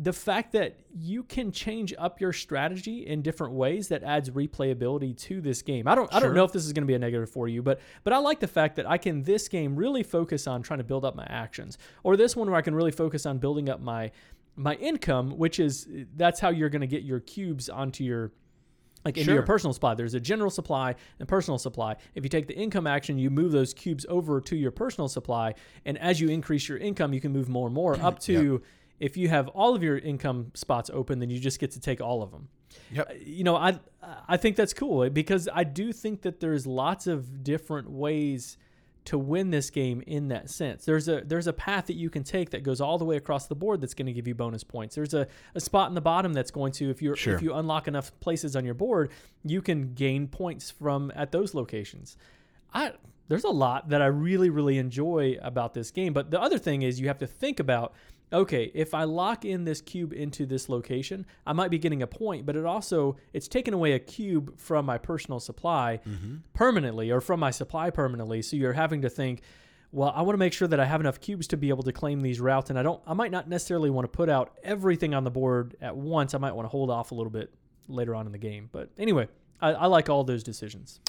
the 0.01 0.13
fact 0.13 0.53
that 0.53 0.79
you 0.95 1.23
can 1.23 1.51
change 1.51 1.93
up 1.97 2.21
your 2.21 2.31
strategy 2.31 3.05
in 3.05 3.21
different 3.21 3.53
ways 3.53 3.89
that 3.89 4.01
adds 4.01 4.29
replayability 4.29 5.15
to 5.17 5.41
this 5.41 5.61
game. 5.61 5.89
I 5.89 5.95
don't 5.95 6.11
I 6.13 6.21
don't 6.21 6.33
know 6.33 6.45
if 6.45 6.53
this 6.53 6.65
is 6.65 6.71
going 6.71 6.83
to 6.83 6.87
be 6.87 6.93
a 6.93 6.99
negative 6.99 7.29
for 7.29 7.49
you, 7.49 7.61
but 7.61 7.81
but 8.05 8.13
I 8.13 8.17
like 8.17 8.39
the 8.39 8.47
fact 8.47 8.77
that 8.77 8.89
I 8.89 8.97
can 8.97 9.23
this 9.23 9.49
game 9.49 9.75
really 9.75 10.03
focus 10.03 10.47
on 10.47 10.61
trying 10.61 10.79
to 10.79 10.85
build 10.85 11.03
up 11.03 11.15
my 11.15 11.27
actions. 11.29 11.77
Or 12.03 12.15
this 12.15 12.33
one 12.33 12.49
where 12.49 12.57
I 12.57 12.61
can 12.61 12.73
really 12.73 12.91
focus 12.91 13.25
on 13.25 13.39
building 13.39 13.69
up 13.69 13.81
my 13.81 14.11
my 14.55 14.75
income, 14.75 15.37
which 15.37 15.59
is 15.59 15.85
that's 16.15 16.39
how 16.39 16.49
you're 16.49 16.69
going 16.69 16.81
to 16.81 16.87
get 16.87 17.03
your 17.03 17.19
cubes 17.19 17.67
onto 17.67 18.05
your 18.05 18.31
like 19.03 19.17
into 19.17 19.33
your 19.33 19.43
personal 19.43 19.73
supply. 19.73 19.95
There's 19.95 20.13
a 20.13 20.19
general 20.19 20.49
supply 20.49 20.95
and 21.19 21.27
personal 21.27 21.57
supply. 21.57 21.97
If 22.15 22.23
you 22.23 22.29
take 22.29 22.47
the 22.47 22.55
income 22.55 22.87
action, 22.87 23.17
you 23.17 23.29
move 23.29 23.51
those 23.51 23.73
cubes 23.73 24.05
over 24.07 24.39
to 24.41 24.55
your 24.55 24.71
personal 24.71 25.09
supply, 25.09 25.55
and 25.83 25.97
as 25.97 26.21
you 26.21 26.29
increase 26.29 26.69
your 26.69 26.77
income, 26.77 27.11
you 27.11 27.19
can 27.19 27.33
move 27.33 27.49
more 27.49 27.67
and 27.67 27.75
more 27.75 27.99
up 28.01 28.19
to. 28.19 28.61
If 28.99 29.17
you 29.17 29.29
have 29.29 29.47
all 29.49 29.75
of 29.75 29.83
your 29.83 29.97
income 29.97 30.51
spots 30.53 30.89
open, 30.93 31.19
then 31.19 31.29
you 31.29 31.39
just 31.39 31.59
get 31.59 31.71
to 31.71 31.79
take 31.79 32.01
all 32.01 32.21
of 32.21 32.31
them. 32.31 32.49
Yep. 32.91 33.09
Uh, 33.09 33.13
you 33.23 33.43
know, 33.43 33.55
I 33.55 33.79
I 34.27 34.37
think 34.37 34.55
that's 34.55 34.73
cool 34.73 35.03
eh, 35.03 35.09
because 35.09 35.47
I 35.53 35.63
do 35.63 35.91
think 35.91 36.21
that 36.21 36.39
there's 36.39 36.67
lots 36.67 37.07
of 37.07 37.43
different 37.43 37.89
ways 37.89 38.57
to 39.05 39.17
win 39.17 39.49
this 39.49 39.69
game 39.69 40.03
in 40.05 40.27
that 40.27 40.49
sense. 40.49 40.85
There's 40.85 41.07
a 41.07 41.21
there's 41.25 41.47
a 41.47 41.53
path 41.53 41.87
that 41.87 41.95
you 41.95 42.09
can 42.09 42.23
take 42.23 42.51
that 42.51 42.61
goes 42.63 42.79
all 42.81 42.97
the 42.97 43.05
way 43.05 43.15
across 43.15 43.47
the 43.47 43.55
board 43.55 43.81
that's 43.81 43.93
going 43.93 44.05
to 44.05 44.13
give 44.13 44.27
you 44.27 44.35
bonus 44.35 44.63
points. 44.63 44.93
There's 44.95 45.13
a, 45.13 45.27
a 45.55 45.59
spot 45.59 45.89
in 45.89 45.95
the 45.95 46.01
bottom 46.01 46.33
that's 46.33 46.51
going 46.51 46.73
to 46.73 46.89
if 46.89 47.01
you 47.01 47.15
Sure. 47.15 47.35
if 47.35 47.41
you 47.41 47.53
unlock 47.53 47.87
enough 47.87 48.11
places 48.19 48.55
on 48.55 48.65
your 48.65 48.75
board, 48.75 49.09
you 49.43 49.61
can 49.61 49.93
gain 49.93 50.27
points 50.27 50.69
from 50.69 51.11
at 51.15 51.31
those 51.31 51.55
locations. 51.55 52.17
I 52.73 52.93
there's 53.29 53.45
a 53.45 53.49
lot 53.49 53.89
that 53.89 54.01
I 54.01 54.07
really 54.07 54.49
really 54.49 54.77
enjoy 54.77 55.37
about 55.41 55.73
this 55.73 55.89
game, 55.91 56.13
but 56.13 56.29
the 56.29 56.39
other 56.39 56.59
thing 56.59 56.81
is 56.83 56.99
you 56.99 57.07
have 57.07 57.19
to 57.19 57.27
think 57.27 57.59
about 57.59 57.93
okay, 58.31 58.71
if 58.73 58.93
I 58.93 59.03
lock 59.03 59.45
in 59.45 59.63
this 59.63 59.81
cube 59.81 60.13
into 60.13 60.45
this 60.45 60.69
location, 60.69 61.25
I 61.45 61.53
might 61.53 61.71
be 61.71 61.79
getting 61.79 62.01
a 62.01 62.07
point, 62.07 62.45
but 62.45 62.55
it 62.55 62.65
also 62.65 63.17
it's 63.33 63.47
taken 63.47 63.73
away 63.73 63.93
a 63.93 63.99
cube 63.99 64.59
from 64.59 64.85
my 64.85 64.97
personal 64.97 65.39
supply 65.39 65.99
mm-hmm. 66.07 66.37
permanently 66.53 67.11
or 67.11 67.21
from 67.21 67.39
my 67.39 67.51
supply 67.51 67.89
permanently. 67.89 68.41
So 68.41 68.55
you're 68.55 68.73
having 68.73 69.01
to 69.01 69.09
think, 69.09 69.41
well, 69.91 70.13
I 70.15 70.21
want 70.21 70.35
to 70.35 70.39
make 70.39 70.53
sure 70.53 70.67
that 70.67 70.79
I 70.79 70.85
have 70.85 71.01
enough 71.01 71.19
cubes 71.19 71.47
to 71.47 71.57
be 71.57 71.69
able 71.69 71.83
to 71.83 71.91
claim 71.91 72.21
these 72.21 72.39
routes 72.39 72.69
and 72.69 72.77
I 72.77 72.83
don't 72.83 73.01
I 73.07 73.13
might 73.13 73.31
not 73.31 73.49
necessarily 73.49 73.89
want 73.89 74.05
to 74.05 74.15
put 74.15 74.29
out 74.29 74.57
everything 74.63 75.13
on 75.13 75.23
the 75.23 75.31
board 75.31 75.75
at 75.81 75.95
once. 75.95 76.33
I 76.33 76.37
might 76.37 76.55
want 76.55 76.65
to 76.65 76.69
hold 76.69 76.91
off 76.91 77.11
a 77.11 77.15
little 77.15 77.31
bit 77.31 77.53
later 77.87 78.13
on 78.13 78.25
in 78.25 78.31
the 78.31 78.37
game. 78.37 78.69
But 78.71 78.89
anyway, 78.97 79.27
I, 79.61 79.73
I 79.73 79.85
like 79.87 80.09
all 80.09 80.23
those 80.23 80.43
decisions. 80.43 80.99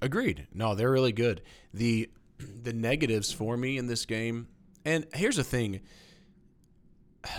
Agreed. 0.00 0.46
No, 0.54 0.74
they're 0.74 0.90
really 0.90 1.12
good. 1.12 1.42
The 1.74 2.08
the 2.62 2.72
negatives 2.72 3.32
for 3.32 3.56
me 3.56 3.78
in 3.78 3.86
this 3.86 4.06
game, 4.06 4.46
and 4.84 5.06
here's 5.12 5.36
the 5.36 5.44
thing. 5.44 5.80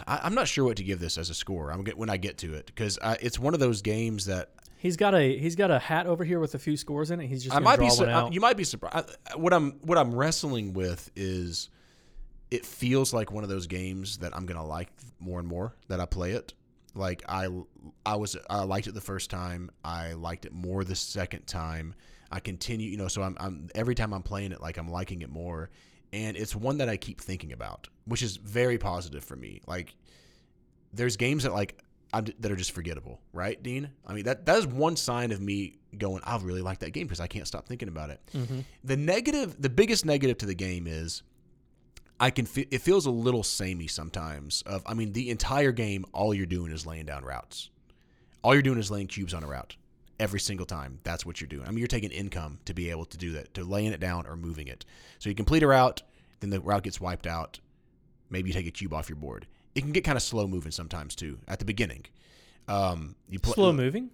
I, 0.07 0.21
I'm 0.23 0.35
not 0.35 0.47
sure 0.47 0.65
what 0.65 0.77
to 0.77 0.83
give 0.83 0.99
this 0.99 1.17
as 1.17 1.29
a 1.29 1.33
score. 1.33 1.71
I'm 1.71 1.83
get 1.83 1.97
when 1.97 2.09
I 2.09 2.17
get 2.17 2.37
to 2.39 2.53
it 2.53 2.65
because 2.67 2.99
it's 3.21 3.39
one 3.39 3.53
of 3.53 3.59
those 3.59 3.81
games 3.81 4.25
that 4.25 4.49
He's 4.79 4.95
got 4.95 5.13
a 5.13 5.37
he's 5.37 5.57
got 5.57 5.71
a 5.71 5.77
hat 5.77 6.07
over 6.07 6.23
here 6.23 6.39
with 6.39 6.55
a 6.55 6.59
few 6.59 6.77
scores 6.77 7.11
in 7.11 7.19
it. 7.19 7.27
He's 7.27 7.43
just 7.43 7.53
I 7.53 7.59
might 7.59 7.79
be. 7.79 7.89
su- 7.89 8.05
out. 8.05 8.33
You 8.33 8.39
might 8.39 8.55
be 8.55 8.63
surprised. 8.63 9.13
What 9.35 9.53
I'm 9.53 9.71
what 9.81 9.97
I'm 9.97 10.15
wrestling 10.15 10.71
with 10.71 11.11
is, 11.17 11.69
it 12.49 12.65
feels 12.65 13.13
like 13.13 13.29
one 13.29 13.43
of 13.43 13.49
those 13.49 13.67
games 13.67 14.19
that 14.19 14.33
I'm 14.33 14.45
gonna 14.45 14.65
like 14.65 14.87
more 15.19 15.37
and 15.37 15.47
more 15.49 15.75
that 15.89 15.99
I 15.99 16.05
play 16.05 16.31
it. 16.31 16.53
Like 16.95 17.23
I 17.27 17.49
I 18.05 18.15
was 18.15 18.37
I 18.49 18.63
liked 18.63 18.87
it 18.87 18.93
the 18.93 19.01
first 19.01 19.29
time. 19.29 19.69
I 19.83 20.13
liked 20.13 20.45
it 20.45 20.53
more 20.53 20.85
the 20.85 20.95
second 20.95 21.45
time. 21.45 21.93
I 22.31 22.39
continue, 22.39 22.89
you 22.89 22.95
know. 22.95 23.09
So 23.09 23.21
I'm, 23.21 23.35
I'm 23.37 23.69
every 23.75 23.95
time 23.95 24.13
I'm 24.13 24.23
playing 24.23 24.53
it, 24.53 24.61
like 24.61 24.77
I'm 24.77 24.89
liking 24.89 25.23
it 25.23 25.29
more, 25.29 25.71
and 26.11 26.37
it's 26.37 26.55
one 26.55 26.77
that 26.79 26.89
I 26.89 26.97
keep 26.97 27.21
thinking 27.21 27.53
about, 27.53 27.87
which 28.05 28.21
is 28.21 28.37
very 28.37 28.77
positive 28.77 29.23
for 29.23 29.35
me. 29.35 29.61
Like 29.67 29.95
there's 30.93 31.17
games 31.17 31.43
that 31.43 31.53
like 31.53 31.81
I'm, 32.11 32.25
that 32.39 32.51
are 32.51 32.55
just 32.55 32.71
forgettable, 32.71 33.21
right, 33.33 33.61
Dean? 33.61 33.89
I 34.05 34.13
mean 34.13 34.25
that 34.25 34.45
that 34.45 34.57
is 34.57 34.67
one 34.67 34.95
sign 34.95 35.31
of 35.31 35.41
me 35.41 35.75
going, 35.97 36.21
I 36.23 36.37
really 36.37 36.61
like 36.61 36.79
that 36.79 36.91
game 36.91 37.05
because 37.05 37.19
I 37.19 37.27
can't 37.27 37.47
stop 37.47 37.67
thinking 37.67 37.87
about 37.87 38.09
it. 38.09 38.21
Mm-hmm. 38.33 38.59
The 38.83 38.97
negative, 38.97 39.61
the 39.61 39.69
biggest 39.69 40.05
negative 40.05 40.37
to 40.39 40.45
the 40.45 40.55
game 40.55 40.87
is 40.87 41.23
I 42.19 42.31
can 42.31 42.45
feel 42.45 42.65
it 42.71 42.81
feels 42.81 43.05
a 43.05 43.11
little 43.11 43.43
samey 43.43 43.87
sometimes. 43.87 44.63
Of 44.65 44.83
I 44.85 44.93
mean, 44.93 45.13
the 45.13 45.29
entire 45.29 45.71
game, 45.71 46.05
all 46.13 46.33
you're 46.33 46.45
doing 46.45 46.71
is 46.71 46.85
laying 46.85 47.05
down 47.05 47.23
routes. 47.23 47.69
All 48.43 48.53
you're 48.53 48.61
doing 48.61 48.79
is 48.79 48.89
laying 48.89 49.07
cubes 49.07 49.33
on 49.33 49.43
a 49.43 49.47
route 49.47 49.75
every 50.19 50.39
single 50.39 50.65
time. 50.65 50.99
That's 51.03 51.25
what 51.25 51.39
you're 51.41 51.47
doing. 51.47 51.63
I 51.65 51.69
mean, 51.69 51.79
you're 51.79 51.87
taking 51.87 52.11
income 52.11 52.59
to 52.65 52.73
be 52.73 52.89
able 52.89 53.05
to 53.05 53.17
do 53.17 53.31
that, 53.33 53.53
to 53.55 53.63
laying 53.63 53.91
it 53.93 53.99
down 53.99 54.27
or 54.27 54.35
moving 54.35 54.67
it. 54.67 54.85
So 55.19 55.29
you 55.29 55.35
complete 55.35 55.63
a 55.63 55.67
route, 55.67 56.01
then 56.41 56.49
the 56.49 56.59
route 56.59 56.83
gets 56.83 56.99
wiped 57.01 57.27
out. 57.27 57.59
Maybe 58.29 58.49
you 58.49 58.53
take 58.53 58.67
a 58.67 58.71
cube 58.71 58.93
off 58.93 59.09
your 59.09 59.15
board. 59.15 59.47
It 59.75 59.81
can 59.81 59.91
get 59.91 60.03
kind 60.03 60.15
of 60.17 60.21
slow 60.21 60.47
moving 60.47 60.71
sometimes 60.71 61.15
too 61.15 61.39
at 61.47 61.59
the 61.59 61.65
beginning. 61.65 62.05
Um, 62.67 63.15
you 63.29 63.39
pl- 63.39 63.53
Slow 63.53 63.73
moving. 63.73 64.09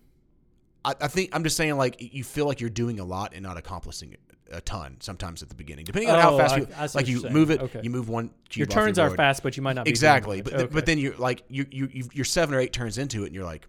I, 0.83 0.93
I 1.01 1.07
think 1.07 1.31
I'm 1.33 1.43
just 1.43 1.57
saying 1.57 1.75
like 1.77 1.95
you 1.99 2.23
feel 2.23 2.45
like 2.45 2.61
you're 2.61 2.69
doing 2.69 2.99
a 2.99 3.05
lot 3.05 3.33
and 3.33 3.41
not 3.43 3.57
accomplishing 3.57 4.15
a 4.51 4.61
ton 4.61 4.97
sometimes 4.99 5.41
at 5.41 5.49
the 5.49 5.55
beginning, 5.55 5.83
depending 5.85 6.09
on 6.11 6.19
how 6.19 6.35
Oh, 6.35 6.37
fast 6.37 6.53
I- 6.53 6.57
you 6.57 6.67
I 6.77 6.87
like 6.93 7.07
you 7.07 7.27
move 7.29 7.49
it. 7.51 7.59
Okay. 7.61 7.81
You 7.83 7.89
move 7.89 8.07
one 8.09 8.29
Your 8.53 8.67
turns 8.67 8.99
are 8.99 9.09
fast, 9.09 9.41
but 9.43 9.57
you 9.57 9.63
might 9.63 9.73
not 9.73 9.85
be 9.85 9.89
exactly. 9.91 10.41
But 10.41 10.53
Okay. 10.53 10.65
but 10.71 10.85
then 10.85 10.99
you're 10.99 11.15
like 11.15 11.43
you 11.49 11.65
you 11.71 11.89
you're 12.13 12.23
seven 12.25 12.53
or 12.55 12.59
eight 12.59 12.71
turns 12.71 12.97
into 12.97 13.23
it, 13.23 13.27
and 13.27 13.35
you're 13.35 13.43
like, 13.43 13.67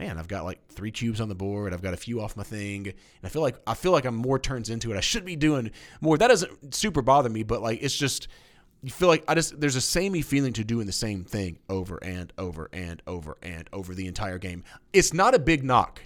man, 0.00 0.16
I've 0.16 0.28
got 0.28 0.44
like 0.44 0.66
three 0.68 0.90
cubes 0.90 1.20
on 1.20 1.28
the 1.28 1.34
board. 1.34 1.74
I've 1.74 1.82
got 1.82 1.92
a 1.92 1.98
few 1.98 2.22
off 2.22 2.34
my 2.34 2.42
thing, 2.42 2.86
and 2.86 2.94
I 3.22 3.28
feel 3.28 3.42
like 3.42 3.56
I 3.66 3.74
feel 3.74 3.92
like 3.92 4.06
I'm 4.06 4.14
more 4.16 4.38
turns 4.38 4.70
into 4.70 4.90
it. 4.90 4.96
I 4.96 5.00
should 5.00 5.26
be 5.26 5.36
doing 5.36 5.70
more. 6.00 6.16
That 6.16 6.28
doesn't 6.28 6.74
super 6.74 7.02
bother 7.02 7.28
me, 7.28 7.42
but 7.42 7.60
like 7.60 7.82
it's 7.82 7.96
just 7.96 8.26
you 8.82 8.90
feel 8.90 9.08
like 9.08 9.22
I 9.28 9.34
just 9.34 9.60
there's 9.60 9.76
a 9.76 9.80
samey 9.80 10.22
feeling 10.22 10.54
to 10.54 10.64
doing 10.64 10.86
the 10.86 10.92
same 10.92 11.24
thing 11.24 11.58
over 11.68 12.02
and 12.02 12.32
over 12.38 12.70
and 12.72 13.02
over 13.06 13.36
and 13.42 13.68
over 13.74 13.94
the 13.94 14.06
entire 14.06 14.38
game. 14.38 14.64
It's 14.94 15.12
not 15.12 15.34
a 15.34 15.38
big 15.38 15.62
knock. 15.62 16.00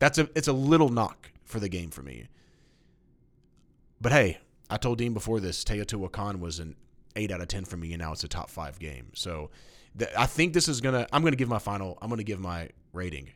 That's 0.00 0.18
a 0.18 0.28
it's 0.34 0.48
a 0.48 0.52
little 0.52 0.90
knock 0.90 1.30
for 1.44 1.58
the 1.58 1.70
game 1.70 1.90
for 1.90 2.02
me. 2.02 2.28
But 4.02 4.12
hey, 4.12 4.38
I 4.68 4.76
told 4.76 4.98
Dean 4.98 5.14
before 5.14 5.40
this, 5.40 5.64
Teotihuacan 5.64 6.40
was 6.40 6.58
an 6.58 6.76
eight 7.16 7.30
out 7.30 7.40
of 7.40 7.48
ten 7.48 7.64
for 7.64 7.78
me, 7.78 7.94
and 7.94 8.02
now 8.02 8.12
it's 8.12 8.22
a 8.24 8.28
top 8.28 8.50
five 8.50 8.78
game. 8.78 9.12
So 9.14 9.48
I 10.14 10.26
think 10.26 10.52
this 10.52 10.68
is 10.68 10.82
gonna. 10.82 11.06
I'm 11.10 11.24
gonna 11.24 11.36
give 11.36 11.48
my 11.48 11.58
final. 11.58 11.96
I'm 12.02 12.10
gonna 12.10 12.22
give 12.22 12.38
my 12.38 12.68
rating. 12.94 13.30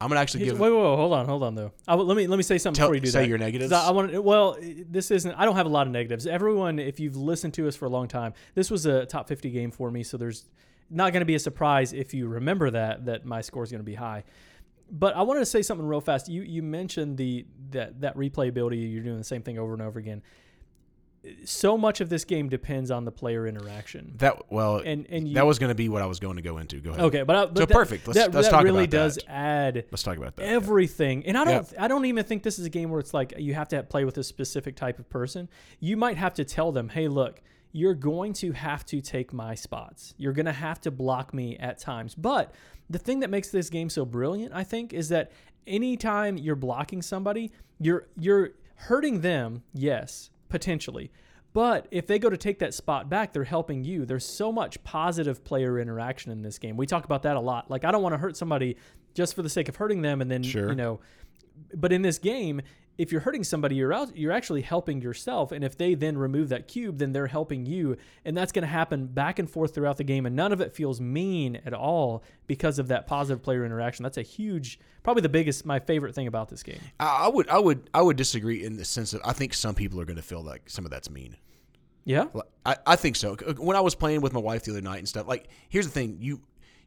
I'm 0.00 0.08
gonna 0.08 0.20
actually 0.20 0.44
give. 0.44 0.60
wait, 0.60 0.70
wait, 0.70 0.76
wait, 0.76 0.82
hold 0.96 1.12
on, 1.12 1.26
hold 1.26 1.42
on 1.42 1.54
though. 1.56 1.72
Let 1.88 2.16
me 2.16 2.26
let 2.28 2.36
me 2.36 2.42
say 2.44 2.58
something 2.58 2.78
Tell- 2.78 2.86
before 2.88 2.94
you 2.94 3.00
do 3.00 3.08
say 3.10 3.22
that. 3.22 3.28
your 3.28 3.38
'Cause 3.38 3.46
negatives. 3.46 3.72
I, 3.72 3.88
I 3.88 3.90
want. 3.90 4.22
Well, 4.22 4.56
this 4.60 5.10
isn't. 5.10 5.32
I 5.32 5.44
don't 5.44 5.56
have 5.56 5.66
a 5.66 5.70
lot 5.70 5.86
of 5.88 5.92
negatives. 5.92 6.24
Everyone, 6.26 6.78
if 6.78 7.00
you've 7.00 7.16
listened 7.16 7.54
to 7.54 7.66
us 7.66 7.74
for 7.74 7.86
a 7.86 7.88
long 7.88 8.06
time, 8.06 8.32
this 8.54 8.70
was 8.70 8.86
a 8.86 9.06
top 9.06 9.26
50 9.26 9.50
game 9.50 9.70
for 9.72 9.90
me. 9.90 10.04
So 10.04 10.16
there's 10.16 10.44
not 10.88 11.12
going 11.12 11.20
to 11.22 11.26
be 11.26 11.34
a 11.34 11.38
surprise 11.40 11.92
if 11.92 12.14
you 12.14 12.28
remember 12.28 12.70
that 12.70 13.06
that 13.06 13.24
my 13.26 13.40
score 13.40 13.64
is 13.64 13.70
going 13.72 13.80
to 13.80 13.84
be 13.84 13.96
high. 13.96 14.22
But 14.90 15.16
I 15.16 15.22
wanted 15.22 15.40
to 15.40 15.46
say 15.46 15.62
something 15.62 15.86
real 15.86 16.00
fast. 16.00 16.28
You 16.28 16.42
you 16.42 16.62
mentioned 16.62 17.16
the 17.18 17.44
that 17.70 18.00
that 18.02 18.16
replayability. 18.16 18.92
You're 18.92 19.02
doing 19.02 19.18
the 19.18 19.24
same 19.24 19.42
thing 19.42 19.58
over 19.58 19.72
and 19.72 19.82
over 19.82 19.98
again. 19.98 20.22
So 21.44 21.76
much 21.78 22.00
of 22.00 22.08
this 22.08 22.24
game 22.24 22.48
depends 22.48 22.90
on 22.90 23.04
the 23.04 23.10
player 23.12 23.46
interaction. 23.46 24.14
that 24.18 24.50
well, 24.52 24.76
And 24.78 25.06
and 25.08 25.28
you, 25.28 25.34
that 25.34 25.46
was 25.46 25.58
going 25.58 25.68
to 25.70 25.74
be 25.74 25.88
what 25.88 26.02
I 26.02 26.06
was 26.06 26.20
going 26.20 26.36
to 26.36 26.42
go 26.42 26.58
into. 26.58 26.80
Go 26.80 26.90
ahead. 26.90 27.04
okay, 27.04 27.22
but, 27.22 27.36
I, 27.36 27.46
but 27.46 27.58
So 27.58 27.66
that, 27.66 27.74
perfect. 27.74 28.06
Let's- 28.06 28.18
that, 28.18 28.32
let's 28.34 28.48
that 28.48 28.52
talk 28.52 28.64
really 28.64 28.84
about 28.84 28.90
does 28.90 29.16
that. 29.16 29.30
add 29.30 29.84
Let's 29.90 30.02
talk 30.02 30.16
about 30.16 30.36
that. 30.36 30.42
yeah. 30.44 30.52
everything. 30.52 31.26
And 31.26 31.36
I 31.36 31.44
don't 31.44 31.72
I 31.78 31.88
don't 31.88 32.04
even 32.04 32.24
think 32.24 32.42
this 32.42 32.58
is 32.58 32.66
a 32.66 32.70
game 32.70 32.90
where 32.90 33.00
it's 33.00 33.14
like 33.14 33.34
you 33.38 33.54
have 33.54 33.68
to 33.68 33.82
play 33.82 34.04
with 34.04 34.18
a 34.18 34.24
specific 34.24 34.76
type 34.76 34.98
of 34.98 35.08
person. 35.10 35.48
You 35.80 35.96
might 35.96 36.16
have 36.16 36.34
to 36.34 36.44
tell 36.44 36.72
them, 36.72 36.88
"Hey, 36.88 37.08
look, 37.08 37.40
you're 37.72 37.94
going 37.94 38.32
to 38.34 38.52
have 38.52 38.84
to 38.86 39.00
take 39.00 39.32
my 39.32 39.54
spots. 39.54 40.14
You're 40.18 40.32
going 40.32 40.46
to 40.46 40.52
have 40.52 40.80
to 40.82 40.90
block 40.90 41.34
me 41.34 41.56
at 41.58 41.78
times." 41.78 42.14
But 42.14 42.54
the 42.90 42.98
thing 42.98 43.20
that 43.20 43.30
makes 43.30 43.50
this 43.50 43.68
game 43.70 43.90
so 43.90 44.04
brilliant, 44.04 44.54
I 44.54 44.64
think, 44.64 44.92
is 44.92 45.08
that 45.10 45.30
anytime 45.66 46.38
you're 46.38 46.56
blocking 46.56 47.02
somebody, 47.02 47.52
you're 47.78 48.06
you're 48.18 48.50
hurting 48.74 49.20
them, 49.20 49.62
yes, 49.74 50.30
potentially. 50.48 51.10
But 51.54 51.88
if 51.90 52.06
they 52.06 52.18
go 52.18 52.28
to 52.28 52.36
take 52.36 52.58
that 52.58 52.74
spot 52.74 53.08
back, 53.08 53.32
they're 53.32 53.44
helping 53.44 53.82
you. 53.82 54.04
There's 54.04 54.24
so 54.24 54.52
much 54.52 54.82
positive 54.84 55.42
player 55.44 55.78
interaction 55.80 56.30
in 56.30 56.42
this 56.42 56.58
game. 56.58 56.76
We 56.76 56.86
talk 56.86 57.04
about 57.04 57.22
that 57.22 57.36
a 57.36 57.40
lot. 57.40 57.70
Like 57.70 57.84
I 57.84 57.90
don't 57.90 58.02
want 58.02 58.12
to 58.12 58.18
hurt 58.18 58.36
somebody 58.36 58.76
just 59.14 59.34
for 59.34 59.42
the 59.42 59.48
sake 59.48 59.68
of 59.68 59.76
hurting 59.76 60.02
them 60.02 60.20
and 60.20 60.30
then 60.30 60.42
Sure. 60.42 60.68
you 60.68 60.74
know 60.76 61.00
but 61.74 61.92
in 61.92 62.02
this 62.02 62.18
game 62.20 62.60
if 62.98 63.12
you're 63.12 63.20
hurting 63.20 63.44
somebody 63.44 63.76
you're 63.76 63.92
out 63.92 64.14
you're 64.16 64.32
actually 64.32 64.60
helping 64.60 65.00
yourself. 65.00 65.52
And 65.52 65.64
if 65.64 65.78
they 65.78 65.94
then 65.94 66.18
remove 66.18 66.50
that 66.50 66.68
cube 66.68 66.98
then 66.98 67.12
they're 67.12 67.28
helping 67.28 67.64
you. 67.64 67.96
And 68.24 68.36
that's 68.36 68.52
going 68.52 68.62
to 68.62 68.68
happen 68.68 69.06
back 69.06 69.38
and 69.38 69.48
forth 69.48 69.74
throughout 69.74 69.96
the 69.96 70.04
game. 70.04 70.26
And 70.26 70.36
none 70.36 70.52
of 70.52 70.60
it 70.60 70.74
feels 70.74 71.00
mean 71.00 71.60
at 71.64 71.72
all 71.72 72.22
because 72.46 72.78
of 72.78 72.88
that 72.88 73.06
positive 73.06 73.42
player 73.42 73.64
interaction. 73.64 74.02
That's 74.02 74.18
a 74.18 74.22
huge 74.22 74.78
probably 75.02 75.22
the 75.22 75.28
biggest 75.28 75.64
my 75.64 75.78
favorite 75.78 76.14
thing 76.14 76.26
about 76.26 76.48
this 76.48 76.62
game. 76.62 76.80
I, 77.00 77.28
would, 77.28 77.48
I 77.48 77.58
would, 77.58 77.88
I 77.94 78.02
would 78.02 78.16
disagree 78.16 78.64
in 78.64 78.76
the 78.76 78.84
sense 78.84 79.12
that 79.12 79.22
I 79.24 79.32
think 79.32 79.54
some 79.54 79.74
people 79.74 80.00
are 80.00 80.04
going 80.04 80.16
to 80.16 80.22
feel 80.22 80.42
like 80.42 80.68
some 80.68 80.84
of 80.84 80.90
that's 80.90 81.08
mean. 81.08 81.36
yeah? 82.04 82.26
I, 82.66 82.76
I 82.86 82.96
think 82.96 83.16
so. 83.16 83.36
When 83.58 83.76
I 83.76 83.80
was 83.80 83.94
playing 83.94 84.20
with 84.20 84.32
my 84.32 84.40
wife 84.40 84.64
the 84.64 84.72
other 84.72 84.80
night 84.82 84.98
and 84.98 85.08
stuff, 85.08 85.26
like 85.26 85.48
here's 85.68 85.86
the 85.86 85.92
thing: 85.92 86.18
you, 86.20 86.40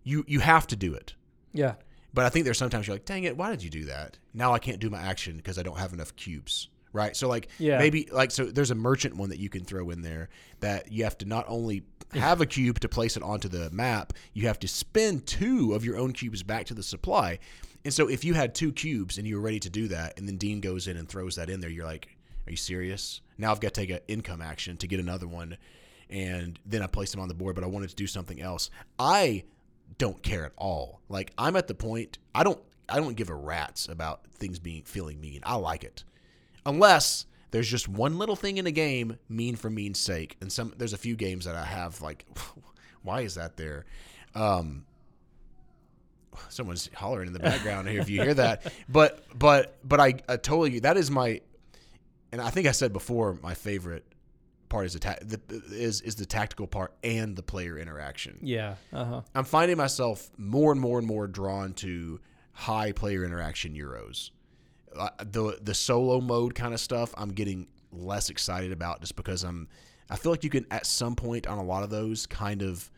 you, 0.04 0.26
you 0.28 0.40
have 0.40 0.68
to 0.68 0.76
do 0.76 0.94
it. 0.94 1.16
yeah 1.54 1.76
But 2.14 2.26
I 2.26 2.30
think 2.30 2.46
there's 2.46 2.58
sometimes 2.58 2.88
you're 2.88 2.96
like, 2.96 3.06
dang 3.06 3.24
it, 3.24 3.38
why 3.38 3.52
did 3.52 3.64
you 3.64 3.70
do 3.70 3.86
that? 3.86 4.18
Now 4.34 4.54
I 4.54 4.60
can't 4.60 4.80
do 4.80 4.90
my 4.90 5.00
action 5.02 5.38
because 5.38 5.58
I 5.58 5.64
don't 5.64 5.78
have 5.78 5.94
enough 5.94 6.16
cubes. 6.16 6.70
Right. 6.94 7.16
So 7.16 7.30
like 7.30 7.48
Yeah. 7.58 7.78
maybe 7.78 8.10
like 8.12 8.32
so 8.32 8.46
there's 8.46 8.72
a 8.72 8.76
merchant 8.76 9.16
one 9.16 9.30
that 9.30 9.40
you 9.40 9.48
can 9.50 9.64
throw 9.64 9.90
in 9.92 10.02
there 10.02 10.28
that 10.60 10.92
you 10.92 11.06
have 11.06 11.18
to 11.20 11.26
not 11.26 11.46
only 11.48 11.84
have 12.14 12.42
a 12.42 12.46
cube 12.46 12.82
to 12.82 12.90
place 12.90 13.16
it 13.16 13.24
onto 13.24 13.48
the 13.48 13.70
map, 13.72 14.12
you 14.34 14.48
have 14.48 14.60
to 14.60 14.68
spend 14.68 15.26
two 15.26 15.74
of 15.74 15.86
your 15.86 15.98
own 15.98 16.12
cubes 16.12 16.44
back 16.44 16.66
to 16.66 16.74
the 16.74 16.84
supply. 16.84 17.40
And 17.86 17.94
so 17.94 18.10
if 18.10 18.26
you 18.26 18.34
had 18.34 18.54
two 18.54 18.74
cubes 18.74 19.18
and 19.18 19.26
you 19.26 19.36
were 19.38 19.42
ready 19.42 19.60
to 19.62 19.70
do 19.70 19.88
that, 19.88 20.20
and 20.20 20.28
then 20.28 20.36
Dean 20.38 20.60
goes 20.60 20.88
in 20.88 20.98
and 20.98 21.08
throws 21.08 21.38
that 21.38 21.50
in 21.50 21.62
there, 21.62 21.70
you're 21.70 21.86
like, 21.86 22.10
Are 22.46 22.52
you 22.52 22.58
serious? 22.58 23.22
Now 23.38 23.52
I've 23.52 23.62
got 23.62 23.74
to 23.74 23.80
take 23.82 23.90
an 23.90 24.00
income 24.10 24.42
action 24.42 24.76
to 24.78 24.88
get 24.88 25.00
another 25.00 25.28
one 25.28 25.58
and 26.10 26.60
then 26.66 26.82
I 26.82 26.88
placed 26.88 27.14
them 27.14 27.22
on 27.22 27.30
the 27.30 27.34
board, 27.34 27.56
but 27.56 27.64
I 27.64 27.68
wanted 27.68 27.90
to 27.90 27.96
do 27.96 28.06
something 28.06 28.42
else. 28.42 28.70
I 29.00 29.46
don't 29.98 30.22
care 30.24 30.46
at 30.46 30.54
all. 30.58 31.02
Like 31.10 31.34
I'm 31.38 31.56
at 31.56 31.68
the 31.68 31.76
point 31.76 32.18
I 32.34 32.44
don't 32.44 32.60
I 32.90 32.98
don't 32.98 33.16
give 33.16 33.30
a 33.30 33.36
rat's 33.36 33.88
about 33.88 34.26
things 34.34 34.60
being 34.60 34.84
feeling 34.84 35.20
mean. 35.20 35.42
I 35.44 35.56
like 35.56 35.84
it. 35.84 36.04
Unless 36.66 37.26
there's 37.52 37.70
just 37.70 37.88
one 37.88 38.18
little 38.18 38.36
thing 38.36 38.58
in 38.58 38.68
a 38.68 38.72
game 38.72 39.18
mean 39.30 39.56
for 39.56 39.70
mean's 39.70 40.00
sake. 40.00 40.38
And 40.42 40.52
some 40.52 40.74
there's 40.78 40.94
a 40.94 40.98
few 40.98 41.16
games 41.16 41.46
that 41.46 41.56
I 41.56 41.66
have 41.66 42.02
like 42.02 42.26
why 43.04 43.22
is 43.22 43.36
that 43.36 43.58
there? 43.58 43.86
Um 44.36 44.86
someone's 46.50 46.90
hollering 46.94 47.28
in 47.28 47.34
the 47.34 47.40
background 47.40 47.90
here 47.90 48.02
if 48.02 48.10
you 48.10 48.22
hear 48.22 48.34
that. 48.36 48.72
But 48.90 49.24
but 49.38 49.78
but 49.84 50.00
I, 50.00 50.16
I 50.28 50.38
totally 50.38 50.80
that 50.80 50.98
is 50.98 51.12
my 51.12 51.42
and 52.32 52.42
I 52.42 52.50
think 52.50 52.68
I 52.68 52.72
said 52.72 52.94
before 52.94 53.38
my 53.42 53.54
favorite 53.54 54.06
part 54.72 54.86
is 54.88 54.94
the, 54.94 55.00
ta- 55.00 55.20
the 55.22 55.40
is 55.72 56.02
is 56.02 56.16
the 56.16 56.26
tactical 56.26 56.66
part 56.66 56.94
and 57.04 57.36
the 57.36 57.44
player 57.44 57.78
interaction. 57.78 58.40
yeah 58.42 58.76
uh-huh 58.92 59.22
I'm 59.36 59.44
finding 59.46 59.78
myself 59.78 60.32
more 60.38 60.72
and 60.72 60.82
more 60.82 60.98
and 60.98 61.08
more 61.08 61.28
drawn 61.28 61.74
to 61.76 62.20
high 62.54 62.92
player 62.92 63.24
interaction 63.24 63.76
euros. 63.76 64.32
Uh, 64.98 65.10
the 65.20 65.60
the 65.62 65.74
solo 65.74 66.20
mode 66.20 66.56
kind 66.56 66.74
of 66.74 66.80
stuff 66.80 67.14
I'm 67.16 67.30
getting 67.34 67.68
less 67.92 68.30
excited 68.30 68.72
about 68.72 69.00
just 69.02 69.16
because 69.16 69.44
I'm 69.44 69.68
I 70.10 70.16
feel 70.18 70.32
like 70.32 70.44
you 70.44 70.50
can 70.50 70.66
at 70.72 70.86
some 70.86 71.16
point 71.16 71.46
on 71.48 71.58
a 71.60 71.64
lot 71.64 71.84
of 71.84 71.90
those 71.90 72.26
kind 72.26 72.62
of 72.62 72.90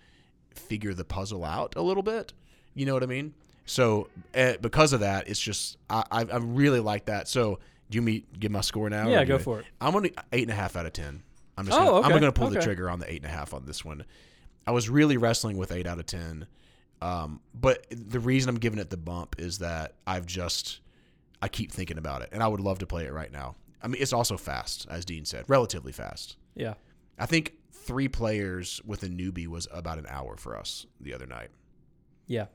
figure 0.56 0.94
the 0.94 1.06
puzzle 1.06 1.44
out 1.44 1.76
a 1.76 1.82
little 1.82 2.02
bit. 2.04 2.34
You 2.76 2.86
know 2.88 2.94
what 2.96 3.04
I 3.04 3.08
mean? 3.08 3.34
So 3.66 4.10
uh, 4.36 4.54
because 4.62 4.94
of 4.94 5.02
that, 5.02 5.28
it's 5.28 5.40
just 5.40 5.78
I 5.90 6.04
I, 6.12 6.22
I 6.22 6.38
really 6.38 6.80
like 6.80 7.06
that. 7.06 7.28
So 7.28 7.60
do 7.92 7.96
you 7.98 8.02
meet 8.02 8.40
give 8.40 8.52
my 8.52 8.62
score 8.62 8.90
now? 8.90 9.08
Yeah, 9.10 9.24
go 9.26 9.36
I- 9.36 9.40
for 9.40 9.60
it. 9.60 9.66
I'm 9.80 9.94
gonna 9.94 10.10
eight 10.32 10.44
and 10.44 10.52
a 10.52 10.56
half 10.56 10.76
out 10.76 10.86
of 10.88 10.94
ten. 10.94 11.22
I'm 11.58 11.66
just 11.66 11.78
Oh, 11.78 11.84
gonna, 11.86 11.98
okay, 11.98 12.08
I'm 12.08 12.20
gonna 12.20 12.32
pull 12.32 12.50
the 12.50 12.62
trigger 12.62 12.90
on 12.90 13.00
the 13.00 13.12
eight 13.12 13.24
and 13.24 13.32
a 13.32 13.36
half 13.36 13.54
on 13.54 13.66
this 13.66 13.84
one. 13.86 14.06
I 14.66 14.72
was 14.72 14.90
really 14.90 15.18
wrestling 15.18 15.58
with 15.58 15.72
eight 15.72 15.86
out 15.88 16.00
of 16.00 16.06
ten, 16.06 16.48
um, 17.02 17.42
but 17.54 17.86
the 17.92 18.20
reason 18.20 18.50
I'm 18.50 18.58
giving 18.60 18.80
it 18.80 18.90
the 18.90 18.98
bump 18.98 19.36
is 19.38 19.60
that 19.60 19.96
I've 20.08 20.26
just 20.26 20.80
I 21.42 21.48
keep 21.50 21.72
thinking 21.72 21.98
about 21.98 22.22
it, 22.22 22.30
and 22.32 22.42
I 22.42 22.48
would 22.48 22.62
love 22.62 22.80
to 22.80 22.88
play 22.88 23.06
it 23.06 23.14
right 23.14 23.32
now. 23.32 23.56
I 23.82 23.88
mean, 23.88 24.02
it's 24.02 24.14
also 24.14 24.38
fast, 24.38 24.88
as 24.90 25.04
Dean 25.06 25.26
said, 25.26 25.44
relatively 25.48 25.92
fast. 25.92 26.38
yeah 26.56 26.76
I 27.20 27.26
think 27.26 27.54
three 27.72 28.08
players 28.08 28.82
with 28.86 29.04
a 29.04 29.10
newbie 29.10 29.48
was 29.48 29.68
about 29.72 29.98
an 30.00 30.06
hour 30.10 30.38
for 30.38 30.58
us 30.58 30.86
the 31.02 31.14
other 31.14 31.26
night. 31.28 31.50
Yeah. 32.26 32.46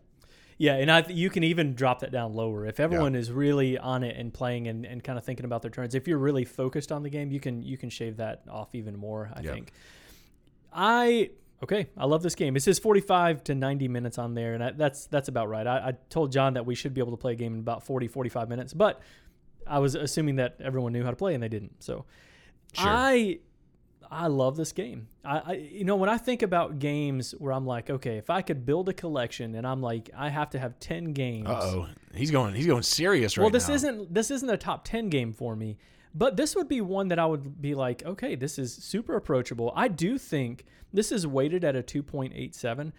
Yeah, 0.61 0.75
and 0.75 0.91
I 0.91 1.05
you 1.09 1.31
can 1.31 1.45
even 1.45 1.75
drop 1.75 2.01
that 2.01 2.11
down 2.11 2.35
lower. 2.35 2.67
If 2.67 2.81
everyone 2.81 3.15
is 3.15 3.31
really 3.31 3.79
on 3.79 4.03
it 4.03 4.17
and 4.17 4.35
playing 4.35 4.67
and, 4.67 4.85
and 4.85 5.03
kind 5.05 5.17
of 5.17 5.25
thinking 5.25 5.45
about 5.45 5.63
their 5.63 5.71
turns, 5.71 5.95
if 5.95 6.09
you're 6.09 6.19
really 6.19 6.45
focused 6.45 6.91
on 6.91 7.05
the 7.05 7.11
game, 7.11 7.31
you 7.31 7.39
can 7.39 7.63
you 7.63 7.77
can 7.79 7.91
shave 7.91 8.17
that 8.17 8.43
off 8.51 8.75
even 8.75 8.97
more, 8.97 9.31
I 9.35 9.41
Yeah. 9.43 9.53
think. 9.53 9.73
I 10.73 11.31
okay, 11.63 11.89
I 11.97 12.07
love 12.07 12.23
this 12.23 12.35
game. 12.35 12.57
It 12.57 12.63
says 12.63 12.79
45 12.79 13.45
to 13.45 13.55
90 13.55 13.89
minutes 13.89 14.19
on 14.19 14.35
there 14.35 14.55
and 14.55 14.63
I, 14.65 14.71
that's 14.73 15.07
that's 15.07 15.29
about 15.29 15.49
right. 15.49 15.67
I, 15.67 15.89
I 15.89 15.93
told 16.11 16.33
John 16.33 16.55
that 16.55 16.67
we 16.67 16.75
should 16.75 16.95
be 16.95 17.01
able 17.01 17.13
to 17.13 17.17
play 17.17 17.33
a 17.33 17.37
game 17.37 17.55
in 17.55 17.61
about 17.61 17.85
40 17.85 18.09
45 18.09 18.49
minutes, 18.49 18.75
but 18.75 19.01
I 19.67 19.79
was 19.79 19.95
assuming 19.95 20.37
that 20.37 20.57
everyone 20.61 20.93
knew 20.93 21.05
how 21.05 21.11
to 21.11 21.17
play 21.17 21.35
and 21.35 21.43
they 21.43 21.49
didn't. 21.49 21.83
So 21.83 22.05
Sure. 22.75 22.93
I 22.93 23.39
I 24.11 24.27
love 24.29 24.57
this 24.57 24.73
game. 24.73 25.09
I, 25.25 25.39
I 25.39 25.53
you 25.55 25.85
know 25.85 25.97
when 25.97 26.09
I 26.09 26.19
think 26.19 26.43
about 26.43 26.79
games 26.79 27.33
where 27.39 27.53
I'm 27.53 27.67
like, 27.67 27.91
okay, 27.91 28.17
if 28.17 28.31
I 28.31 28.43
could 28.43 28.65
build 28.65 28.89
a 28.89 28.93
collection 28.93 29.55
and 29.55 29.67
I'm 29.67 29.83
like, 29.83 30.11
I 30.17 30.29
have 30.29 30.51
to 30.51 30.59
have 30.59 30.79
ten 30.81 31.13
games. 31.13 31.49
Uh 31.49 31.61
oh, 31.63 31.89
he's 32.15 32.31
going 32.31 32.55
he's 32.55 32.67
going 32.67 32.83
serious 32.83 33.37
right 33.37 33.43
now. 33.43 33.47
well, 33.47 33.51
this 33.51 33.69
now. 33.69 33.75
isn't 33.75 34.15
this 34.15 34.31
isn't 34.31 34.49
a 34.49 34.57
top 34.57 34.85
ten 34.85 35.09
game 35.09 35.33
for 35.33 35.55
me, 35.55 35.77
but 36.15 36.37
this 36.37 36.57
would 36.57 36.69
be 36.69 36.81
one 36.81 37.09
that 37.09 37.19
I 37.19 37.27
would 37.27 37.61
be 37.61 37.75
like, 37.75 38.05
okay, 38.05 38.35
this 38.35 38.59
is 38.59 38.75
super 38.75 39.17
approachable. 39.17 39.73
I 39.77 39.89
do 39.89 40.19
think 40.19 40.65
this 40.93 41.13
is 41.13 41.27
weighted 41.27 41.65
at 41.65 41.77
a 41.77 41.83
two 41.83 42.03
point 42.03 42.33
eight 42.35 42.55
seven. 42.55 42.93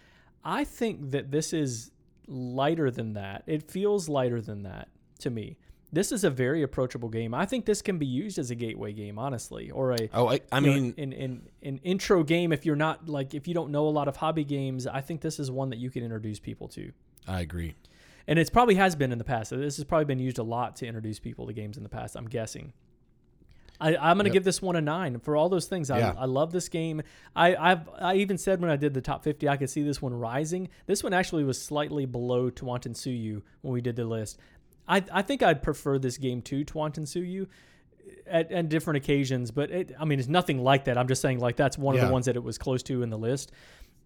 I 0.44 0.64
think 0.64 1.10
that 1.10 1.30
this 1.30 1.52
is 1.52 1.90
lighter 2.26 2.90
than 2.90 3.14
that. 3.14 3.42
It 3.46 3.70
feels 3.70 4.08
lighter 4.08 4.40
than 4.40 4.62
that 4.62 4.88
to 5.18 5.30
me. 5.30 5.58
This 5.92 6.12
is 6.12 6.22
a 6.22 6.30
very 6.30 6.62
approachable 6.62 7.08
game. 7.08 7.34
I 7.34 7.46
think 7.46 7.64
this 7.64 7.82
can 7.82 7.98
be 7.98 8.06
used 8.06 8.38
as 8.38 8.50
a 8.52 8.54
gateway 8.54 8.92
game, 8.92 9.18
honestly, 9.18 9.70
or 9.72 9.92
a 9.92 10.08
Oh, 10.14 10.28
I, 10.28 10.40
I 10.52 10.58
you 10.60 10.66
know, 10.66 10.72
mean, 10.74 10.94
in, 10.96 11.12
in 11.12 11.42
an 11.62 11.80
intro 11.82 12.22
game 12.22 12.52
if 12.52 12.64
you're 12.64 12.76
not 12.76 13.08
like 13.08 13.34
if 13.34 13.48
you 13.48 13.54
don't 13.54 13.70
know 13.70 13.88
a 13.88 13.90
lot 13.90 14.06
of 14.08 14.16
hobby 14.16 14.44
games 14.44 14.86
i 14.86 15.00
think 15.00 15.20
this 15.20 15.38
is 15.40 15.50
one 15.50 15.70
that 15.70 15.78
you 15.78 15.90
can 15.90 16.02
introduce 16.04 16.38
people 16.38 16.68
to 16.68 16.92
I 17.28 17.40
agree. 17.40 17.74
and 18.26 18.38
it's 18.38 18.50
probably 18.50 18.76
has 18.76 18.94
been 18.96 19.10
in 19.12 19.18
the 19.18 19.24
past 19.24 19.50
this 19.50 19.76
has 19.76 19.84
probably 19.84 20.04
been 20.06 20.18
used 20.20 20.38
a 20.38 20.42
lot 20.42 20.76
to 20.76 20.86
introduce 20.86 21.18
people 21.18 21.46
to 21.48 21.52
games 21.52 21.76
in 21.76 21.82
the 21.82 21.88
past 21.88 22.16
i'm 22.16 22.26
guessing 22.28 22.72
I, 23.82 23.96
I'm 23.96 24.16
going 24.18 24.24
to 24.24 24.28
Yep. 24.28 24.32
give 24.34 24.44
this 24.44 24.60
one 24.60 24.76
a 24.76 24.80
nine 24.82 25.20
for 25.20 25.36
all 25.36 25.48
those 25.48 25.64
things. 25.66 25.90
I, 25.90 26.00
Yeah. 26.00 26.14
I 26.18 26.26
love 26.26 26.52
this 26.52 26.68
game. 26.68 27.00
I, 27.34 27.56
I've 27.56 27.88
I 27.98 28.16
even 28.16 28.36
said 28.36 28.60
when 28.60 28.68
I 28.70 28.76
did 28.76 28.92
the 28.92 29.00
top 29.00 29.24
50, 29.24 29.48
I 29.48 29.56
could 29.56 29.70
see 29.70 29.82
this 29.82 30.02
one 30.02 30.12
rising. 30.12 30.68
This 30.84 31.02
one 31.02 31.14
actually 31.14 31.44
was 31.44 31.58
slightly 31.60 32.04
below 32.04 32.50
Tawantinsuyu 32.50 33.40
when 33.62 33.72
we 33.72 33.80
did 33.80 33.96
the 33.96 34.04
list. 34.04 34.38
I, 34.90 35.02
I 35.12 35.22
think 35.22 35.42
I'd 35.42 35.62
prefer 35.62 35.98
this 35.98 36.18
game 36.18 36.42
to 36.42 36.64
Tawantinsuyu 36.64 37.46
at, 38.26 38.50
at 38.50 38.68
different 38.68 38.96
occasions, 38.98 39.50
but 39.50 39.70
it, 39.70 39.92
I 39.98 40.04
mean, 40.04 40.18
it's 40.18 40.28
nothing 40.28 40.58
like 40.62 40.84
that. 40.84 40.98
I'm 40.98 41.08
just 41.08 41.22
saying, 41.22 41.38
like, 41.38 41.56
that's 41.56 41.78
one 41.78 41.94
of 41.94 42.00
the 42.08 42.12
ones 42.12 42.26
that 42.26 42.36
it 42.36 42.42
was 42.42 42.58
close 42.58 42.82
to 42.84 43.02
in 43.02 43.10
the 43.10 43.18
list. 43.18 43.52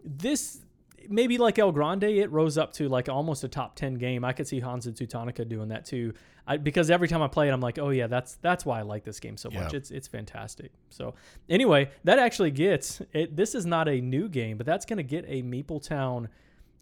This, 0.04 0.60
maybe 1.08 1.38
like 1.38 1.58
El 1.58 1.72
Grande, 1.72 2.04
it 2.04 2.30
rose 2.30 2.58
up 2.58 2.72
to 2.74 2.88
like 2.88 3.08
almost 3.08 3.44
a 3.44 3.48
top 3.48 3.76
10 3.76 3.94
game. 3.94 4.24
I 4.24 4.32
could 4.34 4.46
see 4.46 4.60
Hansa 4.60 4.92
Teutonica 4.92 5.48
doing 5.48 5.68
that 5.68 5.84
too. 5.86 6.12
I, 6.46 6.58
because 6.58 6.90
every 6.90 7.08
time 7.08 7.22
I 7.22 7.28
play 7.28 7.48
it, 7.48 7.52
I'm 7.52 7.60
like, 7.62 7.78
oh 7.78 7.88
yeah, 7.88 8.06
that's 8.06 8.34
that's 8.42 8.66
why 8.66 8.78
I 8.78 8.82
like 8.82 9.02
this 9.04 9.18
game 9.20 9.38
so 9.38 9.48
much. 9.50 9.72
It's 9.72 9.90
it's 9.90 10.06
fantastic. 10.08 10.72
So 10.90 11.14
anyway, 11.48 11.90
that 12.04 12.18
actually 12.18 12.50
gets 12.50 13.00
it. 13.14 13.34
This 13.34 13.54
is 13.54 13.64
not 13.64 13.88
a 13.88 13.98
new 14.02 14.28
game, 14.28 14.58
but 14.58 14.66
that's 14.66 14.84
going 14.84 14.98
to 14.98 15.02
get 15.02 15.24
a 15.26 15.42
Meeple 15.42 15.82
Town 15.82 16.28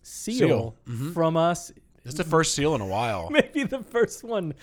seal, 0.02 0.36
Seal. 0.48 0.76
Mhm. 0.88 1.14
from 1.14 1.36
us. 1.36 1.70
It's 2.04 2.14
the 2.16 2.24
first 2.24 2.54
seal 2.54 2.74
in 2.74 2.80
a 2.80 2.86
while. 2.86 3.28
maybe 3.30 3.64
the 3.64 3.82
first 3.82 4.24
one 4.24 4.54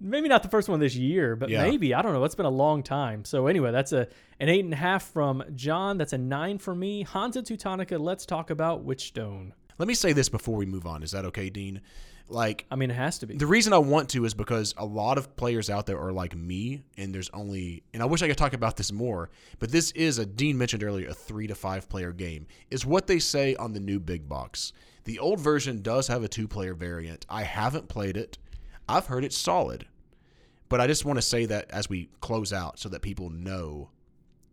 maybe 0.00 0.28
not 0.28 0.42
the 0.44 0.48
first 0.48 0.68
one 0.68 0.78
this 0.78 0.94
year 0.94 1.34
but 1.34 1.48
Yeah. 1.48 1.62
maybe 1.64 1.92
i 1.92 2.02
don't 2.02 2.12
know 2.12 2.22
it's 2.22 2.36
been 2.36 2.46
a 2.46 2.50
long 2.50 2.84
time 2.84 3.24
so 3.24 3.48
anyway 3.48 3.72
that's 3.72 3.92
a 3.92 4.06
an 4.38 4.48
eight 4.48 4.64
and 4.64 4.72
a 4.72 4.76
half 4.76 5.02
from 5.02 5.42
john 5.56 5.98
that's 5.98 6.12
a 6.12 6.18
nine 6.18 6.58
for 6.58 6.72
me 6.72 7.02
hansa 7.02 7.42
teutonica 7.42 7.98
let's 7.98 8.24
talk 8.24 8.50
about 8.50 8.86
witchstone 8.86 9.50
Let 9.76 9.88
me 9.88 9.94
say 9.94 10.12
this 10.12 10.28
before 10.28 10.54
we 10.56 10.66
move 10.66 10.86
on. 10.86 11.02
Is 11.02 11.10
that 11.12 11.24
okay, 11.24 11.50
Dean? 11.50 11.80
Like 12.30 12.66
i 12.70 12.76
mean 12.76 12.90
it 12.90 12.94
has 12.94 13.18
to 13.20 13.26
be 13.26 13.36
the 13.36 13.46
reason 13.46 13.72
I 13.72 13.78
want 13.78 14.10
to 14.10 14.24
is 14.26 14.34
because 14.34 14.74
a 14.76 14.84
lot 14.84 15.16
of 15.16 15.34
players 15.36 15.70
out 15.70 15.86
there 15.86 15.98
are 15.98 16.12
like 16.12 16.36
me, 16.36 16.82
and 16.98 17.14
there's 17.14 17.30
only, 17.30 17.82
and 17.94 18.02
I 18.02 18.06
wish 18.06 18.22
I 18.22 18.28
could 18.28 18.36
talk 18.36 18.52
about 18.52 18.76
this 18.76 18.92
more, 18.92 19.30
but 19.58 19.72
this 19.72 19.92
is 19.92 20.18
a 20.18 20.26
Dean 20.26 20.58
mentioned 20.58 20.82
earlier, 20.82 21.08
a 21.08 21.14
three 21.14 21.46
to 21.46 21.54
five 21.54 21.88
player 21.88 22.12
game, 22.12 22.46
is 22.70 22.84
what 22.84 23.06
they 23.06 23.18
say 23.18 23.54
on 23.56 23.72
the 23.72 23.80
new 23.80 23.98
big 23.98 24.28
box. 24.28 24.72
The 25.04 25.18
old 25.18 25.40
version 25.40 25.80
does 25.80 26.08
have 26.08 26.22
a 26.22 26.28
two 26.28 26.46
player 26.46 26.74
variant. 26.74 27.24
I 27.30 27.44
haven't 27.44 27.88
played 27.88 28.16
it. 28.16 28.36
I've 28.88 29.06
heard 29.06 29.24
it's 29.24 29.36
solid, 29.36 29.86
but 30.68 30.80
I 30.80 30.86
just 30.86 31.06
want 31.06 31.16
to 31.16 31.22
say 31.22 31.46
that 31.46 31.70
as 31.70 31.88
we 31.88 32.10
close 32.20 32.52
out, 32.52 32.78
so 32.78 32.90
that 32.90 33.00
people 33.00 33.30
know 33.30 33.90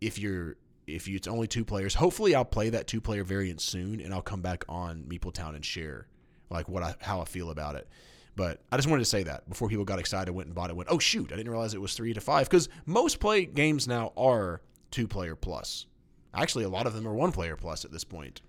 if 0.00 0.18
you're 0.18 0.56
if 0.86 1.08
you, 1.08 1.16
it's 1.16 1.28
only 1.28 1.48
two 1.48 1.64
players. 1.64 1.94
Hopefully, 1.94 2.34
I'll 2.34 2.44
play 2.44 2.70
that 2.70 2.86
two 2.86 3.00
player 3.00 3.24
variant 3.24 3.60
soon, 3.60 4.00
and 4.00 4.14
I'll 4.14 4.22
come 4.22 4.40
back 4.40 4.64
on 4.68 5.02
Meepletown 5.02 5.54
and 5.54 5.64
share 5.64 6.06
like 6.50 6.68
what 6.68 6.82
I 6.82 6.94
how 7.00 7.20
I 7.20 7.24
feel 7.24 7.50
about 7.50 7.74
it. 7.74 7.88
But 8.34 8.60
I 8.70 8.76
just 8.76 8.88
wanted 8.88 9.00
to 9.00 9.06
say 9.08 9.22
that 9.22 9.48
before 9.48 9.68
people 9.68 9.84
got 9.84 9.98
excited, 9.98 10.32
went 10.32 10.46
and 10.46 10.54
bought 10.54 10.68
it. 10.68 10.76
Went, 10.76 10.90
oh 10.90 10.98
shoot, 10.98 11.32
I 11.32 11.36
didn't 11.36 11.50
realize 11.50 11.72
it 11.72 11.80
was 11.80 11.94
three 11.94 12.12
to 12.12 12.20
five 12.20 12.48
because 12.48 12.68
most 12.84 13.18
play 13.18 13.46
games 13.46 13.88
now 13.88 14.12
are 14.16 14.60
two 14.90 15.08
player 15.08 15.34
plus. 15.34 15.86
Actually, 16.34 16.64
a 16.64 16.68
lot 16.68 16.86
of 16.86 16.92
them 16.92 17.08
are 17.08 17.14
one 17.14 17.32
player 17.32 17.56
plus 17.56 17.84
at 17.84 17.92
this 17.92 18.04
point. 18.04 18.42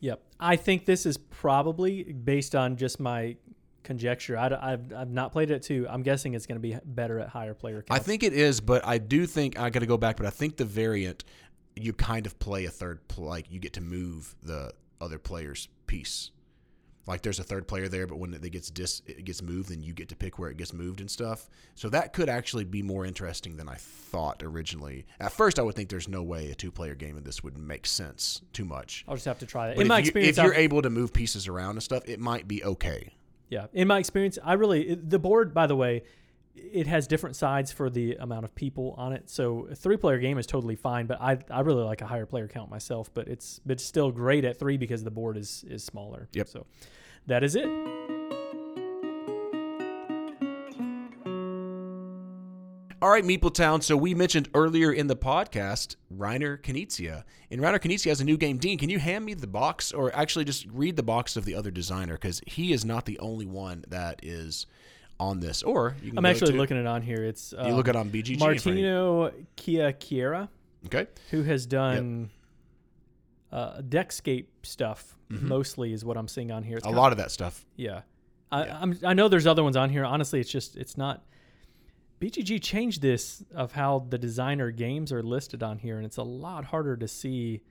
Yep. 0.00 0.22
I 0.38 0.56
think 0.56 0.84
this 0.84 1.04
is 1.04 1.16
probably 1.16 2.04
based 2.04 2.54
on 2.54 2.76
just 2.76 3.00
my 3.00 3.36
conjecture. 3.82 4.36
I, 4.36 4.70
have 4.70 4.92
I've 4.92 5.10
not 5.10 5.32
played 5.32 5.50
it 5.50 5.62
too. 5.62 5.86
I'm 5.88 6.02
guessing 6.02 6.34
it's 6.34 6.46
going 6.46 6.60
to 6.60 6.60
be 6.60 6.76
better 6.84 7.18
at 7.18 7.28
higher 7.28 7.54
player 7.54 7.84
I 7.90 7.98
think 7.98 8.22
it 8.22 8.32
is, 8.32 8.60
but 8.60 8.86
I 8.86 8.98
do 8.98 9.26
think 9.26 9.58
I 9.58 9.70
got 9.70 9.80
to 9.80 9.86
go 9.86 9.96
back. 9.96 10.16
But 10.16 10.26
I 10.26 10.30
think 10.30 10.56
the 10.56 10.64
variant 10.64 11.24
you 11.76 11.92
kind 11.92 12.26
of 12.26 12.38
play 12.38 12.66
a 12.66 12.70
third 12.70 13.00
like 13.16 13.50
you 13.50 13.58
get 13.58 13.72
to 13.74 13.80
move 13.80 14.34
the 14.42 14.72
other 15.00 15.18
player's 15.18 15.68
piece. 15.86 16.30
Like 17.06 17.20
there's 17.22 17.38
a 17.38 17.44
third 17.44 17.68
player 17.68 17.88
there, 17.88 18.06
but 18.06 18.18
when 18.18 18.32
it 18.32 18.42
gets 18.50 18.70
dis 18.70 19.02
it 19.06 19.24
gets 19.24 19.42
moved, 19.42 19.68
then 19.68 19.82
you 19.82 19.92
get 19.92 20.08
to 20.08 20.16
pick 20.16 20.38
where 20.38 20.50
it 20.50 20.56
gets 20.56 20.72
moved 20.72 21.00
and 21.00 21.10
stuff. 21.10 21.48
So 21.74 21.88
that 21.90 22.12
could 22.14 22.28
actually 22.30 22.64
be 22.64 22.82
more 22.82 23.04
interesting 23.04 23.56
than 23.56 23.68
I 23.68 23.74
thought 23.74 24.42
originally. 24.42 25.04
At 25.20 25.32
first, 25.32 25.58
I 25.58 25.62
would 25.62 25.74
think 25.74 25.90
there's 25.90 26.08
no 26.08 26.22
way 26.22 26.50
a 26.50 26.54
two 26.54 26.70
player 26.70 26.94
game 26.94 27.16
of 27.18 27.24
this 27.24 27.42
would 27.44 27.58
make 27.58 27.86
sense 27.86 28.40
too 28.54 28.64
much. 28.64 29.04
I'll 29.06 29.16
just 29.16 29.26
have 29.26 29.38
to 29.40 29.46
try 29.46 29.70
it. 29.70 29.76
But 29.76 29.82
In 29.82 29.88
my 29.88 29.98
you, 29.98 30.04
experience, 30.04 30.38
if 30.38 30.44
you're 30.44 30.54
I've- 30.54 30.62
able 30.62 30.80
to 30.82 30.90
move 30.90 31.12
pieces 31.12 31.46
around 31.46 31.72
and 31.72 31.82
stuff, 31.82 32.04
it 32.06 32.20
might 32.20 32.48
be 32.48 32.64
okay. 32.64 33.12
Yeah, 33.50 33.66
in 33.74 33.86
my 33.86 33.98
experience, 33.98 34.38
I 34.42 34.54
really 34.54 34.94
the 34.94 35.18
board. 35.18 35.52
By 35.52 35.66
the 35.66 35.76
way, 35.76 36.04
it 36.54 36.86
has 36.86 37.06
different 37.06 37.36
sides 37.36 37.72
for 37.72 37.90
the 37.90 38.14
amount 38.16 38.44
of 38.44 38.54
people 38.54 38.94
on 38.96 39.12
it. 39.12 39.28
So 39.28 39.68
a 39.70 39.74
three-player 39.74 40.18
game 40.18 40.38
is 40.38 40.46
totally 40.46 40.76
fine, 40.76 41.06
but 41.06 41.20
I 41.20 41.38
I 41.50 41.60
really 41.60 41.84
like 41.84 42.00
a 42.00 42.06
higher 42.06 42.26
player 42.26 42.48
count 42.48 42.70
myself. 42.70 43.10
But 43.12 43.28
it's 43.28 43.60
it's 43.66 43.84
still 43.84 44.10
great 44.10 44.44
at 44.44 44.58
three 44.58 44.76
because 44.76 45.04
the 45.04 45.10
board 45.10 45.36
is 45.36 45.64
is 45.68 45.84
smaller. 45.84 46.28
Yep. 46.32 46.48
So 46.48 46.66
that 47.26 47.42
is 47.42 47.56
it. 47.56 47.66
All 53.04 53.10
right, 53.10 53.22
Meepletown. 53.22 53.82
So 53.82 53.98
we 53.98 54.14
mentioned 54.14 54.48
earlier 54.54 54.90
in 54.90 55.08
the 55.08 55.16
podcast 55.16 55.96
Reiner 56.16 56.58
Knizia. 56.58 57.24
And 57.50 57.60
Reiner 57.60 57.78
Knizia 57.78 58.08
has 58.08 58.22
a 58.22 58.24
new 58.24 58.38
game. 58.38 58.56
Dean, 58.56 58.78
can 58.78 58.88
you 58.88 58.98
hand 58.98 59.26
me 59.26 59.34
the 59.34 59.46
box 59.46 59.92
or 59.92 60.14
actually 60.16 60.46
just 60.46 60.66
read 60.72 60.96
the 60.96 61.02
box 61.02 61.36
of 61.36 61.44
the 61.44 61.54
other 61.54 61.70
designer? 61.70 62.14
Because 62.14 62.40
he 62.46 62.72
is 62.72 62.82
not 62.82 63.04
the 63.04 63.18
only 63.18 63.44
one 63.44 63.84
that 63.88 64.20
is 64.22 64.64
on 65.20 65.40
this. 65.40 65.62
Or 65.62 65.96
you 66.02 66.10
can 66.10 66.18
I'm 66.18 66.26
actually 66.26 66.52
to- 66.52 66.58
looking 66.58 66.76
it 66.76 66.86
on 66.86 67.02
here. 67.02 67.24
It's 67.24 67.52
uh, 67.52 67.64
You 67.66 67.74
look 67.74 67.88
it 67.88 67.96
on 67.96 68.10
BGG. 68.10 68.38
Martino 68.38 69.30
Kia 69.56 69.88
of 69.88 69.98
Chiacchiera, 69.98 70.48
Okay. 70.86 71.06
who 71.30 71.42
has 71.42 71.66
done 71.66 72.30
uh, 73.52 73.80
Deckscape 73.80 74.46
stuff. 74.62 75.16
Mostly 75.30 75.92
is 75.92 76.04
what 76.04 76.16
I'm 76.16 76.28
seeing 76.28 76.52
on 76.52 76.62
here. 76.62 76.76
It's 76.76 76.86
Mm-hmm. 76.86 76.96
A 76.96 77.00
lot 77.00 77.10
of 77.10 77.18
that 77.18 77.32
stuff. 77.32 77.64
Yeah. 77.76 78.02
I, 78.52 78.68
I'm, 78.68 78.96
I 79.04 79.14
know 79.14 79.26
there's 79.28 79.48
other 79.48 79.64
ones 79.64 79.76
on 79.76 79.90
here. 79.90 80.04
Honestly, 80.04 80.38
it's 80.38 80.50
just 80.50 80.76
it's 80.76 80.96
not. 80.96 81.24
BGG 82.20 82.62
changed 82.62 83.02
this 83.02 83.42
of 83.52 83.72
how 83.72 84.06
the 84.08 84.16
designer 84.18 84.70
games 84.70 85.12
are 85.12 85.22
listed 85.24 85.62
on 85.64 85.78
here, 85.78 85.96
and 85.96 86.06
it's 86.06 86.18
a 86.18 86.22
lot 86.22 86.66
harder 86.66 86.96
to 86.96 87.08
see. 87.08 87.62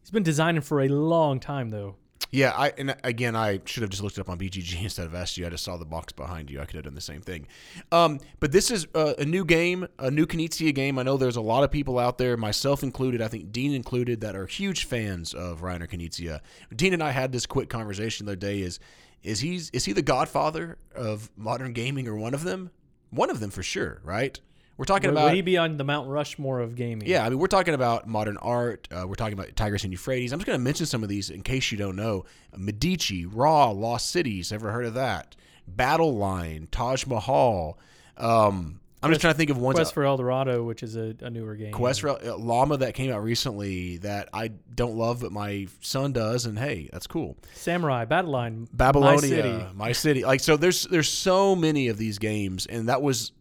He's 0.00 0.10
been 0.10 0.22
designing 0.22 0.62
for 0.62 0.80
a 0.80 0.88
long 0.88 1.40
time, 1.40 1.68
though. 1.68 1.96
Yeah, 2.30 2.52
I 2.56 2.72
and 2.78 2.96
again 3.04 3.36
I 3.36 3.60
should 3.64 3.82
have 3.82 3.90
just 3.90 4.02
looked 4.02 4.16
it 4.16 4.20
up 4.20 4.28
on 4.28 4.38
BGG 4.38 4.82
instead 4.82 5.06
of 5.06 5.14
asked 5.14 5.36
you. 5.36 5.46
I 5.46 5.50
just 5.50 5.64
saw 5.64 5.76
the 5.76 5.84
box 5.84 6.12
behind 6.12 6.50
you. 6.50 6.60
I 6.60 6.64
could 6.64 6.76
have 6.76 6.84
done 6.84 6.94
the 6.94 7.00
same 7.00 7.20
thing. 7.20 7.46
Um, 7.90 8.20
but 8.40 8.52
this 8.52 8.70
is 8.70 8.86
uh, 8.94 9.14
a 9.18 9.24
new 9.24 9.44
game, 9.44 9.86
a 9.98 10.10
new 10.10 10.26
Knizia 10.26 10.74
game. 10.74 10.98
I 10.98 11.02
know 11.02 11.16
there's 11.16 11.36
a 11.36 11.42
lot 11.42 11.64
of 11.64 11.70
people 11.70 11.98
out 11.98 12.18
there, 12.18 12.36
myself 12.36 12.82
included. 12.82 13.20
I 13.20 13.28
think 13.28 13.52
Dean 13.52 13.72
included, 13.72 14.20
that 14.20 14.34
are 14.36 14.46
huge 14.46 14.84
fans 14.84 15.34
of 15.34 15.60
Reiner 15.60 15.88
Knizia. 15.88 16.40
Dean 16.74 16.92
and 16.94 17.02
I 17.02 17.10
had 17.10 17.32
this 17.32 17.46
quick 17.46 17.68
conversation 17.68 18.26
the 18.26 18.32
other 18.32 18.36
day. 18.36 18.60
Is 18.60 18.78
is 19.22 19.40
he's 19.40 19.70
is 19.70 19.84
he 19.84 19.92
the 19.92 20.02
godfather 20.02 20.78
of 20.94 21.30
modern 21.36 21.72
gaming 21.72 22.08
or 22.08 22.16
one 22.16 22.34
of 22.34 22.44
them? 22.44 22.70
One 23.10 23.30
of 23.30 23.40
them 23.40 23.50
for 23.50 23.62
sure, 23.62 24.00
right? 24.02 24.40
We're 24.76 24.86
talking 24.86 25.10
Would, 25.10 25.18
about 25.18 25.24
would 25.26 25.34
he 25.34 25.42
be 25.42 25.58
on 25.58 25.76
the 25.76 25.84
Mount 25.84 26.08
Rushmore 26.08 26.60
of 26.60 26.74
gaming? 26.74 27.06
yeah, 27.06 27.24
I 27.24 27.28
mean, 27.28 27.38
we're 27.38 27.46
talking 27.46 27.74
about 27.74 28.08
modern 28.08 28.36
art. 28.38 28.88
Uh, 28.90 29.06
we're 29.06 29.14
talking 29.14 29.34
about 29.34 29.54
Tigris 29.54 29.84
and 29.84 29.92
Euphrates. 29.92 30.32
I'm 30.32 30.38
just 30.38 30.46
going 30.46 30.58
to 30.58 30.62
mention 30.64 30.86
some 30.86 31.02
of 31.02 31.08
these 31.08 31.30
in 31.30 31.42
case 31.42 31.70
you 31.70 31.78
don't 31.78 31.96
know. 31.96 32.24
Medici, 32.56 33.26
Ra, 33.26 33.70
Lost 33.70 34.10
Cities. 34.10 34.50
Ever 34.50 34.72
heard 34.72 34.86
of 34.86 34.94
that? 34.94 35.36
Battle 35.68 36.16
Line, 36.16 36.68
Taj 36.70 37.06
Mahal. 37.06 37.78
Um, 38.16 38.80
I'm 39.02 39.10
just 39.10 39.20
trying 39.20 39.34
to 39.34 39.38
think 39.38 39.50
of 39.50 39.58
one. 39.58 39.74
Quest 39.74 39.94
for 39.94 40.04
El 40.04 40.16
Dorado, 40.16 40.62
which 40.62 40.82
is 40.82 40.96
a, 40.96 41.14
a 41.20 41.30
newer 41.30 41.56
game. 41.56 41.72
Quest 41.72 42.00
for 42.00 42.10
uh, 42.10 42.36
Llama 42.36 42.76
that 42.78 42.94
came 42.94 43.12
out 43.12 43.22
recently 43.22 43.96
that 43.98 44.28
I 44.32 44.48
don't 44.48 44.96
love, 44.96 45.20
but 45.20 45.32
my 45.32 45.66
son 45.80 46.12
does, 46.12 46.46
and 46.46 46.56
hey, 46.58 46.88
that's 46.92 47.08
cool. 47.08 47.36
Samurai, 47.54 48.04
Battle 48.04 48.30
Line, 48.30 48.68
Babylonia, 48.72 49.20
My 49.20 49.28
City. 49.28 49.66
My 49.74 49.92
City. 49.92 50.24
Like 50.24 50.40
so, 50.40 50.56
there's 50.56 50.84
there's 50.84 51.08
so 51.08 51.56
many 51.56 51.88
of 51.88 51.98
these 51.98 52.18
games, 52.18 52.66
and 52.66 52.88
that 52.88 53.02
was 53.02 53.32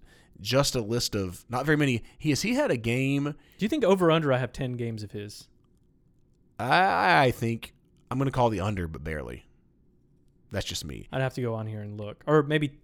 just 0.41 0.75
a 0.75 0.81
list 0.81 1.15
of 1.15 1.45
not 1.49 1.65
very 1.65 1.77
many. 1.77 2.03
He 2.17 2.29
has 2.29 2.41
he 2.41 2.55
had 2.55 2.71
a 2.71 2.77
game. 2.77 3.23
Do 3.23 3.65
you 3.65 3.69
think 3.69 3.83
over 3.83 4.11
under? 4.11 4.33
I 4.33 4.37
have 4.37 4.51
ten 4.51 4.73
games 4.73 5.03
of 5.03 5.11
his. 5.11 5.47
I, 6.59 7.25
I 7.25 7.31
think 7.31 7.73
I'm 8.09 8.17
going 8.17 8.27
to 8.27 8.31
call 8.31 8.49
the 8.49 8.59
under, 8.59 8.87
but 8.87 9.03
barely. 9.03 9.45
That's 10.51 10.65
just 10.65 10.83
me. 10.83 11.07
I'd 11.11 11.21
have 11.21 11.33
to 11.35 11.41
go 11.41 11.53
on 11.53 11.65
here 11.65 11.81
and 11.81 11.97
look, 11.99 12.23
or 12.27 12.43
maybe 12.43 12.77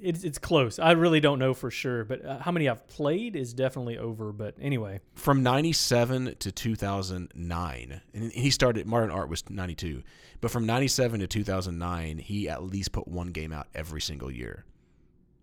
it's 0.00 0.24
it's 0.24 0.38
close. 0.38 0.78
I 0.78 0.92
really 0.92 1.20
don't 1.20 1.38
know 1.38 1.54
for 1.54 1.70
sure, 1.70 2.04
but 2.04 2.24
uh, 2.24 2.38
how 2.38 2.50
many 2.50 2.68
I've 2.68 2.86
played 2.88 3.36
is 3.36 3.52
definitely 3.52 3.98
over. 3.98 4.32
But 4.32 4.56
anyway, 4.60 5.00
From 5.14 5.42
97 5.42 6.36
to 6.40 6.50
2009, 6.52 8.00
and 8.14 8.32
he 8.32 8.50
started, 8.50 8.86
Modern 8.86 9.10
Art 9.10 9.28
was 9.28 9.48
92, 9.48 10.02
but 10.40 10.50
from 10.50 10.66
97 10.66 11.20
to 11.20 11.26
2009, 11.26 12.18
he 12.18 12.48
at 12.48 12.62
least 12.64 12.92
put 12.92 13.06
one 13.06 13.28
game 13.28 13.52
out 13.52 13.68
every 13.74 14.00
single 14.00 14.30
year. 14.30 14.64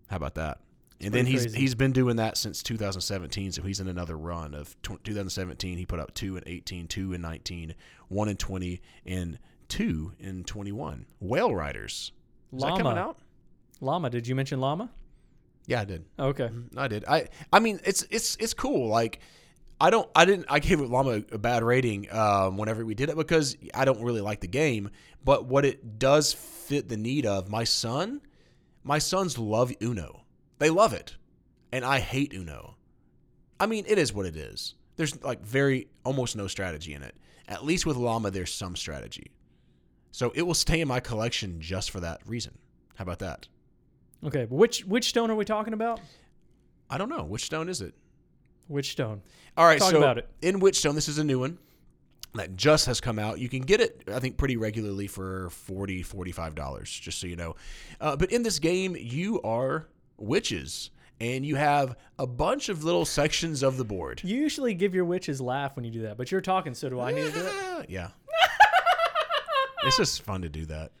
How 0.08 0.16
about 0.16 0.34
that? 0.34 0.58
And 1.02 1.12
then 1.14 1.26
he's 1.26 1.42
crazy. 1.42 1.58
he's 1.58 1.74
been 1.74 1.92
doing 1.92 2.16
that 2.16 2.36
since 2.36 2.62
2017, 2.62 3.52
so 3.52 3.62
he's 3.62 3.80
in 3.80 3.88
another 3.88 4.16
run 4.16 4.54
of 4.54 4.80
tw 4.82 5.02
2017. 5.02 5.78
He 5.78 5.86
put 5.86 6.00
out 6.00 6.14
two 6.14 6.36
in 6.36 6.44
18, 6.46 6.88
two 6.88 7.12
in 7.12 7.20
19, 7.20 7.74
one 8.08 8.28
in 8.28 8.36
20, 8.36 8.80
and 9.06 9.38
two 9.68 10.12
in 10.18 10.44
21. 10.44 11.06
Whale 11.20 11.54
Riders. 11.54 12.12
Is 12.52 12.62
that 12.62 12.70
coming 12.70 12.84
Llama. 12.84 13.00
out? 13.00 13.18
Llama. 13.80 14.10
Did 14.10 14.26
you 14.26 14.34
mention 14.34 14.60
Llama? 14.60 14.90
Yeah, 15.66 15.80
I 15.80 15.84
did. 15.84 16.04
Okay. 16.18 16.50
I 16.76 16.88
did. 16.88 17.04
I 17.06 17.28
I 17.52 17.60
mean, 17.60 17.80
it's 17.84 18.04
it's 18.10 18.36
it's 18.40 18.54
cool. 18.54 18.88
Like, 18.88 19.20
I 19.80 19.90
don't. 19.90 20.08
I 20.14 20.24
didn't. 20.24 20.46
I 20.48 20.58
gave 20.58 20.80
Llama 20.80 21.22
a 21.30 21.38
bad 21.38 21.62
rating 21.62 22.12
um, 22.12 22.56
whenever 22.56 22.84
we 22.84 22.94
did 22.94 23.08
it 23.08 23.16
because 23.16 23.56
I 23.72 23.84
don't 23.84 24.02
really 24.02 24.20
like 24.20 24.40
the 24.40 24.48
game. 24.48 24.90
But 25.24 25.46
what 25.46 25.64
it 25.64 25.98
does 25.98 26.32
fit 26.32 26.88
the 26.88 26.96
need 26.96 27.26
of 27.26 27.48
my 27.48 27.64
son. 27.64 28.20
My 28.82 28.98
sons 28.98 29.36
love 29.36 29.72
Uno. 29.82 30.19
They 30.60 30.70
love 30.70 30.92
it, 30.92 31.16
and 31.72 31.84
I 31.84 31.98
hate 31.98 32.34
Uno. 32.34 32.76
I 33.58 33.66
mean, 33.66 33.84
it 33.88 33.98
is 33.98 34.12
what 34.12 34.26
it 34.26 34.36
is. 34.36 34.74
There's 34.96 35.20
like 35.24 35.40
very 35.42 35.88
almost 36.04 36.36
no 36.36 36.46
strategy 36.46 36.92
in 36.94 37.02
it. 37.02 37.16
At 37.48 37.64
least 37.64 37.86
with 37.86 37.96
Llama, 37.96 38.30
there's 38.30 38.52
some 38.52 38.76
strategy. 38.76 39.32
So 40.12 40.30
it 40.34 40.42
will 40.42 40.54
stay 40.54 40.80
in 40.82 40.86
my 40.86 41.00
collection 41.00 41.60
just 41.60 41.90
for 41.90 42.00
that 42.00 42.20
reason. 42.26 42.58
How 42.96 43.02
about 43.04 43.20
that? 43.20 43.48
Okay. 44.24 44.46
Which 44.50 44.84
which 44.84 45.08
stone 45.08 45.30
are 45.30 45.34
we 45.34 45.46
talking 45.46 45.72
about? 45.72 45.98
I 46.90 46.98
don't 46.98 47.08
know. 47.08 47.24
Which 47.24 47.44
stone 47.46 47.70
is 47.70 47.80
it? 47.80 47.94
Which 48.68 48.92
stone? 48.92 49.22
All 49.56 49.64
right, 49.66 49.78
Talk 49.78 49.92
so 49.92 49.96
about 49.98 50.18
it. 50.18 50.28
in 50.42 50.60
Witchstone, 50.60 50.94
this 50.94 51.08
is 51.08 51.18
a 51.18 51.24
new 51.24 51.40
one 51.40 51.58
that 52.34 52.54
just 52.54 52.86
has 52.86 53.00
come 53.00 53.18
out. 53.18 53.38
You 53.38 53.48
can 53.48 53.62
get 53.62 53.80
it, 53.80 54.04
I 54.12 54.20
think, 54.20 54.36
pretty 54.36 54.56
regularly 54.56 55.06
for 55.08 55.48
$40, 55.68 56.06
$45, 56.06 56.84
just 56.84 57.18
so 57.18 57.26
you 57.26 57.34
know. 57.34 57.56
Uh, 58.00 58.14
but 58.14 58.30
in 58.30 58.42
this 58.44 58.58
game, 58.60 58.96
you 58.96 59.40
are 59.42 59.88
witches, 60.20 60.90
and 61.20 61.44
you 61.44 61.56
have 61.56 61.96
a 62.18 62.26
bunch 62.26 62.68
of 62.68 62.84
little 62.84 63.04
sections 63.04 63.62
of 63.62 63.76
the 63.76 63.84
board. 63.84 64.20
You 64.24 64.36
usually 64.36 64.74
give 64.74 64.94
your 64.94 65.04
witches 65.04 65.40
laugh 65.40 65.76
when 65.76 65.84
you 65.84 65.90
do 65.90 66.02
that, 66.02 66.16
but 66.16 66.30
you're 66.30 66.40
talking, 66.40 66.74
so 66.74 66.88
do 66.88 67.00
I 67.00 67.12
need 67.12 67.26
to 67.26 67.32
do 67.32 67.46
it? 67.46 67.86
yeah. 67.90 68.08
it's 69.84 69.96
just 69.96 70.22
fun 70.22 70.42
to 70.42 70.48
do 70.48 70.66
that. 70.66 70.92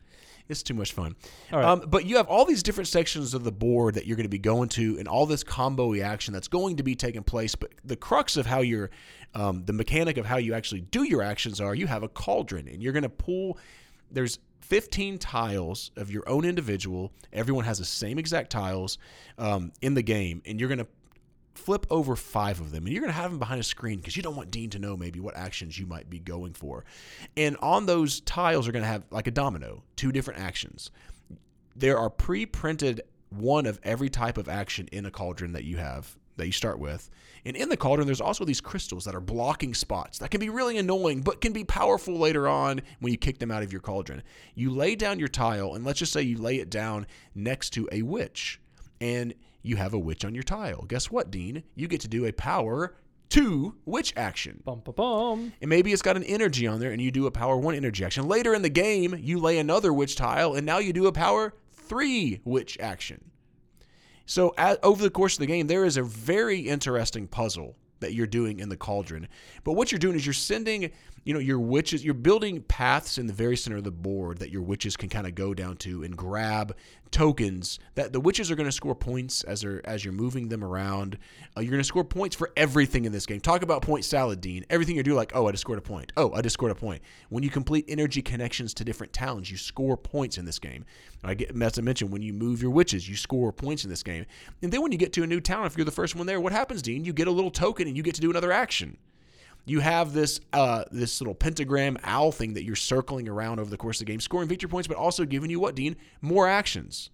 It's 0.50 0.64
too 0.64 0.74
much 0.74 0.92
fun. 0.94 1.14
Right. 1.52 1.64
Um, 1.64 1.84
but 1.86 2.06
you 2.06 2.16
have 2.16 2.26
all 2.26 2.44
these 2.44 2.64
different 2.64 2.88
sections 2.88 3.34
of 3.34 3.44
the 3.44 3.52
board 3.52 3.94
that 3.94 4.06
you're 4.06 4.16
going 4.16 4.24
to 4.24 4.28
be 4.28 4.38
going 4.38 4.68
to, 4.70 4.98
and 4.98 5.06
all 5.06 5.24
this 5.24 5.44
combo 5.44 5.94
action 6.02 6.34
that's 6.34 6.48
going 6.48 6.76
to 6.76 6.82
be 6.82 6.96
taking 6.96 7.22
place. 7.22 7.54
But 7.54 7.70
the 7.84 7.94
crux 7.94 8.36
of 8.36 8.46
how 8.46 8.60
you're, 8.60 8.90
um, 9.34 9.64
the 9.64 9.72
mechanic 9.72 10.16
of 10.16 10.26
how 10.26 10.38
you 10.38 10.54
actually 10.54 10.80
do 10.80 11.04
your 11.04 11.22
actions 11.22 11.60
are, 11.60 11.72
you 11.72 11.86
have 11.86 12.02
a 12.02 12.08
cauldron, 12.08 12.66
and 12.66 12.82
you're 12.82 12.92
going 12.92 13.04
to 13.04 13.08
pull. 13.08 13.58
There's 14.10 14.40
15 14.70 15.18
tiles 15.18 15.90
of 15.96 16.10
your 16.10 16.26
own 16.28 16.44
individual. 16.44 17.12
Everyone 17.32 17.64
has 17.64 17.78
the 17.78 17.84
same 17.84 18.18
exact 18.18 18.50
tiles 18.50 18.98
um, 19.36 19.72
in 19.82 19.94
the 19.94 20.02
game, 20.02 20.42
and 20.46 20.58
you're 20.58 20.68
going 20.68 20.78
to 20.78 20.86
flip 21.54 21.84
over 21.90 22.16
five 22.16 22.60
of 22.60 22.70
them 22.70 22.84
and 22.84 22.92
you're 22.92 23.02
going 23.02 23.12
to 23.12 23.20
have 23.20 23.32
them 23.32 23.38
behind 23.38 23.60
a 23.60 23.64
screen 23.64 23.98
because 23.98 24.16
you 24.16 24.22
don't 24.22 24.36
want 24.36 24.50
dean 24.50 24.70
to 24.70 24.78
know 24.78 24.96
maybe 24.96 25.20
what 25.20 25.36
actions 25.36 25.78
you 25.78 25.84
might 25.84 26.08
be 26.08 26.18
going 26.18 26.54
for. 26.54 26.84
And 27.36 27.56
on 27.58 27.84
those 27.84 28.20
tiles 28.20 28.66
are 28.66 28.72
going 28.72 28.84
to 28.84 28.88
have 28.88 29.02
like 29.10 29.26
a 29.26 29.30
domino 29.32 29.82
two 29.96 30.12
different 30.12 30.40
actions. 30.40 30.90
There 31.76 31.98
are 31.98 32.08
pre-printed 32.08 33.02
one 33.30 33.66
of 33.66 33.78
every 33.82 34.08
type 34.08 34.38
of 34.38 34.48
action 34.48 34.88
in 34.92 35.04
a 35.04 35.10
cauldron 35.10 35.52
that 35.52 35.64
you 35.64 35.76
have 35.76 36.16
that 36.40 36.46
you 36.46 36.52
start 36.52 36.78
with 36.78 37.10
and 37.44 37.56
in 37.56 37.68
the 37.68 37.76
cauldron 37.76 38.06
there's 38.06 38.20
also 38.20 38.44
these 38.44 38.60
crystals 38.60 39.04
that 39.04 39.14
are 39.14 39.20
blocking 39.20 39.74
spots 39.74 40.18
that 40.18 40.30
can 40.30 40.40
be 40.40 40.48
really 40.48 40.78
annoying 40.78 41.20
but 41.20 41.40
can 41.40 41.52
be 41.52 41.64
powerful 41.64 42.18
later 42.18 42.48
on 42.48 42.80
when 42.98 43.12
you 43.12 43.18
kick 43.18 43.38
them 43.38 43.50
out 43.50 43.62
of 43.62 43.72
your 43.72 43.80
cauldron 43.80 44.22
you 44.54 44.70
lay 44.70 44.94
down 44.94 45.18
your 45.18 45.28
tile 45.28 45.74
and 45.74 45.84
let's 45.84 45.98
just 45.98 46.12
say 46.12 46.22
you 46.22 46.36
lay 46.38 46.56
it 46.56 46.70
down 46.70 47.06
next 47.34 47.70
to 47.70 47.88
a 47.92 48.02
witch 48.02 48.60
and 49.00 49.34
you 49.62 49.76
have 49.76 49.94
a 49.94 49.98
witch 49.98 50.24
on 50.24 50.34
your 50.34 50.42
tile. 50.42 50.84
Guess 50.88 51.10
what, 51.10 51.30
Dean? 51.30 51.62
You 51.74 51.88
get 51.88 52.00
to 52.02 52.08
do 52.08 52.26
a 52.26 52.32
power 52.32 52.94
two 53.28 53.76
witch 53.84 54.12
action. 54.16 54.60
Bum, 54.64 54.80
bum, 54.84 54.94
bum. 54.94 55.52
And 55.60 55.68
maybe 55.68 55.92
it's 55.92 56.02
got 56.02 56.16
an 56.16 56.24
energy 56.24 56.66
on 56.66 56.80
there 56.80 56.90
and 56.90 57.00
you 57.00 57.10
do 57.10 57.26
a 57.26 57.30
power 57.30 57.56
one 57.56 57.74
energy 57.74 58.04
action. 58.04 58.26
Later 58.26 58.54
in 58.54 58.62
the 58.62 58.68
game, 58.68 59.16
you 59.20 59.38
lay 59.38 59.58
another 59.58 59.92
witch 59.92 60.16
tile 60.16 60.54
and 60.54 60.66
now 60.66 60.78
you 60.78 60.92
do 60.92 61.06
a 61.06 61.12
power 61.12 61.54
three 61.70 62.40
witch 62.44 62.76
action. 62.80 63.30
So, 64.30 64.54
at, 64.56 64.78
over 64.84 65.02
the 65.02 65.10
course 65.10 65.34
of 65.34 65.40
the 65.40 65.46
game, 65.46 65.66
there 65.66 65.84
is 65.84 65.96
a 65.96 66.04
very 66.04 66.60
interesting 66.60 67.26
puzzle 67.26 67.74
that 67.98 68.14
you're 68.14 68.28
doing 68.28 68.60
in 68.60 68.68
the 68.68 68.76
cauldron. 68.76 69.26
But 69.64 69.72
what 69.72 69.90
you're 69.90 69.98
doing 69.98 70.14
is 70.14 70.24
you're 70.24 70.34
sending, 70.34 70.92
you 71.24 71.34
know, 71.34 71.40
your 71.40 71.58
witches, 71.58 72.04
you're 72.04 72.14
building 72.14 72.62
paths 72.62 73.18
in 73.18 73.26
the 73.26 73.32
very 73.32 73.56
center 73.56 73.76
of 73.76 73.84
the 73.84 73.90
board 73.90 74.38
that 74.38 74.50
your 74.50 74.62
witches 74.62 74.96
can 74.96 75.08
kind 75.08 75.26
of 75.26 75.34
go 75.34 75.52
down 75.52 75.76
to 75.78 76.02
and 76.02 76.16
grab 76.16 76.74
tokens 77.10 77.78
that 77.96 78.12
the 78.12 78.20
witches 78.20 78.50
are 78.50 78.54
going 78.54 78.68
to 78.68 78.72
score 78.72 78.94
points 78.94 79.42
as 79.44 79.62
they're 79.62 79.86
as 79.86 80.04
you're 80.04 80.14
moving 80.14 80.48
them 80.48 80.64
around. 80.64 81.18
Uh, 81.56 81.60
you're 81.60 81.70
going 81.70 81.80
to 81.80 81.84
score 81.84 82.04
points 82.04 82.36
for 82.36 82.50
everything 82.56 83.04
in 83.04 83.12
this 83.12 83.26
game. 83.26 83.40
Talk 83.40 83.62
about 83.62 83.82
point 83.82 84.04
salad, 84.04 84.40
Dean. 84.40 84.64
Everything 84.70 84.96
you 84.96 85.02
do, 85.02 85.14
like, 85.14 85.32
oh, 85.34 85.46
I 85.46 85.50
just 85.50 85.62
scored 85.62 85.78
a 85.78 85.82
point. 85.82 86.12
Oh, 86.16 86.32
I 86.32 86.40
just 86.40 86.54
scored 86.54 86.72
a 86.72 86.76
point. 86.76 87.02
When 87.28 87.42
you 87.42 87.50
complete 87.50 87.84
energy 87.88 88.22
connections 88.22 88.72
to 88.74 88.84
different 88.84 89.12
towns, 89.12 89.50
you 89.50 89.56
score 89.56 89.96
points 89.96 90.38
in 90.38 90.44
this 90.44 90.58
game. 90.58 90.84
I 91.22 91.34
get, 91.34 91.60
as 91.60 91.78
I 91.78 91.82
mentioned, 91.82 92.12
when 92.12 92.22
you 92.22 92.32
move 92.32 92.62
your 92.62 92.70
witches, 92.70 93.08
you 93.08 93.16
score 93.16 93.52
points 93.52 93.84
in 93.84 93.90
this 93.90 94.02
game. 94.02 94.24
And 94.62 94.72
then 94.72 94.80
when 94.80 94.92
you 94.92 94.98
get 94.98 95.12
to 95.14 95.22
a 95.22 95.26
new 95.26 95.40
town, 95.40 95.66
if 95.66 95.76
you're 95.76 95.84
the 95.84 95.90
first 95.90 96.16
one 96.16 96.26
there, 96.26 96.40
what 96.40 96.52
happens, 96.52 96.80
Dean? 96.80 97.04
You 97.04 97.12
get 97.12 97.28
a 97.28 97.32
little 97.32 97.50
token 97.50 97.88
and 97.88 97.96
you 97.96 98.02
get 98.02 98.14
to 98.14 98.20
do 98.20 98.30
another 98.30 98.52
action 98.52 98.96
you 99.64 99.80
have 99.80 100.12
this 100.12 100.40
uh, 100.52 100.84
this 100.90 101.20
little 101.20 101.34
pentagram 101.34 101.96
owl 102.04 102.32
thing 102.32 102.54
that 102.54 102.64
you're 102.64 102.76
circling 102.76 103.28
around 103.28 103.60
over 103.60 103.70
the 103.70 103.76
course 103.76 104.00
of 104.00 104.06
the 104.06 104.12
game, 104.12 104.20
scoring 104.20 104.48
victory 104.48 104.68
points, 104.68 104.88
but 104.88 104.96
also 104.96 105.24
giving 105.24 105.50
you 105.50 105.60
what, 105.60 105.74
Dean? 105.74 105.96
More 106.20 106.48
actions. 106.48 107.10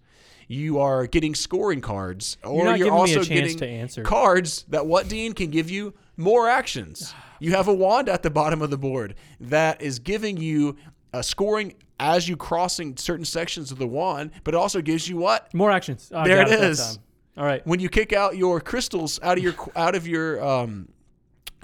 You 0.47 0.79
are 0.79 1.07
getting 1.07 1.35
scoring 1.35 1.81
cards, 1.81 2.37
or 2.43 2.63
You're 2.63 2.75
you're 2.75 2.77
giving 2.77 2.93
me 2.93 3.13
a 3.13 3.17
also 3.19 3.23
getting 3.23 3.57
to 3.57 3.67
answer. 3.67 4.03
cards 4.03 4.65
that 4.69 4.85
what 4.85 5.09
Dean 5.09 5.33
can 5.33 5.51
give 5.51 5.69
you 5.69 5.93
more 6.15 6.49
actions. 6.49 7.13
You 7.39 7.51
have 7.51 7.67
a 7.67 7.73
wand 7.73 8.09
at 8.09 8.23
the 8.23 8.31
bottom 8.31 8.63
of 8.63 8.71
the 8.71 8.79
board 8.79 9.13
that 9.41 9.79
is 9.79 9.99
giving 9.99 10.37
you 10.37 10.75
a 11.13 11.21
scoring 11.21 11.75
as 11.99 12.27
you 12.27 12.35
crossing 12.35 12.97
certain 12.97 13.25
sections 13.25 13.71
of 13.71 13.77
the 13.77 13.85
wand, 13.85 14.31
but 14.43 14.55
it 14.55 14.57
also 14.57 14.81
gives 14.81 15.07
you 15.07 15.17
what 15.17 15.53
More 15.53 15.69
actions. 15.69 16.11
I 16.11 16.27
There 16.27 16.41
it 16.41 16.49
is. 16.49 16.97
All 17.37 17.45
right. 17.45 17.61
when 17.67 17.79
you 17.79 17.89
kick 17.89 18.11
out 18.11 18.35
your 18.35 18.59
crystals 18.59 19.19
out 19.21 19.37
of 19.37 19.43
your 19.43 19.53
out 19.75 19.93
of 19.93 20.07
your 20.07 20.43
um, 20.43 20.89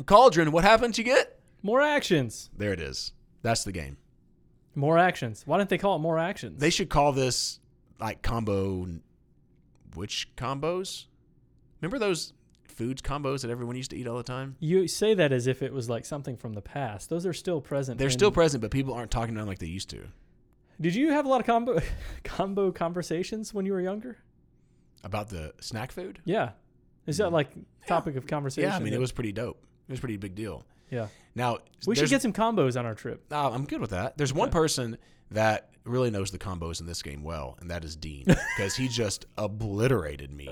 cauldron. 0.06 0.52
What 0.52 0.64
happens? 0.64 0.98
You 0.98 1.04
get 1.04 1.40
More 1.62 1.82
actions. 1.82 2.50
there. 2.58 2.74
It 2.74 2.80
is. 2.80 3.12
That's 3.42 3.64
the 3.64 3.72
game. 3.72 3.98
More 4.76 4.98
actions. 4.98 5.44
Why 5.46 5.58
didn't 5.58 5.70
they 5.70 5.78
call 5.78 5.98
it 5.98 6.00
more 6.00 6.18
actions? 6.18 6.60
They 6.60 6.72
should 6.72 6.90
call 6.90 7.12
this 7.12 7.60
like 8.00 8.22
combo. 8.22 8.88
Which 9.96 10.30
combos? 10.36 11.06
Remember 11.82 12.00
those 12.00 12.34
foods 12.68 13.02
combos 13.02 13.42
that 13.42 13.52
everyone 13.52 13.76
used 13.76 13.92
to 13.92 13.98
eat 13.98 14.08
all 14.08 14.18
the 14.18 14.24
time? 14.24 14.56
you 14.60 14.88
say 14.88 15.14
that 15.14 15.32
as 15.32 15.48
if 15.48 15.62
it 15.62 15.72
was 15.72 15.90
like 15.90 16.06
something 16.06 16.36
from 16.36 16.54
the 16.54 16.62
past. 16.62 17.10
Those 17.10 17.26
are 17.26 17.34
still 17.34 17.62
present. 17.62 18.00
They're 18.00 18.10
still 18.10 18.32
present, 18.32 18.62
but 18.62 18.72
people 18.72 18.94
aren't 18.94 19.12
talking 19.12 19.36
about 19.36 19.42
them 19.42 19.48
like 19.50 19.60
they 19.60 19.68
used 19.68 19.90
to. 19.92 20.08
Did 20.82 20.96
you 20.96 21.12
have 21.12 21.26
a 21.26 21.30
lot 21.30 21.40
of 21.40 21.46
combo 21.46 21.80
combo 22.24 22.72
conversations 22.72 23.54
when 23.54 23.66
you 23.66 23.74
were 23.74 23.82
younger? 23.82 24.18
About 25.04 25.30
the 25.30 25.54
snack 25.60 25.92
food? 25.92 26.20
Yeah. 26.26 26.52
Is 27.06 27.18
that 27.18 27.30
mm. 27.30 27.34
like 27.34 27.52
topic 27.86 28.16
of 28.16 28.26
conversation? 28.26 28.70
Yeah, 28.70 28.76
I 28.76 28.80
mean 28.80 28.94
it 28.94 29.00
was 29.00 29.12
pretty 29.12 29.32
dope. 29.32 29.64
It 29.94 29.98
was 29.98 30.00
a 30.00 30.02
pretty 30.02 30.18
big 30.18 30.36
deal. 30.36 30.64
Yeah. 30.90 31.08
Now 31.36 31.60
We 31.86 31.96
should 31.96 32.10
get 32.10 32.22
some 32.22 32.34
combos 32.34 32.78
on 32.80 32.86
our 32.86 32.96
trip. 32.96 33.24
Uh, 33.32 33.50
I'm 33.52 33.66
good 33.66 33.80
with 33.82 33.92
that. 33.92 34.18
There's 34.18 34.34
one 34.34 34.50
person 34.50 34.98
that 35.32 35.70
really 35.86 36.10
knows 36.12 36.32
the 36.32 36.40
combos 36.40 36.80
in 36.82 36.86
this 36.88 37.02
game 37.02 37.24
well, 37.24 37.58
and 37.60 37.70
that 37.72 37.84
is 37.84 37.96
Dean, 37.96 38.24
because 38.58 38.76
he 38.76 38.88
just 38.88 39.26
obliterated 39.38 40.32
me 40.32 40.50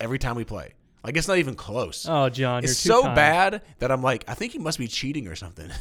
every 0.00 0.18
time 0.18 0.36
we 0.36 0.44
play. 0.44 0.74
Like 1.04 1.16
it's 1.16 1.28
not 1.28 1.38
even 1.38 1.54
close. 1.54 2.06
Oh, 2.08 2.28
John, 2.28 2.62
it's 2.64 2.84
you're 2.84 2.96
so 2.96 3.02
kind. 3.04 3.14
bad 3.14 3.62
that 3.78 3.90
I'm 3.90 4.02
like, 4.02 4.24
I 4.28 4.34
think 4.34 4.52
he 4.52 4.58
must 4.58 4.78
be 4.78 4.86
cheating 4.86 5.28
or 5.28 5.34
something. 5.36 5.70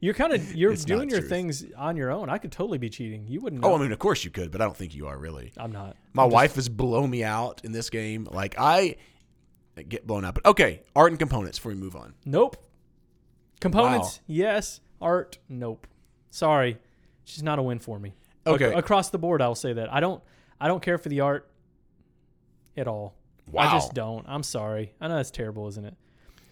You're 0.00 0.12
kind 0.12 0.34
of 0.34 0.54
you're 0.54 0.70
It's 0.72 0.84
doing 0.84 1.08
your 1.08 1.20
truth. 1.20 1.30
things 1.30 1.64
on 1.78 1.96
your 1.96 2.10
own. 2.10 2.28
I 2.28 2.36
could 2.36 2.52
totally 2.52 2.76
be 2.76 2.90
cheating. 2.90 3.26
You 3.26 3.40
wouldn't. 3.40 3.62
Know. 3.62 3.72
oh, 3.72 3.76
I 3.76 3.80
mean, 3.80 3.90
of 3.90 3.98
course 3.98 4.22
you 4.22 4.30
could, 4.30 4.50
but 4.50 4.60
I 4.60 4.64
don't 4.64 4.76
think 4.76 4.94
you 4.94 5.06
are 5.06 5.16
really. 5.16 5.50
I'm 5.56 5.72
not. 5.72 5.96
My 6.12 6.24
I'm 6.24 6.28
just- 6.28 6.34
wife 6.34 6.54
has 6.56 6.68
blown 6.68 7.08
me 7.08 7.24
out 7.24 7.62
in 7.64 7.72
this 7.72 7.88
game. 7.88 8.28
Like 8.30 8.54
I 8.58 8.96
get 9.82 10.06
blown 10.06 10.24
up. 10.24 10.34
But 10.36 10.46
okay, 10.46 10.82
art 10.94 11.10
and 11.12 11.18
components 11.18 11.58
before 11.58 11.72
we 11.72 11.78
move 11.78 11.96
on. 11.96 12.14
Nope. 12.24 12.56
Components, 13.60 14.18
Wow. 14.18 14.22
yes. 14.26 14.80
Art, 15.00 15.38
nope. 15.48 15.86
Sorry, 16.30 16.78
just 17.24 17.42
not 17.42 17.58
a 17.58 17.62
win 17.62 17.78
for 17.78 17.98
me. 17.98 18.14
Okay. 18.46 18.66
Ac- 18.68 18.74
across 18.78 19.10
the 19.10 19.18
board, 19.18 19.40
I'll 19.42 19.54
say 19.54 19.72
that. 19.72 19.92
I 19.92 20.00
don't. 20.00 20.22
I 20.60 20.68
don't 20.68 20.82
care 20.82 20.98
for 20.98 21.08
the 21.08 21.20
art 21.20 21.48
at 22.76 22.86
all. 22.86 23.14
Wow. 23.50 23.62
I 23.68 23.72
just 23.72 23.92
don't. 23.94 24.24
I'm 24.28 24.42
sorry. 24.42 24.94
I 25.00 25.08
know 25.08 25.16
that's 25.16 25.30
terrible, 25.30 25.66
isn't 25.68 25.84
it? 25.84 25.94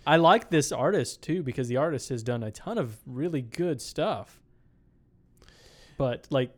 I 0.06 0.16
like 0.16 0.50
this 0.50 0.72
artist 0.72 1.22
too 1.22 1.42
because 1.42 1.68
the 1.68 1.76
artist 1.76 2.08
has 2.08 2.22
done 2.22 2.42
a 2.42 2.50
ton 2.50 2.76
of 2.78 2.98
really 3.06 3.40
good 3.42 3.80
stuff. 3.80 4.40
But 5.96 6.26
like, 6.30 6.50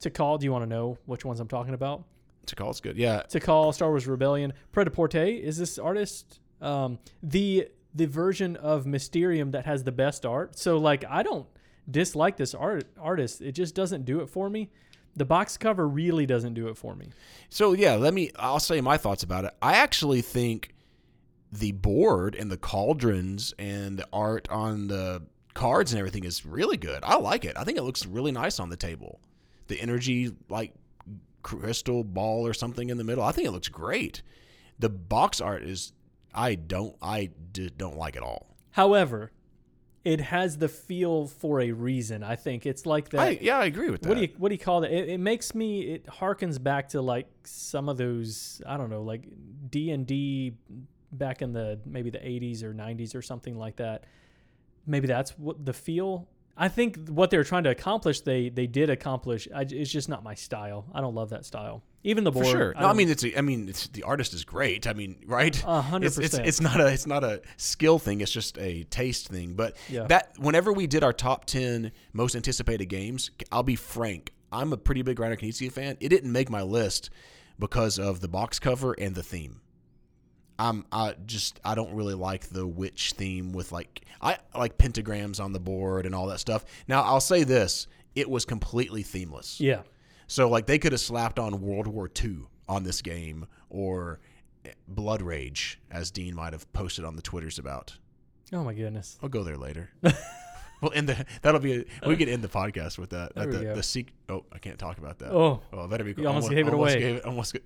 to 0.00 0.10
call, 0.10 0.38
do 0.38 0.44
you 0.44 0.52
want 0.52 0.62
to 0.62 0.68
know 0.68 0.98
which 1.06 1.24
ones 1.24 1.40
I'm 1.40 1.48
talking 1.48 1.74
about? 1.74 2.04
To 2.46 2.56
call 2.56 2.70
it's 2.70 2.80
good. 2.80 2.96
Yeah. 2.96 3.22
to 3.22 3.40
call 3.40 3.72
Star 3.72 3.90
Wars 3.90 4.06
Rebellion. 4.06 4.52
Pretaporte 4.72 5.40
is 5.40 5.58
this 5.58 5.78
artist 5.78 6.40
um, 6.60 6.98
the 7.22 7.68
the 7.94 8.06
version 8.06 8.56
of 8.56 8.86
Mysterium 8.86 9.50
that 9.52 9.66
has 9.66 9.84
the 9.84 9.92
best 9.92 10.24
art. 10.24 10.58
So 10.58 10.78
like 10.78 11.04
I 11.08 11.22
don't 11.22 11.46
dislike 11.90 12.36
this 12.36 12.54
art 12.54 12.84
artist. 13.00 13.40
It 13.40 13.52
just 13.52 13.74
doesn't 13.74 14.04
do 14.04 14.20
it 14.20 14.28
for 14.28 14.48
me. 14.48 14.70
The 15.16 15.24
box 15.24 15.56
cover 15.56 15.88
really 15.88 16.24
doesn't 16.24 16.54
do 16.54 16.68
it 16.68 16.76
for 16.76 16.94
me. 16.94 17.08
So 17.48 17.72
yeah, 17.72 17.94
let 17.94 18.14
me. 18.14 18.30
I'll 18.36 18.60
say 18.60 18.80
my 18.80 18.96
thoughts 18.96 19.22
about 19.22 19.44
it. 19.44 19.54
I 19.60 19.74
actually 19.74 20.22
think 20.22 20.74
the 21.52 21.72
board 21.72 22.36
and 22.36 22.50
the 22.50 22.56
cauldrons 22.56 23.52
and 23.58 23.98
the 23.98 24.06
art 24.12 24.48
on 24.50 24.86
the 24.86 25.22
cards 25.52 25.92
and 25.92 25.98
everything 25.98 26.22
is 26.22 26.46
really 26.46 26.76
good. 26.76 27.00
I 27.02 27.16
like 27.16 27.44
it. 27.44 27.56
I 27.56 27.64
think 27.64 27.76
it 27.76 27.82
looks 27.82 28.06
really 28.06 28.30
nice 28.30 28.60
on 28.60 28.70
the 28.70 28.76
table. 28.76 29.20
The 29.66 29.80
energy 29.80 30.32
like 30.48 30.72
crystal 31.42 32.04
ball 32.04 32.46
or 32.46 32.54
something 32.54 32.90
in 32.90 32.98
the 32.98 33.04
middle. 33.04 33.24
I 33.24 33.32
think 33.32 33.46
it 33.46 33.52
looks 33.52 33.68
great. 33.68 34.22
The 34.78 34.88
box 34.90 35.40
art 35.40 35.62
is. 35.62 35.92
I 36.34 36.54
don't. 36.54 36.96
I 37.02 37.30
d- 37.52 37.70
don't 37.76 37.96
like 37.96 38.16
it 38.16 38.22
all. 38.22 38.56
However, 38.70 39.32
it 40.04 40.20
has 40.20 40.58
the 40.58 40.68
feel 40.68 41.26
for 41.26 41.60
a 41.60 41.72
reason. 41.72 42.22
I 42.22 42.36
think 42.36 42.64
it's 42.66 42.86
like 42.86 43.10
that. 43.10 43.20
I, 43.20 43.38
yeah, 43.40 43.58
I 43.58 43.66
agree 43.66 43.90
with 43.90 44.02
that. 44.02 44.08
what 44.08 44.14
do 44.14 44.22
you 44.22 44.28
what 44.38 44.48
do 44.48 44.54
you 44.54 44.58
call 44.58 44.80
that? 44.82 44.92
It, 44.92 45.08
it 45.10 45.18
makes 45.18 45.54
me 45.54 45.82
it 45.82 46.06
harkens 46.06 46.62
back 46.62 46.88
to 46.90 47.02
like 47.02 47.26
some 47.44 47.88
of 47.88 47.96
those 47.98 48.62
I 48.66 48.76
don't 48.76 48.90
know 48.90 49.02
like 49.02 49.24
D 49.68 49.90
and 49.90 50.06
D 50.06 50.54
back 51.12 51.42
in 51.42 51.52
the 51.52 51.78
maybe 51.84 52.08
the 52.10 52.18
80s 52.18 52.62
or 52.62 52.72
90s 52.72 53.14
or 53.14 53.22
something 53.22 53.56
like 53.58 53.76
that. 53.76 54.04
Maybe 54.86 55.06
that's 55.06 55.32
what 55.38 55.64
the 55.66 55.72
feel. 55.72 56.28
I 56.62 56.68
think 56.68 57.08
what 57.08 57.30
they're 57.30 57.42
trying 57.42 57.64
to 57.64 57.70
accomplish 57.70 58.20
they 58.20 58.50
they 58.50 58.66
did 58.66 58.90
accomplish. 58.90 59.48
I, 59.54 59.62
it's 59.62 59.90
just 59.90 60.08
not 60.10 60.22
my 60.22 60.34
style. 60.34 60.84
I 60.94 61.00
don't 61.00 61.14
love 61.14 61.30
that 61.30 61.44
style. 61.46 61.82
Even 62.04 62.22
the 62.24 62.30
For 62.32 62.42
board. 62.42 62.52
sure. 62.56 62.74
No, 62.78 62.86
I 62.86 62.92
mean 62.92 63.08
it's. 63.08 63.24
A, 63.24 63.36
I 63.38 63.40
mean 63.40 63.68
it's 63.68 63.88
the 63.88 64.02
artist 64.02 64.34
is 64.34 64.44
great. 64.44 64.86
I 64.86 64.92
mean, 64.92 65.16
right? 65.26 65.62
A 65.66 65.80
hundred 65.80 66.06
It's, 66.08 66.18
it's, 66.18 66.28
percent. 66.30 66.46
it's 66.48 66.60
not 66.60 66.80
a 66.80 66.86
it's 66.88 67.06
not 67.06 67.24
a 67.24 67.40
skill 67.56 67.98
thing. 67.98 68.20
It's 68.20 68.30
just 68.30 68.58
a 68.58 68.84
taste 68.84 69.28
thing. 69.28 69.54
But 69.54 69.74
Yeah. 69.88 70.04
that 70.08 70.32
whenever 70.38 70.72
we 70.72 70.86
did 70.86 71.02
our 71.02 71.12
top 71.14 71.46
ten 71.46 71.92
most 72.12 72.36
anticipated 72.36 72.86
games, 72.86 73.30
I'll 73.50 73.62
be 73.62 73.76
frank. 73.76 74.32
I'm 74.52 74.72
a 74.72 74.76
pretty 74.76 75.02
big 75.02 75.16
Reiner 75.18 75.38
Knizia 75.38 75.72
fan. 75.72 75.96
It 76.00 76.10
didn't 76.10 76.30
make 76.32 76.50
my 76.50 76.62
list 76.62 77.08
because 77.58 77.98
of 77.98 78.20
the 78.20 78.28
box 78.28 78.58
cover 78.58 78.94
and 78.98 79.14
the 79.14 79.22
theme. 79.22 79.60
I'm 80.60 80.84
I 80.92 81.14
just 81.26 81.58
I 81.64 81.74
don't 81.74 81.94
really 81.94 82.14
like 82.14 82.48
the 82.48 82.66
witch 82.66 83.12
theme 83.16 83.52
with 83.52 83.72
like 83.72 84.02
I 84.20 84.36
like 84.54 84.76
pentagrams 84.76 85.42
on 85.42 85.52
the 85.52 85.60
board 85.60 86.04
and 86.06 86.14
all 86.14 86.26
that 86.26 86.38
stuff. 86.40 86.64
Now 86.86 87.02
I'll 87.02 87.20
say 87.20 87.44
this: 87.44 87.86
it 88.14 88.28
was 88.28 88.44
completely 88.44 89.02
themeless. 89.02 89.60
yeah. 89.60 89.82
So 90.26 90.48
like 90.48 90.66
they 90.66 90.78
could 90.78 90.92
have 90.92 91.00
slapped 91.00 91.38
on 91.38 91.60
World 91.60 91.86
War 91.86 92.08
II 92.22 92.40
on 92.68 92.84
this 92.84 93.02
game 93.02 93.46
or 93.70 94.20
Blood 94.86 95.22
Rage, 95.22 95.80
as 95.90 96.10
Dean 96.10 96.34
might 96.36 96.52
have 96.52 96.70
posted 96.72 97.04
on 97.04 97.16
the 97.16 97.22
Twitters 97.22 97.58
about. 97.58 97.96
Oh 98.52 98.62
my 98.62 98.74
goodness. 98.74 99.18
I'll 99.22 99.28
go 99.28 99.42
there 99.42 99.56
later. 99.56 99.90
well, 100.82 100.90
in 100.92 101.06
the 101.06 101.24
that'll 101.42 101.60
be 101.60 101.86
a, 102.02 102.08
we 102.08 102.16
can 102.16 102.28
end 102.28 102.42
the 102.42 102.48
podcast 102.48 102.98
with 102.98 103.10
that. 103.10 103.34
There 103.34 103.46
that 103.46 103.58
the, 103.58 103.64
go. 103.64 103.74
the 103.76 103.82
seek. 103.82 104.12
Oh, 104.28 104.44
I 104.52 104.58
can't 104.58 104.78
talk 104.78 104.98
about 104.98 105.18
that. 105.20 105.32
Oh, 105.32 105.62
Oh, 105.72 105.86
that'd 105.86 106.04
be 106.06 106.14
cool. 106.14 106.22
You 106.24 106.28
almost 106.28 106.50
gave 106.50 106.68
it 106.68 106.74
away. 106.74 106.98
Gave 106.98 107.16
it, 107.16 107.24
almost, 107.24 107.56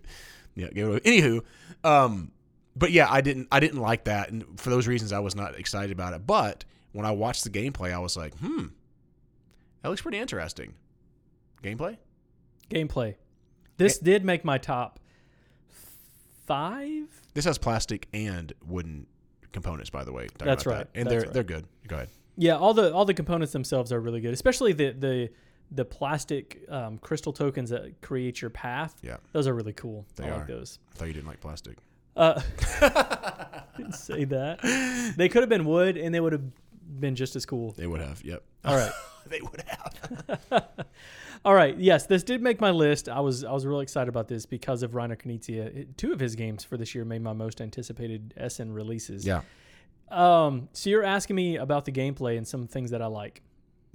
yeah, 0.54 0.68
gave 0.68 0.86
it 0.86 0.88
away. 0.88 1.00
Anywho, 1.00 1.42
um, 1.82 2.30
but 2.76 2.90
yeah, 2.92 3.06
I 3.10 3.20
didn't, 3.20 3.48
I 3.52 3.60
didn't 3.60 3.80
like 3.80 4.04
that, 4.04 4.30
and 4.30 4.44
for 4.58 4.70
those 4.70 4.86
reasons, 4.86 5.12
I 5.12 5.18
was 5.20 5.34
not 5.34 5.58
excited 5.58 5.90
about 5.92 6.12
it. 6.14 6.26
But 6.26 6.64
when 6.92 7.06
I 7.06 7.10
watched 7.12 7.44
the 7.44 7.50
gameplay, 7.50 7.92
I 7.92 7.98
was 7.98 8.16
like, 8.16 8.36
hmm, 8.38 8.66
that 9.82 9.88
looks 9.88 10.02
pretty 10.02 10.18
interesting. 10.18 10.74
Gameplay? 11.62 11.96
gameplay. 12.70 13.14
This 13.76 13.98
did 13.98 14.24
make 14.24 14.44
my 14.44 14.58
top 14.58 14.98
five. 16.46 17.08
This 17.34 17.44
has 17.44 17.58
plastic 17.58 18.08
and 18.12 18.52
wooden 18.66 19.06
components, 19.52 19.90
by 19.90 20.04
the 20.04 20.12
way. 20.12 20.28
That's 20.38 20.66
right. 20.66 20.78
that. 20.78 20.88
and 20.94 21.06
That's 21.06 21.12
they're 21.12 21.20
right. 21.22 21.32
they're 21.32 21.42
good. 21.42 21.66
Go 21.88 21.96
ahead. 21.96 22.08
Yeah, 22.36 22.56
all 22.56 22.74
the 22.74 22.92
all 22.92 23.04
the 23.04 23.14
components 23.14 23.52
themselves 23.52 23.92
are 23.92 24.00
really 24.00 24.20
good, 24.20 24.34
especially 24.34 24.72
the 24.72 24.90
the 24.92 25.30
the 25.70 25.84
plastic 25.84 26.64
um, 26.68 26.98
crystal 26.98 27.32
tokens 27.32 27.70
that 27.70 28.00
create 28.02 28.40
your 28.40 28.50
path. 28.50 28.94
Yeah. 29.02 29.16
those 29.32 29.46
are 29.46 29.54
really 29.54 29.72
cool. 29.72 30.06
They 30.16 30.24
I 30.24 30.30
are. 30.30 30.38
like 30.38 30.46
those. 30.46 30.78
I 30.92 30.96
thought 30.98 31.08
you 31.08 31.14
didn't 31.14 31.26
like 31.28 31.40
plastic. 31.40 31.78
Uh, 32.16 32.40
didn't 33.76 33.94
say 33.94 34.24
that. 34.24 35.14
They 35.16 35.28
could 35.28 35.42
have 35.42 35.48
been 35.48 35.64
wood, 35.64 35.96
and 35.96 36.14
they 36.14 36.20
would 36.20 36.32
have 36.32 36.44
been 37.00 37.14
just 37.14 37.36
as 37.36 37.46
cool. 37.46 37.72
They 37.72 37.86
would 37.86 38.00
have. 38.00 38.22
Yep. 38.24 38.42
All 38.64 38.76
right. 38.76 38.92
they 39.26 39.40
would 39.40 39.64
have. 39.66 40.68
All 41.44 41.54
right. 41.54 41.76
Yes, 41.78 42.06
this 42.06 42.22
did 42.22 42.42
make 42.42 42.60
my 42.60 42.70
list. 42.70 43.08
I 43.08 43.20
was 43.20 43.44
I 43.44 43.52
was 43.52 43.66
really 43.66 43.82
excited 43.82 44.08
about 44.08 44.28
this 44.28 44.46
because 44.46 44.82
of 44.82 44.92
Reiner 44.92 45.16
Knizia. 45.16 45.86
Two 45.96 46.12
of 46.12 46.20
his 46.20 46.34
games 46.34 46.64
for 46.64 46.76
this 46.76 46.94
year 46.94 47.04
made 47.04 47.22
my 47.22 47.32
most 47.32 47.60
anticipated 47.60 48.32
SN 48.48 48.72
releases. 48.72 49.26
Yeah. 49.26 49.42
Um. 50.10 50.68
So 50.72 50.90
you're 50.90 51.04
asking 51.04 51.36
me 51.36 51.56
about 51.56 51.84
the 51.84 51.92
gameplay 51.92 52.38
and 52.38 52.46
some 52.46 52.66
things 52.66 52.90
that 52.92 53.02
I 53.02 53.06
like. 53.06 53.42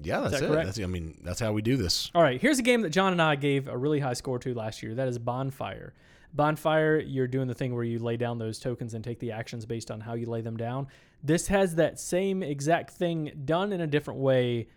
Yeah, 0.02 0.22
that's 0.22 0.34
that 0.34 0.44
it. 0.44 0.48
correct? 0.48 0.66
That's, 0.66 0.80
I 0.80 0.86
mean, 0.86 1.20
that's 1.24 1.40
how 1.40 1.52
we 1.52 1.62
do 1.62 1.76
this. 1.76 2.10
All 2.16 2.22
right. 2.22 2.40
Here's 2.40 2.60
a 2.60 2.62
game 2.62 2.82
that 2.82 2.92
John 2.92 3.12
and 3.12 3.22
I 3.22 3.36
gave 3.36 3.68
a 3.68 3.78
really 3.78 4.00
high 4.00 4.14
score 4.14 4.40
to 4.40 4.54
last 4.54 4.82
year. 4.82 4.96
That 4.96 5.08
is 5.08 5.20
Bonfire. 5.20 5.94
Bonfire, 6.34 7.00
you're 7.00 7.28
doing 7.28 7.48
the 7.48 7.54
thing 7.54 7.74
where 7.74 7.84
you 7.84 8.00
lay 8.00 8.18
down 8.18 8.38
those 8.38 8.60
tokens 8.60 8.94
and 8.94 9.04
take 9.04 9.20
the 9.20 9.32
actions 9.32 9.66
based 9.66 9.90
on 9.90 10.00
how 10.00 10.14
you 10.14 10.26
lay 10.28 10.42
them 10.42 10.58
down. 10.58 10.88
This 11.24 11.48
has 11.48 11.76
that 11.76 12.00
same 12.00 12.44
exact 12.44 12.92
thing 12.92 13.32
done 13.46 13.74
in 13.74 13.82
a 13.82 13.88
different 13.88 14.20
way 14.20 14.68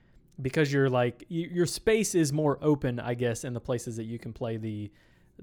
because 0.41 0.73
you're 0.73 0.89
like 0.89 1.25
your 1.29 1.67
space 1.67 2.15
is 2.15 2.33
more 2.33 2.59
open, 2.63 2.99
I 2.99 3.15
guess, 3.15 3.45
in 3.45 3.53
the 3.53 3.61
places 3.61 3.97
that 3.97 4.05
you 4.05 4.19
can 4.19 4.33
play 4.33 4.57
the 4.57 4.91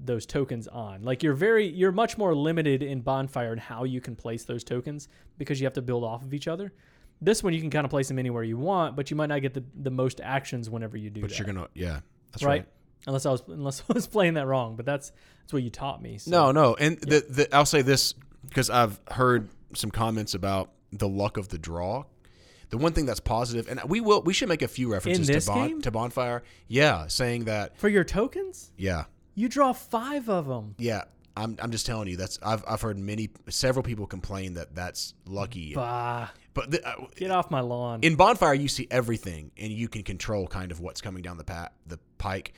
those 0.00 0.26
tokens 0.26 0.66
on. 0.68 1.02
Like 1.02 1.22
you're 1.22 1.34
very 1.34 1.66
you're 1.66 1.92
much 1.92 2.18
more 2.18 2.34
limited 2.34 2.82
in 2.82 3.00
Bonfire 3.00 3.52
and 3.52 3.60
how 3.60 3.84
you 3.84 4.00
can 4.00 4.16
place 4.16 4.44
those 4.44 4.64
tokens 4.64 5.08
because 5.38 5.60
you 5.60 5.66
have 5.66 5.74
to 5.74 5.82
build 5.82 6.04
off 6.04 6.22
of 6.22 6.34
each 6.34 6.48
other. 6.48 6.72
This 7.20 7.42
one 7.42 7.52
you 7.52 7.60
can 7.60 7.70
kind 7.70 7.84
of 7.84 7.90
place 7.90 8.08
them 8.08 8.18
anywhere 8.18 8.42
you 8.42 8.56
want, 8.56 8.96
but 8.96 9.10
you 9.10 9.16
might 9.16 9.26
not 9.28 9.42
get 9.42 9.52
the, 9.52 9.62
the 9.82 9.90
most 9.90 10.20
actions 10.22 10.70
whenever 10.70 10.96
you 10.96 11.10
do 11.10 11.20
But 11.20 11.30
that 11.30 11.38
you're 11.38 11.46
gonna, 11.46 11.68
yeah, 11.74 12.00
that's 12.32 12.42
right? 12.42 12.60
right. 12.60 12.68
Unless 13.06 13.26
I 13.26 13.30
was 13.30 13.42
unless 13.48 13.82
I 13.90 13.92
was 13.92 14.06
playing 14.06 14.34
that 14.34 14.46
wrong, 14.46 14.76
but 14.76 14.86
that's 14.86 15.12
that's 15.42 15.52
what 15.52 15.62
you 15.62 15.70
taught 15.70 16.02
me. 16.02 16.18
So. 16.18 16.30
No, 16.30 16.52
no, 16.52 16.74
and 16.74 16.98
the, 17.00 17.24
the 17.28 17.54
I'll 17.54 17.66
say 17.66 17.82
this 17.82 18.14
because 18.48 18.70
I've 18.70 19.00
heard 19.10 19.48
some 19.74 19.90
comments 19.90 20.34
about 20.34 20.70
the 20.92 21.08
luck 21.08 21.36
of 21.36 21.48
the 21.48 21.58
draw. 21.58 22.04
The 22.70 22.78
one 22.78 22.92
thing 22.92 23.04
that's 23.04 23.18
positive, 23.20 23.66
and 23.68 23.80
we 23.88 24.00
will, 24.00 24.22
we 24.22 24.32
should 24.32 24.48
make 24.48 24.62
a 24.62 24.68
few 24.68 24.92
references 24.92 25.44
to, 25.46 25.50
bon, 25.50 25.80
to 25.82 25.90
bonfire. 25.90 26.44
Yeah, 26.68 27.08
saying 27.08 27.46
that. 27.46 27.76
for 27.76 27.88
your 27.88 28.04
tokens, 28.04 28.70
Yeah, 28.76 29.06
you 29.34 29.48
draw 29.48 29.72
five 29.72 30.28
of 30.28 30.46
them. 30.46 30.74
yeah. 30.78 31.02
I'm, 31.36 31.56
I'm 31.62 31.70
just 31.70 31.86
telling 31.86 32.08
you 32.08 32.16
that's 32.16 32.38
I've, 32.42 32.64
I've 32.68 32.82
heard 32.82 32.98
many 32.98 33.30
several 33.48 33.84
people 33.84 34.04
complain 34.06 34.54
that 34.54 34.74
that's 34.74 35.14
lucky, 35.24 35.74
Bah, 35.74 36.28
but 36.54 36.72
the, 36.72 36.86
uh, 36.86 37.06
get 37.16 37.30
off 37.30 37.50
my 37.52 37.60
lawn. 37.60 38.00
in 38.02 38.16
bonfire 38.16 38.52
you 38.52 38.66
see 38.68 38.88
everything 38.90 39.52
and 39.56 39.72
you 39.72 39.88
can 39.88 40.02
control 40.02 40.48
kind 40.48 40.72
of 40.72 40.80
what's 40.80 41.00
coming 41.00 41.22
down 41.22 41.38
the 41.38 41.44
pat 41.44 41.72
the 41.86 41.98
pike. 42.18 42.52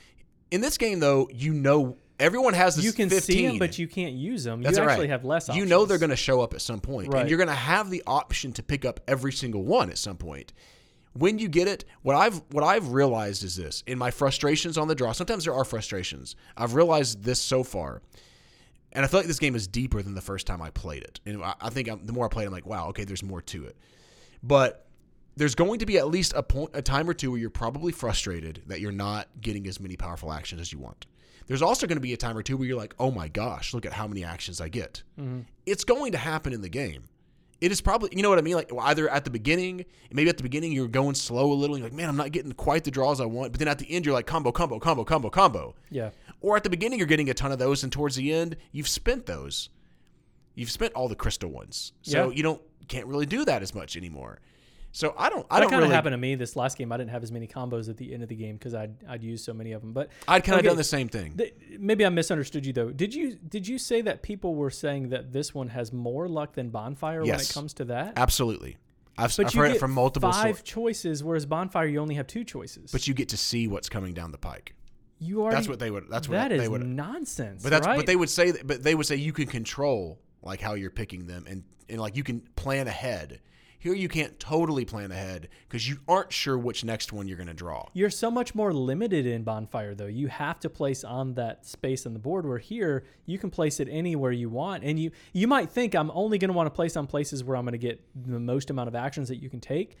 In 0.53 0.61
this 0.61 0.77
game 0.77 0.99
though, 0.99 1.27
you 1.33 1.51
know 1.51 1.97
everyone 2.19 2.53
has 2.53 2.75
this. 2.75 2.85
you 2.85 2.93
can 2.93 3.09
15. 3.09 3.21
see 3.35 3.47
them, 3.47 3.57
but 3.57 3.79
you 3.79 3.87
can't 3.87 4.13
use 4.13 4.43
them. 4.43 4.61
That's 4.61 4.77
you 4.77 4.83
actually 4.83 5.05
right. 5.05 5.09
have 5.09 5.25
less. 5.25 5.49
You 5.49 5.65
know 5.65 5.85
they're 5.85 5.97
going 5.97 6.11
to 6.11 6.15
show 6.15 6.41
up 6.41 6.53
at 6.53 6.61
some 6.61 6.79
point, 6.79 7.11
Right. 7.11 7.21
and 7.21 7.29
you're 7.29 7.37
going 7.37 7.49
to 7.49 7.55
have 7.55 7.89
the 7.89 8.03
option 8.05 8.53
to 8.53 8.63
pick 8.63 8.85
up 8.85 8.99
every 9.07 9.31
single 9.31 9.63
one 9.63 9.89
at 9.89 9.97
some 9.97 10.15
point. 10.15 10.53
When 11.13 11.39
you 11.39 11.47
get 11.47 11.67
it, 11.67 11.85
what 12.03 12.15
I've 12.15 12.41
what 12.51 12.63
I've 12.63 12.89
realized 12.89 13.43
is 13.43 13.55
this: 13.55 13.83
in 13.87 13.97
my 13.97 14.11
frustrations 14.11 14.77
on 14.77 14.87
the 14.87 14.95
draw, 14.95 15.11
sometimes 15.11 15.45
there 15.45 15.55
are 15.55 15.65
frustrations. 15.65 16.35
I've 16.55 16.75
realized 16.75 17.23
this 17.23 17.39
so 17.41 17.63
far, 17.63 18.03
and 18.91 19.03
I 19.03 19.07
feel 19.07 19.19
like 19.21 19.27
this 19.27 19.39
game 19.39 19.55
is 19.55 19.67
deeper 19.67 20.03
than 20.03 20.13
the 20.13 20.21
first 20.21 20.45
time 20.45 20.61
I 20.61 20.69
played 20.69 21.01
it. 21.03 21.19
And 21.25 21.43
I, 21.43 21.55
I 21.61 21.69
think 21.69 21.87
I'm, 21.89 22.05
the 22.05 22.13
more 22.13 22.25
I 22.25 22.29
play 22.29 22.43
it, 22.43 22.47
I'm 22.47 22.53
like, 22.53 22.67
wow, 22.67 22.89
okay, 22.89 23.05
there's 23.05 23.23
more 23.23 23.41
to 23.41 23.65
it. 23.65 23.75
But 24.43 24.85
there's 25.35 25.55
going 25.55 25.79
to 25.79 25.85
be 25.85 25.97
at 25.97 26.07
least 26.07 26.33
a 26.35 26.43
point, 26.43 26.71
a 26.73 26.81
time 26.81 27.09
or 27.09 27.13
two 27.13 27.31
where 27.31 27.39
you're 27.39 27.49
probably 27.49 27.91
frustrated 27.91 28.61
that 28.67 28.79
you're 28.79 28.91
not 28.91 29.27
getting 29.41 29.67
as 29.67 29.79
many 29.79 29.95
powerful 29.95 30.31
actions 30.31 30.61
as 30.61 30.71
you 30.71 30.79
want. 30.79 31.05
There's 31.47 31.61
also 31.61 31.87
going 31.87 31.97
to 31.97 32.01
be 32.01 32.13
a 32.13 32.17
time 32.17 32.37
or 32.37 32.43
two 32.43 32.55
where 32.55 32.67
you're 32.67 32.77
like, 32.77 32.95
oh 32.99 33.11
my 33.11 33.27
gosh, 33.27 33.73
look 33.73 33.85
at 33.85 33.93
how 33.93 34.07
many 34.07 34.23
actions 34.23 34.61
I 34.61 34.69
get. 34.69 35.03
Mm-hmm. 35.19 35.41
It's 35.65 35.83
going 35.83 36.11
to 36.13 36.17
happen 36.17 36.53
in 36.53 36.61
the 36.61 36.69
game. 36.69 37.03
It 37.59 37.71
is 37.71 37.79
probably, 37.81 38.09
you 38.13 38.21
know 38.23 38.29
what 38.29 38.39
I 38.39 38.41
mean? 38.41 38.55
Like 38.55 38.71
either 38.77 39.09
at 39.09 39.23
the 39.23 39.29
beginning, 39.29 39.85
maybe 40.11 40.29
at 40.29 40.37
the 40.37 40.43
beginning 40.43 40.71
you're 40.73 40.87
going 40.87 41.15
slow 41.15 41.51
a 41.51 41.53
little. 41.53 41.75
And 41.75 41.81
you're 41.83 41.89
like, 41.89 41.97
man, 41.97 42.09
I'm 42.09 42.17
not 42.17 42.31
getting 42.31 42.51
quite 42.51 42.83
the 42.83 42.91
draws 42.91 43.19
I 43.21 43.25
want. 43.25 43.51
But 43.53 43.59
then 43.59 43.67
at 43.69 43.79
the 43.79 43.89
end, 43.91 44.05
you're 44.05 44.13
like, 44.13 44.27
combo, 44.27 44.51
combo, 44.51 44.79
combo, 44.79 45.03
combo, 45.03 45.29
combo. 45.29 45.75
Yeah, 45.89 46.09
Or 46.41 46.57
at 46.57 46.63
the 46.63 46.69
beginning, 46.69 46.99
you're 46.99 47.07
getting 47.07 47.29
a 47.29 47.33
ton 47.33 47.51
of 47.53 47.59
those, 47.59 47.83
and 47.83 47.91
towards 47.91 48.15
the 48.17 48.33
end, 48.33 48.57
you've 48.73 48.87
spent 48.89 49.25
those. 49.25 49.69
You've 50.55 50.71
spent 50.71 50.93
all 50.93 51.07
the 51.07 51.15
crystal 51.15 51.49
ones, 51.49 51.93
so 52.03 52.29
Yeah. 52.29 52.35
you 52.35 52.43
don't 52.43 52.61
can't 52.89 53.07
really 53.07 53.25
do 53.25 53.45
that 53.45 53.61
as 53.63 53.73
much 53.73 53.95
anymore. 53.95 54.39
So 54.95 55.15
I 55.17 55.27
don't. 55.29 55.45
I 55.49 55.55
that 55.55 55.61
don't 55.61 55.69
kind 55.71 55.81
of 55.81 55.87
really. 55.87 55.95
happened 55.95 56.13
to 56.13 56.17
me 56.19 56.35
this 56.35 56.55
last 56.55 56.77
game. 56.77 56.91
I 56.91 56.97
didn't 56.97 57.09
have 57.09 57.23
as 57.23 57.31
many 57.31 57.47
combos 57.47 57.89
at 57.89 57.97
the 57.97 58.13
end 58.13 58.21
of 58.21 58.29
the 58.29 58.35
game 58.35 58.57
because 58.57 58.75
I'd 58.75 58.93
I'd 59.09 59.23
used 59.23 59.43
so 59.43 59.51
many 59.51 59.71
of 59.71 59.81
them. 59.81 59.91
But 59.91 60.09
I'd 60.27 60.43
kind 60.43 60.53
of 60.53 60.59
Okay. 60.59 60.67
done 60.67 60.77
the 60.77 60.83
same 60.83 61.09
thing. 61.09 61.35
th- 61.35 61.55
maybe 61.79 62.05
I 62.05 62.09
misunderstood 62.09 62.63
you 62.63 62.73
though. 62.73 62.91
Did 62.91 63.13
you 63.15 63.33
did 63.35 63.67
you 63.67 63.79
say 63.79 64.01
that 64.01 64.21
people 64.21 64.53
were 64.53 64.69
saying 64.69 65.09
that 65.09 65.33
this 65.33 65.51
one 65.53 65.69
has 65.69 65.91
more 65.91 66.29
luck 66.29 66.53
than 66.53 66.69
Bonfire 66.69 67.21
when 67.23 67.39
it 67.39 67.51
comes 67.51 67.73
to 67.73 67.85
that? 67.85 68.13
Absolutely, 68.17 68.77
I've, 69.17 69.35
But 69.35 69.47
I've 69.47 69.53
heard 69.55 69.71
it 69.71 69.79
from 69.79 69.91
multiple 69.91 70.31
five 70.31 70.63
choices, 70.63 71.23
whereas 71.23 71.47
Bonfire 71.47 71.87
you 71.87 71.97
only 71.99 72.13
have 72.15 72.27
two 72.27 72.43
choices. 72.43 72.91
But 72.91 73.07
you 73.07 73.15
get 73.15 73.29
to 73.29 73.37
see 73.37 73.67
what's 73.67 73.89
coming 73.89 74.13
down 74.13 74.31
the 74.31 74.37
pike. 74.37 74.75
you 75.17 75.41
already 75.41 75.55
That's 75.55 75.67
what 75.67 75.79
they 75.79 75.89
would. 75.89 76.05
That's 76.07 76.29
what 76.29 76.35
that 76.35 76.49
they 76.49 76.65
is 76.65 76.69
would. 76.69 76.85
nonsense. 76.85 77.63
But 77.63 77.69
that's 77.71 77.87
right? 77.87 77.97
but 77.97 78.05
they 78.05 78.15
would 78.15 78.29
say 78.29 78.51
that, 78.51 78.67
but 78.67 78.83
they 78.83 78.93
would 78.93 79.07
say 79.07 79.15
you 79.15 79.33
can 79.33 79.47
control 79.47 80.19
like 80.43 80.61
how 80.61 80.75
you're 80.75 80.91
picking 80.91 81.25
them 81.25 81.45
and 81.49 81.63
and 81.89 81.99
like 81.99 82.15
you 82.15 82.23
can 82.23 82.41
plan 82.55 82.87
ahead. 82.87 83.39
Here 83.83 83.93
you 83.93 84.07
can't 84.07 84.39
totally 84.39 84.85
plan 84.85 85.11
ahead 85.11 85.49
because 85.67 85.89
you 85.89 85.97
aren't 86.07 86.31
sure 86.31 86.57
which 86.57 86.85
next 86.85 87.11
one 87.11 87.27
you're 87.27 87.35
going 87.35 87.47
to 87.47 87.53
draw. 87.53 87.85
You're 87.91 88.09
so 88.09 88.31
much 88.31 88.55
more 88.55 88.71
limited 88.71 89.25
in 89.25 89.43
Bonfire, 89.43 89.93
though. 89.93 90.05
You 90.05 90.27
have 90.27 90.57
to 90.61 90.69
place 90.69 91.03
on 91.03 91.33
that 91.33 91.65
space 91.65 92.05
on 92.05 92.13
the 92.13 92.19
board. 92.19 92.45
Where 92.45 92.59
here, 92.59 93.03
you 93.25 93.37
can 93.37 93.49
place 93.49 93.81
it 93.81 93.89
anywhere 93.91 94.31
you 94.31 94.47
want, 94.47 94.85
and 94.85 94.97
you 94.97 95.11
you 95.33 95.49
might 95.49 95.69
think 95.69 95.95
I'm 95.95 96.11
only 96.11 96.37
going 96.37 96.47
to 96.47 96.53
want 96.53 96.67
to 96.67 96.71
place 96.71 96.95
on 96.95 97.07
places 97.07 97.43
where 97.43 97.57
I'm 97.57 97.65
going 97.65 97.73
to 97.73 97.77
get 97.77 98.01
the 98.15 98.39
most 98.39 98.69
amount 98.69 98.87
of 98.87 98.95
actions 98.95 99.27
that 99.27 99.43
you 99.43 99.49
can 99.49 99.59
take, 99.59 99.97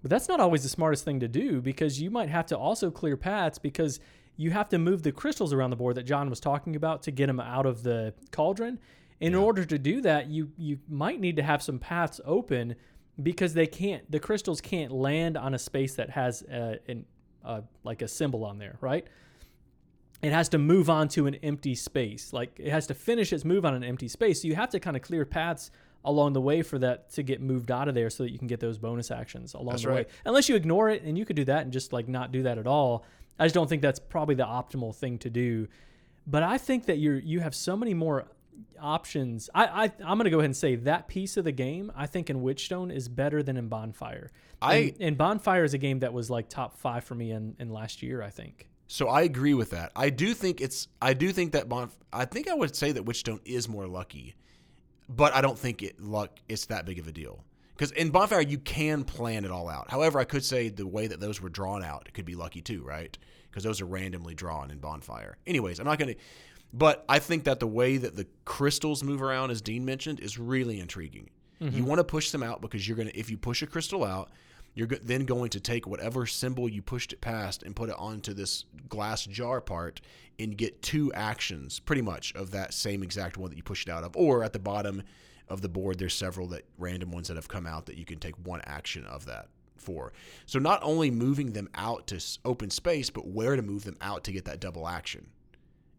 but 0.00 0.10
that's 0.10 0.26
not 0.26 0.40
always 0.40 0.62
the 0.62 0.70
smartest 0.70 1.04
thing 1.04 1.20
to 1.20 1.28
do 1.28 1.60
because 1.60 2.00
you 2.00 2.10
might 2.10 2.30
have 2.30 2.46
to 2.46 2.56
also 2.56 2.90
clear 2.90 3.18
paths 3.18 3.58
because 3.58 4.00
you 4.38 4.52
have 4.52 4.70
to 4.70 4.78
move 4.78 5.02
the 5.02 5.12
crystals 5.12 5.52
around 5.52 5.68
the 5.68 5.76
board 5.76 5.96
that 5.96 6.04
John 6.04 6.30
was 6.30 6.40
talking 6.40 6.76
about 6.76 7.02
to 7.02 7.10
get 7.10 7.26
them 7.26 7.40
out 7.40 7.66
of 7.66 7.82
the 7.82 8.14
cauldron. 8.32 8.78
In 9.20 9.34
order 9.34 9.66
to 9.66 9.78
do 9.78 10.00
that, 10.00 10.28
you 10.28 10.50
you 10.56 10.78
might 10.88 11.20
need 11.20 11.36
to 11.36 11.42
have 11.42 11.62
some 11.62 11.78
paths 11.78 12.22
open 12.24 12.74
because 13.22 13.54
they 13.54 13.66
can't 13.66 14.10
the 14.10 14.20
crystals 14.20 14.60
can't 14.60 14.92
land 14.92 15.36
on 15.36 15.54
a 15.54 15.58
space 15.58 15.94
that 15.94 16.10
has 16.10 16.42
uh, 16.42 16.76
an 16.86 17.04
uh, 17.44 17.60
like 17.84 18.02
a 18.02 18.08
symbol 18.08 18.44
on 18.44 18.58
there, 18.58 18.76
right? 18.80 19.06
It 20.20 20.32
has 20.32 20.48
to 20.50 20.58
move 20.58 20.90
on 20.90 21.08
to 21.08 21.26
an 21.26 21.36
empty 21.36 21.74
space. 21.74 22.32
Like 22.32 22.58
it 22.58 22.70
has 22.70 22.86
to 22.88 22.94
finish 22.94 23.32
its 23.32 23.44
move 23.44 23.64
on 23.64 23.74
an 23.74 23.84
empty 23.84 24.08
space. 24.08 24.42
So 24.42 24.48
you 24.48 24.56
have 24.56 24.70
to 24.70 24.80
kind 24.80 24.96
of 24.96 25.02
clear 25.02 25.24
paths 25.24 25.70
along 26.04 26.32
the 26.32 26.40
way 26.40 26.62
for 26.62 26.78
that 26.78 27.10
to 27.10 27.22
get 27.22 27.40
moved 27.40 27.70
out 27.70 27.88
of 27.88 27.94
there 27.94 28.10
so 28.10 28.24
that 28.24 28.30
you 28.30 28.38
can 28.38 28.48
get 28.48 28.60
those 28.60 28.78
bonus 28.78 29.10
actions 29.10 29.54
along 29.54 29.70
That's 29.70 29.82
the 29.84 29.90
way. 29.90 30.06
Unless 30.24 30.48
you 30.48 30.56
ignore 30.56 30.90
it 30.90 31.02
and 31.02 31.16
you 31.16 31.24
could 31.24 31.36
do 31.36 31.44
that 31.44 31.62
and 31.62 31.72
just 31.72 31.92
like 31.92 32.08
not 32.08 32.32
do 32.32 32.42
that 32.42 32.58
at 32.58 32.66
all. 32.66 33.04
I 33.38 33.44
just 33.44 33.54
don't 33.54 33.68
think 33.68 33.82
that's 33.82 34.00
probably 34.00 34.34
the 34.34 34.46
optimal 34.46 34.94
thing 34.94 35.18
to 35.18 35.30
do. 35.30 35.68
But 36.26 36.42
I 36.42 36.58
think 36.58 36.86
that 36.86 36.98
you're 36.98 37.18
you 37.18 37.40
have 37.40 37.54
so 37.54 37.76
many 37.76 37.94
more 37.94 38.26
options. 38.80 39.50
I, 39.54 39.64
I 39.66 39.92
I'm 40.04 40.18
gonna 40.18 40.30
go 40.30 40.38
ahead 40.38 40.46
and 40.46 40.56
say 40.56 40.76
that 40.76 41.08
piece 41.08 41.36
of 41.36 41.44
the 41.44 41.52
game 41.52 41.92
I 41.96 42.06
think 42.06 42.30
in 42.30 42.40
Witchstone 42.42 42.92
is 42.94 43.08
better 43.08 43.42
than 43.42 43.56
in 43.56 43.68
Bonfire. 43.68 44.30
I- 44.60 44.74
and, 44.74 44.94
and 45.00 45.18
Bonfire 45.18 45.64
is 45.64 45.74
a 45.74 45.78
game 45.78 46.00
that 46.00 46.12
was 46.12 46.30
like 46.30 46.48
top 46.48 46.76
five 46.76 47.04
for 47.04 47.14
me 47.14 47.30
in, 47.32 47.56
in 47.58 47.70
last 47.70 48.02
year. 48.02 48.22
I 48.22 48.30
think. 48.30 48.68
So 48.86 49.08
I 49.08 49.22
agree 49.22 49.54
with 49.54 49.70
that. 49.70 49.92
I 49.94 50.10
do 50.10 50.32
think 50.34 50.60
it's. 50.60 50.88
I 51.02 51.12
do 51.14 51.30
think 51.32 51.52
that 51.52 51.68
Bonf. 51.68 51.90
I 52.12 52.24
think 52.24 52.48
I 52.48 52.54
would 52.54 52.74
say 52.74 52.92
that 52.92 53.04
Witchstone 53.04 53.40
is 53.44 53.68
more 53.68 53.86
lucky, 53.86 54.34
but 55.08 55.34
I 55.34 55.40
don't 55.40 55.58
think 55.58 55.82
it 55.82 56.00
luck. 56.00 56.38
It's 56.48 56.66
that 56.66 56.86
big 56.86 56.98
of 56.98 57.06
a 57.06 57.12
deal 57.12 57.44
Because 57.74 57.90
in 57.92 58.08
Bonfire, 58.10 58.40
you 58.40 58.58
can 58.58 59.04
plan 59.04 59.44
it 59.44 59.50
all 59.50 59.68
out. 59.68 59.90
However, 59.90 60.18
I 60.18 60.24
could 60.24 60.44
say 60.44 60.70
the 60.70 60.86
way 60.86 61.06
that 61.06 61.20
those 61.20 61.40
were 61.40 61.50
drawn 61.50 61.84
out, 61.84 62.08
could 62.14 62.24
be 62.24 62.34
lucky 62.34 62.62
too, 62.62 62.82
right? 62.82 63.16
Because 63.50 63.62
those 63.62 63.80
are 63.82 63.86
randomly 63.86 64.34
drawn 64.34 64.70
in 64.70 64.78
Bonfire. 64.78 65.36
Anyways, 65.46 65.78
I'm 65.80 65.86
not 65.86 65.98
going 65.98 66.14
to. 66.14 66.20
But 66.72 67.04
I 67.08 67.18
think 67.18 67.44
that 67.44 67.60
the 67.60 67.66
way 67.66 67.96
that 67.96 68.16
the 68.16 68.26
crystals 68.44 69.02
move 69.02 69.22
around, 69.22 69.50
as 69.50 69.62
Dean 69.62 69.84
mentioned, 69.84 70.20
is 70.20 70.38
really 70.38 70.80
intriguing. 70.80 71.30
You 71.60 71.70
mm-hmm. 71.70 71.84
want 71.86 71.98
to 71.98 72.04
push 72.04 72.30
them 72.30 72.42
out 72.42 72.60
because 72.60 72.86
you're 72.86 72.96
going 72.96 73.08
to, 73.08 73.18
if 73.18 73.30
you 73.30 73.36
push 73.36 73.62
a 73.62 73.66
crystal 73.66 74.04
out, 74.04 74.30
you're 74.74 74.86
go- 74.86 74.98
then 75.02 75.24
going 75.24 75.50
to 75.50 75.60
take 75.60 75.88
whatever 75.88 76.24
symbol 76.24 76.68
you 76.68 76.82
pushed 76.82 77.12
it 77.12 77.20
past 77.20 77.64
and 77.64 77.74
put 77.74 77.88
it 77.88 77.96
onto 77.98 78.32
this 78.32 78.64
glass 78.88 79.24
jar 79.24 79.60
part 79.60 80.00
and 80.38 80.56
get 80.56 80.80
two 80.82 81.12
actions, 81.14 81.80
pretty 81.80 82.02
much, 82.02 82.32
of 82.34 82.52
that 82.52 82.72
same 82.72 83.02
exact 83.02 83.36
one 83.36 83.50
that 83.50 83.56
you 83.56 83.62
pushed 83.62 83.88
it 83.88 83.92
out 83.92 84.04
of. 84.04 84.16
Or 84.16 84.44
at 84.44 84.52
the 84.52 84.60
bottom 84.60 85.02
of 85.48 85.62
the 85.62 85.68
board, 85.68 85.98
there's 85.98 86.14
several 86.14 86.46
that 86.48 86.64
random 86.78 87.10
ones 87.10 87.26
that 87.26 87.36
have 87.36 87.48
come 87.48 87.66
out 87.66 87.86
that 87.86 87.98
you 87.98 88.04
can 88.04 88.20
take 88.20 88.36
one 88.46 88.60
action 88.66 89.04
of 89.06 89.24
that 89.24 89.48
for. 89.76 90.12
So 90.46 90.60
not 90.60 90.80
only 90.82 91.10
moving 91.10 91.54
them 91.54 91.68
out 91.74 92.06
to 92.08 92.24
open 92.44 92.70
space, 92.70 93.10
but 93.10 93.26
where 93.26 93.56
to 93.56 93.62
move 93.62 93.84
them 93.84 93.96
out 94.00 94.22
to 94.24 94.32
get 94.32 94.44
that 94.44 94.60
double 94.60 94.86
action 94.86 95.26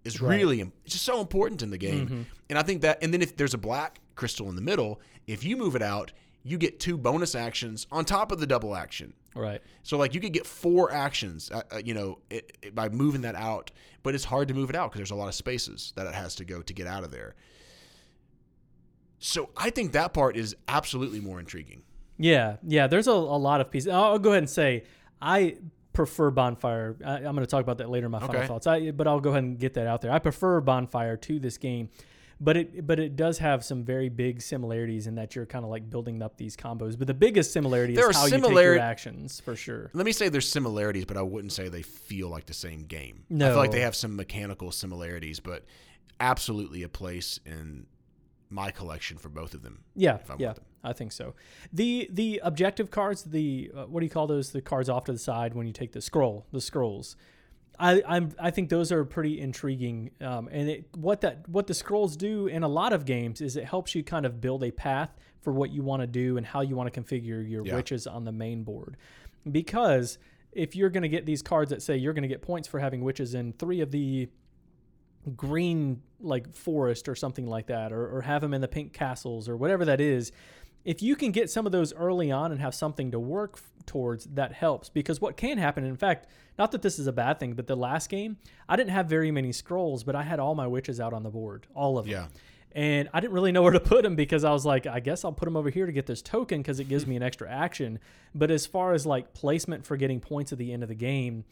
is 0.06 0.22
Right. 0.22 0.36
really 0.38 0.62
it's 0.62 0.94
just 0.94 1.06
so 1.06 1.20
important 1.22 1.62
in 1.62 1.70
the 1.72 1.78
game. 1.78 2.26
And 2.50 2.58
I 2.58 2.64
think 2.64 2.82
that 2.82 3.02
and 3.04 3.14
then 3.14 3.22
if 3.22 3.36
there's 3.38 3.54
a 3.54 3.58
black 3.58 4.00
crystal 4.16 4.50
in 4.50 4.56
the 4.56 4.62
middle, 4.62 5.02
if 5.28 5.44
you 5.44 5.56
move 5.58 5.76
it 5.76 5.82
out, 5.82 6.12
you 6.44 6.58
get 6.58 6.80
two 6.80 6.98
bonus 6.98 7.36
actions 7.36 7.86
on 7.92 8.06
top 8.06 8.32
of 8.32 8.40
the 8.40 8.48
double 8.48 8.76
action. 8.76 9.14
Right. 9.36 9.62
So 9.84 9.98
like 9.98 10.14
you 10.16 10.22
could 10.22 10.34
get 10.34 10.48
four 10.48 10.92
actions, 10.92 11.52
uh, 11.52 11.62
uh, 11.72 11.82
you 11.84 11.94
know, 11.94 12.20
it, 12.30 12.58
it- 12.62 12.74
by 12.76 12.90
moving 12.90 13.22
that 13.22 13.36
out. 13.36 13.72
But 14.02 14.16
it's 14.16 14.24
hard 14.24 14.48
to 14.48 14.54
move 14.54 14.70
it 14.70 14.76
out 14.78 14.90
because 14.92 15.00
there's 15.00 15.12
a 15.12 15.16
lot 15.16 15.28
of 15.28 15.36
spaces 15.36 15.92
that 15.98 16.08
it 16.08 16.16
has 16.16 16.34
to 16.36 16.46
go 16.46 16.62
to 16.62 16.74
get 16.74 16.88
out 16.88 17.04
of 17.04 17.12
there. 17.12 17.36
So 19.20 19.50
I 19.58 19.70
think 19.70 19.92
that 19.92 20.14
part 20.14 20.38
is 20.38 20.56
absolutely 20.68 21.20
more 21.20 21.40
intriguing. 21.40 21.84
Yeah, 22.18 22.58
yeah. 22.66 22.88
There's 22.88 23.08
a, 23.08 23.12
a 23.12 23.14
lot 23.40 23.60
of 23.62 23.70
pieces. 23.70 23.90
I'll, 23.90 24.04
I'll 24.06 24.20
go 24.20 24.30
ahead 24.32 24.44
and 24.44 24.50
say 24.50 24.84
I 25.22 25.58
prefer 26.00 26.32
Bonfire. 26.32 26.96
I, 27.06 27.16
I'm 27.18 27.24
going 27.24 27.40
to 27.40 27.46
talk 27.46 27.62
about 27.62 27.80
that 27.80 27.90
later 27.90 28.06
in 28.06 28.12
my 28.14 28.20
final 28.22 28.46
thoughts. 28.48 28.68
I, 28.68 28.92
but 28.92 29.06
I'll 29.06 29.20
go 29.20 29.32
ahead 29.32 29.44
and 29.44 29.60
get 29.60 29.74
that 29.74 29.86
out 29.86 30.02
there. 30.02 30.12
I 30.14 30.20
prefer 30.20 30.62
Bonfire 30.62 31.18
to 31.18 31.40
this 31.40 31.58
game, 31.58 31.90
but 32.40 32.56
it 32.56 32.88
but 32.88 33.02
it 33.02 33.18
does 33.18 33.38
have 33.40 33.66
some 33.66 33.84
very 33.84 34.08
big 34.08 34.42
similarities 34.42 35.08
in 35.08 35.16
that 35.16 35.36
you're 35.36 35.46
kind 35.46 35.66
of 35.66 35.70
like 35.72 35.90
building 35.90 36.22
up 36.22 36.38
these 36.38 36.56
combos. 36.56 36.98
But 36.98 37.08
the 37.08 37.14
biggest 37.14 37.52
similarity 37.52 37.96
There 37.96 38.10
is 38.10 38.16
are 38.16 38.20
how 38.20 38.26
you 38.28 38.32
take 38.32 38.44
similar- 38.46 38.64
your 38.76 38.80
actions 38.80 39.42
for 39.42 39.58
sure. 39.58 39.90
Let 39.94 40.06
me 40.06 40.14
say 40.14 40.30
there's 40.30 40.48
similarities, 40.50 41.04
but 41.04 41.18
I 41.18 41.22
wouldn't 41.22 41.52
say 41.52 41.68
they 41.68 41.82
feel 41.82 42.30
like 42.30 42.46
the 42.46 42.54
same 42.54 42.84
game. 42.86 43.26
I 43.30 43.34
No. 43.34 43.50
feel 43.50 43.58
like 43.58 43.72
they 43.72 43.82
have 43.82 43.96
some 43.96 44.16
mechanical 44.16 44.72
similarities, 44.72 45.42
but 45.42 45.66
absolutely 46.22 46.84
a 46.84 46.90
place 46.90 47.42
in 47.46 47.88
my 48.50 48.72
collection 48.72 49.18
for 49.18 49.28
both 49.28 49.54
of 49.54 49.62
them. 49.64 49.84
Yeah, 49.96 50.16
if 50.16 50.32
I 50.32 50.36
yeah, 50.40 50.46
want 50.48 50.56
them. 50.56 50.66
I 50.84 50.93
think 50.93 51.11
so. 51.11 51.35
The 51.73 52.10
the 52.11 52.39
objective 52.43 52.89
cards, 52.91 53.23
the 53.23 53.72
uh, 53.76 53.85
what 53.85 53.99
do 53.99 54.06
you 54.06 54.10
call 54.10 54.27
those? 54.27 54.51
The 54.51 54.61
cards 54.61 54.89
off 54.89 55.03
to 55.06 55.11
the 55.14 55.19
side 55.19 55.53
when 55.53 55.68
you 55.68 55.73
take 55.73 55.91
the 55.91 56.01
scroll, 56.01 56.45
the 56.51 56.61
scrolls. 56.61 57.15
I 57.77 58.01
I'm 58.07 58.31
I 58.39 58.51
think 58.51 58.69
those 58.69 58.91
are 58.91 59.03
pretty 59.06 59.39
intriguing. 59.41 60.11
Um, 60.22 60.47
and 60.51 60.69
it, 60.69 60.85
what 60.95 61.22
that 61.22 61.47
what 61.49 61.68
the 61.68 61.73
scrolls 61.73 62.15
do 62.18 62.47
in 62.47 62.64
a 62.64 62.68
lot 62.68 62.93
of 62.93 63.06
games 63.06 63.41
is 63.41 63.56
it 63.57 63.65
helps 63.65 63.93
you 63.95 64.03
kind 64.03 64.26
of 64.26 64.39
build 64.41 64.64
a 64.64 64.72
path 64.72 65.15
for 65.41 65.53
what 65.53 65.69
you 65.72 65.81
want 65.84 66.01
to 66.01 66.07
do 66.07 66.38
and 66.38 66.45
how 66.45 66.61
you 66.61 66.76
want 66.76 66.93
to 66.93 67.01
configure 67.01 67.47
your 67.49 67.65
Yeah. 67.65 67.76
witches 67.76 68.06
on 68.07 68.26
the 68.26 68.31
main 68.31 68.64
board. 68.64 68.97
Because 69.49 70.18
if 70.51 70.76
you're 70.76 70.89
going 70.89 71.03
to 71.03 71.10
get 71.10 71.26
these 71.26 71.41
cards 71.41 71.69
that 71.69 71.81
say 71.81 71.95
you're 71.95 72.14
going 72.14 72.23
to 72.23 72.27
get 72.27 72.41
points 72.41 72.68
for 72.68 72.80
having 72.80 73.01
witches 73.01 73.34
in 73.34 73.53
three 73.53 73.81
of 73.81 73.91
the 73.91 74.27
green 75.35 76.01
like 76.22 76.53
forest 76.56 77.07
or 77.07 77.15
something 77.15 77.45
like 77.45 77.68
that 77.68 77.91
or, 77.93 78.18
or 78.18 78.22
have 78.22 78.41
them 78.41 78.53
in 78.53 78.61
the 78.61 78.68
pink 78.68 78.93
castles 78.93 79.47
or 79.47 79.56
whatever 79.57 79.85
that 79.85 80.01
is 80.01 80.31
if 80.85 81.01
you 81.01 81.15
can 81.15 81.31
get 81.31 81.49
some 81.49 81.65
of 81.65 81.72
those 81.72 81.93
early 81.93 82.31
on 82.31 82.51
and 82.51 82.61
have 82.61 82.73
something 82.73 83.11
to 83.11 83.19
work 83.19 83.53
f- 83.56 83.69
towards 83.85 84.26
that 84.26 84.53
helps 84.53 84.89
because 84.89 85.19
what 85.19 85.35
can 85.38 85.57
happen 85.57 85.84
in 85.84 85.95
fact 85.97 86.27
not 86.57 86.72
that 86.72 86.81
this 86.81 86.99
is 86.99 87.07
a 87.07 87.11
bad 87.11 87.39
thing 87.39 87.53
but 87.53 87.68
the 87.68 87.76
last 87.76 88.10
game 88.10 88.38
i 88.68 88.76
didn't 88.76 88.91
have 88.91 89.07
very 89.07 89.31
many 89.31 89.51
scrolls 89.51 90.03
but 90.03 90.15
i 90.15 90.23
had 90.23 90.39
all 90.39 90.56
my 90.56 90.68
witches 90.68 90.99
out 90.99 91.11
on 91.14 91.23
the 91.23 91.30
board 91.30 91.65
all 91.73 91.97
of 91.97 92.06
them 92.06 92.11
Yeah. 92.14 92.27
and 92.81 93.10
I 93.14 93.19
didn't 93.19 93.34
really 93.34 93.51
know 93.51 93.64
where 93.64 93.72
to 93.73 93.80
put 93.80 94.03
them 94.03 94.15
because 94.15 94.43
I 94.43 94.51
was 94.51 94.64
like, 94.64 94.85
I 94.85 94.99
guess 94.99 95.26
I'll 95.26 95.31
put 95.31 95.45
them 95.45 95.57
over 95.57 95.72
here 95.72 95.88
to 95.88 95.91
get 95.91 96.06
this 96.06 96.22
token 96.22 96.61
because 96.61 96.80
it 96.80 96.88
gives 96.88 97.07
me 97.07 97.15
an 97.15 97.23
extra 97.23 97.49
action. 97.49 97.97
But 98.35 98.51
as 98.51 98.68
far 98.68 98.93
as 98.93 99.07
like 99.07 99.34
placement 99.34 99.88
for 99.88 99.97
getting 99.97 100.19
points 100.19 100.51
at 100.51 100.60
the 100.60 100.72
end 100.72 100.84
of 100.84 100.89
the 100.89 100.93
game, 100.95 101.45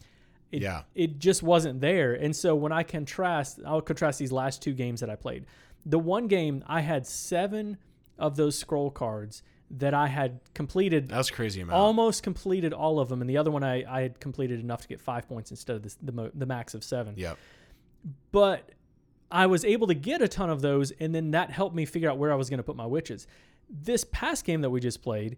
it, 0.52 0.62
Yeah. 0.62 0.82
it 0.94 1.18
just 1.18 1.42
wasn't 1.42 1.80
there. 1.80 2.14
And 2.14 2.36
so 2.36 2.54
when 2.54 2.70
I 2.70 2.84
contrast, 2.84 3.58
I'll 3.66 3.80
contrast 3.80 4.20
these 4.20 4.30
last 4.30 4.62
two 4.62 4.72
games 4.74 5.00
that 5.00 5.10
I 5.10 5.16
played. 5.16 5.46
The 5.84 5.98
one 5.98 6.28
game 6.28 6.62
I 6.68 6.82
had 6.82 7.04
seven 7.04 7.78
of 8.18 8.36
those 8.36 8.58
scroll 8.58 8.90
cards 8.90 9.42
that 9.70 9.92
I 9.94 10.06
had 10.06 10.40
completed, 10.54 11.08
That 11.08 11.18
was 11.18 11.30
crazy 11.30 11.60
amount. 11.60 11.76
almost 11.78 12.22
completed 12.22 12.72
all 12.72 12.98
of 13.00 13.08
them, 13.08 13.20
and 13.20 13.28
the 13.28 13.36
other 13.36 13.50
one 13.50 13.62
I, 13.62 13.84
I 13.88 14.00
had 14.02 14.18
completed 14.18 14.60
enough 14.60 14.80
to 14.82 14.88
get 14.88 15.00
five 15.00 15.28
points 15.28 15.50
instead 15.50 15.76
of 15.76 15.82
the 15.82 15.94
the, 16.02 16.12
mo- 16.12 16.30
the 16.34 16.46
max 16.46 16.74
of 16.74 16.82
seven 16.82 17.14
yeah. 17.16 17.34
but 18.32 18.70
I 19.30 19.46
was 19.46 19.64
able 19.64 19.86
to 19.88 19.94
get 19.94 20.22
a 20.22 20.28
ton 20.28 20.48
of 20.48 20.62
those, 20.62 20.90
and 20.92 21.14
then 21.14 21.32
that 21.32 21.50
helped 21.50 21.76
me 21.76 21.84
figure 21.84 22.10
out 22.10 22.16
where 22.16 22.32
I 22.32 22.36
was 22.36 22.48
going 22.48 22.58
to 22.58 22.62
put 22.64 22.76
my 22.76 22.86
witches. 22.86 23.26
This 23.68 24.04
past 24.10 24.46
game 24.46 24.62
that 24.62 24.70
we 24.70 24.80
just 24.80 25.02
played, 25.02 25.36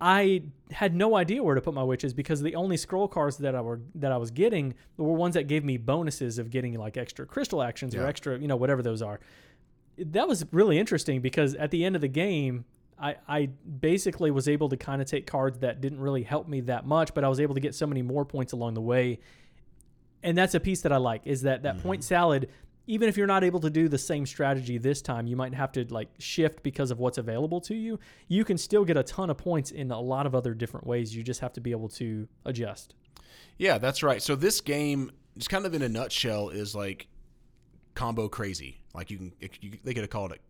I 0.00 0.44
had 0.70 0.94
no 0.94 1.16
idea 1.16 1.42
where 1.42 1.56
to 1.56 1.60
put 1.60 1.74
my 1.74 1.82
witches 1.82 2.14
because 2.14 2.40
the 2.40 2.54
only 2.54 2.76
scroll 2.76 3.08
cards 3.08 3.38
that 3.38 3.56
I 3.56 3.60
were 3.60 3.80
that 3.96 4.12
I 4.12 4.16
was 4.16 4.30
getting 4.30 4.74
were 4.96 5.12
ones 5.12 5.34
that 5.34 5.48
gave 5.48 5.64
me 5.64 5.76
bonuses 5.76 6.38
of 6.38 6.50
getting 6.50 6.74
like 6.78 6.96
extra 6.96 7.26
crystal 7.26 7.62
actions 7.62 7.94
or 7.96 8.06
extra, 8.06 8.38
you 8.38 8.46
know, 8.46 8.56
whatever 8.56 8.82
those 8.82 9.02
are. 9.02 9.18
That 10.06 10.28
was 10.28 10.44
really 10.52 10.78
interesting 10.78 11.20
because 11.20 11.54
at 11.54 11.70
the 11.70 11.84
end 11.84 11.94
of 11.94 12.02
the 12.02 12.08
game, 12.08 12.64
I, 12.98 13.16
I 13.28 13.46
basically 13.46 14.30
was 14.30 14.48
able 14.48 14.68
to 14.68 14.76
kind 14.76 15.02
of 15.02 15.08
take 15.08 15.26
cards 15.26 15.58
that 15.60 15.80
didn't 15.80 16.00
really 16.00 16.22
help 16.22 16.48
me 16.48 16.60
that 16.62 16.86
much, 16.86 17.14
but 17.14 17.24
I 17.24 17.28
was 17.28 17.40
able 17.40 17.54
to 17.54 17.60
get 17.60 17.74
so 17.74 17.86
many 17.86 18.02
more 18.02 18.24
points 18.24 18.52
along 18.52 18.74
the 18.74 18.80
way 18.80 19.18
and 20.22 20.38
that's 20.38 20.54
a 20.54 20.60
piece 20.60 20.82
that 20.82 20.92
I 20.92 20.98
like 20.98 21.22
is 21.24 21.42
that 21.42 21.62
that 21.64 21.76
Mm-hmm. 21.76 21.82
point 21.82 22.04
salad. 22.04 22.48
Even 22.88 23.08
if 23.08 23.16
you're 23.16 23.28
not 23.28 23.44
able 23.44 23.60
to 23.60 23.70
do 23.70 23.88
the 23.88 23.98
same 23.98 24.26
strategy 24.26 24.76
this 24.76 25.00
time, 25.02 25.28
you 25.28 25.36
might 25.36 25.54
have 25.54 25.70
to 25.72 25.84
like 25.84 26.08
shift 26.18 26.64
because 26.64 26.90
of 26.90 26.98
what's 26.98 27.16
available 27.16 27.60
to 27.62 27.74
you. 27.74 27.98
You 28.26 28.44
can 28.44 28.58
still 28.58 28.84
get 28.84 28.96
a 28.96 29.04
ton 29.04 29.30
of 29.30 29.38
points 29.38 29.70
in 29.70 29.92
a 29.92 30.00
lot 30.00 30.26
of 30.26 30.34
other 30.34 30.52
different 30.52 30.84
ways. 30.86 31.14
You 31.14 31.22
just 31.22 31.40
have 31.40 31.52
to 31.52 31.60
be 31.60 31.70
able 31.70 31.88
to 31.90 32.26
adjust. 32.44 32.94
Yeah, 33.56 33.78
that's 33.78 34.02
right. 34.02 34.20
So 34.20 34.34
this 34.34 34.60
game, 34.60 35.12
just 35.38 35.48
kind 35.48 35.64
of 35.64 35.74
in 35.74 35.82
a 35.82 35.88
nutshell, 35.88 36.48
is 36.48 36.74
like 36.74 37.06
combo 37.94 38.28
crazy. 38.28 38.81
Like 38.94 39.10
you 39.10 39.18
can, 39.18 39.32
you, 39.60 39.78
they 39.84 39.94
could 39.94 40.02
have 40.02 40.10
called 40.10 40.32
it 40.32 40.40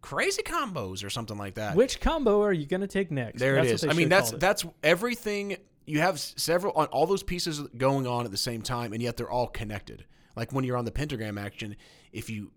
crazy 0.00 0.42
combos 0.42 1.04
or 1.04 1.10
something 1.10 1.36
like 1.36 1.54
that. 1.54 1.76
Which 1.76 2.00
combo 2.00 2.42
are 2.42 2.52
you 2.52 2.66
going 2.66 2.80
to 2.80 2.86
take 2.86 3.10
next? 3.10 3.38
There 3.40 3.56
That's 3.56 3.68
it 3.68 3.74
is. 3.74 3.84
I 3.84 3.92
mean, 3.92 4.08
that's 4.08 4.30
that's 4.32 4.64
everything. 4.82 5.56
You 5.86 6.00
have 6.00 6.18
several 6.18 6.72
on 6.74 6.86
all 6.86 7.06
those 7.06 7.22
pieces 7.22 7.60
going 7.76 8.06
on 8.06 8.24
at 8.24 8.30
the 8.30 8.36
same 8.36 8.62
time, 8.62 8.92
and 8.92 9.02
yet 9.02 9.16
they're 9.16 9.30
all 9.30 9.46
connected. 9.46 10.04
Like 10.36 10.52
when 10.52 10.64
you're 10.64 10.76
on 10.76 10.84
the 10.84 10.92
pentagram 10.92 11.38
action, 11.38 11.76
if 12.12 12.30
you 12.30 12.50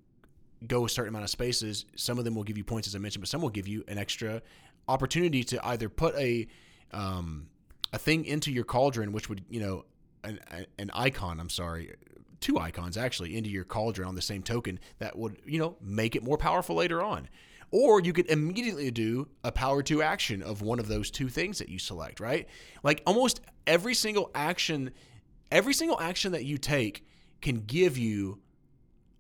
go 0.68 0.86
a 0.86 0.90
certain 0.90 1.10
amount 1.10 1.24
of 1.24 1.30
spaces, 1.30 1.86
some 1.96 2.20
of 2.20 2.26
them 2.26 2.36
will 2.36 2.44
give 2.44 2.58
you 2.58 2.64
points, 2.64 2.88
as 2.88 2.96
I 2.96 3.00
mentioned, 3.00 3.22
but 3.22 3.30
some 3.30 3.42
will 3.42 3.50
give 3.50 3.68
you 3.68 3.84
an 3.88 3.98
extra 3.98 4.42
opportunity 4.88 5.44
to 5.46 5.66
either 5.66 5.90
put 5.90 6.16
a 6.16 6.48
um, 6.92 7.48
a 7.94 7.98
thing 7.98 8.26
into 8.26 8.52
your 8.52 8.64
cauldron, 8.64 9.12
which 9.12 9.30
would 9.30 9.44
you 9.50 9.60
know 9.60 9.86
an 10.24 10.40
an 10.78 10.92
icon. 10.94 11.40
I'm 11.40 11.50
sorry. 11.50 11.94
Two 12.42 12.60
icons 12.60 12.98
actually 12.98 13.38
into 13.38 13.50
your 13.50 13.64
cauldron 13.64 14.08
on 14.08 14.16
the 14.16 14.22
same 14.22 14.44
token 14.44 14.80
that 15.00 15.18
would, 15.18 15.38
you 15.46 15.60
know, 15.60 15.78
make 15.80 16.16
it 16.16 16.24
more 16.24 16.38
powerful 16.38 16.76
later 16.76 17.02
on. 17.02 17.30
Or 17.72 18.02
you 18.02 18.12
could 18.12 18.30
immediately 18.30 18.92
do 18.92 19.30
a 19.46 19.52
power 19.52 19.82
two 19.82 20.02
action 20.02 20.44
of 20.44 20.62
one 20.62 20.80
of 20.80 20.90
those 20.90 21.10
two 21.10 21.30
things 21.30 21.60
that 21.60 21.70
you 21.70 21.80
select, 21.80 22.20
right? 22.20 22.50
Like 22.84 23.02
almost 23.06 23.40
every 23.66 23.94
single 23.94 24.30
action, 24.36 24.92
every 25.52 25.74
single 25.74 26.00
action 26.02 26.34
that 26.34 26.44
you 26.44 26.58
take 26.58 27.06
can 27.42 27.62
give 27.62 27.98
you 27.98 28.40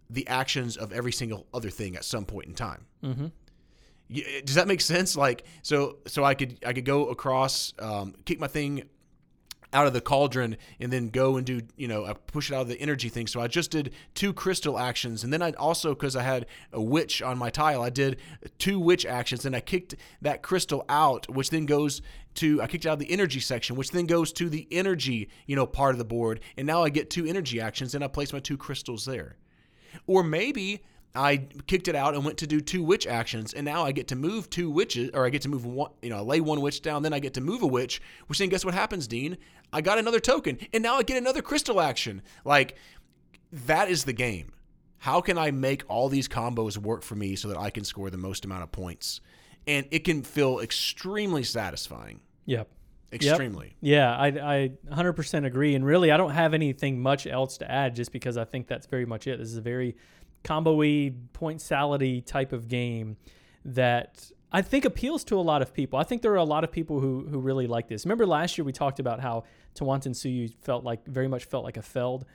the 0.09 0.27
actions 0.27 0.75
of 0.75 0.91
every 0.91 1.13
single 1.13 1.47
other 1.53 1.69
thing 1.69 1.95
at 1.95 2.03
some 2.03 2.25
point 2.25 2.47
in 2.47 2.53
time. 2.53 2.85
Mm-hmm. 3.03 3.27
Does 4.43 4.55
that 4.55 4.67
make 4.67 4.81
sense? 4.81 5.15
Like, 5.15 5.45
so, 5.61 5.99
so 6.05 6.25
I 6.25 6.33
could, 6.33 6.57
I 6.65 6.73
could 6.73 6.83
go 6.83 7.07
across, 7.07 7.73
um, 7.79 8.13
kick 8.25 8.39
my 8.39 8.47
thing 8.47 8.89
out 9.73 9.87
of 9.87 9.93
the 9.93 10.01
cauldron 10.01 10.57
and 10.79 10.91
then 10.91 11.09
go 11.09 11.37
and 11.37 11.45
do, 11.45 11.61
you 11.77 11.87
know, 11.87 12.05
I 12.05 12.13
push 12.13 12.51
it 12.51 12.55
out 12.55 12.61
of 12.61 12.67
the 12.67 12.79
energy 12.79 13.09
thing. 13.09 13.27
So 13.27 13.39
I 13.39 13.47
just 13.47 13.71
did 13.71 13.93
two 14.13 14.33
crystal 14.33 14.77
actions. 14.77 15.23
And 15.23 15.31
then 15.31 15.41
I 15.41 15.51
also, 15.51 15.93
because 15.93 16.15
I 16.15 16.23
had 16.23 16.45
a 16.73 16.81
witch 16.81 17.21
on 17.21 17.37
my 17.37 17.49
tile, 17.49 17.81
I 17.81 17.89
did 17.89 18.17
two 18.57 18.79
witch 18.79 19.05
actions. 19.05 19.45
And 19.45 19.55
I 19.55 19.61
kicked 19.61 19.95
that 20.21 20.41
crystal 20.41 20.85
out, 20.89 21.29
which 21.29 21.49
then 21.49 21.65
goes 21.65 22.01
to, 22.35 22.61
I 22.61 22.67
kicked 22.67 22.85
out 22.85 22.93
of 22.93 22.99
the 22.99 23.11
energy 23.11 23.39
section, 23.39 23.75
which 23.75 23.91
then 23.91 24.05
goes 24.05 24.33
to 24.33 24.49
the 24.49 24.67
energy, 24.71 25.29
you 25.45 25.55
know, 25.55 25.65
part 25.65 25.95
of 25.95 25.99
the 25.99 26.05
board. 26.05 26.41
And 26.57 26.67
now 26.67 26.83
I 26.83 26.89
get 26.89 27.09
two 27.09 27.25
energy 27.25 27.61
actions. 27.61 27.95
and 27.95 28.03
I 28.03 28.07
place 28.07 28.33
my 28.33 28.39
two 28.39 28.57
crystals 28.57 29.05
there. 29.05 29.35
Or 30.07 30.23
maybe 30.23 30.81
I 31.13 31.37
kicked 31.67 31.87
it 31.87 31.95
out 31.95 32.15
and 32.15 32.23
went 32.23 32.37
to 32.37 32.47
do 32.47 32.61
two 32.61 32.83
witch 32.83 33.05
actions, 33.05 33.53
and 33.53 33.65
now 33.65 33.83
I 33.83 33.91
get 33.91 34.07
to 34.09 34.15
move 34.15 34.49
two 34.49 34.69
witches, 34.69 35.09
or 35.13 35.25
I 35.25 35.29
get 35.29 35.41
to 35.41 35.49
move 35.49 35.65
one, 35.65 35.91
you 36.01 36.09
know, 36.09 36.17
I 36.17 36.21
lay 36.21 36.39
one 36.39 36.61
witch 36.61 36.81
down, 36.81 37.03
then 37.03 37.13
I 37.13 37.19
get 37.19 37.33
to 37.33 37.41
move 37.41 37.63
a 37.63 37.67
witch, 37.67 38.01
which 38.27 38.39
then 38.39 38.49
guess 38.49 38.63
what 38.63 38.73
happens, 38.73 39.07
Dean? 39.07 39.37
I 39.73 39.81
got 39.81 39.97
another 39.97 40.19
token, 40.19 40.59
and 40.73 40.83
now 40.83 40.97
I 40.97 41.03
get 41.03 41.17
another 41.17 41.41
crystal 41.41 41.79
action. 41.79 42.21
Like, 42.43 42.75
that 43.51 43.89
is 43.89 44.03
the 44.03 44.13
game. 44.13 44.53
How 44.97 45.21
can 45.21 45.37
I 45.37 45.51
make 45.51 45.83
all 45.87 46.09
these 46.09 46.27
combos 46.27 46.77
work 46.77 47.03
for 47.03 47.15
me 47.15 47.35
so 47.35 47.47
that 47.47 47.57
I 47.57 47.69
can 47.69 47.83
score 47.83 48.09
the 48.09 48.17
most 48.17 48.45
amount 48.45 48.63
of 48.63 48.71
points? 48.71 49.21
and 49.67 49.85
it 49.91 50.03
can 50.03 50.23
feel 50.23 50.59
extremely 50.59 51.43
satisfying. 51.43 52.19
Yep. 52.45 52.67
Extremely. 53.13 53.75
Yeah, 53.81 54.15
I, 54.15 54.27
I 54.27 54.71
100% 54.89 55.45
agree. 55.45 55.75
And 55.75 55.85
really, 55.85 56.11
I 56.11 56.17
don't 56.17 56.31
have 56.31 56.53
anything 56.53 57.01
much 57.01 57.27
else 57.27 57.57
to 57.57 57.69
add 57.69 57.93
just 57.93 58.13
because 58.13 58.37
I 58.37 58.45
think 58.45 58.67
that's 58.67 58.87
very 58.87 59.05
much 59.05 59.27
it. 59.27 59.37
This 59.37 59.49
is 59.49 59.57
a 59.57 59.61
very 59.61 59.97
combo 60.45 60.75
y, 60.75 61.11
point 61.33 61.59
salady 61.59 62.25
type 62.25 62.53
of 62.53 62.69
game 62.69 63.17
that 63.65 64.31
I 64.51 64.61
think 64.61 64.83
appeals 64.85 65.23
to 65.25 65.39
a 65.39 65.41
lot 65.41 65.61
of 65.61 65.73
people. 65.73 65.97
I 65.97 66.03
think 66.03 66.21
there 66.21 66.33
are 66.33 66.37
a 66.37 66.43
lot 66.43 66.63
of 66.63 66.71
people 66.71 66.99
who, 66.99 67.25
who 67.29 67.39
really 67.39 67.67
like 67.67 67.87
this. 67.87 68.05
Remember 68.05 68.25
last 68.25 68.57
year 68.57 68.65
we 68.65 68.73
talked 68.73 68.99
about 68.99 69.19
how 69.21 69.45
Tawantinsuyu 69.75 70.53
felt 70.61 70.83
like 70.83 71.05
very 71.05 71.27
much 71.27 71.45
felt 71.45 71.63
like 71.63 71.77
a 71.77 71.81
Feld. 71.81 72.25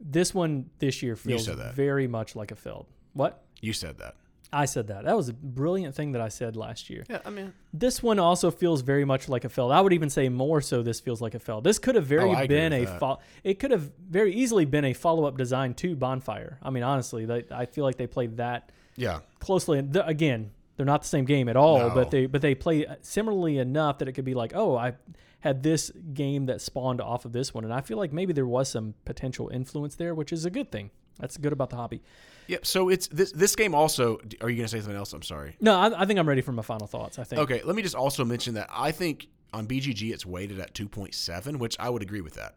This 0.00 0.34
one 0.34 0.70
this 0.80 1.02
year 1.02 1.14
feels 1.14 1.46
very 1.46 2.08
much 2.08 2.34
like 2.34 2.50
a 2.50 2.56
Feld. 2.56 2.86
What? 3.12 3.44
You 3.60 3.72
said 3.72 3.98
that. 3.98 4.16
I 4.54 4.66
said 4.66 4.88
that. 4.88 5.04
That 5.06 5.16
was 5.16 5.30
a 5.30 5.32
brilliant 5.32 5.94
thing 5.94 6.12
that 6.12 6.20
I 6.20 6.28
said 6.28 6.56
last 6.56 6.90
year. 6.90 7.04
Yeah, 7.08 7.20
I 7.24 7.30
mean, 7.30 7.54
This 7.72 8.02
one 8.02 8.18
also 8.18 8.50
feels 8.50 8.82
very 8.82 9.06
much 9.06 9.26
like 9.28 9.44
a 9.44 9.48
Feld. 9.48 9.72
I 9.72 9.80
would 9.80 9.94
even 9.94 10.10
say 10.10 10.28
more 10.28 10.60
so. 10.60 10.82
This 10.82 11.00
feels 11.00 11.22
like 11.22 11.34
a 11.34 11.38
Feld. 11.38 11.64
This 11.64 11.78
could 11.78 11.94
have 11.94 12.04
very 12.04 12.34
Oh, 12.34 12.46
been 12.46 12.72
a 12.74 12.84
fo- 12.98 13.18
it 13.44 13.58
could 13.58 13.70
have 13.70 13.90
very 14.10 14.34
easily 14.34 14.66
been 14.66 14.84
a 14.84 14.92
follow 14.92 15.24
up 15.24 15.38
design 15.38 15.72
to 15.74 15.96
Bonfire. 15.96 16.58
I 16.62 16.68
mean, 16.68 16.82
honestly, 16.82 17.24
they, 17.24 17.44
I 17.50 17.64
feel 17.64 17.84
like 17.84 17.96
they 17.96 18.06
played 18.06 18.36
that 18.38 18.70
yeah. 18.96 19.20
closely. 19.38 19.78
And 19.78 19.90
th- 19.94 20.04
again, 20.06 20.50
they're 20.82 20.92
not 20.92 21.02
the 21.02 21.08
same 21.08 21.24
game 21.24 21.48
at 21.48 21.56
all, 21.56 21.78
No. 21.78 21.90
but 21.94 22.10
they 22.10 22.26
but 22.26 22.42
they 22.42 22.56
play 22.56 22.84
uh, 22.86 22.96
similarly 23.02 23.58
enough 23.58 23.98
that 23.98 24.08
it 24.08 24.12
could 24.12 24.24
be 24.24 24.34
like, 24.34 24.52
oh, 24.54 24.76
I 24.76 24.94
had 25.40 25.62
this 25.62 25.90
game 26.12 26.46
that 26.46 26.60
spawned 26.60 27.00
off 27.00 27.24
of 27.24 27.32
this 27.32 27.54
one, 27.54 27.62
and 27.64 27.72
I 27.72 27.80
feel 27.80 27.98
like 27.98 28.12
maybe 28.12 28.32
there 28.32 28.46
was 28.46 28.68
some 28.68 28.94
potential 29.04 29.48
influence 29.48 29.94
there, 29.94 30.12
which 30.14 30.32
is 30.32 30.44
a 30.44 30.50
good 30.50 30.72
thing. 30.72 30.90
That's 31.20 31.36
good 31.36 31.52
about 31.52 31.70
the 31.70 31.76
hobby. 31.76 32.02
Yep. 32.48 32.66
So 32.66 32.88
it's 32.88 33.06
this 33.08 33.30
this 33.30 33.54
game 33.54 33.74
also. 33.76 34.16
Are 34.40 34.50
you 34.50 34.56
going 34.56 34.64
to 34.64 34.68
say 34.68 34.80
something 34.80 34.96
else? 34.96 35.12
I'm 35.12 35.22
sorry. 35.22 35.56
No, 35.60 35.76
I, 35.78 36.02
I 36.02 36.04
think 36.04 36.18
I'm 36.18 36.28
ready 36.28 36.40
for 36.40 36.50
my 36.52 36.62
final 36.62 36.88
thoughts. 36.88 37.18
I 37.20 37.24
think. 37.24 37.40
Okay. 37.42 37.62
Let 37.64 37.76
me 37.76 37.82
just 37.82 37.94
also 37.94 38.24
mention 38.24 38.54
that 38.54 38.68
I 38.72 38.90
think 38.90 39.28
on 39.52 39.66
BGG 39.68 40.12
it's 40.12 40.26
weighted 40.26 40.58
at 40.58 40.74
2.7, 40.74 41.58
which 41.58 41.76
I 41.78 41.90
would 41.90 42.02
agree 42.02 42.22
with 42.22 42.34
that. 42.34 42.56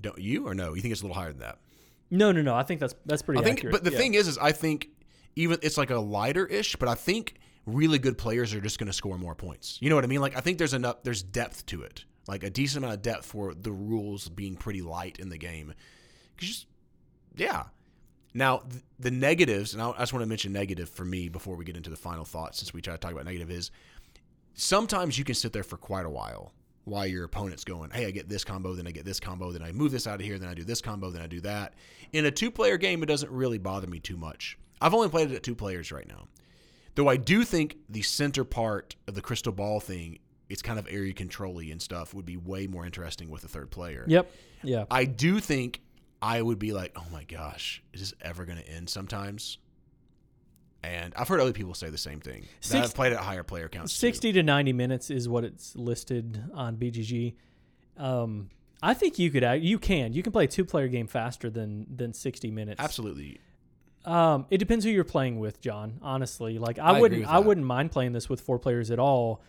Don't 0.00 0.18
you 0.18 0.46
or 0.46 0.54
no? 0.54 0.72
You 0.74 0.80
think 0.80 0.92
it's 0.92 1.02
a 1.02 1.04
little 1.04 1.20
higher 1.20 1.30
than 1.32 1.40
that? 1.40 1.58
No, 2.10 2.32
no, 2.32 2.40
no. 2.40 2.54
I 2.54 2.62
think 2.62 2.80
that's 2.80 2.94
that's 3.04 3.20
pretty 3.20 3.40
I 3.40 3.44
think, 3.44 3.58
accurate. 3.58 3.72
but 3.72 3.84
the 3.84 3.90
Yeah. 3.92 3.98
thing 3.98 4.14
is, 4.14 4.28
is 4.28 4.38
I 4.38 4.52
think 4.52 4.88
even 5.36 5.58
it's 5.62 5.78
like 5.78 5.90
a 5.90 5.98
lighter 5.98 6.46
ish, 6.46 6.76
but 6.76 6.88
I 6.88 6.94
think 6.94 7.34
really 7.66 7.98
good 7.98 8.18
players 8.18 8.54
are 8.54 8.60
just 8.60 8.78
going 8.78 8.86
to 8.86 8.92
score 8.92 9.18
more 9.18 9.34
points. 9.34 9.78
You 9.80 9.90
know 9.90 9.94
what 9.94 10.04
I 10.04 10.08
mean? 10.08 10.20
Like 10.20 10.36
I 10.36 10.40
think 10.40 10.58
there's 10.58 10.74
enough, 10.74 11.02
there's 11.02 11.22
depth 11.22 11.66
to 11.66 11.82
it, 11.82 12.04
like 12.26 12.42
a 12.42 12.50
decent 12.50 12.84
amount 12.84 12.96
of 12.96 13.02
depth 13.02 13.26
for 13.26 13.54
the 13.54 13.72
rules 13.72 14.28
being 14.28 14.56
pretty 14.56 14.82
light 14.82 15.18
in 15.18 15.28
the 15.28 15.38
game. 15.38 15.74
just 16.36 16.66
yeah. 17.36 17.64
Now 18.34 18.58
th- 18.58 18.82
the 18.98 19.10
negatives, 19.10 19.72
and 19.72 19.82
I 19.82 19.90
I 19.90 19.98
just 19.98 20.12
want 20.12 20.22
to 20.22 20.28
mention 20.28 20.52
negative 20.52 20.88
for 20.88 21.04
me 21.04 21.28
before 21.28 21.56
we 21.56 21.64
get 21.64 21.76
into 21.76 21.90
the 21.90 21.96
final 21.96 22.24
thoughts, 22.24 22.58
since 22.58 22.74
we 22.74 22.80
try 22.80 22.94
to 22.94 22.98
talk 22.98 23.12
about 23.12 23.24
negative 23.24 23.50
is 23.50 23.70
sometimes 24.54 25.18
you 25.18 25.24
can 25.24 25.34
sit 25.34 25.52
there 25.52 25.62
for 25.62 25.76
quite 25.76 26.04
a 26.04 26.10
while 26.10 26.52
while 26.84 27.06
your 27.06 27.24
opponent's 27.24 27.64
going, 27.64 27.90
hey, 27.90 28.06
I 28.06 28.10
get 28.10 28.28
this 28.28 28.44
combo, 28.44 28.74
then 28.74 28.86
I 28.86 28.90
get 28.90 29.04
this 29.04 29.20
combo, 29.20 29.52
then 29.52 29.62
I 29.62 29.72
move 29.72 29.92
this 29.92 30.06
out 30.06 30.20
of 30.20 30.26
here, 30.26 30.38
then 30.38 30.48
I 30.48 30.54
do 30.54 30.64
this 30.64 30.80
combo, 30.80 31.10
then 31.10 31.22
I 31.22 31.26
do 31.26 31.40
that. 31.42 31.74
In 32.12 32.24
a 32.24 32.30
two 32.30 32.50
player 32.50 32.76
game, 32.76 33.02
it 33.02 33.06
doesn't 33.06 33.30
really 33.30 33.58
bother 33.58 33.86
me 33.86 34.00
too 34.00 34.16
much. 34.16 34.58
I've 34.80 34.94
only 34.94 35.08
played 35.08 35.30
it 35.30 35.34
at 35.36 35.42
two 35.42 35.54
players 35.54 35.92
right 35.92 36.06
now. 36.06 36.28
Though 36.94 37.08
I 37.08 37.16
do 37.16 37.44
think 37.44 37.76
the 37.88 38.02
center 38.02 38.44
part 38.44 38.96
of 39.06 39.14
the 39.14 39.22
crystal 39.22 39.52
ball 39.52 39.80
thing, 39.80 40.18
it's 40.48 40.62
kind 40.62 40.78
of 40.78 40.88
area 40.90 41.12
control 41.12 41.58
and 41.58 41.80
stuff, 41.80 42.14
would 42.14 42.26
be 42.26 42.36
way 42.36 42.66
more 42.66 42.84
interesting 42.84 43.30
with 43.30 43.44
a 43.44 43.48
third 43.48 43.70
player. 43.70 44.04
Yep. 44.08 44.30
Yeah. 44.62 44.84
I 44.90 45.04
do 45.04 45.38
think 45.38 45.80
I 46.20 46.42
would 46.42 46.58
be 46.58 46.72
like, 46.72 46.92
oh 46.96 47.06
my 47.12 47.24
gosh, 47.24 47.82
is 47.92 48.00
this 48.00 48.14
ever 48.20 48.44
going 48.44 48.58
to 48.58 48.68
end 48.68 48.88
sometimes? 48.88 49.58
And 50.82 51.12
I've 51.16 51.28
heard 51.28 51.40
other 51.40 51.52
people 51.52 51.74
say 51.74 51.90
the 51.90 51.98
same 51.98 52.20
thing. 52.20 52.46
Six- 52.60 52.80
have 52.80 52.94
played 52.94 53.12
at 53.12 53.18
higher 53.20 53.42
player 53.42 53.68
counts. 53.68 53.94
too. 53.94 54.06
60 54.06 54.32
to 54.32 54.42
90 54.42 54.72
minutes 54.72 55.10
is 55.10 55.28
what 55.28 55.44
it's 55.44 55.74
listed 55.76 56.42
on 56.54 56.76
BGG. 56.76 57.34
Um, 57.96 58.48
I 58.80 58.94
think 58.94 59.18
you 59.18 59.30
could 59.30 59.44
you 59.62 59.78
can 59.78 60.12
you 60.12 60.22
can 60.22 60.32
play 60.32 60.44
a 60.44 60.48
two 60.48 60.64
player 60.64 60.86
game 60.86 61.08
faster 61.08 61.50
than 61.50 61.86
than 61.94 62.12
60 62.12 62.50
minutes. 62.52 62.80
Absolutely. 62.80 63.40
Um, 64.08 64.46
it 64.50 64.58
depends 64.58 64.84
who 64.84 64.90
you're 64.90 65.04
playing 65.04 65.38
with, 65.38 65.60
John. 65.60 65.98
Honestly, 66.02 66.58
like 66.58 66.78
I 66.78 66.92
I, 66.92 67.00
wouldn't 67.00 67.26
I 67.26 67.34
that. 67.34 67.44
wouldn't 67.44 67.66
mind 67.66 67.92
playing 67.92 68.12
this 68.12 68.28
with 68.28 68.40
four 68.40 68.58
players 68.58 68.90
at 68.90 68.98
all. 68.98 69.42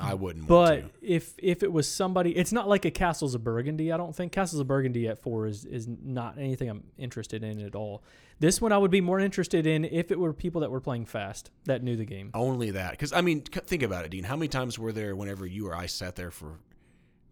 I 0.00 0.14
wouldn't 0.14 0.46
But 0.46 0.84
if 1.00 1.34
if 1.38 1.62
it 1.62 1.72
was 1.72 1.86
somebody, 1.88 2.36
it's 2.36 2.52
not 2.52 2.68
like 2.68 2.84
a 2.84 2.90
Castles 2.90 3.34
of 3.34 3.44
Burgundy. 3.44 3.92
I 3.92 3.96
don't 3.96 4.14
think 4.14 4.32
Castles 4.32 4.60
of 4.60 4.66
Burgundy 4.66 5.06
at 5.08 5.20
four 5.20 5.46
is 5.46 5.64
is 5.64 5.86
not 5.88 6.38
anything 6.38 6.68
I'm 6.68 6.84
interested 6.98 7.44
in 7.44 7.60
at 7.60 7.74
all. 7.74 8.02
This 8.38 8.60
one 8.60 8.72
I 8.72 8.78
would 8.78 8.90
be 8.90 9.00
more 9.00 9.20
interested 9.20 9.66
in 9.66 9.84
if 9.84 10.10
it 10.10 10.18
were 10.18 10.32
people 10.32 10.62
that 10.62 10.70
were 10.70 10.80
playing 10.80 11.06
fast 11.06 11.50
that 11.66 11.82
knew 11.82 11.96
the 11.96 12.04
game. 12.04 12.30
Only 12.34 12.72
that. 12.72 12.92
Because, 12.92 13.12
I 13.12 13.20
mean, 13.20 13.42
think 13.42 13.84
about 13.84 14.04
it, 14.04 14.10
Dean. 14.10 14.24
How 14.24 14.34
many 14.34 14.48
times 14.48 14.78
were 14.80 14.90
there 14.92 15.14
whenever 15.14 15.46
you 15.46 15.68
or 15.68 15.76
I 15.76 15.86
sat 15.86 16.16
there 16.16 16.32
for 16.32 16.58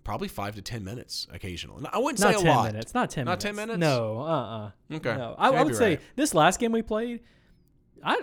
probably 0.04 0.28
five 0.28 0.54
to 0.56 0.62
10 0.62 0.84
minutes 0.84 1.26
occasionally? 1.32 1.84
I 1.92 1.98
wouldn't 1.98 2.20
Not 2.20 2.34
say 2.34 2.40
a 2.40 2.42
ten 2.42 2.56
lot. 2.56 2.72
minutes. 2.72 2.94
Not 2.94 3.10
ten. 3.10 3.24
Not 3.26 3.30
minutes. 3.42 3.44
10 3.44 3.56
minutes? 3.56 3.78
No. 3.78 4.20
Uh. 4.20 4.24
uh 4.24 4.70
Okay. 4.96 5.16
No. 5.16 5.34
I, 5.38 5.50
I 5.50 5.62
would 5.62 5.76
say 5.76 5.90
right. 5.90 6.00
this 6.16 6.34
last 6.34 6.58
game 6.60 6.72
we 6.72 6.82
played, 6.82 7.20
I 8.04 8.18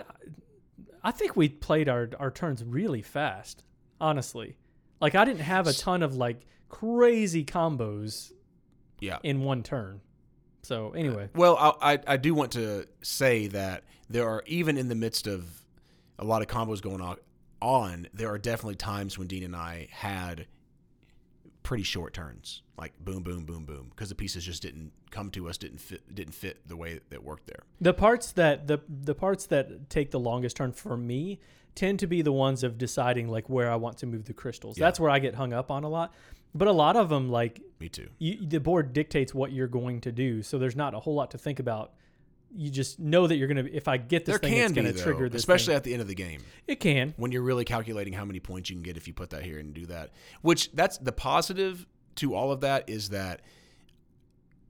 I 1.02 1.10
think 1.12 1.36
we 1.36 1.48
played 1.48 1.88
our 1.88 2.08
our 2.18 2.30
turns 2.30 2.62
really 2.64 3.02
fast. 3.02 3.64
Honestly, 4.00 4.56
like 5.00 5.14
I 5.14 5.24
didn't 5.24 5.40
have 5.40 5.66
a 5.66 5.72
ton 5.72 6.02
of 6.02 6.14
like 6.14 6.46
crazy 6.68 7.44
combos 7.44 8.32
Yeah. 9.00 9.18
in 9.22 9.40
one 9.40 9.62
turn. 9.62 10.00
So 10.62 10.90
anyway, 10.90 11.30
Well, 11.34 11.56
I, 11.56 11.94
I 11.94 11.98
I 12.06 12.16
do 12.16 12.34
want 12.34 12.52
to 12.52 12.86
say 13.02 13.46
that 13.48 13.84
there 14.10 14.28
are 14.28 14.42
even 14.46 14.76
in 14.76 14.88
the 14.88 14.94
midst 14.94 15.26
of 15.26 15.62
a 16.18 16.24
lot 16.24 16.42
of 16.42 16.48
combos 16.48 16.82
going 16.82 17.00
on, 17.00 17.16
on 17.62 18.08
there 18.12 18.28
are 18.28 18.38
definitely 18.38 18.74
times 18.76 19.16
when 19.18 19.28
Dean 19.28 19.42
and 19.44 19.56
I 19.56 19.88
had 19.90 20.46
pretty 21.68 21.84
short 21.84 22.14
turns, 22.14 22.62
like 22.78 22.94
boom, 22.98 23.22
boom, 23.22 23.44
boom, 23.44 23.66
boom, 23.66 23.88
because 23.90 24.08
the 24.08 24.14
pieces 24.14 24.42
just 24.42 24.62
didn't 24.62 24.90
come 25.10 25.30
to 25.30 25.46
us, 25.50 25.58
didn't 25.58 25.82
fit, 25.82 26.02
didn't 26.14 26.32
fit 26.32 26.66
the 26.66 26.74
way 26.76 26.98
that 27.10 27.22
worked 27.22 27.46
there. 27.46 27.62
the 27.78 27.92
parts 27.92 28.32
that 28.32 28.66
the 28.66 28.80
the 28.88 29.14
parts 29.14 29.44
that 29.46 29.90
take 29.90 30.10
the 30.10 30.18
longest 30.18 30.56
turn 30.56 30.72
for 30.72 30.96
me 30.96 31.38
tend 31.74 31.98
to 31.98 32.06
be 32.06 32.22
the 32.22 32.32
ones 32.32 32.64
of 32.64 32.78
deciding 32.78 33.28
like 33.28 33.50
where 33.50 33.70
I 33.70 33.76
want 33.76 33.98
to 33.98 34.06
move 34.06 34.24
the 34.24 34.32
crystals. 34.32 34.78
Yeah. 34.78 34.86
That's 34.86 34.98
where 34.98 35.10
I 35.10 35.18
get 35.18 35.34
hung 35.34 35.52
up 35.52 35.70
on 35.70 35.84
a 35.84 35.88
lot. 35.90 36.14
But 36.54 36.68
a 36.68 36.72
lot 36.72 36.96
of 36.96 37.10
them 37.10 37.28
like 37.30 37.60
Me 37.78 37.90
too. 37.90 38.08
you, 38.18 38.46
the 38.46 38.58
board 38.60 38.94
dictates 38.94 39.34
what 39.34 39.52
you're 39.52 39.68
going 39.68 40.00
to 40.00 40.10
do, 40.10 40.42
so 40.42 40.58
there's 40.58 40.74
not 40.74 40.94
a 40.94 41.00
whole 41.00 41.14
lot 41.14 41.30
to 41.32 41.38
think 41.38 41.60
about. 41.60 41.92
You 42.54 42.70
just 42.70 42.98
know 42.98 43.26
that 43.26 43.36
you're 43.36 43.48
gonna. 43.48 43.66
If 43.70 43.88
I 43.88 43.98
get 43.98 44.24
this 44.24 44.32
There 44.34 44.38
thing, 44.38 44.54
can 44.54 44.62
it's 44.64 44.72
be 44.72 44.80
gonna 44.80 44.92
though, 44.92 45.02
trigger 45.02 45.28
this. 45.28 45.40
especially 45.40 45.72
thing. 45.72 45.76
at 45.76 45.84
the 45.84 45.92
end 45.92 46.02
of 46.02 46.08
the 46.08 46.14
game. 46.14 46.42
it 46.66 46.80
can. 46.80 47.14
when 47.16 47.30
you're 47.30 47.42
really 47.42 47.64
calculating 47.64 48.12
how 48.14 48.24
many 48.24 48.40
points 48.40 48.70
you 48.70 48.76
can 48.76 48.82
get 48.82 48.96
if 48.96 49.06
you 49.06 49.12
put 49.14 49.30
that 49.30 49.42
here 49.44 49.58
and 49.58 49.74
do 49.74 49.86
that. 49.86 50.10
Which 50.42 50.72
that's 50.72 50.96
the 50.98 51.12
positive 51.12 51.86
to 52.16 52.34
all 52.34 52.50
of 52.50 52.60
that 52.62 52.88
is 52.88 53.10
that 53.10 53.42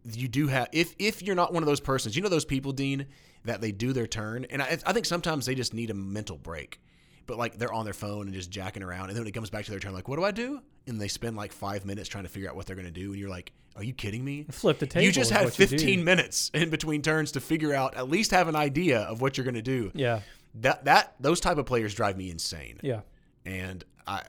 you 0.04 0.28
do 0.28 0.48
have 0.48 0.68
if 0.72 0.94
if 0.98 1.22
you're 1.22 1.36
not 1.36 1.52
one 1.52 1.62
of 1.62 1.66
those 1.66 1.80
persons, 1.80 2.16
you 2.16 2.22
know 2.22 2.28
those 2.28 2.44
people, 2.44 2.72
Dean, 2.72 3.06
that 3.44 3.60
they 3.60 3.72
do 3.72 3.92
their 3.92 4.06
turn, 4.06 4.44
and 4.50 4.62
I, 4.62 4.78
I 4.86 4.92
think 4.92 5.06
sometimes 5.06 5.46
they 5.46 5.54
just 5.54 5.72
need 5.74 5.90
a 5.90 5.94
mental 5.94 6.36
break. 6.36 6.80
But 7.26 7.36
like 7.36 7.58
they're 7.58 7.72
on 7.72 7.84
their 7.84 7.94
phone 7.94 8.22
and 8.26 8.32
just 8.34 8.50
jacking 8.50 8.82
around, 8.82 9.08
and 9.08 9.16
then 9.16 9.20
when 9.22 9.28
it 9.28 9.32
comes 9.34 9.50
back 9.50 9.66
to 9.66 9.70
their 9.70 9.80
turn, 9.80 9.92
like, 9.92 10.08
what 10.08 10.16
do 10.16 10.24
I 10.24 10.30
do? 10.30 10.62
And 10.86 10.98
they 11.00 11.08
spend 11.08 11.36
like 11.36 11.52
five 11.52 11.84
minutes 11.84 12.08
trying 12.08 12.24
to 12.24 12.30
figure 12.30 12.48
out 12.48 12.56
what 12.56 12.66
they're 12.66 12.76
going 12.76 12.86
to 12.86 12.90
do, 12.92 13.10
and 13.12 13.20
you're 13.20 13.28
like, 13.28 13.52
are 13.78 13.84
you 13.84 13.94
kidding 13.94 14.24
me? 14.24 14.44
Flip 14.50 14.78
the 14.78 14.86
table. 14.86 15.04
You 15.04 15.12
just 15.12 15.30
had 15.30 15.44
what 15.44 15.58
you 15.58 15.66
do. 15.66 15.78
15 15.78 16.04
minutes 16.04 16.50
in 16.52 16.68
between 16.70 17.00
turns 17.02 17.32
to 17.32 17.40
figure 17.40 17.72
out, 17.72 17.96
at 17.96 18.08
least 18.10 18.32
have 18.32 18.48
an 18.48 18.56
idea 18.56 19.00
of 19.00 19.20
what 19.20 19.36
you're 19.36 19.44
going 19.44 19.54
to 19.54 19.62
do. 19.62 19.90
Yeah, 19.94 20.20
That 20.56 20.84
that 20.86 21.14
those 21.20 21.40
type 21.40 21.58
of 21.58 21.66
players 21.66 21.94
drive 21.94 22.16
me 22.16 22.30
insane 22.30 22.78
yeah, 22.82 23.00
and 23.46 23.84
I 24.06 24.22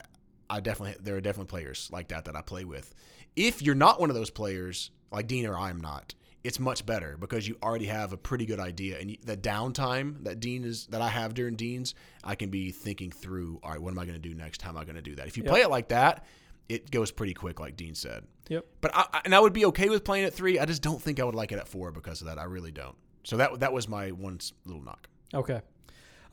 I 0.48 0.60
definitely 0.60 0.96
there 1.02 1.16
are 1.16 1.20
definitely 1.20 1.50
players 1.50 1.88
like 1.92 2.08
that 2.08 2.24
that 2.26 2.36
I 2.36 2.42
play 2.42 2.64
with. 2.64 2.94
If 3.36 3.62
you're 3.62 3.74
not 3.74 4.00
one 4.00 4.10
of 4.10 4.16
those 4.16 4.30
players, 4.30 4.90
like 5.10 5.26
Dean 5.26 5.46
or 5.46 5.56
I'm 5.56 5.80
not, 5.80 6.14
it's 6.42 6.58
much 6.58 6.84
better 6.86 7.16
because 7.18 7.46
you 7.46 7.56
already 7.62 7.86
have 7.86 8.12
a 8.12 8.16
pretty 8.16 8.46
good 8.46 8.60
idea, 8.60 8.98
and 8.98 9.16
the 9.24 9.36
downtime 9.36 10.24
that 10.24 10.40
Dean 10.40 10.64
is 10.64 10.86
that 10.86 11.00
I 11.00 11.08
have 11.08 11.34
during 11.34 11.54
Dean's, 11.56 11.94
I 12.24 12.34
can 12.34 12.50
be 12.50 12.70
thinking 12.72 13.10
through. 13.10 13.60
All 13.62 13.70
right, 13.70 13.80
what 13.80 13.92
am 13.92 13.98
I 13.98 14.04
going 14.04 14.20
to 14.20 14.28
do 14.28 14.34
next? 14.34 14.62
How 14.62 14.70
am 14.70 14.76
I 14.76 14.84
going 14.84 14.96
to 14.96 15.02
do 15.02 15.14
that? 15.16 15.26
If 15.26 15.36
you 15.36 15.42
Yep. 15.44 15.50
play 15.52 15.60
it 15.62 15.70
like 15.70 15.88
that, 15.88 16.24
it 16.70 16.90
goes 16.90 17.10
pretty 17.10 17.34
quick, 17.34 17.60
like 17.60 17.76
Dean 17.76 17.94
said. 17.94 18.24
yep. 18.48 18.64
But 18.80 18.92
I, 18.94 19.20
and 19.24 19.34
I 19.34 19.40
would 19.40 19.52
be 19.52 19.64
okay 19.66 19.88
with 19.88 20.04
playing 20.04 20.24
at 20.24 20.32
three. 20.32 20.58
I 20.58 20.64
just 20.64 20.82
don't 20.82 21.00
think 21.00 21.20
I 21.20 21.24
would 21.24 21.34
like 21.34 21.52
it 21.52 21.58
at 21.58 21.68
four 21.68 21.90
because 21.90 22.20
of 22.20 22.28
that. 22.28 22.38
I 22.38 22.44
really 22.44 22.70
don't. 22.70 22.96
So 23.24 23.36
that 23.36 23.60
that 23.60 23.72
was 23.72 23.88
my 23.88 24.10
one 24.10 24.38
little 24.64 24.82
knock. 24.82 25.08
Okay. 25.34 25.60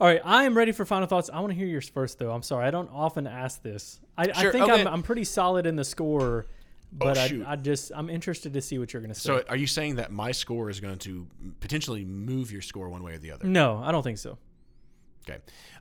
All 0.00 0.06
right, 0.06 0.20
I 0.24 0.44
am 0.44 0.56
ready 0.56 0.70
for 0.70 0.84
final 0.84 1.08
thoughts. 1.08 1.28
I 1.32 1.40
want 1.40 1.50
to 1.52 1.58
hear 1.58 1.66
yours 1.66 1.88
first, 1.88 2.20
though. 2.20 2.30
I'm 2.30 2.42
sorry, 2.42 2.66
I 2.66 2.70
don't 2.70 2.88
often 2.92 3.26
ask 3.26 3.60
this. 3.62 3.98
I, 4.16 4.30
I 4.32 4.50
think 4.52 4.70
okay. 4.70 4.82
I'm, 4.82 4.86
I'm 4.86 5.02
pretty 5.02 5.24
solid 5.24 5.66
in 5.66 5.74
the 5.74 5.84
score, 5.84 6.46
oh, 6.48 6.54
but 6.92 7.16
shoot. 7.16 7.44
I, 7.44 7.52
I 7.52 7.56
just 7.56 7.90
I'm 7.94 8.08
interested 8.08 8.52
to 8.52 8.62
see 8.62 8.78
what 8.78 8.92
you're 8.92 9.02
going 9.02 9.12
to 9.12 9.18
say. 9.18 9.26
So 9.26 9.42
are 9.48 9.56
you 9.56 9.66
saying 9.66 9.96
that 9.96 10.12
my 10.12 10.30
score 10.30 10.70
is 10.70 10.78
going 10.78 10.98
to 10.98 11.26
potentially 11.58 12.04
move 12.04 12.52
your 12.52 12.62
score 12.62 12.88
one 12.88 13.02
way 13.02 13.14
or 13.14 13.18
the 13.18 13.32
other? 13.32 13.48
no, 13.48 13.82
I 13.84 13.90
don't 13.90 14.04
think 14.04 14.18
so. 14.18 14.38
Okay. 15.28 15.38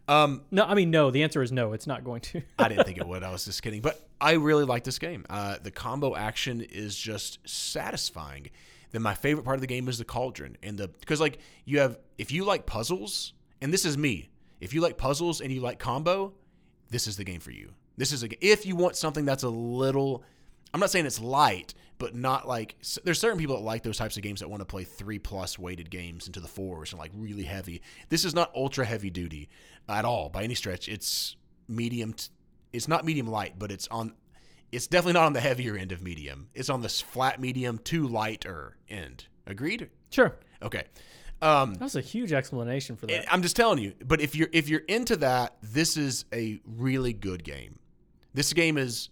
Um, 0.07 0.41
No, 0.52 0.64
I 0.64 0.74
mean 0.74 0.91
no. 0.91 1.11
The 1.11 1.24
answer 1.24 1.41
is 1.41 1.52
no. 1.52 1.74
It's 1.74 1.88
not 1.88 2.03
going 2.03 2.22
to. 2.22 2.41
I 2.57 2.69
didn't 2.69 2.86
think 2.86 2.98
it 2.98 3.07
would. 3.07 3.24
I 3.24 3.32
was 3.32 3.45
just 3.45 3.61
kidding. 3.61 3.82
But 3.82 3.99
I 4.19 4.34
really 4.34 4.65
like 4.65 4.84
this 4.84 4.99
game. 4.99 5.26
Uh, 5.30 5.57
the 5.61 5.72
combo 5.72 6.15
action 6.15 6.61
is 6.61 6.95
just 6.95 7.40
satisfying. 7.48 8.49
Then 8.91 9.02
my 9.02 9.14
favorite 9.14 9.44
part 9.44 9.56
of 9.56 9.61
the 9.61 9.68
game 9.68 9.88
is 9.88 9.98
the 9.98 10.06
cauldron 10.06 10.57
and 10.64 10.78
the 10.78 10.88
because 10.88 11.19
like 11.19 11.40
you 11.65 11.80
have 11.80 11.99
if 12.18 12.32
you 12.32 12.45
like 12.45 12.65
puzzles 12.65 13.34
and 13.61 13.74
this 13.74 13.84
is 13.86 13.98
me 13.98 14.30
if 14.61 14.74
you 14.74 14.80
like 14.82 14.98
puzzles 14.98 15.41
and 15.41 15.52
you 15.52 15.60
like 15.60 15.78
combo 15.78 16.34
this 16.90 17.06
is 17.06 17.18
the 17.18 17.24
game 17.26 17.41
for 17.41 17.52
you. 17.52 17.74
This 17.98 18.11
is 18.11 18.24
a 18.24 18.45
if 18.45 18.65
you 18.65 18.76
want 18.76 18.95
something 18.95 19.26
that's 19.26 19.44
a 19.44 19.49
little. 19.49 20.24
I'm 20.73 20.80
not 20.80 20.89
saying 20.91 21.06
it's 21.06 21.19
light, 21.22 21.73
but 21.98 22.14
not 22.15 22.48
like 22.48 22.76
there's 23.03 23.19
certain 23.19 23.39
people 23.39 23.56
that 23.56 23.64
like 23.64 23.84
those 23.84 23.98
types 23.98 24.18
of 24.18 24.23
games 24.23 24.41
that 24.41 24.49
want 24.49 24.61
to 24.61 24.65
play 24.65 24.84
three 24.84 25.19
plus 25.19 25.57
weighted 25.57 25.89
games 25.89 26.27
into 26.27 26.39
the 26.39 26.48
fours 26.48 26.91
and 26.91 26.99
like 26.99 27.11
really 27.15 27.44
heavy. 27.44 27.81
This 28.10 28.26
is 28.26 28.35
not 28.35 28.52
ultra 28.56 28.85
heavy 28.85 29.10
duty 29.10 29.49
at 29.89 30.06
all 30.06 30.30
by 30.30 30.44
any 30.44 30.56
stretch. 30.56 30.88
It's 30.88 31.35
medium. 31.68 32.14
T- 32.14 32.30
it's 32.73 32.88
not 32.88 33.06
medium 33.06 33.27
light, 33.27 33.57
but 33.57 33.72
it's 33.72 33.88
on. 33.88 34.14
It's 34.72 34.88
definitely 34.88 35.14
not 35.14 35.26
on 35.26 35.34
the 35.34 35.39
heavier 35.39 35.77
end 35.77 35.91
of 35.94 36.02
medium. 36.03 36.49
It's 36.53 36.69
on 36.69 36.81
this 36.81 36.99
flat 36.99 37.39
medium 37.39 37.77
to 37.85 38.06
lighter 38.07 38.76
end. 38.89 39.26
Agreed? 39.48 39.89
Sure. 40.10 40.35
Okay. 40.61 40.84
Um, 41.41 41.76
That 41.76 41.84
was 41.85 41.95
a 41.95 42.02
huge 42.02 42.34
explanation 42.34 42.98
for 42.98 43.06
that. 43.07 43.31
I'm 43.31 43.41
just 43.41 43.56
telling 43.56 43.80
you. 43.80 43.94
But 44.06 44.19
if 44.22 44.35
you're 44.35 44.49
if 44.52 44.68
you're 44.68 44.81
into 44.81 45.15
that, 45.18 45.56
this 45.61 45.95
is 45.95 46.26
a 46.34 46.60
really 46.65 47.14
good 47.14 47.44
game. 47.44 47.80
This 48.34 48.52
game 48.53 48.77
is. 48.77 49.10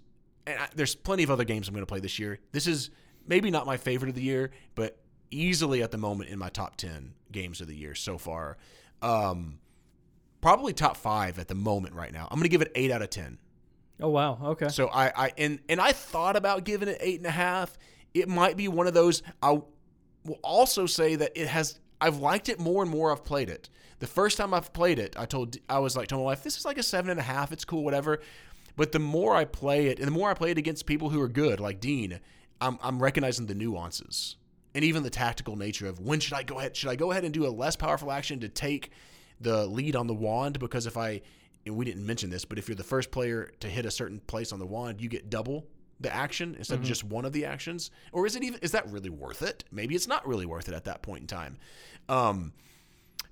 And 0.48 0.60
I, 0.60 0.68
there's 0.76 0.96
plenty 0.96 1.24
of 1.24 1.32
other 1.32 1.44
games 1.44 1.68
I'm 1.68 1.74
going 1.74 1.86
to 1.86 1.90
play 1.92 2.00
this 2.00 2.20
year. 2.20 2.40
This 2.52 2.68
is 2.68 2.92
maybe 3.28 3.50
not 3.52 3.66
my 3.66 3.78
favorite 3.78 4.10
of 4.10 4.16
the 4.16 4.22
year, 4.22 4.52
but 4.76 4.98
easily 5.32 5.82
at 5.82 5.92
the 5.92 5.98
moment 5.98 6.30
in 6.30 6.38
my 6.40 6.50
top 6.50 6.76
ten 6.78 7.14
games 7.32 7.62
of 7.62 7.68
the 7.68 7.76
year 7.76 7.96
so 7.96 8.18
far. 8.18 8.58
Um, 9.02 9.60
probably 10.42 10.74
top 10.74 10.98
five 10.98 11.40
at 11.40 11.48
the 11.48 11.56
moment 11.56 11.96
right 11.96 12.14
now. 12.14 12.28
I'm 12.30 12.38
going 12.38 12.44
to 12.44 12.50
give 12.50 12.62
it 12.62 12.72
eight 12.76 12.92
out 12.92 13.02
of 13.02 13.10
ten. 13.10 13.40
oh 14.02 14.10
wow. 14.10 14.38
Okay. 14.44 14.68
So 14.68 14.88
I, 14.88 15.26
I 15.26 15.32
and 15.38 15.60
and 15.68 15.82
I 15.82 15.92
thought 15.92 16.36
about 16.36 16.64
giving 16.64 16.88
it 16.88 16.98
eight 17.02 17.18
and 17.18 17.28
a 17.28 17.32
half. 17.32 17.78
It 18.14 18.30
might 18.30 18.56
be 18.56 18.68
one 18.68 18.88
of 18.88 18.94
those. 18.94 19.24
I 19.42 19.60
will 20.24 20.40
also 20.44 20.86
say 20.86 21.16
that 21.16 21.32
it 21.36 21.48
has. 21.48 21.80
I've 22.00 22.18
liked 22.18 22.50
it 22.50 22.60
more 22.60 22.84
and 22.84 22.92
more. 22.92 23.12
I've 23.12 23.24
played 23.24 23.50
it. 23.50 23.70
The 24.00 24.08
first 24.08 24.38
time 24.38 24.54
I've 24.54 24.74
played 24.74 25.00
it, 25.00 25.16
I 25.18 25.26
told 25.26 25.58
I 25.70 25.80
was 25.80 25.96
like, 25.98 26.10
told 26.10 26.22
my 26.22 26.26
wife, 26.26 26.44
this 26.44 26.58
is 26.58 26.66
like 26.66 26.78
a 26.78 26.84
seven 26.84 27.10
and 27.10 27.20
a 27.20 27.24
half. 27.24 27.52
It's 27.52 27.66
cool, 27.66 27.84
whatever. 27.84 28.22
But 28.76 28.92
the 28.92 29.00
more 29.00 29.36
I 29.36 29.46
play 29.46 29.88
it, 29.88 30.00
and 30.00 30.08
the 30.08 30.12
more 30.12 30.30
I 30.30 30.34
play 30.34 30.52
it 30.52 30.58
against 30.58 30.86
people 30.86 31.10
who 31.10 31.22
are 31.22 31.30
good, 31.30 31.60
like 31.60 31.80
Dean, 31.80 32.20
I'm 32.60 32.78
I'm 32.82 33.02
recognizing 33.02 33.46
the 33.46 33.56
nuances 33.56 34.38
and 34.74 34.84
even 34.84 35.04
the 35.04 35.10
tactical 35.10 35.56
nature 35.56 35.88
of 35.88 36.00
when 36.00 36.20
should 36.20 36.34
I 36.34 36.44
go 36.44 36.60
ahead? 36.60 36.76
Should 36.76 36.90
I 36.90 36.96
go 36.96 37.12
ahead 37.12 37.24
and 37.24 37.34
do 37.34 37.46
a 37.46 37.50
less 37.50 37.76
powerful 37.76 38.12
action 38.12 38.42
to 38.42 38.50
take 38.50 38.92
the 39.40 39.66
lead 39.66 39.96
on 39.96 40.08
the 40.08 40.14
wand? 40.14 40.60
Because 40.60 40.86
if 40.86 40.98
I 40.98 41.22
and 41.66 41.76
we 41.76 41.86
didn't 41.86 42.06
mention 42.06 42.30
this, 42.30 42.46
but 42.46 42.60
if 42.60 42.68
you're 42.68 42.76
the 42.76 42.84
first 42.84 43.10
player 43.10 43.52
to 43.60 43.68
hit 43.68 43.86
a 43.86 43.92
certain 43.92 44.20
place 44.28 44.52
on 44.52 44.60
the 44.60 44.66
wand, 44.66 45.02
you 45.02 45.10
get 45.10 45.30
double 45.30 45.66
the 46.00 46.14
action 46.14 46.56
instead 46.58 46.78
of 46.78 46.84
just 46.84 47.04
one 47.04 47.26
of 47.26 47.32
the 47.32 47.46
actions. 47.46 47.90
Or 48.12 48.26
is 48.26 48.36
it 48.36 48.44
even 48.44 48.60
is 48.62 48.72
that 48.72 48.92
really 48.92 49.10
worth 49.10 49.42
it? 49.42 49.64
Maybe 49.72 49.96
it's 49.96 50.08
not 50.08 50.28
really 50.28 50.46
worth 50.46 50.68
it 50.68 50.76
at 50.76 50.84
that 50.84 51.02
point 51.02 51.22
in 51.22 51.28
time. 51.28 51.58
Um, 52.10 52.54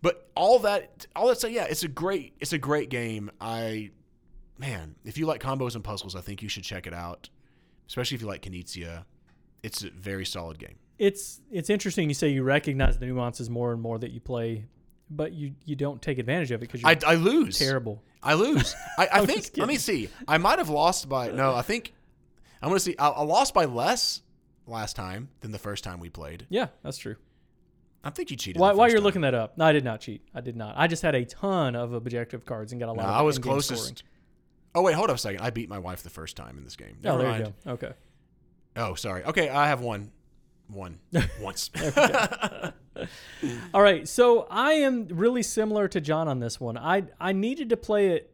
but 0.02 0.30
all 0.36 0.60
that 0.60 1.06
all 1.16 1.28
that 1.28 1.40
say, 1.40 1.52
yeah, 1.52 1.66
it's 1.66 1.84
a 1.84 1.88
great 1.88 2.34
it's 2.40 2.54
a 2.54 2.58
great 2.58 2.90
game. 2.90 3.30
I 3.42 3.92
man, 4.64 4.96
if 5.04 5.18
you 5.18 5.26
like 5.26 5.42
combos 5.42 5.76
and 5.76 5.84
puzzles, 5.84 6.16
I 6.16 6.22
think 6.22 6.42
you 6.42 6.50
should 6.50 6.64
check 6.64 6.88
it 6.88 6.94
out. 6.94 7.30
Especially 7.88 8.16
if 8.16 8.22
you 8.22 8.28
like 8.28 8.42
Knizia. 8.44 9.04
It's 9.62 9.84
a 9.84 9.90
very 9.90 10.26
solid 10.26 10.58
game. 10.60 10.76
it's 10.98 11.42
it's 11.52 11.70
interesting 11.70 12.10
you 12.10 12.14
say 12.14 12.30
you 12.30 12.44
recognize 12.44 12.98
the 13.00 13.06
nuances 13.06 13.50
more 13.50 13.72
and 13.72 13.82
more 13.82 13.98
that 14.00 14.12
you 14.12 14.20
play, 14.20 14.66
but 15.10 15.34
you 15.34 15.54
you 15.66 15.76
don't 15.76 16.02
take 16.02 16.18
advantage 16.18 16.52
of 16.52 16.62
it 16.62 16.68
because 16.68 16.82
you're 16.82 16.90
I, 16.90 16.98
I 17.06 17.16
lose. 17.16 17.58
terrible. 17.60 18.02
I 18.22 18.34
lose. 18.36 18.76
I, 18.98 19.08
I 19.12 19.26
think. 19.26 19.52
Let 19.58 19.68
me 19.68 19.78
see. 19.78 20.10
I 20.28 20.38
might 20.38 20.60
have 20.60 20.70
lost 20.70 21.08
by 21.10 21.30
no. 21.32 21.56
I 21.56 21.62
think 21.62 21.94
I'm 22.62 22.70
gonna 22.70 22.80
see. 22.80 22.96
I, 22.98 23.10
I 23.10 23.24
lost 23.24 23.54
by 23.54 23.66
less 23.66 24.22
last 24.68 24.96
time 24.96 25.30
than 25.42 25.52
the 25.52 25.60
first 25.60 25.84
time 25.84 26.00
we 26.00 26.10
played. 26.10 26.46
Yeah, 26.50 26.68
that's 26.84 26.98
true. 26.98 27.16
I 28.04 28.10
think 28.10 28.32
you 28.32 28.38
cheated. 28.38 28.60
Why, 28.60 28.74
while 28.74 28.90
you're 28.90 28.98
time. 28.98 29.06
looking 29.06 29.22
that 29.22 29.34
up, 29.34 29.58
no, 29.58 29.66
I 29.66 29.72
did 29.72 29.86
not 29.86 30.02
cheat. 30.02 30.22
I 30.36 30.42
did 30.42 30.58
not. 30.58 30.76
I 30.78 30.88
just 30.88 31.02
had 31.04 31.16
a 31.16 31.24
ton 31.24 31.76
of 31.76 31.94
objective 31.94 32.46
cards 32.46 32.74
and 32.74 32.82
got 32.82 32.90
a 32.90 32.94
lot. 32.94 33.04
No, 33.04 33.10
of 33.10 33.16
I 33.16 33.22
was 33.22 33.40
closest. 33.40 33.82
scoring. 33.84 33.98
Oh 34.76 34.82
wait, 34.82 34.94
hold 34.96 35.10
up 35.10 35.16
a 35.16 35.20
second. 35.20 35.42
I 35.42 35.50
beat 35.50 35.70
my 35.70 35.80
wife 35.80 36.02
the 36.04 36.10
first 36.10 36.36
time 36.36 36.58
in 36.58 36.64
this 36.64 36.76
game. 36.76 36.98
Oh, 37.06 37.18
Never 37.18 37.18
there 37.20 37.28
mind. 37.28 37.46
you 37.48 37.54
go. 37.66 37.72
Okay. 37.72 37.94
Oh, 38.76 38.96
sorry. 38.96 39.24
Okay, 39.24 39.50
I 39.50 39.68
have 39.68 39.82
one. 39.82 40.12
One 40.68 41.00
once. 41.42 41.70
All 43.74 43.82
right, 43.82 44.08
so 44.08 44.48
I 44.50 44.74
am 44.74 45.08
really 45.10 45.44
similar 45.44 45.88
to 45.90 46.00
John 46.02 46.28
on 46.28 46.40
this 46.40 46.60
one. 46.60 46.78
I 46.78 47.04
I 47.20 47.34
needed 47.34 47.70
to 47.70 47.78
play 47.78 48.10
it. 48.12 48.30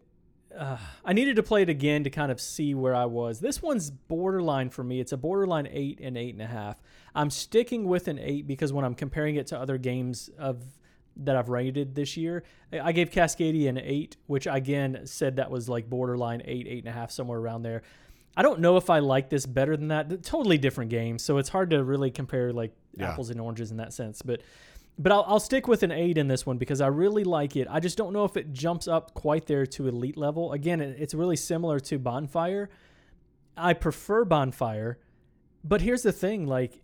Uh, 0.56 0.78
I 1.06 1.14
needed 1.14 1.36
to 1.36 1.44
play 1.44 1.62
it 1.62 1.70
again 1.70 2.04
to 2.04 2.10
kind 2.10 2.32
of 2.32 2.42
see 2.42 2.74
where 2.74 2.96
I 2.96 3.06
was. 3.06 3.40
This 3.40 3.62
one's 3.62 3.92
borderline 3.92 4.70
for 4.70 4.84
me. 4.84 5.00
It's 5.00 5.12
a 5.12 5.18
borderline 5.18 5.68
eight 5.72 6.00
and 6.02 6.18
eight 6.18 6.34
and 6.34 6.42
a 6.42 6.48
half. 6.48 6.78
I'm 7.16 7.30
sticking 7.30 7.86
with 7.86 8.08
an 8.08 8.20
eight 8.20 8.48
because 8.48 8.74
when 8.74 8.84
I'm 8.86 8.96
comparing 8.96 9.36
it 9.36 9.48
to 9.48 9.60
other 9.60 9.78
games 9.78 10.30
of 10.38 10.64
that 11.26 11.36
I've 11.36 11.50
rated 11.50 11.96
this 11.96 12.16
year, 12.18 12.44
I 12.72 12.92
gave 12.92 13.10
Cascadia 13.12 13.70
an 13.70 13.78
eight, 13.78 14.18
which 14.28 14.48
again 14.48 15.02
said 15.06 15.36
that 15.38 15.50
was 15.52 15.68
like 15.70 15.90
borderline 15.90 16.42
eight, 16.46 16.68
eight 16.68 16.84
and 16.86 16.88
a 16.88 16.92
half, 16.98 17.12
somewhere 17.12 17.40
around 17.40 17.64
there. 17.64 17.82
I 18.38 18.42
don't 18.42 18.60
know 18.62 18.78
if 18.78 18.90
I 18.90 19.00
like 19.00 19.30
this 19.30 19.46
better 19.46 19.76
than 19.76 19.90
that. 19.90 20.08
They're 20.08 20.18
totally 20.18 20.58
different 20.58 20.92
games, 20.92 21.24
so 21.24 21.38
it's 21.40 21.50
hard 21.50 21.72
to 21.72 21.84
really 21.84 22.12
compare 22.12 22.54
like 22.54 22.72
Yeah. 22.98 23.10
apples 23.12 23.30
and 23.32 23.40
oranges 23.42 23.72
in 23.72 23.78
that 23.78 23.92
sense. 23.94 24.22
But 24.22 24.42
but 24.98 25.12
I'll, 25.14 25.24
I'll 25.28 25.40
stick 25.40 25.68
with 25.68 25.84
an 25.84 25.92
eight 25.92 26.18
in 26.18 26.28
this 26.28 26.46
one 26.46 26.58
because 26.58 26.82
I 26.82 26.88
really 26.88 27.24
like 27.24 27.56
it. 27.56 27.68
I 27.72 27.80
just 27.80 27.98
don't 27.98 28.12
know 28.14 28.26
if 28.26 28.36
it 28.38 28.52
jumps 28.52 28.88
up 28.88 29.14
quite 29.14 29.46
there 29.48 29.66
to 29.66 29.88
elite 29.88 30.18
level. 30.18 30.52
Again, 30.52 30.82
it, 30.82 30.98
it's 31.00 31.14
really 31.14 31.38
similar 31.38 31.80
to 31.82 31.98
Bonfire. 31.98 32.70
I 33.58 33.74
prefer 33.74 34.26
Bonfire, 34.26 35.00
but 35.64 35.82
here's 35.82 36.04
the 36.04 36.12
thing: 36.12 36.46
like 36.48 36.82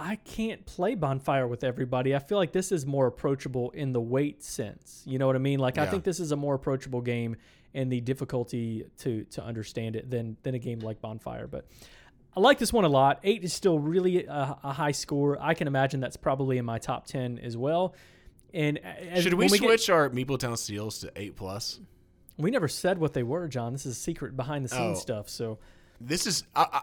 I 0.00 0.16
can't 0.16 0.64
play 0.64 0.94
Bonfire 0.94 1.46
with 1.48 1.64
everybody. 1.64 2.14
I 2.14 2.20
feel 2.20 2.38
like 2.38 2.52
this 2.52 2.70
is 2.72 2.86
more 2.86 3.06
approachable 3.08 3.70
in 3.70 3.92
the 3.92 4.00
weight 4.00 4.42
sense. 4.44 5.02
You 5.06 5.18
know 5.18 5.26
what 5.26 5.34
I 5.36 5.40
mean? 5.40 5.58
Like 5.58 5.76
I 5.78 5.86
think 5.86 6.04
this 6.04 6.20
is 6.20 6.30
a 6.32 6.36
more 6.36 6.54
approachable 6.54 7.00
game 7.00 7.36
and 7.74 7.90
the 7.92 8.00
difficulty 8.00 8.84
to 8.98 9.24
to 9.24 9.42
understand 9.42 9.96
it 9.96 10.08
than 10.10 10.36
than 10.42 10.54
a 10.54 10.58
game 10.58 10.78
like 10.80 11.00
Bonfire. 11.00 11.46
But 11.46 11.66
I 12.36 12.40
like 12.40 12.58
this 12.58 12.72
one 12.72 12.84
a 12.84 12.88
lot. 12.88 13.18
Eight 13.24 13.42
is 13.42 13.52
still 13.52 13.78
really 13.78 14.24
a, 14.26 14.56
a 14.62 14.72
high 14.72 14.92
score. 14.92 15.36
I 15.40 15.54
can 15.54 15.66
imagine 15.66 15.98
that's 16.00 16.16
probably 16.16 16.58
in 16.58 16.64
my 16.64 16.78
top 16.78 17.06
ten 17.06 17.38
as 17.40 17.56
well. 17.56 17.94
And 18.54 18.78
as, 18.78 19.24
Should 19.24 19.34
we 19.34 19.48
get- 19.48 19.58
switch 19.58 19.90
our 19.90 20.08
Meepletown 20.10 20.56
Seals 20.56 21.00
to 21.00 21.12
eight 21.16 21.34
plus? 21.36 21.80
we 22.38 22.52
never 22.52 22.68
said 22.68 22.98
what 22.98 23.14
they 23.14 23.24
were, 23.24 23.48
John. 23.48 23.72
This 23.72 23.84
is 23.84 23.98
secret 23.98 24.36
behind 24.36 24.64
the 24.64 24.68
scenes 24.68 24.98
Oh. 24.98 25.00
stuff. 25.00 25.28
So 25.28 25.58
This 26.00 26.24
is. 26.26 26.44
I, 26.54 26.66
I, 26.72 26.82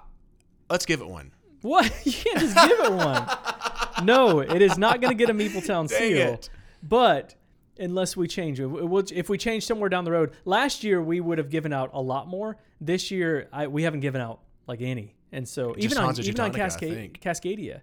let's 0.70 0.86
give 0.86 1.00
it 1.00 1.08
one. 1.08 1.32
What? 1.66 1.92
You 2.06 2.12
can't 2.12 2.40
just 2.40 2.56
give 2.56 2.80
it 2.80 2.94
one. 2.94 4.06
No, 4.06 4.40
it 4.40 4.62
is 4.62 4.78
not 4.78 5.02
going 5.02 5.18
to 5.18 5.26
get 5.26 5.30
a 5.30 5.34
Meepletown 5.34 5.88
Dang 5.90 6.00
seal. 6.00 6.34
it. 6.34 6.50
But 6.84 7.36
unless 7.80 8.16
we 8.16 8.28
change 8.28 8.60
it, 8.60 8.68
we'll, 8.68 9.04
if 9.12 9.30
we 9.30 9.38
change 9.38 9.66
somewhere 9.66 9.90
down 9.90 10.04
the 10.06 10.12
road, 10.12 10.32
last 10.46 10.84
year 10.84 11.02
we 11.02 11.20
would 11.20 11.38
have 11.38 11.50
given 11.50 11.74
out 11.74 11.90
a 11.94 12.02
lot 12.02 12.28
more. 12.28 12.58
This 12.80 13.10
year 13.12 13.50
I, 13.52 13.68
we 13.68 13.84
haven't 13.84 14.02
given 14.02 14.22
out 14.22 14.42
like 14.68 14.82
any, 14.82 15.16
and 15.32 15.48
so 15.48 15.76
even 15.78 15.98
on 15.98 16.06
Hansa 16.06 16.22
even 16.24 16.40
on 16.42 16.54
Cascade. 16.54 17.20
Cascadia, 17.22 17.82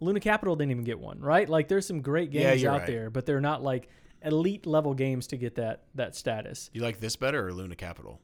Luna 0.00 0.20
Capital 0.20 0.56
didn't 0.56 0.72
even 0.72 0.84
get 0.84 0.98
one. 0.98 1.20
Right? 1.20 1.48
Like 1.48 1.68
there's 1.68 1.86
some 1.86 2.02
great 2.02 2.30
games 2.30 2.62
you're 2.62 2.72
out 2.72 2.80
right. 2.80 2.86
there, 2.86 3.10
but 3.10 3.24
they're 3.24 3.40
not 3.40 3.62
like 3.62 3.88
elite 4.24 4.66
level 4.66 4.94
games 4.94 5.28
to 5.28 5.36
get 5.36 5.54
that 5.56 5.82
that 5.94 6.14
status. 6.14 6.70
You 6.72 6.82
like 6.82 7.00
this 7.00 7.16
better 7.16 7.46
or 7.46 7.52
Luna 7.52 7.76
Capital? 7.76 8.20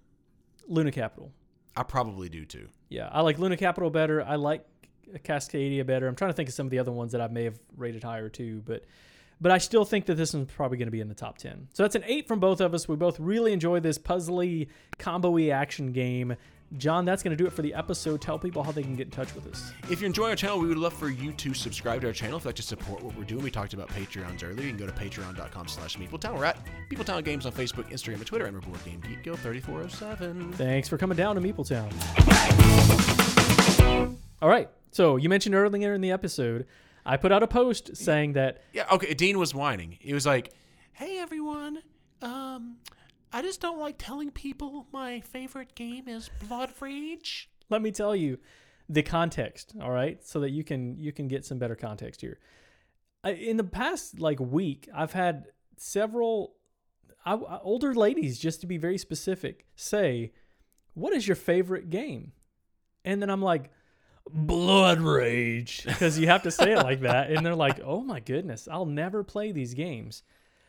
Luna 0.66 0.92
Capital. 0.92 1.32
I 1.76 1.84
probably 1.84 2.28
do 2.28 2.44
too. 2.44 2.68
Yeah, 2.88 3.08
I 3.10 3.20
like 3.20 3.38
Luna 3.38 3.56
Capital 3.56 3.90
better. 3.90 4.22
I 4.22 4.34
like 4.36 4.66
Cascadia 5.24 5.86
better. 5.86 6.06
I'm 6.06 6.16
trying 6.16 6.30
to 6.30 6.34
think 6.36 6.48
of 6.48 6.54
some 6.54 6.66
of 6.66 6.70
the 6.70 6.78
other 6.78 6.92
ones 6.92 7.12
that 7.12 7.20
I 7.20 7.28
may 7.28 7.44
have 7.44 7.58
rated 7.76 8.04
higher 8.04 8.28
too, 8.28 8.62
but 8.66 8.84
but 9.40 9.52
I 9.52 9.58
still 9.58 9.84
think 9.84 10.06
that 10.06 10.14
this 10.14 10.34
one's 10.34 10.50
probably 10.50 10.78
going 10.78 10.88
to 10.88 10.92
be 10.92 11.00
in 11.00 11.08
the 11.08 11.14
top 11.14 11.38
10. 11.38 11.68
So 11.72 11.84
that's 11.84 11.94
an 11.94 12.02
8 12.04 12.26
from 12.26 12.40
both 12.40 12.60
of 12.60 12.74
us. 12.74 12.88
We 12.88 12.96
both 12.96 13.20
really 13.20 13.52
enjoy 13.52 13.78
this 13.80 13.96
puzzly 13.98 14.68
combo-y 14.98 15.50
action 15.50 15.92
game. 15.92 16.34
John, 16.76 17.06
that's 17.06 17.22
going 17.22 17.30
to 17.30 17.36
do 17.36 17.46
it 17.46 17.52
for 17.52 17.62
the 17.62 17.72
episode. 17.72 18.20
Tell 18.20 18.38
people 18.38 18.62
how 18.62 18.72
they 18.72 18.82
can 18.82 18.94
get 18.94 19.06
in 19.06 19.10
touch 19.10 19.34
with 19.34 19.46
us. 19.46 19.72
If 19.90 20.00
you're 20.00 20.06
enjoying 20.06 20.30
our 20.30 20.36
channel, 20.36 20.58
we 20.58 20.68
would 20.68 20.76
love 20.76 20.92
for 20.92 21.08
you 21.08 21.32
to 21.32 21.54
subscribe 21.54 22.02
to 22.02 22.08
our 22.08 22.12
channel 22.12 22.36
if 22.36 22.44
you'd 22.44 22.48
like 22.48 22.56
to 22.56 22.62
support 22.62 23.02
what 23.02 23.16
we're 23.16 23.24
doing. 23.24 23.42
We 23.42 23.50
talked 23.50 23.72
about 23.72 23.88
Patreons 23.88 24.44
earlier. 24.44 24.66
You 24.66 24.68
can 24.68 24.76
go 24.76 24.86
to 24.86 24.92
patreon.com 24.92 25.68
slash 25.68 25.96
Meepletown. 25.96 26.36
We're 26.36 26.44
at 26.44 26.58
Meepletown 26.90 27.24
Games 27.24 27.46
on 27.46 27.52
Facebook, 27.52 27.90
Instagram, 27.90 28.16
and 28.16 28.26
Twitter, 28.26 28.44
and 28.44 28.54
we're 28.54 28.60
Board 28.60 28.84
Game 28.84 29.00
Geek 29.00 29.24
Go 29.24 29.34
3407. 29.34 30.52
Thanks 30.54 30.88
for 30.88 30.98
coming 30.98 31.16
down 31.16 31.36
to 31.36 31.40
Meepletown. 31.40 31.88
All 34.40 34.48
right. 34.48 34.70
So 34.90 35.16
you 35.16 35.28
mentioned 35.28 35.54
earlier 35.54 35.94
in 35.94 36.00
the 36.00 36.10
episode, 36.10 36.66
I 37.04 37.16
put 37.16 37.32
out 37.32 37.42
a 37.42 37.46
post 37.46 37.96
saying 37.96 38.34
that 38.34 38.62
Yeah, 38.72 38.86
okay. 38.92 39.14
Dean 39.14 39.38
was 39.38 39.54
whining. 39.54 39.96
He 40.00 40.12
was 40.14 40.26
like, 40.26 40.52
"Hey 40.92 41.18
everyone, 41.18 41.78
um, 42.22 42.76
I 43.32 43.42
just 43.42 43.60
don't 43.60 43.78
like 43.78 43.96
telling 43.98 44.30
people 44.30 44.86
my 44.92 45.20
favorite 45.20 45.74
game 45.74 46.08
is 46.08 46.30
Blood 46.48 46.72
Rage." 46.80 47.50
let 47.70 47.82
me 47.82 47.90
tell 47.90 48.16
you 48.16 48.38
the 48.88 49.02
context 49.02 49.74
all 49.82 49.90
right 49.90 50.24
so 50.26 50.40
that 50.40 50.48
you 50.48 50.64
can 50.64 50.96
you 50.96 51.12
can 51.12 51.28
get 51.28 51.44
some 51.44 51.58
better 51.58 51.76
context 51.76 52.22
here 52.22 52.38
I, 53.22 53.32
in 53.32 53.58
the 53.58 53.64
past 53.64 54.18
like 54.18 54.40
week 54.40 54.88
i've 54.94 55.12
had 55.12 55.48
several 55.76 56.54
I, 57.26 57.34
I- 57.34 57.60
older 57.60 57.92
ladies 57.94 58.38
just 58.38 58.62
to 58.62 58.66
be 58.66 58.78
very 58.78 58.96
specific 58.96 59.66
say 59.76 60.32
what 60.94 61.12
is 61.12 61.28
your 61.28 61.34
favorite 61.34 61.90
game 61.90 62.32
and 63.04 63.20
then 63.20 63.28
i'm 63.28 63.42
like 63.42 63.70
blood 64.32 65.00
rage 65.00 65.82
because 65.86 66.18
you 66.18 66.26
have 66.26 66.42
to 66.42 66.50
say 66.50 66.72
it 66.72 66.78
like 66.78 67.00
that 67.00 67.30
and 67.30 67.44
they're 67.44 67.54
like 67.54 67.80
oh 67.84 68.00
my 68.00 68.20
goodness 68.20 68.68
i'll 68.70 68.86
never 68.86 69.22
play 69.24 69.52
these 69.52 69.74
games 69.74 70.22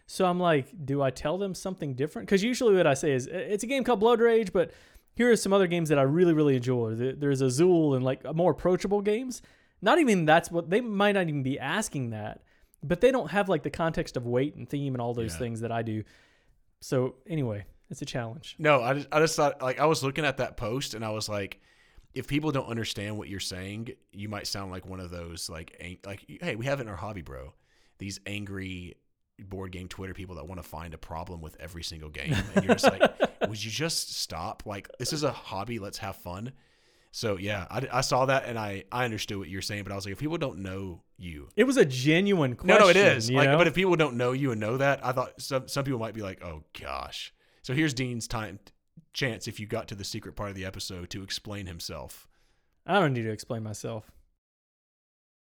So 0.07 0.26
I'm 0.26 0.40
like, 0.40 0.68
do 0.86 1.03
I 1.03 1.11
tell 1.11 1.38
them 1.38 1.53
something 1.53 1.94
different? 1.94 2.27
Because 2.27 2.41
usually 2.44 2.76
what 2.76 2.88
I 2.88 2.95
say 2.95 3.11
is, 3.11 3.27
it's 3.27 3.64
a 3.64 3.68
game 3.68 3.84
called 3.84 3.99
Blood 3.99 4.19
Rage, 4.19 4.52
but 4.52 4.72
here 5.14 5.30
are 5.31 5.36
some 5.36 5.53
other 5.53 5.68
games 5.68 5.90
that 5.90 5.99
I 5.99 6.02
really, 6.02 6.34
really 6.34 6.56
enjoy. 6.56 6.95
There's 6.95 7.41
Azul 7.41 7.94
and 7.94 8.03
like 8.03 8.26
more 8.36 8.52
approachable 8.53 9.02
games. 9.03 9.44
Not 9.84 9.99
even 9.99 10.26
that's 10.26 10.49
what 10.49 10.68
they 10.72 10.81
might 10.81 11.11
not 11.11 11.27
even 11.30 11.44
be 11.44 11.60
asking 11.60 12.10
that, 12.10 12.41
but 12.81 13.02
they 13.02 13.11
don't 13.11 13.30
have 13.30 13.49
like 13.49 13.61
the 13.61 13.69
context 13.69 14.18
of 14.18 14.26
weight 14.26 14.56
and 14.56 14.68
theme 14.68 14.95
and 14.95 15.02
all 15.02 15.14
those 15.14 15.34
Yeah. 15.34 15.38
things 15.44 15.61
that 15.61 15.72
I 15.72 15.84
do. 15.84 16.03
So 16.81 17.14
anyway, 17.27 17.65
it's 17.91 18.02
a 18.02 18.06
challenge. 18.06 18.56
No, 18.57 18.81
I 18.81 18.95
just, 18.95 19.07
I 19.11 19.19
just 19.19 19.36
thought 19.36 19.61
like 19.61 19.80
I 19.80 19.86
was 19.86 20.03
looking 20.03 20.26
at 20.26 20.38
that 20.38 20.57
post 20.57 20.95
and 20.95 21.06
I 21.06 21.10
was 21.11 21.30
like, 21.30 21.61
if 22.20 22.28
people 22.28 22.52
don't 22.52 22.68
understand 22.68 23.18
what 23.18 23.30
you're 23.30 23.40
saying, 23.40 23.91
you 24.12 24.28
might 24.28 24.46
sound 24.46 24.72
like 24.72 24.86
one 24.86 25.00
of 25.00 25.10
those 25.10 25.50
like 25.50 25.74
ang- 25.80 26.00
like 26.06 26.26
hey, 26.41 26.58
we 26.58 26.66
have 26.66 26.80
it 26.80 26.84
in 26.84 26.90
our 26.90 26.98
hobby, 26.98 27.22
bro. 27.22 27.54
These 27.98 28.20
angry 28.26 28.96
board 29.48 29.72
game 29.72 29.88
Twitter 29.88 30.14
people 30.14 30.36
that 30.36 30.46
want 30.46 30.62
to 30.62 30.68
find 30.68 30.94
a 30.94 30.98
problem 30.98 31.40
with 31.40 31.56
every 31.62 31.82
single 31.82 32.10
game, 32.10 32.36
and 32.56 32.66
you're 32.66 32.76
just 32.76 32.84
like, 32.84 33.02
would 33.48 33.64
you 33.64 33.72
just 33.72 34.18
stop? 34.18 34.64
Like 34.66 34.90
this 35.00 35.14
is 35.14 35.24
a 35.24 35.32
hobby. 35.32 35.80
Let's 35.80 35.98
have 36.00 36.18
fun. 36.18 36.52
So 37.12 37.38
yeah, 37.38 37.66
I, 37.72 37.88
I 37.91 38.02
saw 38.02 38.26
that 38.26 38.44
and 38.46 38.60
I 38.60 38.84
I 38.91 39.06
understood 39.06 39.38
what 39.38 39.48
you're 39.48 39.62
saying, 39.62 39.84
but 39.84 39.94
I 39.94 39.96
was 39.96 40.06
like, 40.06 40.12
if 40.12 40.20
people 40.20 40.38
don't 40.38 40.60
know 40.60 41.02
you, 41.18 41.48
It 41.56 41.64
was 41.64 41.78
a 41.78 41.86
genuine 41.86 42.56
question. 42.56 42.78
no, 42.78 42.80
no, 42.80 42.90
it 42.90 42.98
is. 42.98 43.32
Like, 43.32 43.50
know? 43.50 43.58
but 43.58 43.68
if 43.68 43.74
people 43.74 43.96
don't 43.96 44.18
know 44.18 44.34
you 44.34 44.52
and 44.52 44.60
know 44.60 44.76
that, 44.76 45.06
I 45.06 45.14
thought 45.14 45.41
some 45.41 45.70
some 45.70 45.86
people 45.86 46.00
might 46.00 46.14
be 46.14 46.22
like, 46.22 46.44
"Oh 46.44 46.64
gosh." 46.80 47.34
So 47.62 47.74
here's 47.74 47.94
Dean's 47.94 48.28
time 48.28 48.60
chance 49.13 49.47
if 49.47 49.59
you 49.59 49.67
got 49.67 49.88
to 49.88 49.95
the 49.95 50.03
secret 50.03 50.35
part 50.35 50.49
of 50.49 50.55
the 50.55 50.65
episode 50.65 51.09
to 51.11 51.23
explain 51.23 51.65
himself. 51.65 52.27
I 52.85 52.99
don't 52.99 53.13
need 53.13 53.23
to 53.23 53.31
explain 53.31 53.63
myself. 53.63 54.11